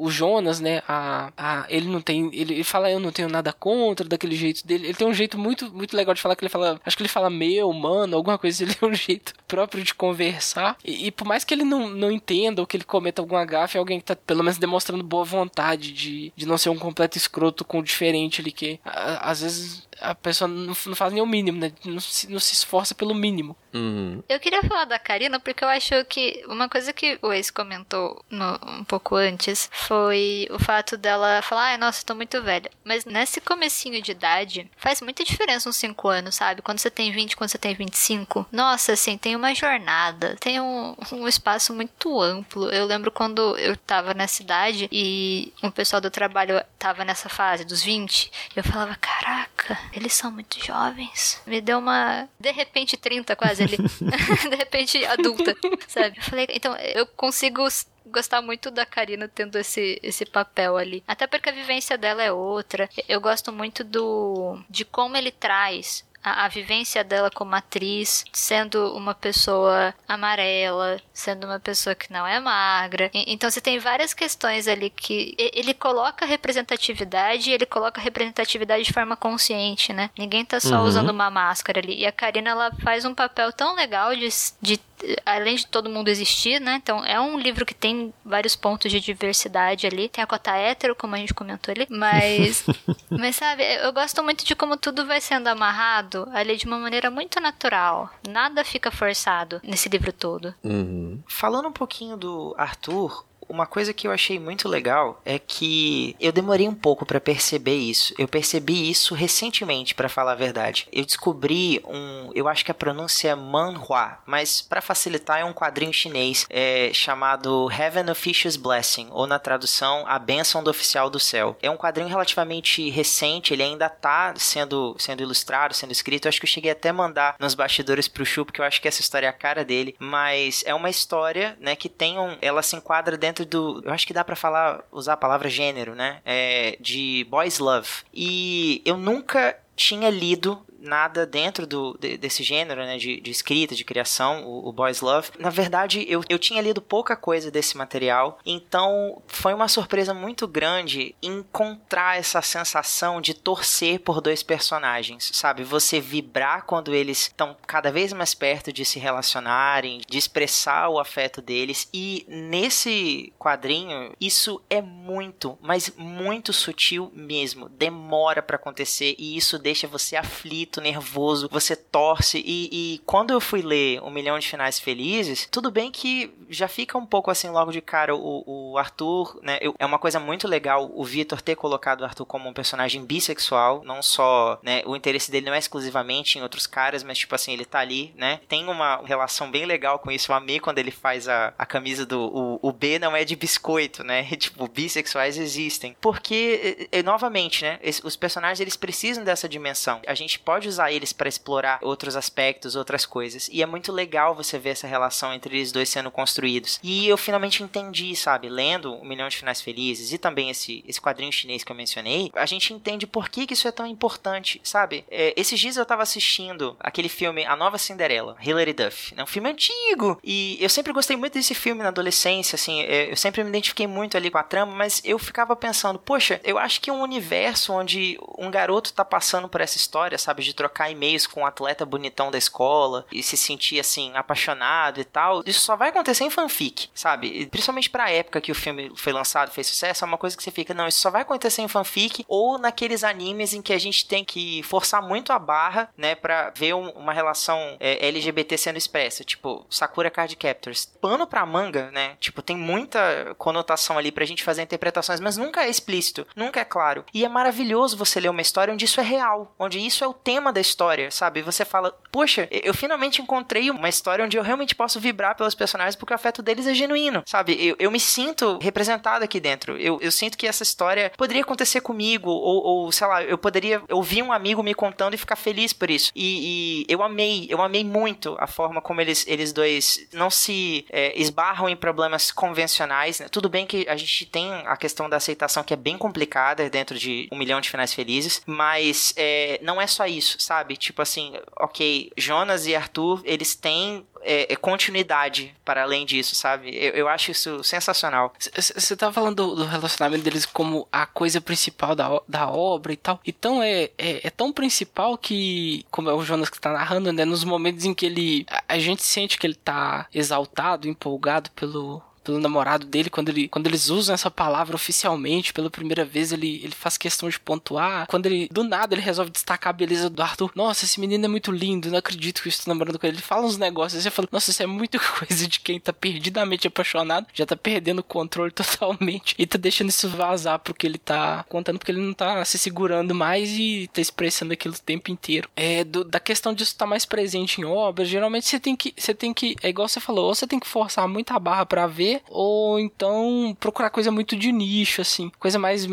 o 0.00 0.10
Jonas, 0.10 0.60
né, 0.60 0.82
a, 0.88 1.32
a, 1.36 1.66
ele 1.68 1.88
não 1.88 2.00
tem, 2.00 2.30
ele, 2.32 2.54
ele, 2.54 2.64
fala 2.64 2.90
eu 2.90 3.00
não 3.00 3.12
tenho 3.12 3.28
nada 3.28 3.52
contra 3.52 4.06
daquele 4.06 4.36
jeito 4.36 4.66
dele. 4.66 4.86
Ele 4.86 4.94
tem 4.94 5.06
um 5.06 5.14
jeito 5.14 5.38
muito 5.38 5.70
muito 5.72 5.96
legal 5.96 6.14
de 6.14 6.20
falar 6.20 6.36
que 6.36 6.44
ele 6.44 6.50
fala, 6.50 6.80
acho 6.84 6.96
que 6.96 7.02
ele 7.02 7.08
fala 7.08 7.30
meu, 7.30 7.72
mano, 7.72 8.16
alguma 8.16 8.38
coisa, 8.38 8.62
ele 8.64 8.74
tem 8.74 8.88
um 8.88 8.94
jeito 8.94 9.34
próprio 9.46 9.82
de 9.82 9.94
conversar. 9.94 10.76
E, 10.84 11.06
e 11.06 11.10
por 11.10 11.26
mais 11.26 11.44
que 11.44 11.54
ele 11.54 11.64
não, 11.64 11.88
não 11.88 12.10
entenda 12.10 12.60
ou 12.62 12.66
que 12.66 12.76
ele 12.76 12.84
cometa 12.84 13.22
alguma 13.22 13.44
gafe, 13.44 13.76
é 13.76 13.80
alguém 13.80 13.98
que 13.98 14.06
tá 14.06 14.16
pelo 14.16 14.42
menos 14.42 14.58
demonstrando 14.58 15.02
boa 15.02 15.24
vontade 15.24 15.92
de, 15.92 16.32
de 16.36 16.46
não 16.46 16.58
ser 16.58 16.70
um 16.70 16.78
completo 16.78 17.16
escroto 17.16 17.64
com 17.64 17.80
o 17.80 17.84
diferente 17.84 18.40
ali 18.40 18.52
que 18.52 18.80
a, 18.84 19.30
às 19.30 19.40
vezes 19.40 19.87
a 20.00 20.14
pessoa 20.14 20.48
não, 20.48 20.74
não 20.86 20.96
faz 20.96 21.12
nem 21.12 21.22
o 21.22 21.26
mínimo, 21.26 21.58
né? 21.58 21.72
Não 21.84 22.00
se, 22.00 22.30
não 22.30 22.40
se 22.40 22.54
esforça 22.54 22.94
pelo 22.94 23.14
mínimo. 23.14 23.56
Uhum. 23.72 24.22
Eu 24.28 24.40
queria 24.40 24.62
falar 24.62 24.84
da 24.84 24.98
Karina 24.98 25.38
porque 25.38 25.62
eu 25.62 25.68
acho 25.68 26.04
que 26.06 26.42
uma 26.48 26.68
coisa 26.68 26.92
que 26.92 27.18
o 27.22 27.32
ex 27.32 27.50
comentou 27.50 28.24
no, 28.30 28.58
um 28.78 28.84
pouco 28.84 29.16
antes 29.16 29.70
foi 29.72 30.48
o 30.50 30.58
fato 30.58 30.96
dela 30.96 31.42
falar, 31.42 31.70
ai, 31.70 31.78
nossa, 31.78 32.04
tô 32.04 32.14
muito 32.14 32.42
velha. 32.42 32.70
Mas 32.84 33.04
nesse 33.04 33.40
comecinho 33.40 34.00
de 34.02 34.12
idade, 34.12 34.70
faz 34.76 35.00
muita 35.00 35.24
diferença 35.24 35.68
uns 35.68 35.76
5 35.76 36.08
anos, 36.08 36.34
sabe? 36.34 36.62
Quando 36.62 36.78
você 36.78 36.90
tem 36.90 37.12
20, 37.12 37.36
quando 37.36 37.50
você 37.50 37.58
tem 37.58 37.74
25. 37.74 38.46
Nossa, 38.50 38.92
assim, 38.92 39.18
tem 39.18 39.36
uma 39.36 39.54
jornada, 39.54 40.36
tem 40.40 40.60
um, 40.60 40.94
um 41.12 41.28
espaço 41.28 41.74
muito 41.74 42.20
amplo. 42.20 42.70
Eu 42.70 42.86
lembro 42.86 43.10
quando 43.10 43.56
eu 43.58 43.76
tava 43.76 44.14
nessa 44.14 44.42
idade 44.42 44.88
e 44.90 45.52
um 45.62 45.70
pessoal 45.70 46.00
do 46.00 46.10
trabalho 46.10 46.62
tava 46.78 47.04
nessa 47.04 47.28
fase 47.28 47.64
dos 47.64 47.82
20, 47.82 48.30
eu 48.56 48.64
falava, 48.64 48.96
caraca, 48.96 49.57
eles 49.92 50.12
são 50.12 50.30
muito 50.30 50.64
jovens. 50.64 51.40
Me 51.46 51.60
deu 51.60 51.78
uma. 51.78 52.28
De 52.38 52.50
repente, 52.50 52.96
30 52.96 53.36
quase 53.36 53.62
ali. 53.62 53.76
de 54.50 54.56
repente, 54.56 55.04
adulta, 55.04 55.56
sabe? 55.86 56.18
Eu 56.18 56.22
falei, 56.22 56.46
então, 56.50 56.76
eu 56.76 57.06
consigo 57.06 57.66
gostar 58.06 58.40
muito 58.40 58.70
da 58.70 58.86
Karina 58.86 59.28
tendo 59.28 59.58
esse, 59.58 59.98
esse 60.02 60.24
papel 60.24 60.76
ali. 60.76 61.04
Até 61.06 61.26
porque 61.26 61.48
a 61.48 61.52
vivência 61.52 61.98
dela 61.98 62.22
é 62.22 62.32
outra. 62.32 62.88
Eu 63.08 63.20
gosto 63.20 63.52
muito 63.52 63.84
do 63.84 64.58
de 64.68 64.84
como 64.84 65.16
ele 65.16 65.30
traz 65.30 66.04
a, 66.22 66.44
a, 66.44 66.48
vivência 66.48 67.04
dela 67.04 67.30
como 67.30 67.54
atriz, 67.54 68.24
sendo 68.32 68.94
uma 68.94 69.14
pessoa 69.14 69.94
amarela, 70.06 71.00
sendo 71.12 71.46
uma 71.46 71.60
pessoa 71.60 71.94
que 71.94 72.12
não 72.12 72.26
é 72.26 72.40
magra. 72.40 73.10
E, 73.14 73.32
então 73.32 73.50
você 73.50 73.60
tem 73.60 73.78
várias 73.78 74.12
questões 74.12 74.66
ali 74.66 74.90
que 74.90 75.34
ele 75.38 75.74
coloca 75.74 76.26
representatividade 76.26 77.50
e 77.50 77.52
ele 77.52 77.66
coloca 77.66 78.00
representatividade 78.00 78.84
de 78.84 78.92
forma 78.92 79.16
consciente, 79.16 79.92
né? 79.92 80.10
Ninguém 80.18 80.44
tá 80.44 80.60
só 80.60 80.76
uhum. 80.76 80.84
usando 80.84 81.10
uma 81.10 81.30
máscara 81.30 81.80
ali. 81.80 82.00
E 82.00 82.06
a 82.06 82.12
Karina 82.12 82.50
ela 82.50 82.72
faz 82.82 83.04
um 83.04 83.14
papel 83.14 83.52
tão 83.52 83.74
legal 83.74 84.14
de, 84.14 84.28
de 84.60 84.80
além 85.24 85.56
de 85.56 85.66
todo 85.66 85.90
mundo 85.90 86.08
existir, 86.08 86.60
né? 86.60 86.74
Então 86.82 87.04
é 87.04 87.20
um 87.20 87.38
livro 87.38 87.64
que 87.64 87.74
tem 87.74 88.12
vários 88.24 88.56
pontos 88.56 88.90
de 88.90 89.00
diversidade 89.00 89.86
ali. 89.86 90.08
Tem 90.08 90.22
a 90.22 90.26
cota 90.26 90.56
hétero, 90.56 90.96
como 90.96 91.14
a 91.14 91.18
gente 91.18 91.34
comentou 91.34 91.72
ali, 91.72 91.86
mas 91.88 92.64
mas 93.10 93.36
sabe, 93.36 93.62
eu 93.82 93.92
gosto 93.92 94.22
muito 94.22 94.44
de 94.44 94.54
como 94.54 94.76
tudo 94.76 95.06
vai 95.06 95.20
sendo 95.20 95.48
amarrado 95.48 96.07
ali 96.32 96.56
de 96.56 96.66
uma 96.66 96.78
maneira 96.78 97.10
muito 97.10 97.40
natural. 97.40 98.10
Nada 98.28 98.64
fica 98.64 98.90
forçado 98.90 99.60
nesse 99.62 99.88
livro 99.88 100.12
todo. 100.12 100.54
Uhum. 100.62 101.22
Falando 101.26 101.68
um 101.68 101.72
pouquinho 101.72 102.16
do 102.16 102.54
Arthur, 102.56 103.24
uma 103.48 103.66
coisa 103.66 103.92
que 103.92 104.06
eu 104.06 104.12
achei 104.12 104.38
muito 104.38 104.68
legal 104.68 105.20
é 105.24 105.38
que 105.38 106.14
eu 106.20 106.32
demorei 106.32 106.68
um 106.68 106.74
pouco 106.74 107.06
para 107.06 107.20
perceber 107.20 107.76
isso. 107.76 108.14
Eu 108.18 108.28
percebi 108.28 108.90
isso 108.90 109.14
recentemente, 109.14 109.94
para 109.94 110.08
falar 110.08 110.32
a 110.32 110.36
verdade. 110.36 110.86
Eu 110.92 111.04
descobri 111.04 111.80
um, 111.86 112.30
eu 112.34 112.48
acho 112.48 112.64
que 112.64 112.70
a 112.70 112.74
pronúncia 112.74 113.30
é 113.30 113.34
manhua, 113.34 114.18
mas 114.26 114.60
para 114.60 114.80
facilitar 114.80 115.40
é 115.40 115.44
um 115.44 115.52
quadrinho 115.52 115.92
chinês 115.92 116.46
é, 116.50 116.90
chamado 116.92 117.70
Heaven 117.70 118.10
Officious 118.10 118.56
Blessing, 118.56 119.08
ou 119.10 119.26
na 119.26 119.38
tradução 119.38 120.04
A 120.06 120.18
Bênção 120.18 120.62
do 120.62 120.70
Oficial 120.70 121.10
do 121.10 121.20
Céu. 121.20 121.56
É 121.62 121.70
um 121.70 121.76
quadrinho 121.76 122.08
relativamente 122.08 122.88
recente, 122.90 123.52
ele 123.52 123.62
ainda 123.62 123.88
tá 123.88 124.34
sendo, 124.36 124.94
sendo 124.98 125.22
ilustrado, 125.22 125.74
sendo 125.74 125.92
escrito. 125.92 126.26
Eu 126.26 126.28
acho 126.28 126.40
que 126.40 126.46
eu 126.46 126.50
cheguei 126.50 126.70
até 126.70 126.90
a 126.90 126.92
mandar 126.92 127.36
nos 127.38 127.54
bastidores 127.54 128.08
pro 128.08 128.26
Chu, 128.26 128.44
porque 128.44 128.60
eu 128.60 128.64
acho 128.64 128.80
que 128.80 128.88
essa 128.88 129.00
história 129.00 129.26
é 129.26 129.30
a 129.30 129.32
cara 129.32 129.64
dele, 129.64 129.96
mas 129.98 130.62
é 130.66 130.74
uma 130.74 130.90
história, 130.90 131.56
né, 131.60 131.74
que 131.74 131.88
tem 131.88 132.18
um, 132.18 132.36
ela 132.40 132.62
se 132.62 132.76
enquadra 132.76 133.16
dentro 133.16 133.37
dentro 133.38 133.46
do. 133.46 133.82
Eu 133.84 133.92
acho 133.92 134.06
que 134.06 134.12
dá 134.12 134.24
para 134.24 134.36
falar, 134.36 134.84
usar 134.90 135.14
a 135.14 135.16
palavra 135.16 135.48
gênero, 135.48 135.94
né? 135.94 136.20
É, 136.24 136.76
de 136.80 137.26
Boys 137.30 137.58
Love. 137.58 137.88
E 138.12 138.82
eu 138.84 138.96
nunca 138.96 139.56
tinha 139.76 140.10
lido 140.10 140.60
nada 140.78 141.26
dentro 141.26 141.66
do, 141.66 141.96
de, 141.98 142.16
desse 142.16 142.42
gênero, 142.42 142.80
né, 142.82 142.96
de, 142.96 143.20
de, 143.20 143.30
escrita, 143.30 143.74
de 143.74 143.84
criação, 143.84 144.44
o, 144.46 144.68
o 144.68 144.72
Boys 144.72 145.00
Love. 145.00 145.30
Na 145.38 145.50
verdade, 145.50 146.04
eu, 146.08 146.22
eu 146.28 146.38
tinha 146.38 146.62
lido 146.62 146.80
pouca 146.80 147.16
coisa 147.16 147.50
desse 147.50 147.76
material, 147.76 148.38
então 148.44 149.20
foi 149.26 149.52
uma 149.54 149.68
surpresa 149.68 150.14
muito 150.14 150.46
grande 150.46 151.14
encontrar 151.22 152.18
essa 152.18 152.40
sensação 152.42 153.20
de 153.20 153.34
torcer 153.34 154.00
por 154.00 154.20
dois 154.20 154.42
personagens, 154.42 155.30
sabe? 155.32 155.64
Você 155.64 156.00
vibrar 156.00 156.64
quando 156.64 156.94
eles 156.94 157.22
estão 157.22 157.56
cada 157.66 157.90
vez 157.90 158.12
mais 158.12 158.34
perto 158.34 158.72
de 158.72 158.84
se 158.84 158.98
relacionarem, 158.98 160.02
de 160.08 160.18
expressar 160.18 160.88
o 160.88 160.98
afeto 160.98 161.42
deles, 161.42 161.88
e 161.92 162.24
nesse 162.28 163.32
quadrinho, 163.38 164.12
isso 164.20 164.62
é 164.70 164.80
muito, 164.80 165.58
mas 165.60 165.92
muito 165.96 166.52
sutil 166.52 167.10
mesmo. 167.14 167.68
Demora 167.68 168.42
para 168.42 168.56
acontecer 168.56 169.14
e 169.18 169.36
isso 169.36 169.58
deixa 169.58 169.86
você 169.86 170.16
aflito 170.16 170.67
aflito, 170.68 170.80
nervoso, 170.80 171.48
você 171.50 171.74
torce. 171.74 172.42
E, 172.44 172.68
e, 172.94 172.98
quando 173.00 173.32
eu 173.32 173.40
fui 173.40 173.62
ler 173.62 174.02
Um 174.02 174.10
Milhão 174.10 174.38
de 174.38 174.46
Finais 174.46 174.78
Felizes, 174.78 175.48
tudo 175.50 175.70
bem 175.70 175.90
que 175.90 176.30
já 176.48 176.68
fica 176.68 176.96
um 176.96 177.06
pouco 177.06 177.30
assim 177.30 177.48
logo 177.48 177.70
de 177.70 177.80
cara 177.80 178.14
o, 178.14 178.44
o 178.46 178.78
Arthur, 178.78 179.38
né? 179.42 179.58
Eu, 179.60 179.74
é 179.78 179.86
uma 179.86 179.98
coisa 179.98 180.18
muito 180.18 180.46
legal 180.46 180.90
o 180.94 181.04
Victor 181.04 181.40
ter 181.40 181.56
colocado 181.56 182.00
o 182.00 182.04
Arthur 182.04 182.26
como 182.26 182.48
um 182.48 182.52
personagem 182.52 183.04
bissexual, 183.04 183.82
não 183.84 184.02
só, 184.02 184.58
né? 184.62 184.82
O 184.86 184.96
interesse 184.96 185.30
dele 185.30 185.46
não 185.46 185.54
é 185.54 185.58
exclusivamente 185.58 186.38
em 186.38 186.42
outros 186.42 186.66
caras, 186.66 187.02
mas 187.02 187.18
tipo 187.18 187.34
assim, 187.34 187.52
ele 187.52 187.64
tá 187.64 187.80
ali, 187.80 188.12
né? 188.16 188.40
Tem 188.48 188.66
uma 188.68 189.02
relação 189.04 189.50
bem 189.50 189.64
legal 189.64 189.98
com 189.98 190.10
isso. 190.10 190.32
Eu 190.32 190.36
amei 190.36 190.60
quando 190.60 190.78
ele 190.78 190.90
faz 190.90 191.28
a, 191.28 191.52
a 191.58 191.66
camisa 191.66 192.04
do. 192.04 192.20
O, 192.20 192.68
o 192.68 192.72
B 192.72 192.98
não 192.98 193.14
é 193.14 193.24
de 193.24 193.36
biscoito, 193.36 194.02
né? 194.04 194.24
tipo, 194.36 194.66
bissexuais 194.68 195.38
existem. 195.38 195.96
Porque, 196.00 196.88
e, 196.92 196.98
e, 196.98 197.02
novamente, 197.02 197.64
né? 197.64 197.78
os 198.04 198.16
personagens 198.16 198.60
eles 198.60 198.76
precisam 198.76 199.24
dessa 199.24 199.48
dimensão. 199.48 200.00
A 200.06 200.14
gente 200.14 200.38
pode 200.38 200.68
usar 200.68 200.92
eles 200.92 201.12
para 201.12 201.28
explorar 201.28 201.78
outros 201.82 202.16
aspectos, 202.16 202.76
outras 202.76 203.04
coisas. 203.04 203.48
E 203.52 203.62
é 203.62 203.66
muito 203.66 203.92
legal 203.92 204.34
você 204.34 204.58
ver 204.58 204.70
essa 204.70 204.86
relação 204.86 205.32
entre 205.32 205.56
eles 205.56 205.72
dois 205.72 205.88
sendo 205.88 206.10
construídos. 206.38 206.78
E 206.82 207.08
eu 207.08 207.16
finalmente 207.16 207.62
entendi, 207.62 208.14
sabe, 208.14 208.48
lendo 208.48 208.94
Um 208.94 209.04
Milhão 209.04 209.28
de 209.28 209.36
Finais 209.36 209.60
Felizes 209.60 210.12
e 210.12 210.18
também 210.18 210.50
esse, 210.50 210.84
esse 210.86 211.00
quadrinho 211.00 211.32
chinês 211.32 211.64
que 211.64 211.72
eu 211.72 211.76
mencionei, 211.76 212.30
a 212.34 212.46
gente 212.46 212.72
entende 212.72 213.06
por 213.06 213.28
que, 213.28 213.46
que 213.46 213.54
isso 213.54 213.66
é 213.66 213.72
tão 213.72 213.86
importante, 213.86 214.60
sabe? 214.62 215.04
É, 215.10 215.34
esses 215.36 215.58
dias 215.58 215.76
eu 215.76 215.84
tava 215.84 216.02
assistindo 216.02 216.76
aquele 216.78 217.08
filme 217.08 217.44
A 217.44 217.56
Nova 217.56 217.76
Cinderela, 217.78 218.36
Hilary 218.40 218.72
Duff. 218.72 219.12
É 219.16 219.22
um 219.22 219.26
filme 219.26 219.50
antigo. 219.50 220.18
E 220.22 220.56
eu 220.60 220.68
sempre 220.68 220.92
gostei 220.92 221.16
muito 221.16 221.34
desse 221.34 221.54
filme 221.54 221.82
na 221.82 221.88
adolescência, 221.88 222.54
assim, 222.54 222.82
é, 222.82 223.10
eu 223.10 223.16
sempre 223.16 223.42
me 223.42 223.50
identifiquei 223.50 223.86
muito 223.86 224.16
ali 224.16 224.30
com 224.30 224.38
a 224.38 224.42
trama, 224.42 224.72
mas 224.72 225.02
eu 225.04 225.18
ficava 225.18 225.56
pensando, 225.56 225.98
poxa, 225.98 226.40
eu 226.44 226.58
acho 226.58 226.80
que 226.80 226.90
um 226.90 227.02
universo 227.02 227.72
onde 227.72 228.18
um 228.36 228.50
garoto 228.50 228.92
tá 228.92 229.04
passando 229.04 229.48
por 229.48 229.60
essa 229.60 229.76
história, 229.76 230.18
sabe, 230.18 230.42
de 230.42 230.54
trocar 230.54 230.90
e-mails 230.90 231.26
com 231.26 231.40
um 231.40 231.46
atleta 231.46 231.84
bonitão 231.84 232.30
da 232.30 232.38
escola 232.38 233.04
e 233.10 233.22
se 233.22 233.36
sentir 233.36 233.80
assim 233.80 234.12
apaixonado 234.14 235.00
e 235.00 235.04
tal, 235.04 235.42
isso 235.44 235.60
só 235.60 235.74
vai 235.76 235.88
acontecer 235.88 236.27
em 236.28 236.30
fanfic, 236.30 236.88
sabe? 236.94 237.46
Principalmente 237.46 237.90
pra 237.90 238.10
época 238.10 238.40
que 238.40 238.52
o 238.52 238.54
filme 238.54 238.92
foi 238.96 239.12
lançado, 239.12 239.50
fez 239.50 239.66
sucesso, 239.66 240.04
é 240.04 240.06
uma 240.06 240.18
coisa 240.18 240.36
que 240.36 240.42
você 240.42 240.50
fica, 240.50 240.72
não, 240.72 240.86
isso 240.86 241.00
só 241.00 241.10
vai 241.10 241.22
acontecer 241.22 241.62
em 241.62 241.68
fanfic 241.68 242.24
ou 242.28 242.58
naqueles 242.58 243.02
animes 243.02 243.52
em 243.52 243.62
que 243.62 243.72
a 243.72 243.78
gente 243.78 244.06
tem 244.06 244.24
que 244.24 244.62
forçar 244.62 245.02
muito 245.02 245.32
a 245.32 245.38
barra, 245.38 245.90
né, 245.96 246.14
pra 246.14 246.52
ver 246.56 246.74
um, 246.74 246.90
uma 246.90 247.12
relação 247.12 247.58
é, 247.80 248.06
LGBT 248.06 248.56
sendo 248.56 248.76
expressa, 248.78 249.24
tipo 249.24 249.66
Sakura 249.68 250.10
Card 250.10 250.36
Captors. 250.36 250.86
Pano 251.00 251.26
pra 251.26 251.46
manga, 251.46 251.90
né? 251.90 252.16
Tipo, 252.20 252.42
tem 252.42 252.56
muita 252.56 253.34
conotação 253.38 253.98
ali 253.98 254.12
pra 254.12 254.24
gente 254.24 254.44
fazer 254.44 254.62
interpretações, 254.62 255.20
mas 255.20 255.36
nunca 255.36 255.64
é 255.64 255.70
explícito, 255.70 256.26
nunca 256.36 256.60
é 256.60 256.64
claro. 256.64 257.04
E 257.12 257.24
é 257.24 257.28
maravilhoso 257.28 257.96
você 257.96 258.20
ler 258.20 258.28
uma 258.28 258.42
história 258.42 258.72
onde 258.72 258.84
isso 258.84 259.00
é 259.00 259.04
real, 259.04 259.54
onde 259.58 259.78
isso 259.78 260.04
é 260.04 260.08
o 260.08 260.14
tema 260.14 260.52
da 260.52 260.60
história, 260.60 261.10
sabe? 261.10 261.42
Você 261.42 261.64
fala, 261.64 261.96
poxa, 262.12 262.48
eu 262.50 262.74
finalmente 262.74 263.20
encontrei 263.20 263.70
uma 263.70 263.88
história 263.88 264.24
onde 264.24 264.36
eu 264.36 264.42
realmente 264.42 264.74
posso 264.74 265.00
vibrar 265.00 265.36
pelos 265.36 265.54
personagens 265.54 265.96
porque 265.96 266.12
o 266.12 266.16
afeto 266.16 266.42
deles 266.42 266.66
é 266.66 266.74
genuíno, 266.74 267.22
sabe? 267.26 267.54
Eu, 267.66 267.76
eu 267.78 267.90
me 267.90 267.98
sinto 267.98 268.58
representado 268.62 269.24
aqui 269.24 269.40
dentro. 269.40 269.76
Eu, 269.76 269.98
eu 270.00 270.12
sinto 270.12 270.36
que 270.36 270.46
essa 270.46 270.62
história 270.62 271.10
poderia 271.16 271.42
acontecer 271.42 271.80
comigo, 271.80 272.30
ou, 272.30 272.62
ou 272.64 272.92
sei 272.92 273.06
lá, 273.06 273.22
eu 273.22 273.38
poderia 273.38 273.82
ouvir 273.90 274.22
um 274.22 274.32
amigo 274.32 274.62
me 274.62 274.74
contando 274.74 275.14
e 275.14 275.18
ficar 275.18 275.36
feliz 275.36 275.72
por 275.72 275.90
isso. 275.90 276.12
E, 276.14 276.84
e 276.84 276.92
eu 276.92 277.02
amei, 277.02 277.46
eu 277.48 277.60
amei 277.60 277.84
muito 277.84 278.36
a 278.38 278.46
forma 278.46 278.80
como 278.80 279.00
eles, 279.00 279.26
eles 279.26 279.52
dois 279.52 280.06
não 280.12 280.30
se 280.30 280.86
é, 280.90 281.18
esbarram 281.20 281.68
em 281.68 281.76
problemas 281.76 282.30
convencionais. 282.30 283.20
Né? 283.20 283.28
Tudo 283.30 283.48
bem 283.48 283.66
que 283.66 283.86
a 283.88 283.96
gente 283.96 284.26
tem 284.26 284.52
a 284.66 284.76
questão 284.76 285.08
da 285.08 285.16
aceitação 285.16 285.64
que 285.64 285.74
é 285.74 285.76
bem 285.76 285.96
complicada 285.98 286.68
dentro 286.70 286.98
de 286.98 287.28
um 287.32 287.38
milhão 287.38 287.60
de 287.60 287.70
finais 287.70 287.92
felizes, 287.92 288.42
mas 288.46 289.12
é, 289.16 289.58
não 289.62 289.80
é 289.80 289.86
só 289.86 290.06
isso 290.06 290.18
isso, 290.18 290.36
sabe? 290.38 290.76
Tipo 290.76 291.00
assim, 291.00 291.32
ok, 291.56 291.97
Jonas 292.16 292.66
e 292.66 292.74
Arthur, 292.74 293.22
eles 293.24 293.54
têm 293.54 294.06
é, 294.22 294.52
é, 294.52 294.56
continuidade 294.56 295.54
para 295.64 295.82
além 295.82 296.04
disso, 296.04 296.34
sabe? 296.34 296.70
Eu, 296.74 296.92
eu 296.92 297.08
acho 297.08 297.30
isso 297.30 297.62
sensacional. 297.62 298.32
Você 298.38 298.96
tá 298.96 299.12
falando 299.12 299.36
do, 299.36 299.56
do, 299.56 299.64
relacionamento 299.64 300.24
deles 300.24 300.44
como 300.44 300.86
a 300.90 301.06
coisa 301.06 301.40
principal 301.40 301.94
da, 301.94 302.20
da 302.28 302.48
obra 302.48 302.92
e 302.92 302.96
tal. 302.96 303.20
Então 303.26 303.62
é, 303.62 303.90
é, 303.96 304.26
é, 304.26 304.30
tão 304.30 304.52
principal 304.52 305.16
que, 305.16 305.84
como 305.90 306.10
é 306.10 306.14
o 306.14 306.22
Jonas 306.22 306.50
que 306.50 306.60
tá 306.60 306.72
narrando, 306.72 307.12
né? 307.12 307.24
Nos 307.24 307.44
momentos 307.44 307.84
em 307.84 307.94
que 307.94 308.06
ele. 308.06 308.46
A, 308.50 308.74
a 308.74 308.78
gente 308.78 309.02
sente 309.02 309.38
que 309.38 309.46
ele 309.46 309.54
tá 309.54 310.06
exaltado, 310.12 310.88
empolgado 310.88 311.50
pelo, 311.52 312.02
pelo 312.28 312.38
namorado 312.38 312.84
dele, 312.84 313.08
quando, 313.08 313.30
ele, 313.30 313.48
quando 313.48 313.66
eles 313.68 313.88
usam 313.88 314.14
essa 314.14 314.30
palavra 314.30 314.76
oficialmente 314.76 315.54
pela 315.54 315.70
primeira 315.70 316.04
vez, 316.04 316.30
ele, 316.30 316.60
ele 316.62 316.74
faz 316.74 316.98
questão 316.98 317.26
de 317.26 317.40
pontuar. 317.40 318.06
Quando 318.06 318.26
ele, 318.26 318.50
do 318.52 318.62
nada, 318.62 318.94
ele 318.94 319.00
resolve 319.00 319.30
destacar 319.30 319.70
a 319.70 319.72
beleza 319.72 320.10
do 320.10 320.22
Arthur. 320.22 320.52
Nossa, 320.54 320.84
esse 320.84 321.00
menino 321.00 321.24
é 321.24 321.28
muito 321.28 321.50
lindo, 321.50 321.90
não 321.90 321.96
acredito 321.96 322.42
que 322.42 322.48
eu 322.48 322.50
estou 322.50 322.70
namorando 322.70 322.98
com 322.98 323.06
ele. 323.06 323.16
Ele 323.16 323.22
fala 323.22 323.46
uns 323.46 323.56
negócios 323.56 324.00
e 324.00 324.02
você 324.02 324.10
fala, 324.10 324.28
nossa, 324.30 324.50
isso 324.50 324.62
é 324.62 324.66
muito 324.66 325.00
coisa 325.18 325.48
de 325.48 325.58
quem 325.60 325.80
tá 325.80 325.90
perdidamente 325.90 326.66
apaixonado, 326.66 327.26
já 327.32 327.46
tá 327.46 327.56
perdendo 327.56 328.00
o 328.00 328.04
controle 328.04 328.50
totalmente 328.52 329.34
e 329.38 329.46
tá 329.46 329.56
deixando 329.56 329.88
isso 329.88 330.06
vazar 330.10 330.58
porque 330.58 330.86
ele 330.86 330.98
tá 330.98 331.46
contando 331.48 331.78
porque 331.78 331.92
ele 331.92 332.02
não 332.02 332.12
tá 332.12 332.44
se 332.44 332.58
segurando 332.58 333.14
mais 333.14 333.50
e 333.52 333.88
tá 333.90 334.02
expressando 334.02 334.52
aquilo 334.52 334.74
o 334.74 334.78
tempo 334.78 335.10
inteiro. 335.10 335.48
É, 335.56 335.82
do, 335.82 336.04
da 336.04 336.20
questão 336.20 336.52
disso 336.52 336.76
tá 336.76 336.84
mais 336.84 337.06
presente 337.06 337.62
em 337.62 337.64
obras, 337.64 338.06
geralmente 338.06 338.46
você 338.46 338.60
tem 338.60 338.76
que, 338.76 338.92
você 338.94 339.14
tem 339.14 339.32
que, 339.32 339.56
é 339.62 339.70
igual 339.70 339.88
você 339.88 339.98
falou, 339.98 340.26
ou 340.26 340.34
você 340.34 340.46
tem 340.46 340.60
que 340.60 340.66
forçar 340.66 341.08
muito 341.08 341.32
a 341.32 341.38
barra 341.38 341.64
para 341.64 341.86
ver, 341.86 342.17
ou 342.28 342.78
então 342.78 343.56
procurar 343.58 343.90
coisa 343.90 344.10
muito 344.10 344.36
de 344.36 344.52
nicho, 344.52 345.00
assim, 345.00 345.30
coisa 345.38 345.58
mais 345.58 345.86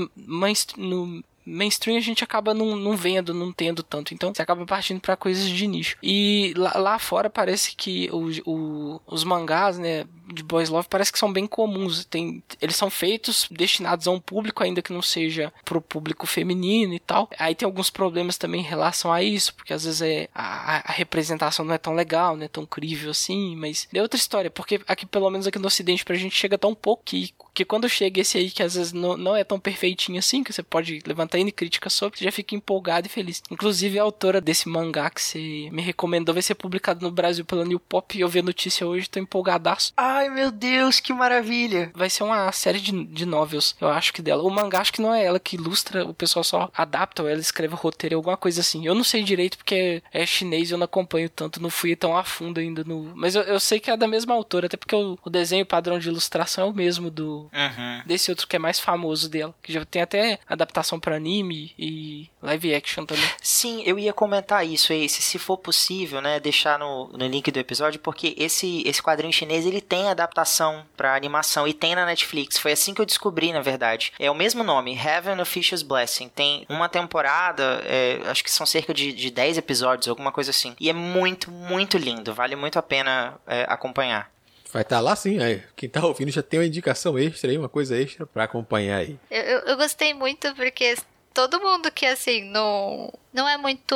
no 0.78 1.24
mainstream 1.46 1.98
a 1.98 2.02
gente 2.02 2.24
acaba 2.24 2.54
não, 2.54 2.76
não 2.76 2.98
vendo, 2.98 3.34
não 3.34 3.54
tendo 3.54 3.84
tanto. 3.84 4.14
Então 4.14 4.34
você 4.34 4.42
acaba 4.42 4.66
partindo 4.66 5.00
para 5.00 5.16
coisas 5.16 5.48
de 5.48 5.68
nicho. 5.68 5.98
E 6.02 6.54
lá, 6.58 6.74
lá 6.76 7.00
fora 7.00 7.30
parece 7.30 7.76
que 7.76 8.10
o, 8.12 8.30
o, 8.50 9.02
os 9.06 9.24
mangás, 9.24 9.78
né, 9.78 10.06
de 10.34 10.44
Boys 10.44 10.70
Love 10.70 10.88
parece 10.90 11.12
que 11.12 11.20
são 11.20 11.32
bem 11.32 11.48
comuns. 11.48 12.06
Tem, 12.06 12.44
eles 12.62 12.76
são 12.76 12.90
feitos 12.90 13.48
destinados 13.52 14.08
a 14.08 14.12
um 14.12 14.20
público, 14.20 14.64
ainda 14.64 14.82
que 14.82 14.94
não 14.94 15.02
seja 15.02 15.54
pro 15.64 15.82
público 15.82 16.26
feminino 16.26 16.94
e 16.94 17.00
tal. 17.00 17.30
Aí 17.38 17.56
tem 17.56 17.66
alguns 17.66 17.90
problemas 17.90 18.38
também 18.38 18.62
em 18.62 18.66
relação 18.66 19.12
a 19.12 19.22
isso, 19.22 19.54
porque 19.54 19.74
às 19.74 19.84
vezes 19.84 20.02
é, 20.02 20.30
a, 20.34 20.90
a 20.90 20.94
representação 20.94 21.66
não 21.66 21.74
é 21.74 21.78
tão 21.78 21.94
legal, 21.94 22.36
não 22.36 22.46
é 22.46 22.48
tão 22.48 22.66
crível 22.66 23.12
assim, 23.12 23.56
mas 23.56 23.88
é 23.94 24.02
outra 24.02 24.18
história, 24.18 24.50
porque 24.50 24.82
aqui, 24.88 25.06
pelo 25.06 25.30
menos 25.30 25.48
aqui 25.48 25.60
no 25.60 25.68
Ocidente, 25.68 26.06
pra 26.06 26.16
gente 26.16 26.36
chega 26.36 26.58
tão 26.58 26.74
pouco 26.74 27.04
que, 27.06 27.34
que 27.54 27.66
quando 27.66 27.88
chega 27.90 28.22
esse 28.22 28.38
aí 28.38 28.50
que 28.50 28.64
às 28.64 28.76
vezes 28.76 28.94
não, 28.94 29.18
não 29.18 29.36
é 29.36 29.44
tão 29.44 29.60
perfeitinho 29.60 30.20
assim, 30.20 30.44
que 30.44 30.54
você 30.54 30.64
pode 30.64 31.02
levantar 31.06 31.40
N 31.40 31.52
críticas 31.52 31.94
sobre, 31.94 32.24
já 32.24 32.32
fica 32.32 32.56
empolgado 32.56 33.08
e 33.08 33.10
feliz. 33.10 33.42
Inclusive, 33.50 34.00
a 34.00 34.04
autora 34.04 34.42
desse 34.42 34.68
mangá 34.68 35.10
que 35.10 35.22
você 35.22 35.70
me 35.72 35.82
recomendou 35.82 36.34
vai 36.34 36.42
ser 36.42 36.56
publicado 36.56 37.06
no 37.06 37.12
Brasil 37.12 37.46
pela 37.46 37.66
New 37.66 37.80
Pop 37.80 38.18
e 38.18 38.22
eu 38.22 38.30
vi 38.30 38.40
a 38.40 38.44
notícia 38.44 38.88
hoje, 38.88 39.10
tô 39.10 39.20
empolgadaço. 39.20 39.94
Ai, 40.16 40.30
meu 40.30 40.50
Deus, 40.50 41.02
que 41.02 41.12
maravilha! 41.12 41.92
Vai 41.94 42.10
ser 42.10 42.24
uma 42.24 42.50
série 42.54 42.80
de, 42.80 43.04
de 43.04 43.26
novels, 43.26 43.76
eu 43.82 43.90
acho 43.90 44.14
que 44.14 44.22
dela. 44.22 44.44
O 44.44 44.50
mangá 44.50 44.80
acho 44.80 44.94
que 44.94 45.02
não 45.02 45.14
é 45.14 45.26
ela 45.26 45.42
que 45.42 45.58
ilustra, 45.58 46.06
o 46.06 46.14
pessoal 46.14 46.42
só 46.42 46.72
adapta 46.74 47.22
ou 47.22 47.28
ela 47.28 47.42
escreve 47.42 47.76
roteiro, 47.76 48.16
alguma 48.16 48.38
coisa 48.38 48.62
assim. 48.62 48.88
Eu 48.88 48.96
não 48.96 49.04
sei 49.04 49.24
direito 49.24 49.58
porque 49.58 50.02
é 50.14 50.26
chinês 50.26 50.70
e 50.70 50.74
eu 50.74 50.78
não 50.78 50.86
acompanho 50.86 51.28
tanto, 51.28 51.62
não 51.62 51.70
fui 51.70 51.98
tão 51.98 52.16
a 52.16 52.24
fundo 52.24 52.62
ainda 52.62 52.82
no. 52.86 53.12
Mas 53.14 53.36
eu, 53.36 53.42
eu 53.42 53.60
sei 53.60 53.78
que 53.78 53.92
é 53.92 53.98
da 53.98 54.08
mesma 54.08 54.34
autora, 54.34 54.68
até 54.68 54.78
porque 54.78 54.96
o, 54.96 55.20
o 55.22 55.30
desenho 55.30 55.66
padrão 55.66 56.00
de 56.00 56.08
ilustração 56.08 56.68
é 56.68 56.70
o 56.70 56.74
mesmo 56.74 57.12
do. 57.12 57.50
Uhum. 57.54 58.02
Desse 58.06 58.32
outro 58.32 58.48
que 58.48 58.56
é 58.56 58.60
mais 58.60 58.80
famoso 58.80 59.28
dela, 59.28 59.54
que 59.62 59.74
já 59.74 59.84
tem 59.84 60.02
até 60.02 60.40
adaptação 60.48 60.98
para 60.98 61.18
anime 61.18 61.74
e 61.78 62.30
live 62.42 62.74
action 62.74 63.06
também. 63.06 63.30
Sim, 63.42 63.84
eu 63.86 64.00
ia 64.00 64.14
comentar 64.14 64.66
isso, 64.66 64.94
esse, 64.94 65.22
se 65.22 65.38
for 65.38 65.58
possível, 65.58 66.22
né, 66.22 66.40
deixar 66.40 66.80
no, 66.80 67.10
no 67.10 67.28
link 67.28 67.52
do 67.52 67.60
episódio, 67.60 68.00
porque 68.00 68.34
esse, 68.38 68.82
esse 68.86 69.04
quadrinho 69.04 69.34
chinês 69.34 69.66
ele 69.66 69.82
tem 69.82 70.05
adaptação 70.12 70.86
para 70.96 71.16
animação 71.16 71.68
e 71.68 71.74
tem 71.74 71.96
na 71.96 72.06
Netflix. 72.06 72.58
Foi 72.58 72.72
assim 72.72 72.94
que 72.94 73.02
eu 73.02 73.06
descobri, 73.06 73.52
na 73.52 73.62
verdade. 73.62 74.14
É 74.20 74.30
o 74.30 74.36
mesmo 74.36 74.64
nome, 74.64 74.96
Heaven 74.98 75.40
of 75.42 75.52
Fisher's 75.52 75.82
Blessing. 75.82 76.30
Tem 76.30 76.66
uma 76.70 76.90
temporada, 76.90 77.82
é, 77.86 78.22
acho 78.26 78.44
que 78.44 78.52
são 78.52 78.66
cerca 78.66 78.94
de, 78.94 79.14
de 79.14 79.30
10 79.32 79.58
episódios, 79.58 80.08
alguma 80.08 80.32
coisa 80.32 80.52
assim. 80.52 80.76
E 80.80 80.90
é 80.90 80.94
muito, 80.94 81.52
muito 81.52 81.98
lindo. 81.98 82.34
Vale 82.34 82.56
muito 82.56 82.78
a 82.78 82.82
pena 82.82 83.36
é, 83.48 83.66
acompanhar. 83.68 84.30
Vai 84.72 84.82
estar 84.82 84.98
tá 84.98 85.02
lá 85.02 85.16
sim, 85.16 85.42
aí. 85.42 85.64
Quem 85.76 85.88
tá 85.88 86.06
ouvindo 86.06 86.32
já 86.32 86.44
tem 86.44 86.60
uma 86.60 86.66
indicação 86.66 87.18
extra 87.18 87.50
aí, 87.50 87.58
uma 87.58 87.70
coisa 87.70 87.98
extra 87.98 88.26
para 88.26 88.44
acompanhar 88.44 88.98
aí. 88.98 89.18
Eu, 89.32 89.42
eu, 89.42 89.60
eu 89.60 89.78
gostei 89.78 90.14
muito 90.14 90.54
porque 90.54 90.96
todo 91.34 91.60
mundo 91.62 91.92
que, 91.92 92.06
assim, 92.06 92.44
não, 92.50 93.14
não 93.34 93.48
é 93.48 93.58
muito. 93.58 93.96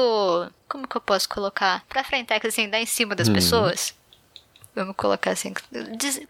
Como 0.68 0.88
que 0.88 0.96
eu 0.96 1.02
posso 1.02 1.28
colocar? 1.28 1.84
Pra 1.90 2.04
frente, 2.04 2.32
assim, 2.32 2.70
dá 2.70 2.80
em 2.80 2.86
cima 2.86 3.16
das 3.16 3.28
uhum. 3.28 3.34
pessoas. 3.34 3.94
Vamos 4.76 4.96
colocar 4.96 5.32
assim. 5.32 5.54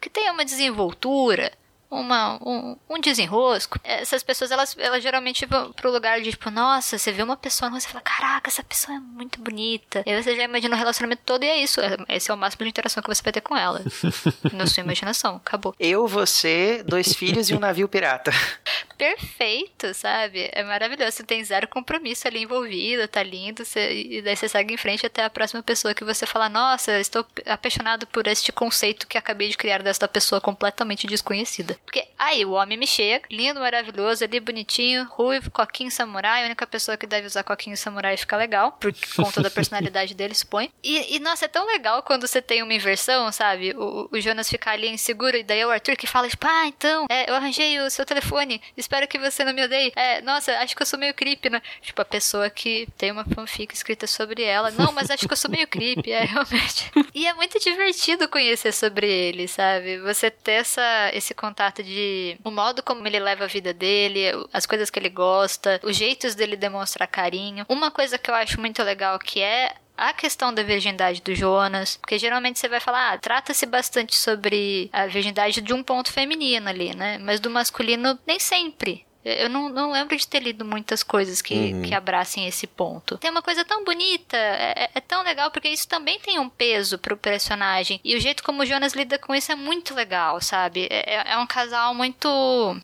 Que 0.01 0.09
tenha 0.09 0.31
uma 0.31 0.45
desenvoltura 0.45 1.51
uma, 1.89 2.37
um, 2.45 2.77
um 2.87 2.99
desenrosco, 2.99 3.79
essas 3.83 4.21
pessoas, 4.21 4.51
elas, 4.51 4.75
elas 4.77 5.01
geralmente 5.01 5.45
vão 5.45 5.71
pro 5.73 5.91
lugar 5.91 6.21
de, 6.21 6.31
tipo, 6.31 6.51
nossa, 6.51 6.97
você 6.97 7.11
vê 7.11 7.23
uma 7.23 7.35
pessoa, 7.35 7.71
você 7.71 7.87
fala, 7.87 8.01
caraca, 8.01 8.49
essa 8.49 8.63
pessoa 8.63 8.95
é 8.95 8.99
muito 8.99 9.41
bonita. 9.41 10.03
E 10.05 10.11
aí 10.11 10.23
você 10.23 10.35
já 10.35 10.43
imagina 10.43 10.75
o 10.75 10.77
relacionamento 10.77 11.23
todo 11.25 11.43
e 11.43 11.47
é 11.47 11.57
isso. 11.61 11.81
É, 11.81 11.97
esse 12.09 12.29
é 12.29 12.33
o 12.33 12.37
máximo 12.37 12.63
de 12.63 12.69
interação 12.69 13.01
que 13.01 13.09
você 13.09 13.23
vai 13.23 13.33
ter 13.33 13.41
com 13.41 13.57
ela. 13.57 13.81
na 14.53 14.67
sua 14.67 14.83
imaginação. 14.83 15.37
Acabou. 15.37 15.73
Eu, 15.79 16.07
você, 16.07 16.83
dois 16.85 17.13
filhos 17.13 17.49
e 17.49 17.55
um 17.55 17.59
navio 17.59 17.87
pirata. 17.87 18.31
Perfeito, 18.99 19.93
sabe? 19.93 20.49
É 20.51 20.61
maravilhoso. 20.61 21.13
Você 21.13 21.23
tem 21.23 21.41
zero 21.41 21.69
compromisso 21.69 22.27
ali 22.27 22.43
envolvido, 22.43 23.07
tá 23.07 23.23
lindo. 23.23 23.63
Você, 23.63 23.93
e 23.93 24.21
daí 24.21 24.35
você 24.35 24.49
segue 24.49 24.73
em 24.73 24.77
frente 24.77 25.05
até 25.05 25.23
a 25.23 25.29
próxima 25.29 25.63
pessoa 25.63 25.93
que 25.93 26.03
você 26.03 26.25
fala, 26.25 26.49
nossa, 26.49 26.99
estou 26.99 27.25
apaixonado 27.45 28.05
por 28.07 28.27
este 28.27 28.51
conceito 28.51 29.07
que 29.07 29.17
acabei 29.17 29.47
de 29.47 29.55
criar 29.55 29.81
desta 29.81 30.05
pessoa 30.05 30.41
completamente 30.41 31.07
desconhecida. 31.07 31.79
Porque 31.85 32.05
aí 32.17 32.43
o 32.43 32.51
homem 32.51 32.77
me 32.77 32.85
chega, 32.85 33.25
lindo, 33.31 33.61
maravilhoso, 33.61 34.25
ali 34.25 34.37
bonitinho, 34.41 35.05
ruivo, 35.05 35.49
coquinho 35.49 35.89
samurai, 35.89 36.43
a 36.43 36.45
única 36.47 36.67
pessoa 36.67 36.97
que 36.97 37.07
deve 37.07 37.25
usar 37.25 37.43
coquinho 37.43 37.77
samurai 37.77 38.17
fica 38.17 38.35
legal, 38.35 38.73
por 38.73 38.93
conta 39.15 39.41
da 39.41 39.49
personalidade 39.49 40.13
dele, 40.13 40.35
supõe. 40.35 40.69
E, 40.83 41.15
e, 41.15 41.19
nossa, 41.19 41.45
é 41.45 41.47
tão 41.47 41.65
legal 41.65 42.03
quando 42.03 42.27
você 42.27 42.41
tem 42.41 42.61
uma 42.61 42.73
inversão, 42.73 43.31
sabe? 43.31 43.73
O, 43.77 44.09
o 44.11 44.19
Jonas 44.19 44.49
fica 44.49 44.71
ali 44.71 44.89
inseguro, 44.89 45.37
e 45.37 45.43
daí 45.43 45.61
é 45.61 45.65
o 45.65 45.71
Arthur 45.71 45.95
que 45.95 46.05
fala, 46.05 46.27
tipo, 46.27 46.45
ah, 46.45 46.67
então, 46.67 47.05
é, 47.09 47.29
eu 47.29 47.35
arranjei 47.35 47.79
o 47.79 47.89
seu 47.89 48.05
telefone, 48.05 48.61
espero 48.89 49.07
que 49.07 49.19
você 49.19 49.43
não 49.43 49.53
me 49.53 49.63
odeie. 49.63 49.93
É, 49.95 50.19
nossa, 50.21 50.51
acho 50.57 50.75
que 50.75 50.81
eu 50.81 50.85
sou 50.85 50.97
meio 50.97 51.13
creepy, 51.13 51.51
né? 51.51 51.61
Tipo, 51.79 52.01
a 52.01 52.05
pessoa 52.05 52.49
que 52.49 52.87
tem 52.97 53.11
uma 53.11 53.23
fanfic 53.23 53.71
escrita 53.71 54.07
sobre 54.07 54.41
ela. 54.41 54.71
Não, 54.71 54.91
mas 54.91 55.11
acho 55.11 55.27
que 55.27 55.31
eu 55.31 55.37
sou 55.37 55.51
meio 55.51 55.67
creepy, 55.67 56.11
é, 56.11 56.25
realmente. 56.25 56.91
E 57.13 57.27
é 57.27 57.33
muito 57.33 57.59
divertido 57.59 58.27
conhecer 58.27 58.73
sobre 58.73 59.07
ele, 59.07 59.47
sabe? 59.47 59.99
Você 59.99 60.31
ter 60.31 60.53
essa, 60.53 61.11
esse 61.13 61.35
contato 61.35 61.83
de 61.83 62.35
o 62.43 62.49
modo 62.49 62.81
como 62.81 63.05
ele 63.05 63.19
leva 63.19 63.43
a 63.43 63.47
vida 63.47 63.71
dele, 63.71 64.23
as 64.51 64.65
coisas 64.65 64.89
que 64.89 64.97
ele 64.97 65.09
gosta, 65.09 65.79
os 65.83 65.95
jeitos 65.95 66.33
dele 66.33 66.55
demonstrar 66.55 67.07
carinho. 67.07 67.65
Uma 67.69 67.91
coisa 67.91 68.17
que 68.17 68.31
eu 68.31 68.35
acho 68.35 68.59
muito 68.59 68.81
legal 68.81 69.19
que 69.19 69.39
é 69.39 69.75
a 69.99 70.13
questão 70.13 70.53
da 70.53 70.63
virgindade 70.63 71.21
do 71.21 71.35
Jonas, 71.35 71.97
porque 71.97 72.17
geralmente 72.17 72.59
você 72.59 72.67
vai 72.67 72.79
falar, 72.79 73.13
ah, 73.13 73.17
trata-se 73.17 73.65
bastante 73.65 74.15
sobre 74.15 74.89
a 74.93 75.07
virgindade 75.07 75.61
de 75.61 75.73
um 75.73 75.83
ponto 75.83 76.11
feminino 76.11 76.69
ali, 76.69 76.95
né? 76.95 77.17
Mas 77.17 77.39
do 77.39 77.49
masculino 77.49 78.17
nem 78.25 78.39
sempre. 78.39 79.05
Eu 79.23 79.49
não, 79.49 79.67
não 79.67 79.91
lembro 79.91 80.15
de 80.15 80.25
ter 80.25 80.41
lido 80.41 80.63
muitas 80.63 81.03
coisas 81.03 81.41
que, 81.41 81.53
uhum. 81.53 81.81
que 81.81 81.93
abracem 81.93 82.47
esse 82.47 82.65
ponto. 82.65 83.17
Tem 83.17 83.29
uma 83.29 83.41
coisa 83.41 83.65
tão 83.65 83.83
bonita, 83.83 84.37
é, 84.37 84.73
é, 84.77 84.89
é, 84.95 85.01
tão 85.01 85.23
legal, 85.23 85.51
porque 85.51 85.67
isso 85.67 85.87
também 85.87 86.19
tem 86.19 86.39
um 86.39 86.47
peso 86.47 86.97
pro 86.97 87.17
personagem. 87.17 87.99
E 88.03 88.15
o 88.15 88.21
jeito 88.21 88.41
como 88.41 88.63
o 88.63 88.65
Jonas 88.65 88.93
lida 88.93 89.19
com 89.19 89.35
isso 89.35 89.51
é 89.51 89.55
muito 89.55 89.93
legal, 89.93 90.39
sabe? 90.39 90.87
É, 90.89 91.15
é, 91.15 91.33
é 91.33 91.37
um 91.37 91.45
casal 91.45 91.93
muito, 91.93 92.29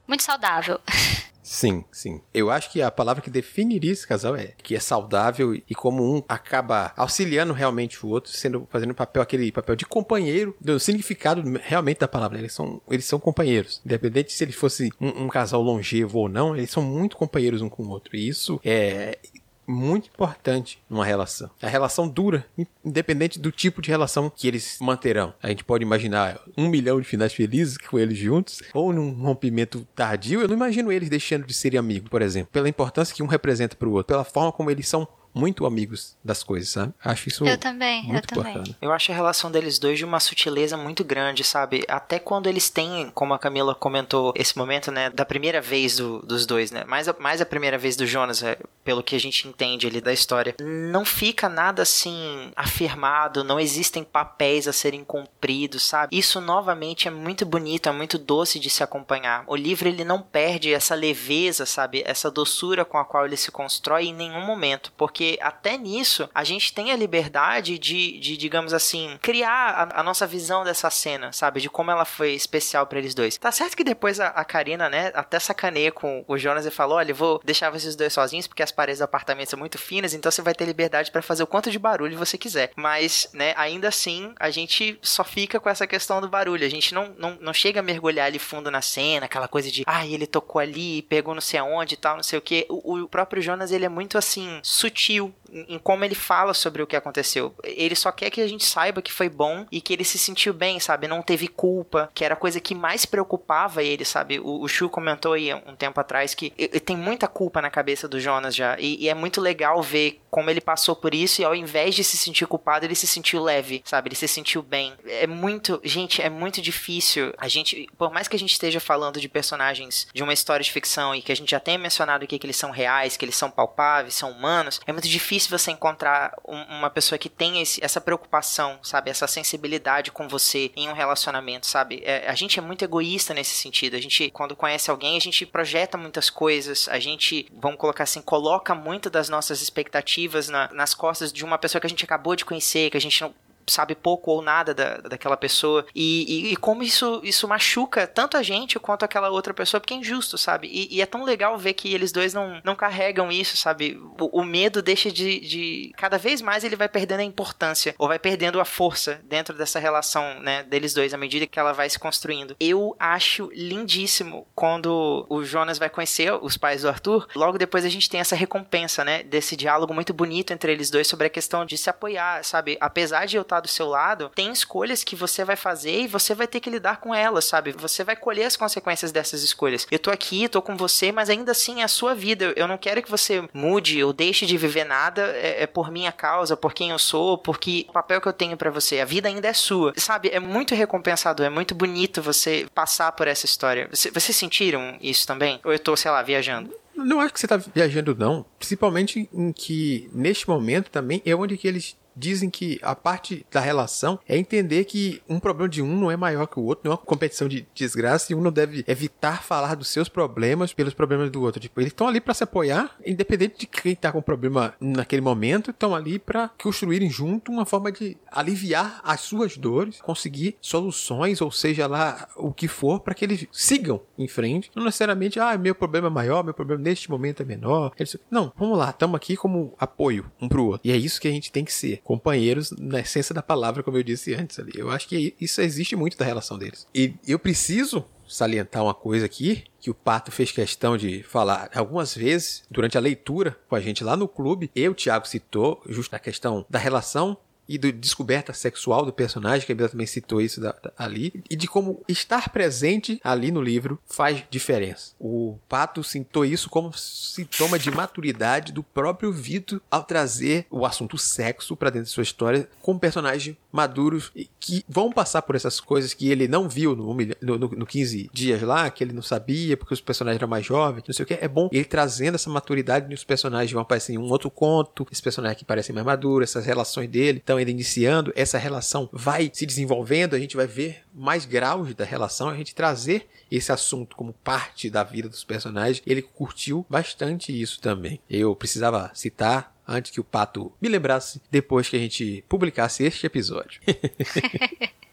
muito 0.07 0.24
saudável. 0.24 0.80
Sim, 1.46 1.86
sim. 1.91 2.22
Eu 2.34 2.50
acho 2.50 2.72
que 2.72 2.82
a 2.82 2.89
palavra 2.89 3.22
que 3.22 3.30
definiria 3.30 3.91
esse 3.91 4.06
casal 4.08 4.36
é 4.36 4.54
que 4.64 4.76
é 4.76 4.80
saudável 4.80 5.54
e 5.54 5.76
como 5.76 6.04
um 6.04 6.24
acaba 6.28 6.91
auxiliando 6.98 7.54
realmente 7.54 8.04
o 8.04 8.10
outro, 8.10 8.32
sendo 8.32 8.68
fazendo 8.72 8.96
papel 8.96 9.22
aquele 9.22 9.52
papel 9.52 9.76
de 9.76 9.86
companheiro, 9.86 10.56
do 10.60 10.80
significado 10.80 11.43
realmente 11.62 12.00
da 12.00 12.08
palavra. 12.08 12.39
Eles 12.39 12.52
são 12.52 12.82
eles 12.89 13.06
são 13.06 13.20
companheiros, 13.20 13.80
independente 13.86 14.34
se 14.34 14.43
ele 14.43 14.54
fosse 14.54 14.89
um, 15.00 15.26
um 15.26 15.28
casal 15.28 15.62
longevo 15.62 16.18
ou 16.18 16.28
não, 16.28 16.56
eles 16.56 16.72
são 16.72 16.82
muito 16.82 17.16
companheiros 17.16 17.62
um 17.62 17.70
com 17.70 17.84
o 17.84 17.89
outro. 17.89 18.16
E 18.16 18.28
isso 18.28 18.60
é 18.66 19.20
muito 19.68 20.09
importante 20.09 20.80
numa 20.89 21.05
relação. 21.05 21.49
A 21.61 21.68
relação 21.68 22.07
dura, 22.07 22.45
independente 22.84 23.39
do 23.39 23.51
tipo 23.51 23.82
de 23.82 23.89
relação 23.89 24.30
que 24.30 24.47
eles 24.47 24.78
manterão. 24.82 25.34
A 25.41 25.49
gente 25.49 25.63
pode 25.63 25.84
imaginar 25.84 26.39
um 26.57 26.68
milhão 26.68 26.99
de 26.99 27.07
finais 27.07 27.34
felizes 27.34 27.78
com 27.78 27.97
eles 27.97 28.18
juntos, 28.18 28.61
ou 28.74 28.93
num 28.93 29.11
rompimento 29.11 29.88
tardio. 29.95 30.41
Eu 30.41 30.47
não 30.47 30.55
imagino 30.55 30.91
eles 30.91 31.09
deixando 31.09 31.45
de 31.45 31.53
serem 31.53 31.80
amigos, 31.80 32.09
por 32.09 32.22
exemplo, 32.22 32.49
pela 32.51 32.70
importância 32.70 33.16
que 33.16 33.24
um 33.24 33.28
representa 33.28 33.76
para 33.76 33.88
o 33.88 33.93
outro, 33.93 34.07
pela 34.07 34.24
forma 34.24 34.51
como 34.51 34.70
eles 34.70 34.88
são 34.88 35.07
muito 35.36 35.65
amigos 35.65 36.15
das 36.23 36.41
coisas, 36.41 36.69
sabe? 36.69 36.93
Acho 37.03 37.27
isso 37.27 37.45
eu 37.45 37.57
também, 37.57 38.03
muito 38.03 38.33
eu 38.33 38.38
bacana. 38.38 38.63
Também. 38.63 38.75
Eu 38.81 38.91
acho 38.93 39.11
a 39.11 39.15
relação 39.15 39.51
deles 39.51 39.77
dois 39.77 39.97
de 39.97 40.05
uma 40.05 40.19
sutileza 40.19 40.77
muito 40.77 41.03
grande, 41.03 41.43
sabe? 41.43 41.83
Até 41.89 42.17
quando 42.17 42.47
eles 42.47 42.69
têm, 42.69 43.11
como 43.13 43.33
a 43.33 43.39
Camila 43.39 43.75
comentou, 43.75 44.33
esse 44.36 44.57
momento, 44.57 44.91
né, 44.91 45.09
da 45.09 45.25
primeira 45.25 45.59
vez 45.59 45.97
do, 45.97 46.19
dos 46.19 46.45
dois, 46.45 46.71
né? 46.71 46.86
Mais 46.86 47.09
a, 47.09 47.15
mais 47.19 47.41
a 47.41 47.45
primeira 47.45 47.77
vez 47.77 47.97
do 47.97 48.07
Jonas, 48.07 48.41
é, 48.41 48.57
pelo 48.83 49.03
que 49.03 49.15
a 49.15 49.19
gente 49.19 49.47
entende 49.47 49.86
ali 49.88 49.99
da 49.99 50.13
história. 50.13 50.55
Não 50.61 51.03
fica 51.03 51.49
nada 51.49 51.81
assim 51.81 52.51
afirmado, 52.55 53.43
não 53.43 53.59
existem 53.59 54.03
papéis 54.03 54.67
a 54.67 54.73
serem 54.73 55.03
cumpridos, 55.03 55.83
sabe? 55.83 56.17
Isso 56.17 56.39
novamente 56.39 57.07
é 57.07 57.11
muito 57.11 57.45
bonito, 57.45 57.89
é 57.89 57.91
muito 57.91 58.17
doce 58.17 58.57
de 58.57 58.69
se 58.69 58.83
acompanhar. 58.83 59.43
O 59.47 59.55
livro 59.55 59.89
ele 59.89 60.05
não 60.05 60.21
perde 60.21 60.73
essa 60.73 60.95
leveza, 60.95 61.65
sabe? 61.65 62.03
Essa 62.05 62.31
doçura 62.31 62.86
com 62.86 62.97
a 62.97 63.03
qual 63.03 63.25
ele 63.25 63.36
se 63.36 63.51
constrói 63.51 64.05
em 64.05 64.13
nenhum 64.13 64.45
momento, 64.45 64.93
porque 64.95 65.24
porque 65.26 65.39
até 65.41 65.78
nisso 65.78 66.30
a 66.34 66.43
gente 66.43 66.73
tem 66.73 66.91
a 66.91 66.95
liberdade 66.95 67.80
de, 67.80 68.19
de 68.19 68.38
digamos 68.38 68.73
assim, 68.73 69.17
criar 69.21 69.89
a, 69.91 70.01
a, 70.01 70.03
nossa 70.03 70.28
visão 70.28 70.63
dessa 70.63 70.89
cena, 70.89 71.32
sabe? 71.32 71.61
De 71.61 71.69
como 71.69 71.89
ela 71.89 72.05
foi 72.05 72.34
especial 72.34 72.86
para 72.86 72.99
eles 72.99 73.15
dois. 73.15 73.38
Tá 73.38 73.51
certo 73.51 73.76
que 73.76 73.84
depois 73.84 74.19
a, 74.19 74.28
a 74.28 74.45
Karina, 74.45 74.89
né, 74.89 75.11
até 75.15 75.39
sacaneia 75.39 75.91
com 75.91 76.23
o 76.28 76.38
Jonas 76.38 76.65
e 76.65 76.71
falou: 76.71 76.97
olha, 76.97 77.13
vou 77.13 77.41
deixar 77.43 77.69
vocês 77.71 77.95
dois 77.95 78.13
sozinhos 78.13 78.47
porque 78.47 78.61
as 78.61 78.71
paredes 78.71 78.99
do 78.99 79.05
apartamento 79.05 79.49
são 79.49 79.59
muito 79.59 79.78
finas, 79.78 80.13
então 80.13 80.32
você 80.32 80.41
vai 80.41 80.53
ter 80.53 80.65
liberdade 80.65 81.11
para 81.11 81.21
fazer 81.21 81.43
o 81.43 81.47
quanto 81.47 81.71
de 81.71 81.80
barulho 81.80 82.17
você 82.17 82.38
quiser. 82.38 82.71
Mas, 82.76 83.30
né, 83.34 83.53
ainda 83.57 83.88
assim, 83.88 84.34
a 84.39 84.51
gente 84.51 84.99
só 85.01 85.23
fica 85.23 85.59
com 85.59 85.69
essa 85.69 85.88
questão 85.88 86.21
do 86.21 86.30
barulho. 86.30 86.65
A 86.65 86.69
gente 86.69 86.93
não, 86.93 87.15
não, 87.17 87.38
não 87.39 87.53
chega 87.53 87.80
a 87.80 87.84
mergulhar 87.84 88.28
ali 88.28 88.39
fundo 88.39 88.69
na 88.69 88.82
cena, 88.82 89.26
aquela 89.26 89.47
coisa 89.47 89.71
de, 89.71 89.84
ah, 89.88 90.05
ele 90.05 90.28
tocou 90.28 90.61
ali, 90.61 91.01
pegou 91.03 91.34
não 91.34 91.41
sei 91.41 91.59
aonde 91.59 91.95
e 91.95 91.97
tal, 91.97 92.15
não 92.15 92.23
sei 92.23 92.38
o 92.38 92.41
que. 92.41 92.65
O, 92.69 93.03
o 93.03 93.07
próprio 93.07 93.41
Jonas, 93.41 93.71
ele 93.71 93.86
é 93.86 93.89
muito 93.89 94.17
assim, 94.17 94.59
sutil 94.61 95.14
sutil 95.16 95.34
em 95.51 95.80
como 95.80 96.03
ele 96.03 96.16
fala 96.16 96.53
sobre 96.53 96.82
o 96.82 96.88
que 96.88 96.95
aconteceu. 96.95 97.55
Ele 97.63 97.95
só 97.95 98.11
quer 98.11 98.30
que 98.30 98.41
a 98.41 98.47
gente 98.47 98.66
saiba 98.66 99.01
que 99.01 99.11
foi 99.11 99.30
bom 99.30 99.66
e 99.72 99.80
que 99.80 99.93
ele 99.93 100.03
se 100.03 100.18
sentiu 100.18 100.53
bem, 100.53 100.80
sabe? 100.80 101.07
Não 101.07 101.22
teve 101.22 101.47
culpa, 101.47 102.09
que 102.13 102.26
era 102.26 102.34
a 102.34 102.38
coisa 102.38 102.59
que 102.59 102.76
mais 102.76 103.05
preocupava 103.05 103.82
ele, 103.84 104.03
sabe? 104.03 104.39
O, 104.39 104.68
Shu 104.68 104.89
comentou 104.89 105.34
aí 105.34 105.53
um 105.53 105.76
tempo 105.76 105.99
atrás 105.99 106.34
que 106.34 106.49
tem 106.82 106.97
muita 106.97 107.28
culpa 107.28 107.61
na 107.61 107.70
cabeça 107.70 108.07
do 108.07 108.20
Jonas 108.20 108.55
já. 108.55 108.78
E, 108.80 109.03
e, 109.03 109.09
é 109.09 109.13
muito 109.13 109.39
legal 109.39 109.82
ver 109.82 110.20
como 110.30 110.49
ele 110.49 110.59
passou 110.59 110.95
por 110.95 111.13
isso 111.13 111.41
e 111.41 111.45
ao 111.45 111.55
invés 111.55 111.95
de 111.95 112.03
se 112.03 112.18
sentir 112.18 112.45
culpado, 112.45 112.86
ele 112.86 112.95
se 112.95 113.07
sentiu 113.07 113.41
leve, 113.41 113.82
sabe? 113.86 114.09
Ele 114.09 114.16
se 114.16 114.28
sentiu 114.28 114.61
bem. 114.61 114.93
É 115.07 115.28
muito. 115.28 115.80
Gente, 115.84 116.22
é 116.22 116.30
muito 116.30 116.61
difícil. 116.61 117.34
A 117.38 117.47
gente. 117.47 117.88
Por 117.97 118.11
mais 118.11 118.28
que 118.28 118.36
a 118.36 118.39
gente 118.39 118.51
esteja 118.51 118.80
falando 118.80 119.22
de 119.22 119.30
personagens 119.30 120.07
de 120.13 120.24
uma 120.24 120.34
história 120.34 120.63
de 120.63 120.72
ficção 120.72 121.16
e 121.16 121.22
que 121.22 121.32
a 121.32 121.36
gente 121.36 121.51
já 121.51 121.59
tenha 121.59 121.78
mencionado 121.78 122.26
aqui 122.26 122.38
que 122.38 122.45
eles 122.45 122.57
são 122.57 122.72
reais, 122.72 123.16
que 123.16 123.24
eles 123.24 123.36
são 123.36 123.49
palpáveis, 123.49 124.16
são 124.16 124.32
humanos, 124.32 124.82
é 124.86 124.91
muito 124.91 125.05
difícil 125.10 125.36
difícil 125.36 125.58
você 125.58 125.72
encontrar 125.72 126.34
um, 126.47 126.62
uma 126.78 126.89
pessoa 126.89 127.18
que 127.18 127.30
tenha 127.30 127.62
esse, 127.62 127.84
essa 127.84 127.99
preocupação, 127.99 128.80
sabe? 128.84 129.10
Essa 129.10 129.28
sensibilidade 129.28 130.12
com 130.12 130.28
você 130.28 130.72
em 130.76 130.88
um 130.88 130.93
relacionamento, 130.93 131.68
sabe? 131.68 132.01
É, 132.06 132.28
a 132.28 132.36
gente 132.36 132.60
é 132.60 132.62
muito 132.62 132.84
egoísta 132.84 133.34
nesse 133.34 133.56
sentido. 133.56 133.95
A 133.95 134.01
gente, 134.01 134.30
quando 134.32 134.56
conhece 134.56 134.89
alguém, 134.89 135.18
a 135.18 135.22
gente 135.22 135.45
projeta 135.45 135.97
muitas 135.97 136.30
coisas, 136.30 136.88
a 136.89 136.99
gente, 136.99 137.47
vamos 137.53 137.78
colocar 137.78 138.03
assim, 138.03 138.22
coloca 138.22 138.74
muito 138.74 139.10
das 139.10 139.30
nossas 139.30 139.62
expectativas 139.62 140.49
na, 140.49 140.72
nas 140.74 140.93
costas 140.93 141.32
de 141.32 141.43
uma 141.43 141.58
pessoa 141.58 141.80
que 141.80 141.88
a 141.88 141.89
gente 141.89 142.03
acabou 142.03 142.36
de 142.36 142.45
conhecer, 142.45 142.89
que 142.89 142.97
a 142.97 143.01
gente 143.01 143.22
não 143.22 143.34
sabe 143.68 143.95
pouco 143.95 144.32
ou 144.32 144.41
nada 144.41 144.74
da, 144.74 144.97
daquela 144.97 145.38
pessoa. 145.38 145.86
E, 145.93 146.26
e, 146.28 146.53
e, 146.53 146.55
como 146.55 146.84
isso, 146.84 147.22
isso 147.24 147.47
machuca 147.47 148.07
tanto 148.07 148.38
a 148.38 148.43
gente 148.43 148.80
quanto 148.80 149.03
aquela 149.03 149.30
outra 149.30 149.53
pessoa, 149.53 149.80
porque 149.80 149.93
é 149.93 149.97
injusto, 149.97 150.38
sabe? 150.38 150.68
E, 150.68 150.95
e 150.95 151.01
é 151.01 151.05
tão 151.05 151.24
legal 151.24 151.57
ver 151.57 151.74
que 151.74 151.93
eles 151.93 152.11
dois 152.11 152.34
não, 152.34 152.61
não 152.63 152.76
carregam 152.76 153.32
isso, 153.32 153.57
sabe? 153.57 153.99
O, 154.20 154.41
o 154.41 154.43
medo 154.43 154.82
deixa 154.82 155.11
de, 155.11 155.39
de. 155.39 155.93
Cada 155.97 156.18
vez 156.18 156.41
mais 156.41 156.63
ele 156.63 156.76
vai 156.76 156.89
perdendo 156.89 157.20
a 157.20 157.24
importância, 157.24 157.95
ou 157.97 158.07
vai 158.07 158.20
perdendo 158.20 158.59
a 158.59 158.66
força 158.66 159.22
dentro 159.24 159.55
dessa 159.57 159.80
relação, 159.80 160.39
né, 160.39 160.63
deles 160.63 160.93
dois, 160.93 161.13
à 161.13 161.18
medida 161.18 161.47
que 161.47 161.59
ela 161.59 161.74
vai 161.74 161.89
se 161.89 161.99
construindo. 161.99 162.55
Eu 162.59 162.95
acho 162.99 163.49
lindíssimo 163.53 164.47
quando 164.55 165.26
o 165.30 165.43
Jonas 165.43 165.78
vai 165.78 165.89
conhecer 165.89 166.34
os 166.34 166.57
pais 166.57 166.82
do 166.82 166.89
Arthur. 166.89 167.28
Logo 167.36 167.57
depois 167.57 167.86
a 167.86 167.89
gente 167.89 168.09
tem 168.09 168.20
essa 168.20 168.36
recompensa, 168.36 169.03
né? 169.03 169.24
Desse 169.24 169.55
diálogo 169.55 169.93
muito 169.93 170.13
bonito 170.13 170.51
entre 170.51 170.72
eles 170.72 170.89
dois 170.89 171.07
sobre 171.07 171.28
a 171.28 171.30
questão 171.30 171.66
de 171.66 171.78
se 171.78 171.89
apoiar, 171.89 172.43
sabe? 172.43 172.78
Apesar 172.80 173.26
de 173.26 173.38
eu 173.38 173.41
estar 173.41 173.55
estar 173.56 173.62
do 173.62 173.68
seu 173.68 173.88
lado, 173.88 174.32
tem 174.34 174.51
escolhas 174.51 175.03
que 175.03 175.16
você 175.16 175.43
vai 175.43 175.56
fazer 175.56 176.01
e 176.01 176.08
você 176.08 176.34
vai 176.36 176.47
ter 176.47 176.60
que 176.60 176.70
lidar 176.70 176.97
com 176.97 177.14
elas, 177.14 177.45
sabe? 177.45 177.74
Você 177.78 178.03
vai 178.03 178.16
colher 178.16 178.45
as 178.45 178.56
consequências 178.56 179.12
dessas 179.12 179.43
escolhas. 179.43 179.88
Eu 179.89 179.99
tô 179.99 180.12
aqui, 180.12 180.47
tô 180.47 180.62
com 180.62 180.76
você, 180.76 181.12
mas 181.12 181.30
ainda 181.30 181.51
assim 181.51 181.82
é 181.82 181.84
a 181.84 181.88
sua 181.88 182.14
vida. 182.14 182.53
Eu 182.56 182.68
não 182.68 182.78
quero 182.78 183.01
que 183.01 183.10
você 183.10 183.47
mude 183.53 184.03
ou 184.03 184.14
deixe 184.14 184.45
de 184.45 184.58
viver 184.58 184.84
nada 184.84 185.22
é, 185.36 185.64
é 185.64 185.68
por 185.68 185.91
minha 185.91 186.12
causa, 186.12 186.58
por 186.58 186.74
quem 186.74 186.89
eu 186.89 186.99
sou, 186.99 187.38
porque 187.38 187.86
o 187.89 187.93
papel 187.93 188.22
que 188.22 188.28
eu 188.28 188.34
tenho 188.34 188.58
para 188.58 188.70
você. 188.70 188.99
A 188.99 189.06
vida 189.06 189.28
ainda 189.28 189.47
é 189.47 189.53
sua. 189.53 189.93
Sabe? 189.97 190.30
É 190.30 190.39
muito 190.39 190.76
recompensador, 190.76 191.45
é 191.45 191.49
muito 191.49 191.74
bonito 191.74 192.22
você 192.22 192.68
passar 192.74 193.12
por 193.12 193.28
essa 193.28 193.45
história. 193.45 193.89
Vocês 193.91 194.36
sentiram 194.36 194.97
isso 195.01 195.26
também? 195.26 195.60
Ou 195.64 195.72
eu 195.72 195.80
tô, 195.80 195.95
sei 195.95 196.12
lá, 196.12 196.22
viajando? 196.22 196.74
Não 196.95 197.20
acho 197.20 197.34
que 197.34 197.39
você 197.39 197.47
tá 197.47 197.58
viajando, 197.58 198.16
não. 198.16 198.45
Principalmente 198.58 199.30
em 199.34 199.51
que, 199.51 200.10
neste 200.14 200.47
momento 200.47 200.89
também, 200.89 201.22
é 201.26 201.36
onde 201.36 201.58
que 201.58 201.68
eles 201.68 201.97
dizem 202.16 202.49
que 202.49 202.80
a 202.82 202.95
parte 202.95 203.45
da 203.51 203.59
relação 203.59 204.20
é 204.28 204.38
entender 204.38 204.86
que 204.86 205.22
um 205.28 205.39
problema 205.39 205.70
de 205.70 205.82
um 205.82 205.97
não 205.97 206.11
é 206.11 206.18
maior 206.18 206.47
que 206.47 206.59
o 206.59 206.63
outro, 206.63 206.86
não 206.86 206.91
é 206.91 206.95
uma 206.95 207.01
competição 207.01 207.47
de 207.47 207.68
desgraça 207.74 208.32
e 208.32 208.36
um 208.36 208.41
não 208.41 208.51
deve 208.51 208.84
evitar 208.88 209.43
falar 209.43 209.76
dos 209.76 209.89
seus 209.89 210.09
problemas 210.09 210.74
pelos 210.74 210.93
problemas 210.93 211.30
do 211.30 211.41
outro. 211.41 211.59
Tipo, 211.59 211.82
eles 211.82 211.91
estão 211.91 212.07
ali 212.07 212.22
para 212.22 212.34
se 212.34 212.43
apoiar, 212.43 212.95
independente 213.05 213.59
de 213.59 213.68
quem 213.68 213.95
tá 213.95 214.11
com 214.11 214.22
problema 214.22 214.74
naquele 214.80 215.22
momento, 215.22 215.72
estão 215.72 215.95
ali 215.95 216.20
para 216.20 216.49
construírem 216.61 217.09
junto 217.09 217.51
uma 217.51 217.66
forma 217.66 217.91
de 217.91 218.18
aliviar 218.32 219.01
as 219.03 219.22
suas 219.22 219.57
dores, 219.57 220.01
conseguir 220.01 220.57
soluções, 220.61 221.41
ou 221.41 221.51
seja 221.51 221.88
lá 221.88 222.28
o 222.36 222.51
que 222.51 222.68
for, 222.68 222.99
para 222.99 223.13
que 223.13 223.26
eles 223.26 223.47
sigam 223.51 224.01
em 224.18 224.28
frente. 224.28 224.72
Não 224.76 224.84
necessariamente, 224.84 225.39
ah, 225.39 225.57
meu 225.57 225.76
problema 225.76 226.07
é 226.07 226.11
maior, 226.11 226.43
meu 226.43 226.53
problema 226.53 226.82
neste 226.82 227.09
momento 227.09 227.41
é 227.41 227.45
menor. 227.45 227.91
Não, 228.30 228.51
vamos 228.57 228.78
lá, 228.78 228.89
estamos 228.89 229.16
aqui 229.16 229.36
como 229.36 229.74
apoio 229.78 230.32
um 230.41 230.47
pro 230.47 230.66
outro. 230.66 230.88
E 230.88 230.91
é 230.91 230.97
isso 230.97 231.20
que 231.20 231.28
a 231.28 231.32
gente 231.32 231.51
tem 231.51 231.63
que 231.63 231.74
ser 231.74 232.01
companheiros 232.06 232.72
na 232.78 232.99
essência 232.99 233.34
da 233.34 233.41
palavra, 233.41 233.82
como 233.82 233.97
eu 233.97 234.03
disse 234.03 234.36
antes 234.36 234.60
ali. 234.60 234.72
Eu 234.76 234.91
acho 234.91 235.08
que 235.08 235.36
isso 235.41 235.60
existe 235.60 235.95
muito 235.95 236.16
da 236.16 236.24
relação 236.24 236.58
deles. 236.58 236.88
E 236.93 237.16
eu 237.28 237.39
preciso 237.39 238.06
salientar 238.28 238.84
uma 238.84 238.93
coisa 238.93 239.26
aqui 239.26 239.64
que 239.80 239.89
o 239.89 239.93
Pato 239.93 240.32
fez 240.32 240.51
questão 240.51 240.95
de 240.95 241.24
falar 241.24 241.70
algumas 241.74 242.16
vezes 242.16 242.64
durante 242.70 242.95
a 242.95 243.01
leitura 243.01 243.58
com 243.68 243.76
a 243.76 243.80
gente 243.80 244.03
lá 244.03 244.16
no 244.16 244.28
clube. 244.28 244.70
Eu, 244.76 244.93
Thiago, 244.93 245.28
citou 245.28 245.82
justo 245.88 246.16
a 246.16 246.20
questão 246.20 246.64
da 246.70 246.78
relação 246.78 247.38
e 247.68 247.78
do 247.78 247.91
descoberta 247.91 248.53
sexual 248.53 249.05
do 249.05 249.13
personagem, 249.13 249.66
que 249.66 249.72
a 249.72 249.76
Bia 249.76 249.89
também 249.89 250.07
citou 250.07 250.41
isso 250.41 250.61
da, 250.61 250.72
da, 250.72 250.91
ali, 250.97 251.43
e 251.49 251.55
de 251.55 251.68
como 251.68 252.03
estar 252.07 252.49
presente 252.49 253.20
ali 253.24 253.51
no 253.51 253.61
livro 253.61 253.99
faz 254.05 254.43
diferença. 254.49 255.13
O 255.20 255.57
Pato 255.68 256.03
citou 256.03 256.45
isso 256.45 256.70
como 256.70 256.93
sintoma 256.93 257.78
de 257.80 257.91
maturidade 257.91 258.72
do 258.72 258.84
próprio 258.84 259.32
Vito 259.32 259.82
ao 259.89 260.03
trazer 260.03 260.66
o 260.70 260.86
assunto 260.86 261.18
sexo 261.18 261.76
para 261.76 261.89
dentro 261.89 262.05
de 262.05 262.11
sua 262.11 262.24
história 262.24 262.70
com 262.82 262.97
personagens 262.97 263.57
maduros 263.76 264.32
que 264.59 264.84
vão 264.88 265.11
passar 265.11 265.41
por 265.41 265.55
essas 265.55 265.80
coisas 265.80 266.13
que 266.13 266.30
ele 266.30 266.47
não 266.47 266.67
viu 266.67 266.95
no, 266.95 267.13
no, 267.13 267.57
no, 267.59 267.67
no 267.69 267.86
15 267.86 268.30
dias 268.34 268.61
lá, 268.61 268.89
que 268.89 269.03
ele 269.03 269.13
não 269.13 269.21
sabia 269.21 269.78
porque 269.78 269.93
os 269.93 270.01
personagens 270.01 270.39
eram 270.39 270.49
mais 270.49 270.65
jovens, 270.65 271.03
não 271.07 271.13
sei 271.13 271.23
o 271.23 271.28
que. 271.28 271.34
É 271.34 271.47
bom 271.47 271.69
ele 271.71 271.86
trazendo 271.86 272.36
essa 272.36 272.49
maturidade 272.49 273.09
nos 273.09 273.23
personagens 273.23 273.71
vão 273.71 273.82
aparecer 273.82 274.13
em 274.13 274.17
um 274.17 274.30
outro 274.30 274.49
conto, 274.49 275.05
esses 275.11 275.21
personagens 275.21 275.59
que 275.59 275.65
parecem 275.65 275.93
mais 275.93 276.05
maduros, 276.05 276.49
essas 276.49 276.65
relações 276.65 277.09
dele. 277.09 277.41
Então, 277.43 277.57
ainda 277.57 277.71
iniciando, 277.71 278.32
essa 278.36 278.57
relação 278.57 279.09
vai 279.11 279.51
se 279.53 279.65
desenvolvendo, 279.65 280.36
a 280.36 280.39
gente 280.39 280.55
vai 280.55 280.67
ver 280.67 281.03
mais 281.13 281.45
graus 281.45 281.93
da 281.93 282.05
relação, 282.05 282.49
a 282.49 282.55
gente 282.55 282.73
trazer 282.73 283.28
esse 283.51 283.71
assunto 283.71 284.15
como 284.15 284.34
parte 284.34 284.89
da 284.89 285.03
vida 285.03 285.30
dos 285.30 285.43
personagens. 285.43 286.01
Ele 286.05 286.21
curtiu 286.21 286.86
bastante 286.89 287.59
isso 287.59 287.80
também. 287.80 288.19
Eu 288.30 288.55
precisava 288.55 289.11
citar 289.13 289.74
antes 289.88 290.11
que 290.11 290.19
o 290.19 290.23
Pato 290.23 290.71
me 290.81 290.89
lembrasse 290.89 291.41
depois 291.49 291.89
que 291.89 291.95
a 291.95 291.99
gente 291.99 292.43
publicasse 292.47 293.03
este 293.03 293.25
episódio. 293.25 293.81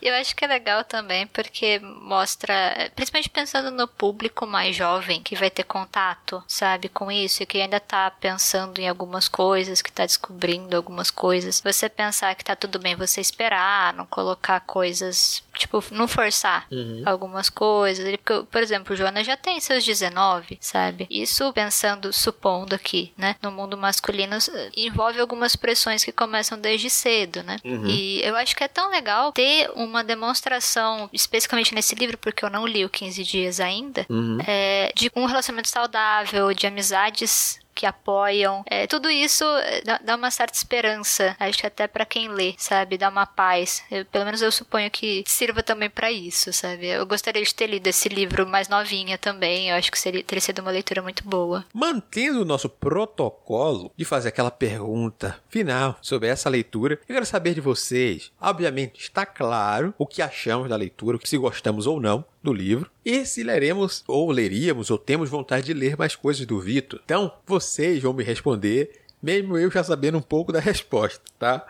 Eu 0.00 0.14
acho 0.14 0.34
que 0.34 0.44
é 0.44 0.48
legal 0.48 0.82
também 0.84 1.26
porque 1.26 1.78
mostra, 1.78 2.90
principalmente 2.94 3.28
pensando 3.28 3.70
no 3.70 3.86
público 3.86 4.46
mais 4.46 4.74
jovem 4.74 5.22
que 5.22 5.36
vai 5.36 5.50
ter 5.50 5.64
contato, 5.64 6.42
sabe, 6.48 6.88
com 6.88 7.12
isso 7.12 7.42
e 7.42 7.46
que 7.46 7.60
ainda 7.60 7.78
tá 7.78 8.10
pensando 8.10 8.78
em 8.78 8.88
algumas 8.88 9.28
coisas, 9.28 9.82
que 9.82 9.92
tá 9.92 10.06
descobrindo 10.06 10.74
algumas 10.76 11.10
coisas. 11.10 11.60
Você 11.60 11.88
pensar 11.88 12.34
que 12.34 12.44
tá 12.44 12.56
tudo 12.56 12.78
bem 12.78 12.96
você 12.96 13.20
esperar, 13.20 13.92
não 13.92 14.06
colocar 14.06 14.60
coisas 14.60 15.42
tipo, 15.60 15.82
não 15.92 16.08
forçar 16.08 16.66
uhum. 16.70 17.02
algumas 17.04 17.48
coisas. 17.48 18.08
Porque, 18.16 18.46
por 18.50 18.62
exemplo, 18.62 18.94
o 18.94 18.96
Joana 18.96 19.22
já 19.22 19.36
tem 19.36 19.60
seus 19.60 19.84
19, 19.84 20.58
sabe? 20.60 21.06
Isso 21.10 21.52
pensando, 21.52 22.12
supondo 22.12 22.74
aqui, 22.74 23.12
né? 23.16 23.36
No 23.42 23.52
mundo 23.52 23.76
masculino, 23.76 24.36
envolve 24.76 25.20
algumas 25.20 25.54
pressões 25.54 26.04
que 26.04 26.12
começam 26.12 26.58
desde 26.58 26.88
cedo, 26.90 27.42
né? 27.42 27.58
Uhum. 27.64 27.86
E 27.86 28.22
eu 28.22 28.36
acho 28.36 28.56
que 28.56 28.64
é 28.64 28.68
tão 28.68 28.90
legal 28.90 29.32
ter 29.32 29.70
uma 29.74 30.02
demonstração, 30.02 31.08
especificamente 31.12 31.74
nesse 31.74 31.94
livro, 31.94 32.18
porque 32.18 32.44
eu 32.44 32.50
não 32.50 32.66
li 32.66 32.84
o 32.84 32.88
15 32.88 33.22
Dias 33.22 33.60
ainda, 33.60 34.06
uhum. 34.08 34.38
é, 34.46 34.92
de 34.96 35.10
um 35.14 35.26
relacionamento 35.26 35.68
saudável, 35.68 36.52
de 36.54 36.66
amizades 36.66 37.59
que 37.74 37.86
apoiam. 37.86 38.62
É, 38.66 38.86
tudo 38.86 39.10
isso 39.10 39.44
dá, 39.84 40.00
dá, 40.02 40.16
uma 40.16 40.30
certa 40.30 40.56
esperança, 40.56 41.36
acho 41.38 41.58
que 41.58 41.66
até 41.66 41.86
para 41.86 42.04
quem 42.04 42.28
lê, 42.28 42.54
sabe? 42.58 42.98
Dá 42.98 43.08
uma 43.08 43.26
paz. 43.26 43.82
Eu, 43.90 44.04
pelo 44.04 44.24
menos 44.24 44.42
eu 44.42 44.52
suponho 44.52 44.90
que 44.90 45.24
sirva 45.26 45.62
também 45.62 45.88
para 45.88 46.10
isso, 46.10 46.52
sabe? 46.52 46.86
Eu 46.86 47.06
gostaria 47.06 47.42
de 47.42 47.54
ter 47.54 47.66
lido 47.66 47.86
esse 47.86 48.08
livro 48.08 48.46
mais 48.46 48.68
novinha 48.68 49.16
também. 49.16 49.70
Eu 49.70 49.76
acho 49.76 49.90
que 49.90 49.98
seria, 49.98 50.22
teria 50.22 50.40
sido 50.40 50.60
uma 50.60 50.70
leitura 50.70 51.02
muito 51.02 51.24
boa. 51.24 51.64
Mantendo 51.72 52.42
o 52.42 52.44
nosso 52.44 52.68
protocolo 52.68 53.92
de 53.96 54.04
fazer 54.04 54.28
aquela 54.28 54.50
pergunta 54.50 55.38
final 55.48 55.96
sobre 56.00 56.28
essa 56.28 56.48
leitura, 56.48 56.98
eu 57.08 57.14
quero 57.14 57.26
saber 57.26 57.54
de 57.54 57.60
vocês. 57.60 58.30
Obviamente, 58.40 59.00
está 59.00 59.24
claro 59.24 59.94
o 59.98 60.06
que 60.06 60.22
achamos 60.22 60.68
da 60.68 60.76
leitura, 60.76 61.18
se 61.24 61.36
gostamos 61.36 61.86
ou 61.86 62.00
não 62.00 62.24
do 62.42 62.52
livro 62.52 62.90
e 63.04 63.24
se 63.24 63.42
leremos 63.42 64.02
ou 64.06 64.30
leríamos 64.30 64.90
ou 64.90 64.98
temos 64.98 65.28
vontade 65.28 65.66
de 65.66 65.74
ler 65.74 65.96
mais 65.96 66.16
coisas 66.16 66.46
do 66.46 66.60
Vitor. 66.60 67.00
Então, 67.04 67.32
vocês 67.46 68.02
vão 68.02 68.12
me 68.12 68.24
responder, 68.24 69.02
mesmo 69.22 69.58
eu 69.58 69.70
já 69.70 69.84
sabendo 69.84 70.18
um 70.18 70.22
pouco 70.22 70.52
da 70.52 70.60
resposta, 70.60 71.22
tá? 71.38 71.66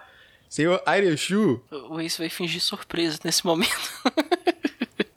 Senhor 0.48 0.82
Aireshu. 0.84 1.62
O 1.70 2.00
Ace 2.00 2.18
vai 2.18 2.28
fingir 2.28 2.60
surpresa 2.60 3.18
nesse 3.24 3.44
momento. 3.44 3.90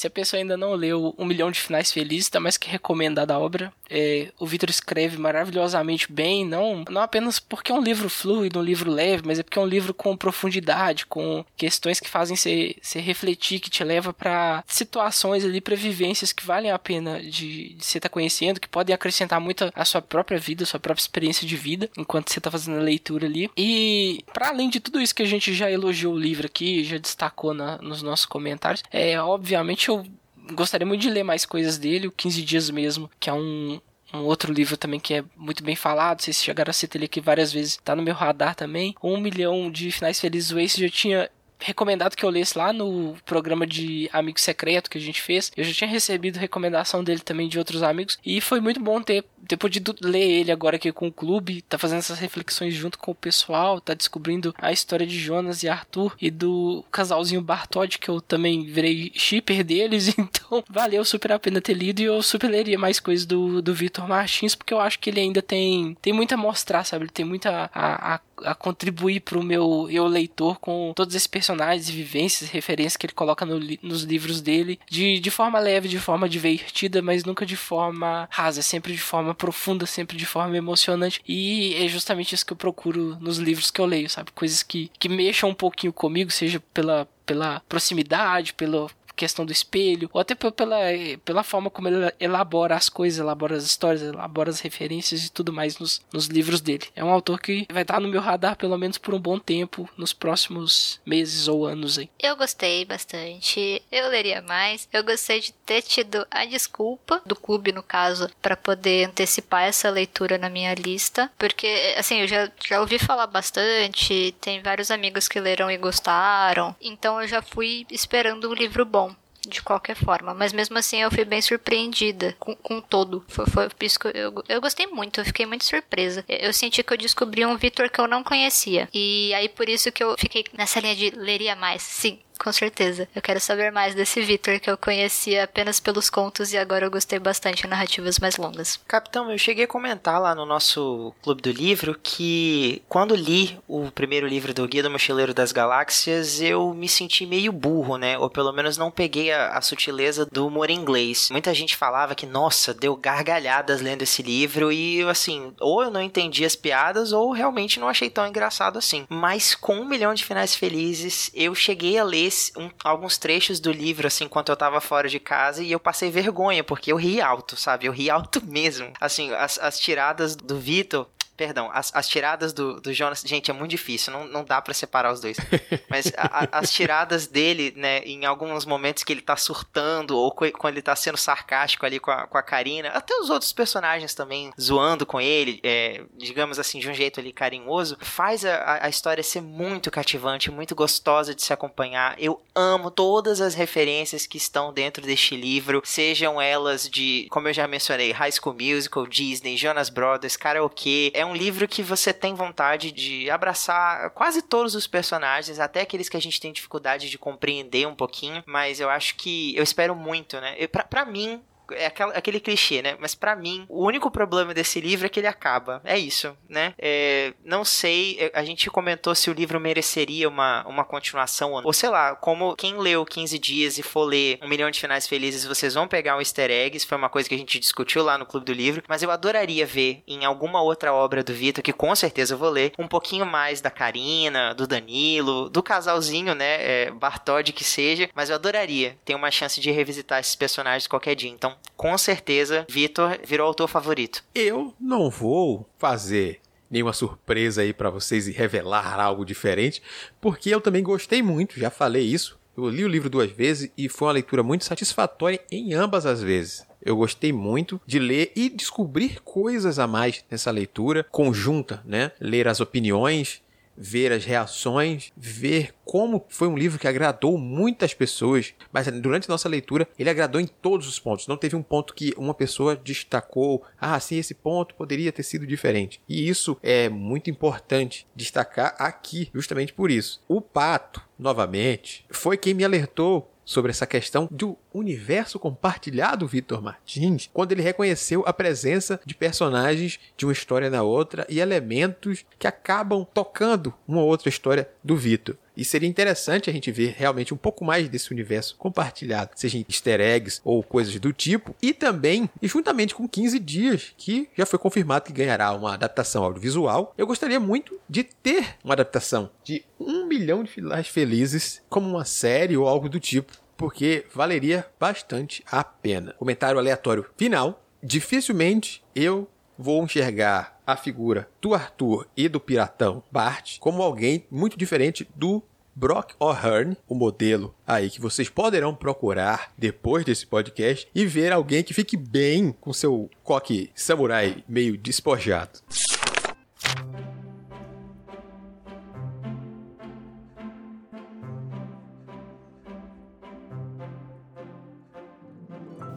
Se 0.03 0.07
a 0.07 0.11
pessoa 0.11 0.37
ainda 0.37 0.57
não 0.57 0.73
leu 0.73 1.15
Um 1.17 1.23
Milhão 1.23 1.49
de 1.49 1.61
Finais 1.61 1.89
Felizes, 1.89 2.27
tá 2.27 2.37
mais 2.37 2.57
que 2.57 2.69
recomendada 2.69 3.33
a 3.33 3.39
obra. 3.39 3.71
É, 3.89 4.33
o 4.37 4.45
Victor 4.45 4.69
escreve 4.69 5.17
maravilhosamente 5.17 6.11
bem, 6.11 6.45
não, 6.45 6.83
não 6.89 7.01
apenas 7.01 7.39
porque 7.39 7.71
é 7.71 7.75
um 7.75 7.81
livro 7.81 8.09
fluido, 8.09 8.59
um 8.59 8.63
livro 8.63 8.91
leve, 8.91 9.23
mas 9.25 9.39
é 9.39 9.43
porque 9.43 9.57
é 9.57 9.61
um 9.61 9.65
livro 9.65 9.93
com 9.93 10.17
profundidade, 10.17 11.05
com 11.05 11.45
questões 11.55 12.01
que 12.01 12.09
fazem 12.09 12.35
você, 12.35 12.75
refletir, 12.95 13.61
que 13.61 13.69
te 13.69 13.81
leva 13.81 14.11
para 14.11 14.61
situações 14.67 15.45
ali, 15.45 15.61
para 15.61 15.75
vivências 15.75 16.33
que 16.33 16.45
valem 16.45 16.69
a 16.69 16.77
pena 16.79 17.21
de, 17.21 17.77
você 17.79 17.97
estar 17.97 18.09
tá 18.09 18.13
conhecendo, 18.13 18.59
que 18.59 18.67
podem 18.67 18.93
acrescentar 18.93 19.39
muito 19.39 19.71
a 19.73 19.85
sua 19.85 20.01
própria 20.01 20.37
vida, 20.37 20.63
a 20.63 20.67
sua 20.67 20.81
própria 20.81 21.03
experiência 21.03 21.47
de 21.47 21.55
vida, 21.55 21.89
enquanto 21.97 22.29
você 22.29 22.41
tá 22.41 22.51
fazendo 22.51 22.79
a 22.79 22.83
leitura 22.83 23.25
ali. 23.25 23.49
E, 23.55 24.25
para 24.33 24.49
além 24.49 24.69
de 24.69 24.81
tudo 24.81 24.99
isso 24.99 25.15
que 25.15 25.23
a 25.23 25.27
gente 25.27 25.53
já 25.53 25.71
elogiou 25.71 26.13
o 26.13 26.19
livro 26.19 26.45
aqui, 26.45 26.83
já 26.83 26.97
destacou 26.97 27.53
na, 27.53 27.77
nos 27.77 28.01
nossos 28.01 28.25
comentários, 28.25 28.83
é 28.91 29.21
obviamente 29.21 29.92
eu 29.93 30.53
gostaria 30.53 30.85
muito 30.85 31.01
de 31.01 31.09
ler 31.09 31.23
mais 31.23 31.45
coisas 31.45 31.77
dele, 31.77 32.07
o 32.07 32.11
15 32.11 32.41
Dias 32.41 32.69
mesmo, 32.69 33.09
que 33.19 33.29
é 33.29 33.33
um, 33.33 33.79
um 34.13 34.19
outro 34.19 34.53
livro 34.53 34.77
também 34.77 34.99
que 34.99 35.15
é 35.15 35.23
muito 35.35 35.63
bem 35.63 35.75
falado, 35.75 36.21
vocês 36.21 36.43
chegaram 36.43 36.69
a 36.69 36.73
citar 36.73 36.97
ele 36.97 37.05
aqui 37.05 37.19
várias 37.19 37.51
vezes, 37.51 37.77
tá 37.83 37.95
no 37.95 38.03
meu 38.03 38.13
radar 38.13 38.55
também. 38.55 38.95
Um 39.01 39.17
milhão 39.17 39.71
de 39.71 39.91
finais 39.91 40.19
felizes, 40.19 40.51
o 40.51 40.59
Ace 40.59 40.79
já 40.79 40.89
tinha 40.89 41.29
recomendado 41.63 42.15
que 42.15 42.25
eu 42.25 42.29
lesse 42.29 42.57
lá 42.57 42.73
no 42.73 43.15
programa 43.25 43.65
de 43.65 44.09
Amigo 44.11 44.39
Secreto 44.39 44.89
que 44.89 44.97
a 44.97 45.01
gente 45.01 45.21
fez. 45.21 45.51
Eu 45.55 45.63
já 45.63 45.73
tinha 45.73 45.89
recebido 45.89 46.37
recomendação 46.37 47.03
dele 47.03 47.21
também 47.21 47.47
de 47.47 47.57
outros 47.57 47.81
amigos. 47.81 48.19
E 48.25 48.41
foi 48.41 48.59
muito 48.59 48.81
bom 48.81 49.01
ter, 49.01 49.23
ter 49.47 49.57
podido 49.57 49.95
ler 50.01 50.23
ele 50.23 50.51
agora 50.51 50.75
aqui 50.75 50.91
com 50.91 51.07
o 51.07 51.11
clube. 51.11 51.61
Tá 51.63 51.77
fazendo 51.77 51.99
essas 51.99 52.19
reflexões 52.19 52.73
junto 52.73 52.97
com 52.97 53.11
o 53.11 53.15
pessoal. 53.15 53.79
Tá 53.79 53.93
descobrindo 53.93 54.53
a 54.57 54.71
história 54.71 55.05
de 55.05 55.19
Jonas 55.19 55.63
e 55.63 55.69
Arthur 55.69 56.15
e 56.21 56.29
do 56.29 56.83
casalzinho 56.91 57.41
Bartod, 57.41 57.99
que 57.99 58.09
eu 58.09 58.21
também 58.21 58.65
virei 58.65 59.11
shipper 59.15 59.63
deles. 59.63 60.13
Então 60.33 60.63
valeu 60.69 61.03
super 61.03 61.31
a 61.31 61.39
pena 61.39 61.61
ter 61.61 61.73
lido. 61.73 61.99
E 61.99 62.05
eu 62.05 62.21
super 62.21 62.49
leria 62.49 62.77
mais 62.77 62.99
coisas 62.99 63.25
do, 63.25 63.61
do 63.61 63.73
Vitor 63.73 64.07
Martins, 64.07 64.55
porque 64.55 64.73
eu 64.73 64.79
acho 64.79 64.97
que 64.99 65.09
ele 65.09 65.19
ainda 65.19 65.41
tem, 65.41 65.95
tem 66.01 66.13
muito 66.13 66.33
a 66.33 66.37
mostrar, 66.37 66.83
sabe? 66.83 67.05
Ele 67.05 67.11
tem 67.11 67.25
muito 67.25 67.47
a, 67.47 67.69
a, 67.73 68.19
a 68.43 68.55
contribuir 68.55 69.19
pro 69.21 69.43
meu 69.43 69.87
eu 69.89 70.05
leitor 70.05 70.59
com 70.59 70.93
todos 70.95 71.13
esses 71.13 71.27
personagens 71.27 71.53
personagens, 71.53 71.89
vivências, 71.89 72.49
referências 72.49 72.97
que 72.97 73.05
ele 73.05 73.13
coloca 73.13 73.45
no, 73.45 73.59
nos 73.81 74.03
livros 74.03 74.41
dele, 74.41 74.79
de, 74.89 75.19
de 75.19 75.31
forma 75.31 75.59
leve, 75.59 75.87
de 75.87 75.99
forma 75.99 76.27
divertida, 76.27 77.01
mas 77.01 77.23
nunca 77.23 77.45
de 77.45 77.55
forma 77.55 78.27
rasa, 78.31 78.61
sempre 78.61 78.93
de 78.93 79.01
forma 79.01 79.32
profunda, 79.33 79.85
sempre 79.85 80.17
de 80.17 80.25
forma 80.25 80.57
emocionante. 80.57 81.21
E 81.27 81.75
é 81.75 81.87
justamente 81.87 82.33
isso 82.33 82.45
que 82.45 82.53
eu 82.53 82.57
procuro 82.57 83.17
nos 83.19 83.37
livros 83.37 83.71
que 83.71 83.79
eu 83.81 83.85
leio, 83.85 84.09
sabe? 84.09 84.31
Coisas 84.31 84.63
que, 84.63 84.91
que 84.99 85.09
mexam 85.09 85.49
um 85.49 85.53
pouquinho 85.53 85.93
comigo, 85.93 86.31
seja 86.31 86.61
pela, 86.73 87.07
pela 87.25 87.61
proximidade, 87.67 88.53
pelo 88.53 88.89
questão 89.15 89.45
do 89.45 89.51
espelho, 89.51 90.09
ou 90.13 90.19
até 90.19 90.35
pela, 90.35 90.77
pela 91.23 91.43
forma 91.43 91.69
como 91.69 91.87
ele 91.87 92.13
elabora 92.19 92.75
as 92.75 92.89
coisas, 92.89 93.19
elabora 93.19 93.55
as 93.55 93.63
histórias, 93.63 94.01
elabora 94.01 94.49
as 94.49 94.59
referências 94.59 95.25
e 95.25 95.31
tudo 95.31 95.53
mais 95.53 95.77
nos, 95.79 96.01
nos 96.11 96.27
livros 96.27 96.61
dele. 96.61 96.87
É 96.95 97.03
um 97.03 97.09
autor 97.09 97.39
que 97.39 97.67
vai 97.71 97.83
estar 97.83 97.99
no 97.99 98.07
meu 98.07 98.21
radar 98.21 98.55
pelo 98.55 98.77
menos 98.77 98.97
por 98.97 99.13
um 99.13 99.19
bom 99.19 99.39
tempo, 99.39 99.89
nos 99.97 100.13
próximos 100.13 100.99
meses 101.05 101.47
ou 101.47 101.65
anos 101.65 101.97
aí. 101.97 102.09
Eu 102.21 102.35
gostei 102.35 102.85
bastante, 102.85 103.81
eu 103.91 104.09
leria 104.09 104.41
mais. 104.41 104.87
Eu 104.91 105.03
gostei 105.03 105.39
de 105.39 105.51
ter 105.51 105.81
tido 105.81 106.25
a 106.29 106.45
desculpa 106.45 107.21
do 107.25 107.35
clube, 107.35 107.71
no 107.71 107.83
caso, 107.83 108.29
para 108.41 108.55
poder 108.55 109.07
antecipar 109.07 109.63
essa 109.63 109.89
leitura 109.89 110.37
na 110.37 110.49
minha 110.49 110.73
lista, 110.73 111.31
porque, 111.37 111.95
assim, 111.97 112.21
eu 112.21 112.27
já, 112.27 112.51
já 112.65 112.79
ouvi 112.79 112.99
falar 112.99 113.27
bastante, 113.27 114.33
tem 114.39 114.61
vários 114.61 114.91
amigos 114.91 115.27
que 115.27 115.39
leram 115.39 115.69
e 115.69 115.77
gostaram, 115.77 116.75
então 116.81 117.21
eu 117.21 117.27
já 117.27 117.41
fui 117.41 117.85
esperando 117.89 118.49
um 118.49 118.53
livro 118.53 118.85
bom 118.85 119.02
de 119.47 119.61
qualquer 119.61 119.95
forma. 119.95 120.33
Mas 120.33 120.53
mesmo 120.53 120.77
assim 120.77 121.01
eu 121.01 121.11
fui 121.11 121.25
bem 121.25 121.41
surpreendida 121.41 122.35
com, 122.39 122.55
com 122.55 122.81
todo. 122.81 123.23
Foi, 123.27 123.45
foi 123.45 123.69
isso 123.81 123.99
que 123.99 124.07
eu, 124.07 124.43
eu 124.47 124.61
gostei 124.61 124.87
muito, 124.87 125.19
eu 125.19 125.25
fiquei 125.25 125.45
muito 125.45 125.65
surpresa. 125.65 126.23
Eu 126.27 126.53
senti 126.53 126.83
que 126.83 126.93
eu 126.93 126.97
descobri 126.97 127.45
um 127.45 127.57
Vitor 127.57 127.89
que 127.89 127.99
eu 127.99 128.07
não 128.07 128.23
conhecia. 128.23 128.89
E 128.93 129.33
aí 129.33 129.49
por 129.49 129.69
isso 129.69 129.91
que 129.91 130.03
eu 130.03 130.15
fiquei 130.17 130.43
nessa 130.53 130.79
linha 130.79 130.95
de 130.95 131.11
leria 131.11 131.55
mais. 131.55 131.81
Sim, 131.81 132.19
com 132.43 132.51
certeza. 132.51 133.07
Eu 133.15 133.21
quero 133.21 133.39
saber 133.39 133.71
mais 133.71 133.95
desse 133.95 134.21
Victor 134.21 134.59
que 134.59 134.69
eu 134.69 134.77
conhecia 134.77 135.45
apenas 135.45 135.79
pelos 135.79 136.09
contos 136.09 136.51
e 136.51 136.57
agora 136.57 136.85
eu 136.85 136.91
gostei 136.91 137.17
bastante 137.17 137.63
de 137.63 137.67
narrativas 137.67 138.19
mais 138.19 138.35
longas. 138.35 138.79
Capitão, 138.87 139.31
eu 139.31 139.37
cheguei 139.37 139.63
a 139.63 139.67
comentar 139.67 140.19
lá 140.19 140.35
no 140.35 140.45
nosso 140.45 141.13
Clube 141.21 141.41
do 141.41 141.51
Livro 141.51 141.97
que 142.01 142.81
quando 142.89 143.15
li 143.15 143.57
o 143.67 143.89
primeiro 143.91 144.27
livro 144.27 144.53
do 144.53 144.67
Guia 144.67 144.83
do 144.83 144.91
Mochileiro 144.91 145.33
das 145.33 145.51
Galáxias, 145.53 146.41
eu 146.41 146.73
me 146.73 146.89
senti 146.89 147.25
meio 147.25 147.53
burro, 147.53 147.97
né? 147.97 148.17
Ou 148.17 148.29
pelo 148.29 148.51
menos 148.51 148.77
não 148.77 148.91
peguei 148.91 149.31
a, 149.31 149.57
a 149.57 149.61
sutileza 149.61 150.25
do 150.25 150.47
humor 150.47 150.69
inglês. 150.69 151.29
Muita 151.31 151.53
gente 151.53 151.77
falava 151.77 152.15
que, 152.15 152.25
nossa, 152.25 152.73
deu 152.73 152.95
gargalhadas 152.97 153.81
lendo 153.81 154.01
esse 154.01 154.21
livro 154.21 154.71
e, 154.71 155.01
assim, 155.03 155.53
ou 155.61 155.83
eu 155.83 155.91
não 155.91 156.01
entendi 156.01 156.43
as 156.43 156.55
piadas 156.55 157.13
ou 157.13 157.31
realmente 157.31 157.79
não 157.79 157.87
achei 157.87 158.09
tão 158.09 158.27
engraçado 158.27 158.77
assim. 158.77 159.05
Mas 159.07 159.55
com 159.55 159.75
um 159.75 159.85
milhão 159.85 160.13
de 160.13 160.25
finais 160.25 160.55
felizes, 160.55 161.31
eu 161.33 161.55
cheguei 161.55 161.97
a 161.97 162.03
ler 162.03 162.32
um, 162.57 162.69
alguns 162.83 163.17
trechos 163.17 163.59
do 163.59 163.71
livro, 163.71 164.07
assim, 164.07 164.25
enquanto 164.25 164.49
eu 164.49 164.55
tava 164.55 164.79
fora 164.81 165.07
de 165.07 165.19
casa 165.19 165.63
e 165.63 165.71
eu 165.71 165.79
passei 165.79 166.11
vergonha, 166.11 166.63
porque 166.63 166.91
eu 166.91 166.97
ri 166.97 167.21
alto, 167.21 167.55
sabe? 167.55 167.85
Eu 167.85 167.91
ri 167.91 168.09
alto 168.09 168.43
mesmo. 168.45 168.91
Assim, 168.99 169.31
as, 169.33 169.57
as 169.59 169.79
tiradas 169.79 170.35
do 170.35 170.59
Vitor 170.59 171.07
Perdão, 171.35 171.69
as, 171.73 171.91
as 171.95 172.07
tiradas 172.07 172.53
do, 172.53 172.79
do 172.79 172.93
Jonas. 172.93 173.21
Gente, 173.25 173.49
é 173.49 173.53
muito 173.53 173.71
difícil, 173.71 174.13
não, 174.13 174.25
não 174.27 174.43
dá 174.43 174.61
para 174.61 174.73
separar 174.73 175.11
os 175.11 175.19
dois. 175.19 175.37
Mas 175.89 176.11
a, 176.15 176.43
a, 176.43 176.59
as 176.59 176.71
tiradas 176.71 177.27
dele, 177.27 177.73
né, 177.75 177.99
em 177.99 178.25
alguns 178.25 178.65
momentos 178.65 179.03
que 179.03 179.11
ele 179.11 179.21
tá 179.21 179.35
surtando, 179.35 180.17
ou 180.17 180.31
quando 180.31 180.73
ele 180.73 180.81
tá 180.81 180.95
sendo 180.95 181.17
sarcástico 181.17 181.85
ali 181.85 181.99
com 181.99 182.11
a, 182.11 182.27
com 182.27 182.37
a 182.37 182.43
Karina, 182.43 182.89
até 182.89 183.15
os 183.15 183.29
outros 183.29 183.51
personagens 183.51 184.13
também 184.13 184.51
zoando 184.59 185.05
com 185.05 185.19
ele, 185.19 185.59
é, 185.63 186.03
digamos 186.15 186.59
assim, 186.59 186.79
de 186.79 186.89
um 186.89 186.93
jeito 186.93 187.19
ali 187.19 187.33
carinhoso, 187.33 187.97
faz 187.99 188.45
a, 188.45 188.85
a 188.85 188.89
história 188.89 189.23
ser 189.23 189.41
muito 189.41 189.89
cativante, 189.89 190.51
muito 190.51 190.75
gostosa 190.75 191.33
de 191.33 191.41
se 191.41 191.51
acompanhar. 191.51 192.15
Eu 192.19 192.41
amo 192.53 192.91
todas 192.91 193.41
as 193.41 193.55
referências 193.55 194.27
que 194.27 194.37
estão 194.37 194.71
dentro 194.71 195.03
deste 195.03 195.35
livro, 195.35 195.81
sejam 195.83 196.41
elas 196.41 196.87
de, 196.87 197.27
como 197.31 197.47
eu 197.47 197.53
já 197.53 197.67
mencionei, 197.67 198.11
High 198.11 198.31
School 198.31 198.55
Musical, 198.55 199.07
Disney, 199.07 199.57
Jonas 199.57 199.89
Brothers, 199.89 200.37
karaokê. 200.37 201.11
É 201.13 201.22
é 201.23 201.25
um 201.25 201.33
livro 201.33 201.67
que 201.67 201.81
você 201.81 202.13
tem 202.13 202.33
vontade 202.33 202.91
de 202.91 203.29
abraçar 203.29 204.09
quase 204.11 204.41
todos 204.41 204.75
os 204.75 204.85
personagens, 204.85 205.59
até 205.59 205.81
aqueles 205.81 206.09
que 206.09 206.17
a 206.17 206.21
gente 206.21 206.39
tem 206.39 206.51
dificuldade 206.51 207.09
de 207.09 207.17
compreender 207.17 207.87
um 207.87 207.95
pouquinho, 207.95 208.43
mas 208.45 208.79
eu 208.79 208.89
acho 208.89 209.15
que 209.15 209.55
eu 209.55 209.63
espero 209.63 209.95
muito, 209.95 210.39
né? 210.39 210.55
Para 210.67 210.83
pra 210.83 211.05
mim, 211.05 211.41
é 211.71 211.87
aquele 212.13 212.39
clichê, 212.39 212.81
né? 212.81 212.97
Mas 212.99 213.15
para 213.15 213.35
mim, 213.35 213.65
o 213.69 213.85
único 213.85 214.09
problema 214.11 214.53
desse 214.53 214.79
livro 214.79 215.05
é 215.05 215.09
que 215.09 215.19
ele 215.19 215.27
acaba. 215.27 215.81
É 215.83 215.97
isso, 215.97 216.35
né? 216.49 216.73
É, 216.77 217.33
não 217.43 217.63
sei, 217.63 218.17
é, 218.19 218.31
a 218.33 218.43
gente 218.43 218.69
comentou 218.69 219.13
se 219.15 219.29
o 219.29 219.33
livro 219.33 219.59
mereceria 219.59 220.27
uma, 220.27 220.65
uma 220.67 220.83
continuação 220.83 221.53
ou, 221.53 221.61
ou 221.65 221.73
sei 221.73 221.89
lá, 221.89 222.15
como 222.15 222.55
quem 222.55 222.77
leu 222.77 223.05
15 223.05 223.37
dias 223.39 223.77
e 223.77 223.83
for 223.83 224.03
ler 224.03 224.39
Um 224.41 224.47
Milhão 224.47 224.69
de 224.69 224.79
Finais 224.79 225.07
Felizes, 225.07 225.45
vocês 225.45 225.73
vão 225.73 225.87
pegar 225.87 226.17
um 226.17 226.19
easter 226.19 226.49
eggs, 226.49 226.85
foi 226.85 226.97
uma 226.97 227.09
coisa 227.09 227.27
que 227.27 227.35
a 227.35 227.37
gente 227.37 227.59
discutiu 227.59 228.03
lá 228.03 228.17
no 228.17 228.25
Clube 228.25 228.45
do 228.45 228.53
Livro, 228.53 228.83
mas 228.87 229.01
eu 229.01 229.11
adoraria 229.11 229.65
ver 229.65 230.03
em 230.07 230.25
alguma 230.25 230.61
outra 230.61 230.93
obra 230.93 231.23
do 231.23 231.33
Vitor, 231.33 231.63
que 231.63 231.73
com 231.73 231.95
certeza 231.95 232.33
eu 232.33 232.37
vou 232.37 232.49
ler, 232.49 232.73
um 232.77 232.87
pouquinho 232.87 233.25
mais 233.25 233.61
da 233.61 233.69
Karina, 233.69 234.53
do 234.53 234.67
Danilo, 234.67 235.49
do 235.49 235.63
casalzinho, 235.63 236.35
né? 236.35 236.85
É, 236.85 236.91
Bartod 236.91 237.51
que 237.51 237.63
seja, 237.63 238.09
mas 238.13 238.29
eu 238.29 238.35
adoraria 238.35 238.97
ter 239.05 239.15
uma 239.15 239.31
chance 239.31 239.59
de 239.59 239.71
revisitar 239.71 240.19
esses 240.19 240.35
personagens 240.35 240.87
qualquer 240.87 241.15
dia. 241.15 241.29
Então, 241.29 241.52
com 241.75 241.97
certeza, 241.97 242.65
Vitor 242.69 243.19
virou 243.25 243.47
autor 243.47 243.67
favorito. 243.67 244.23
Eu 244.33 244.73
não 244.79 245.09
vou 245.09 245.67
fazer 245.77 246.39
nenhuma 246.69 246.93
surpresa 246.93 247.61
aí 247.61 247.71
para 247.71 247.91
vocês 247.91 248.27
e 248.27 248.31
revelar 248.31 248.99
algo 248.99 249.23
diferente, 249.23 249.81
porque 250.19 250.49
eu 250.49 250.59
também 250.59 250.81
gostei 250.81 251.21
muito, 251.21 251.59
já 251.59 251.69
falei 251.69 252.03
isso. 252.03 252.39
Eu 252.57 252.69
li 252.69 252.83
o 252.83 252.87
livro 252.87 253.09
duas 253.09 253.31
vezes 253.31 253.71
e 253.77 253.87
foi 253.87 254.07
uma 254.07 254.13
leitura 254.13 254.41
muito 254.41 254.65
satisfatória 254.65 255.39
em 255.51 255.73
ambas 255.73 256.05
as 256.05 256.21
vezes. 256.21 256.65
Eu 256.81 256.95
gostei 256.97 257.31
muito 257.31 257.79
de 257.85 257.97
ler 257.97 258.31
e 258.35 258.49
descobrir 258.49 259.21
coisas 259.21 259.79
a 259.79 259.87
mais 259.87 260.25
nessa 260.29 260.51
leitura 260.51 261.05
conjunta, 261.11 261.81
né? 261.85 262.11
Ler 262.19 262.47
as 262.47 262.59
opiniões 262.59 263.41
ver 263.77 264.11
as 264.11 264.25
reações, 264.25 265.11
ver 265.15 265.73
como 265.83 266.25
foi 266.29 266.47
um 266.47 266.57
livro 266.57 266.79
que 266.79 266.87
agradou 266.87 267.37
muitas 267.37 267.93
pessoas, 267.93 268.53
mas 268.71 268.87
durante 268.87 269.29
nossa 269.29 269.49
leitura 269.49 269.87
ele 269.97 270.09
agradou 270.09 270.39
em 270.39 270.47
todos 270.47 270.87
os 270.87 270.99
pontos. 270.99 271.27
Não 271.27 271.37
teve 271.37 271.55
um 271.55 271.63
ponto 271.63 271.93
que 271.93 272.13
uma 272.17 272.33
pessoa 272.33 272.75
destacou, 272.75 273.63
ah, 273.79 273.99
sim, 273.99 274.17
esse 274.17 274.33
ponto 274.33 274.75
poderia 274.75 275.11
ter 275.11 275.23
sido 275.23 275.47
diferente. 275.47 276.01
E 276.07 276.27
isso 276.27 276.57
é 276.61 276.89
muito 276.89 277.29
importante 277.29 278.07
destacar 278.15 278.75
aqui, 278.79 279.29
justamente 279.33 279.73
por 279.73 279.91
isso. 279.91 280.23
O 280.27 280.41
Pato, 280.41 281.01
novamente, 281.17 282.05
foi 282.09 282.37
quem 282.37 282.53
me 282.53 282.63
alertou 282.63 283.32
sobre 283.45 283.71
essa 283.71 283.85
questão 283.85 284.27
do 284.31 284.57
universo 284.73 285.39
compartilhado 285.39 286.27
Vitor 286.27 286.61
Martins, 286.61 287.29
quando 287.33 287.51
ele 287.51 287.61
reconheceu 287.61 288.23
a 288.25 288.33
presença 288.33 288.99
de 289.05 289.15
personagens 289.15 289.99
de 290.15 290.25
uma 290.25 290.33
história 290.33 290.69
na 290.69 290.83
outra 290.83 291.25
e 291.29 291.39
elementos 291.39 292.25
que 292.39 292.47
acabam 292.47 293.05
tocando 293.13 293.73
uma 293.87 294.01
outra 294.01 294.29
história 294.29 294.69
do 294.83 294.95
Vitor. 294.95 295.35
E 295.55 295.63
seria 295.63 295.89
interessante 295.89 296.49
a 296.49 296.53
gente 296.53 296.71
ver 296.71 296.95
realmente 296.97 297.33
um 297.33 297.37
pouco 297.37 297.63
mais 297.63 297.87
desse 297.87 298.11
universo 298.11 298.55
compartilhado, 298.57 299.31
seja 299.35 299.57
em 299.57 299.65
easter 299.69 300.01
eggs 300.01 300.41
ou 300.43 300.63
coisas 300.63 300.99
do 300.99 301.13
tipo. 301.13 301.55
E 301.61 301.73
também, 301.73 302.29
e 302.41 302.47
juntamente 302.47 302.95
com 302.95 303.07
15 303.07 303.39
dias, 303.39 303.93
que 303.97 304.29
já 304.37 304.45
foi 304.45 304.59
confirmado 304.59 305.05
que 305.05 305.13
ganhará 305.13 305.51
uma 305.53 305.73
adaptação 305.73 306.23
audiovisual, 306.23 306.93
eu 306.97 307.07
gostaria 307.07 307.39
muito 307.39 307.79
de 307.89 308.03
ter 308.03 308.55
uma 308.63 308.73
adaptação 308.73 309.29
de 309.43 309.63
um 309.79 310.05
milhão 310.05 310.43
de 310.43 310.51
finais 310.51 310.87
felizes 310.87 311.61
como 311.69 311.89
uma 311.89 312.05
série 312.05 312.57
ou 312.57 312.67
algo 312.67 312.89
do 312.89 312.99
tipo 312.99 313.43
porque 313.55 314.05
valeria 314.13 314.65
bastante 314.79 315.43
a 315.49 315.63
pena. 315.63 316.13
Comentário 316.13 316.59
aleatório 316.59 317.05
final. 317.15 317.63
Dificilmente 317.81 318.83
eu 318.95 319.27
vou 319.57 319.83
enxergar 319.83 320.59
a 320.65 320.75
figura 320.75 321.29
do 321.41 321.53
Arthur 321.53 322.07
e 322.15 322.27
do 322.27 322.39
piratão 322.39 323.03
Bart 323.11 323.57
como 323.59 323.81
alguém 323.81 324.25
muito 324.31 324.57
diferente 324.57 325.07
do 325.15 325.43
Brock 325.75 326.13
O'Hearn, 326.19 326.77
o 326.87 326.93
modelo 326.93 327.53
aí 327.65 327.89
que 327.89 327.99
vocês 327.99 328.29
poderão 328.29 328.75
procurar 328.75 329.51
depois 329.57 330.05
desse 330.05 330.25
podcast 330.25 330.87
e 330.93 331.05
ver 331.05 331.31
alguém 331.31 331.63
que 331.63 331.73
fique 331.73 331.97
bem 331.97 332.51
com 332.61 332.71
seu 332.71 333.09
coque 333.23 333.71
samurai 333.73 334.43
meio 334.47 334.77
despojado. 334.77 335.59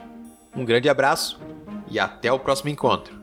Um 0.55 0.63
grande 0.63 0.87
abraço 0.87 1.39
e 1.89 1.99
até 1.99 2.31
o 2.31 2.39
próximo 2.39 2.69
encontro. 2.69 3.19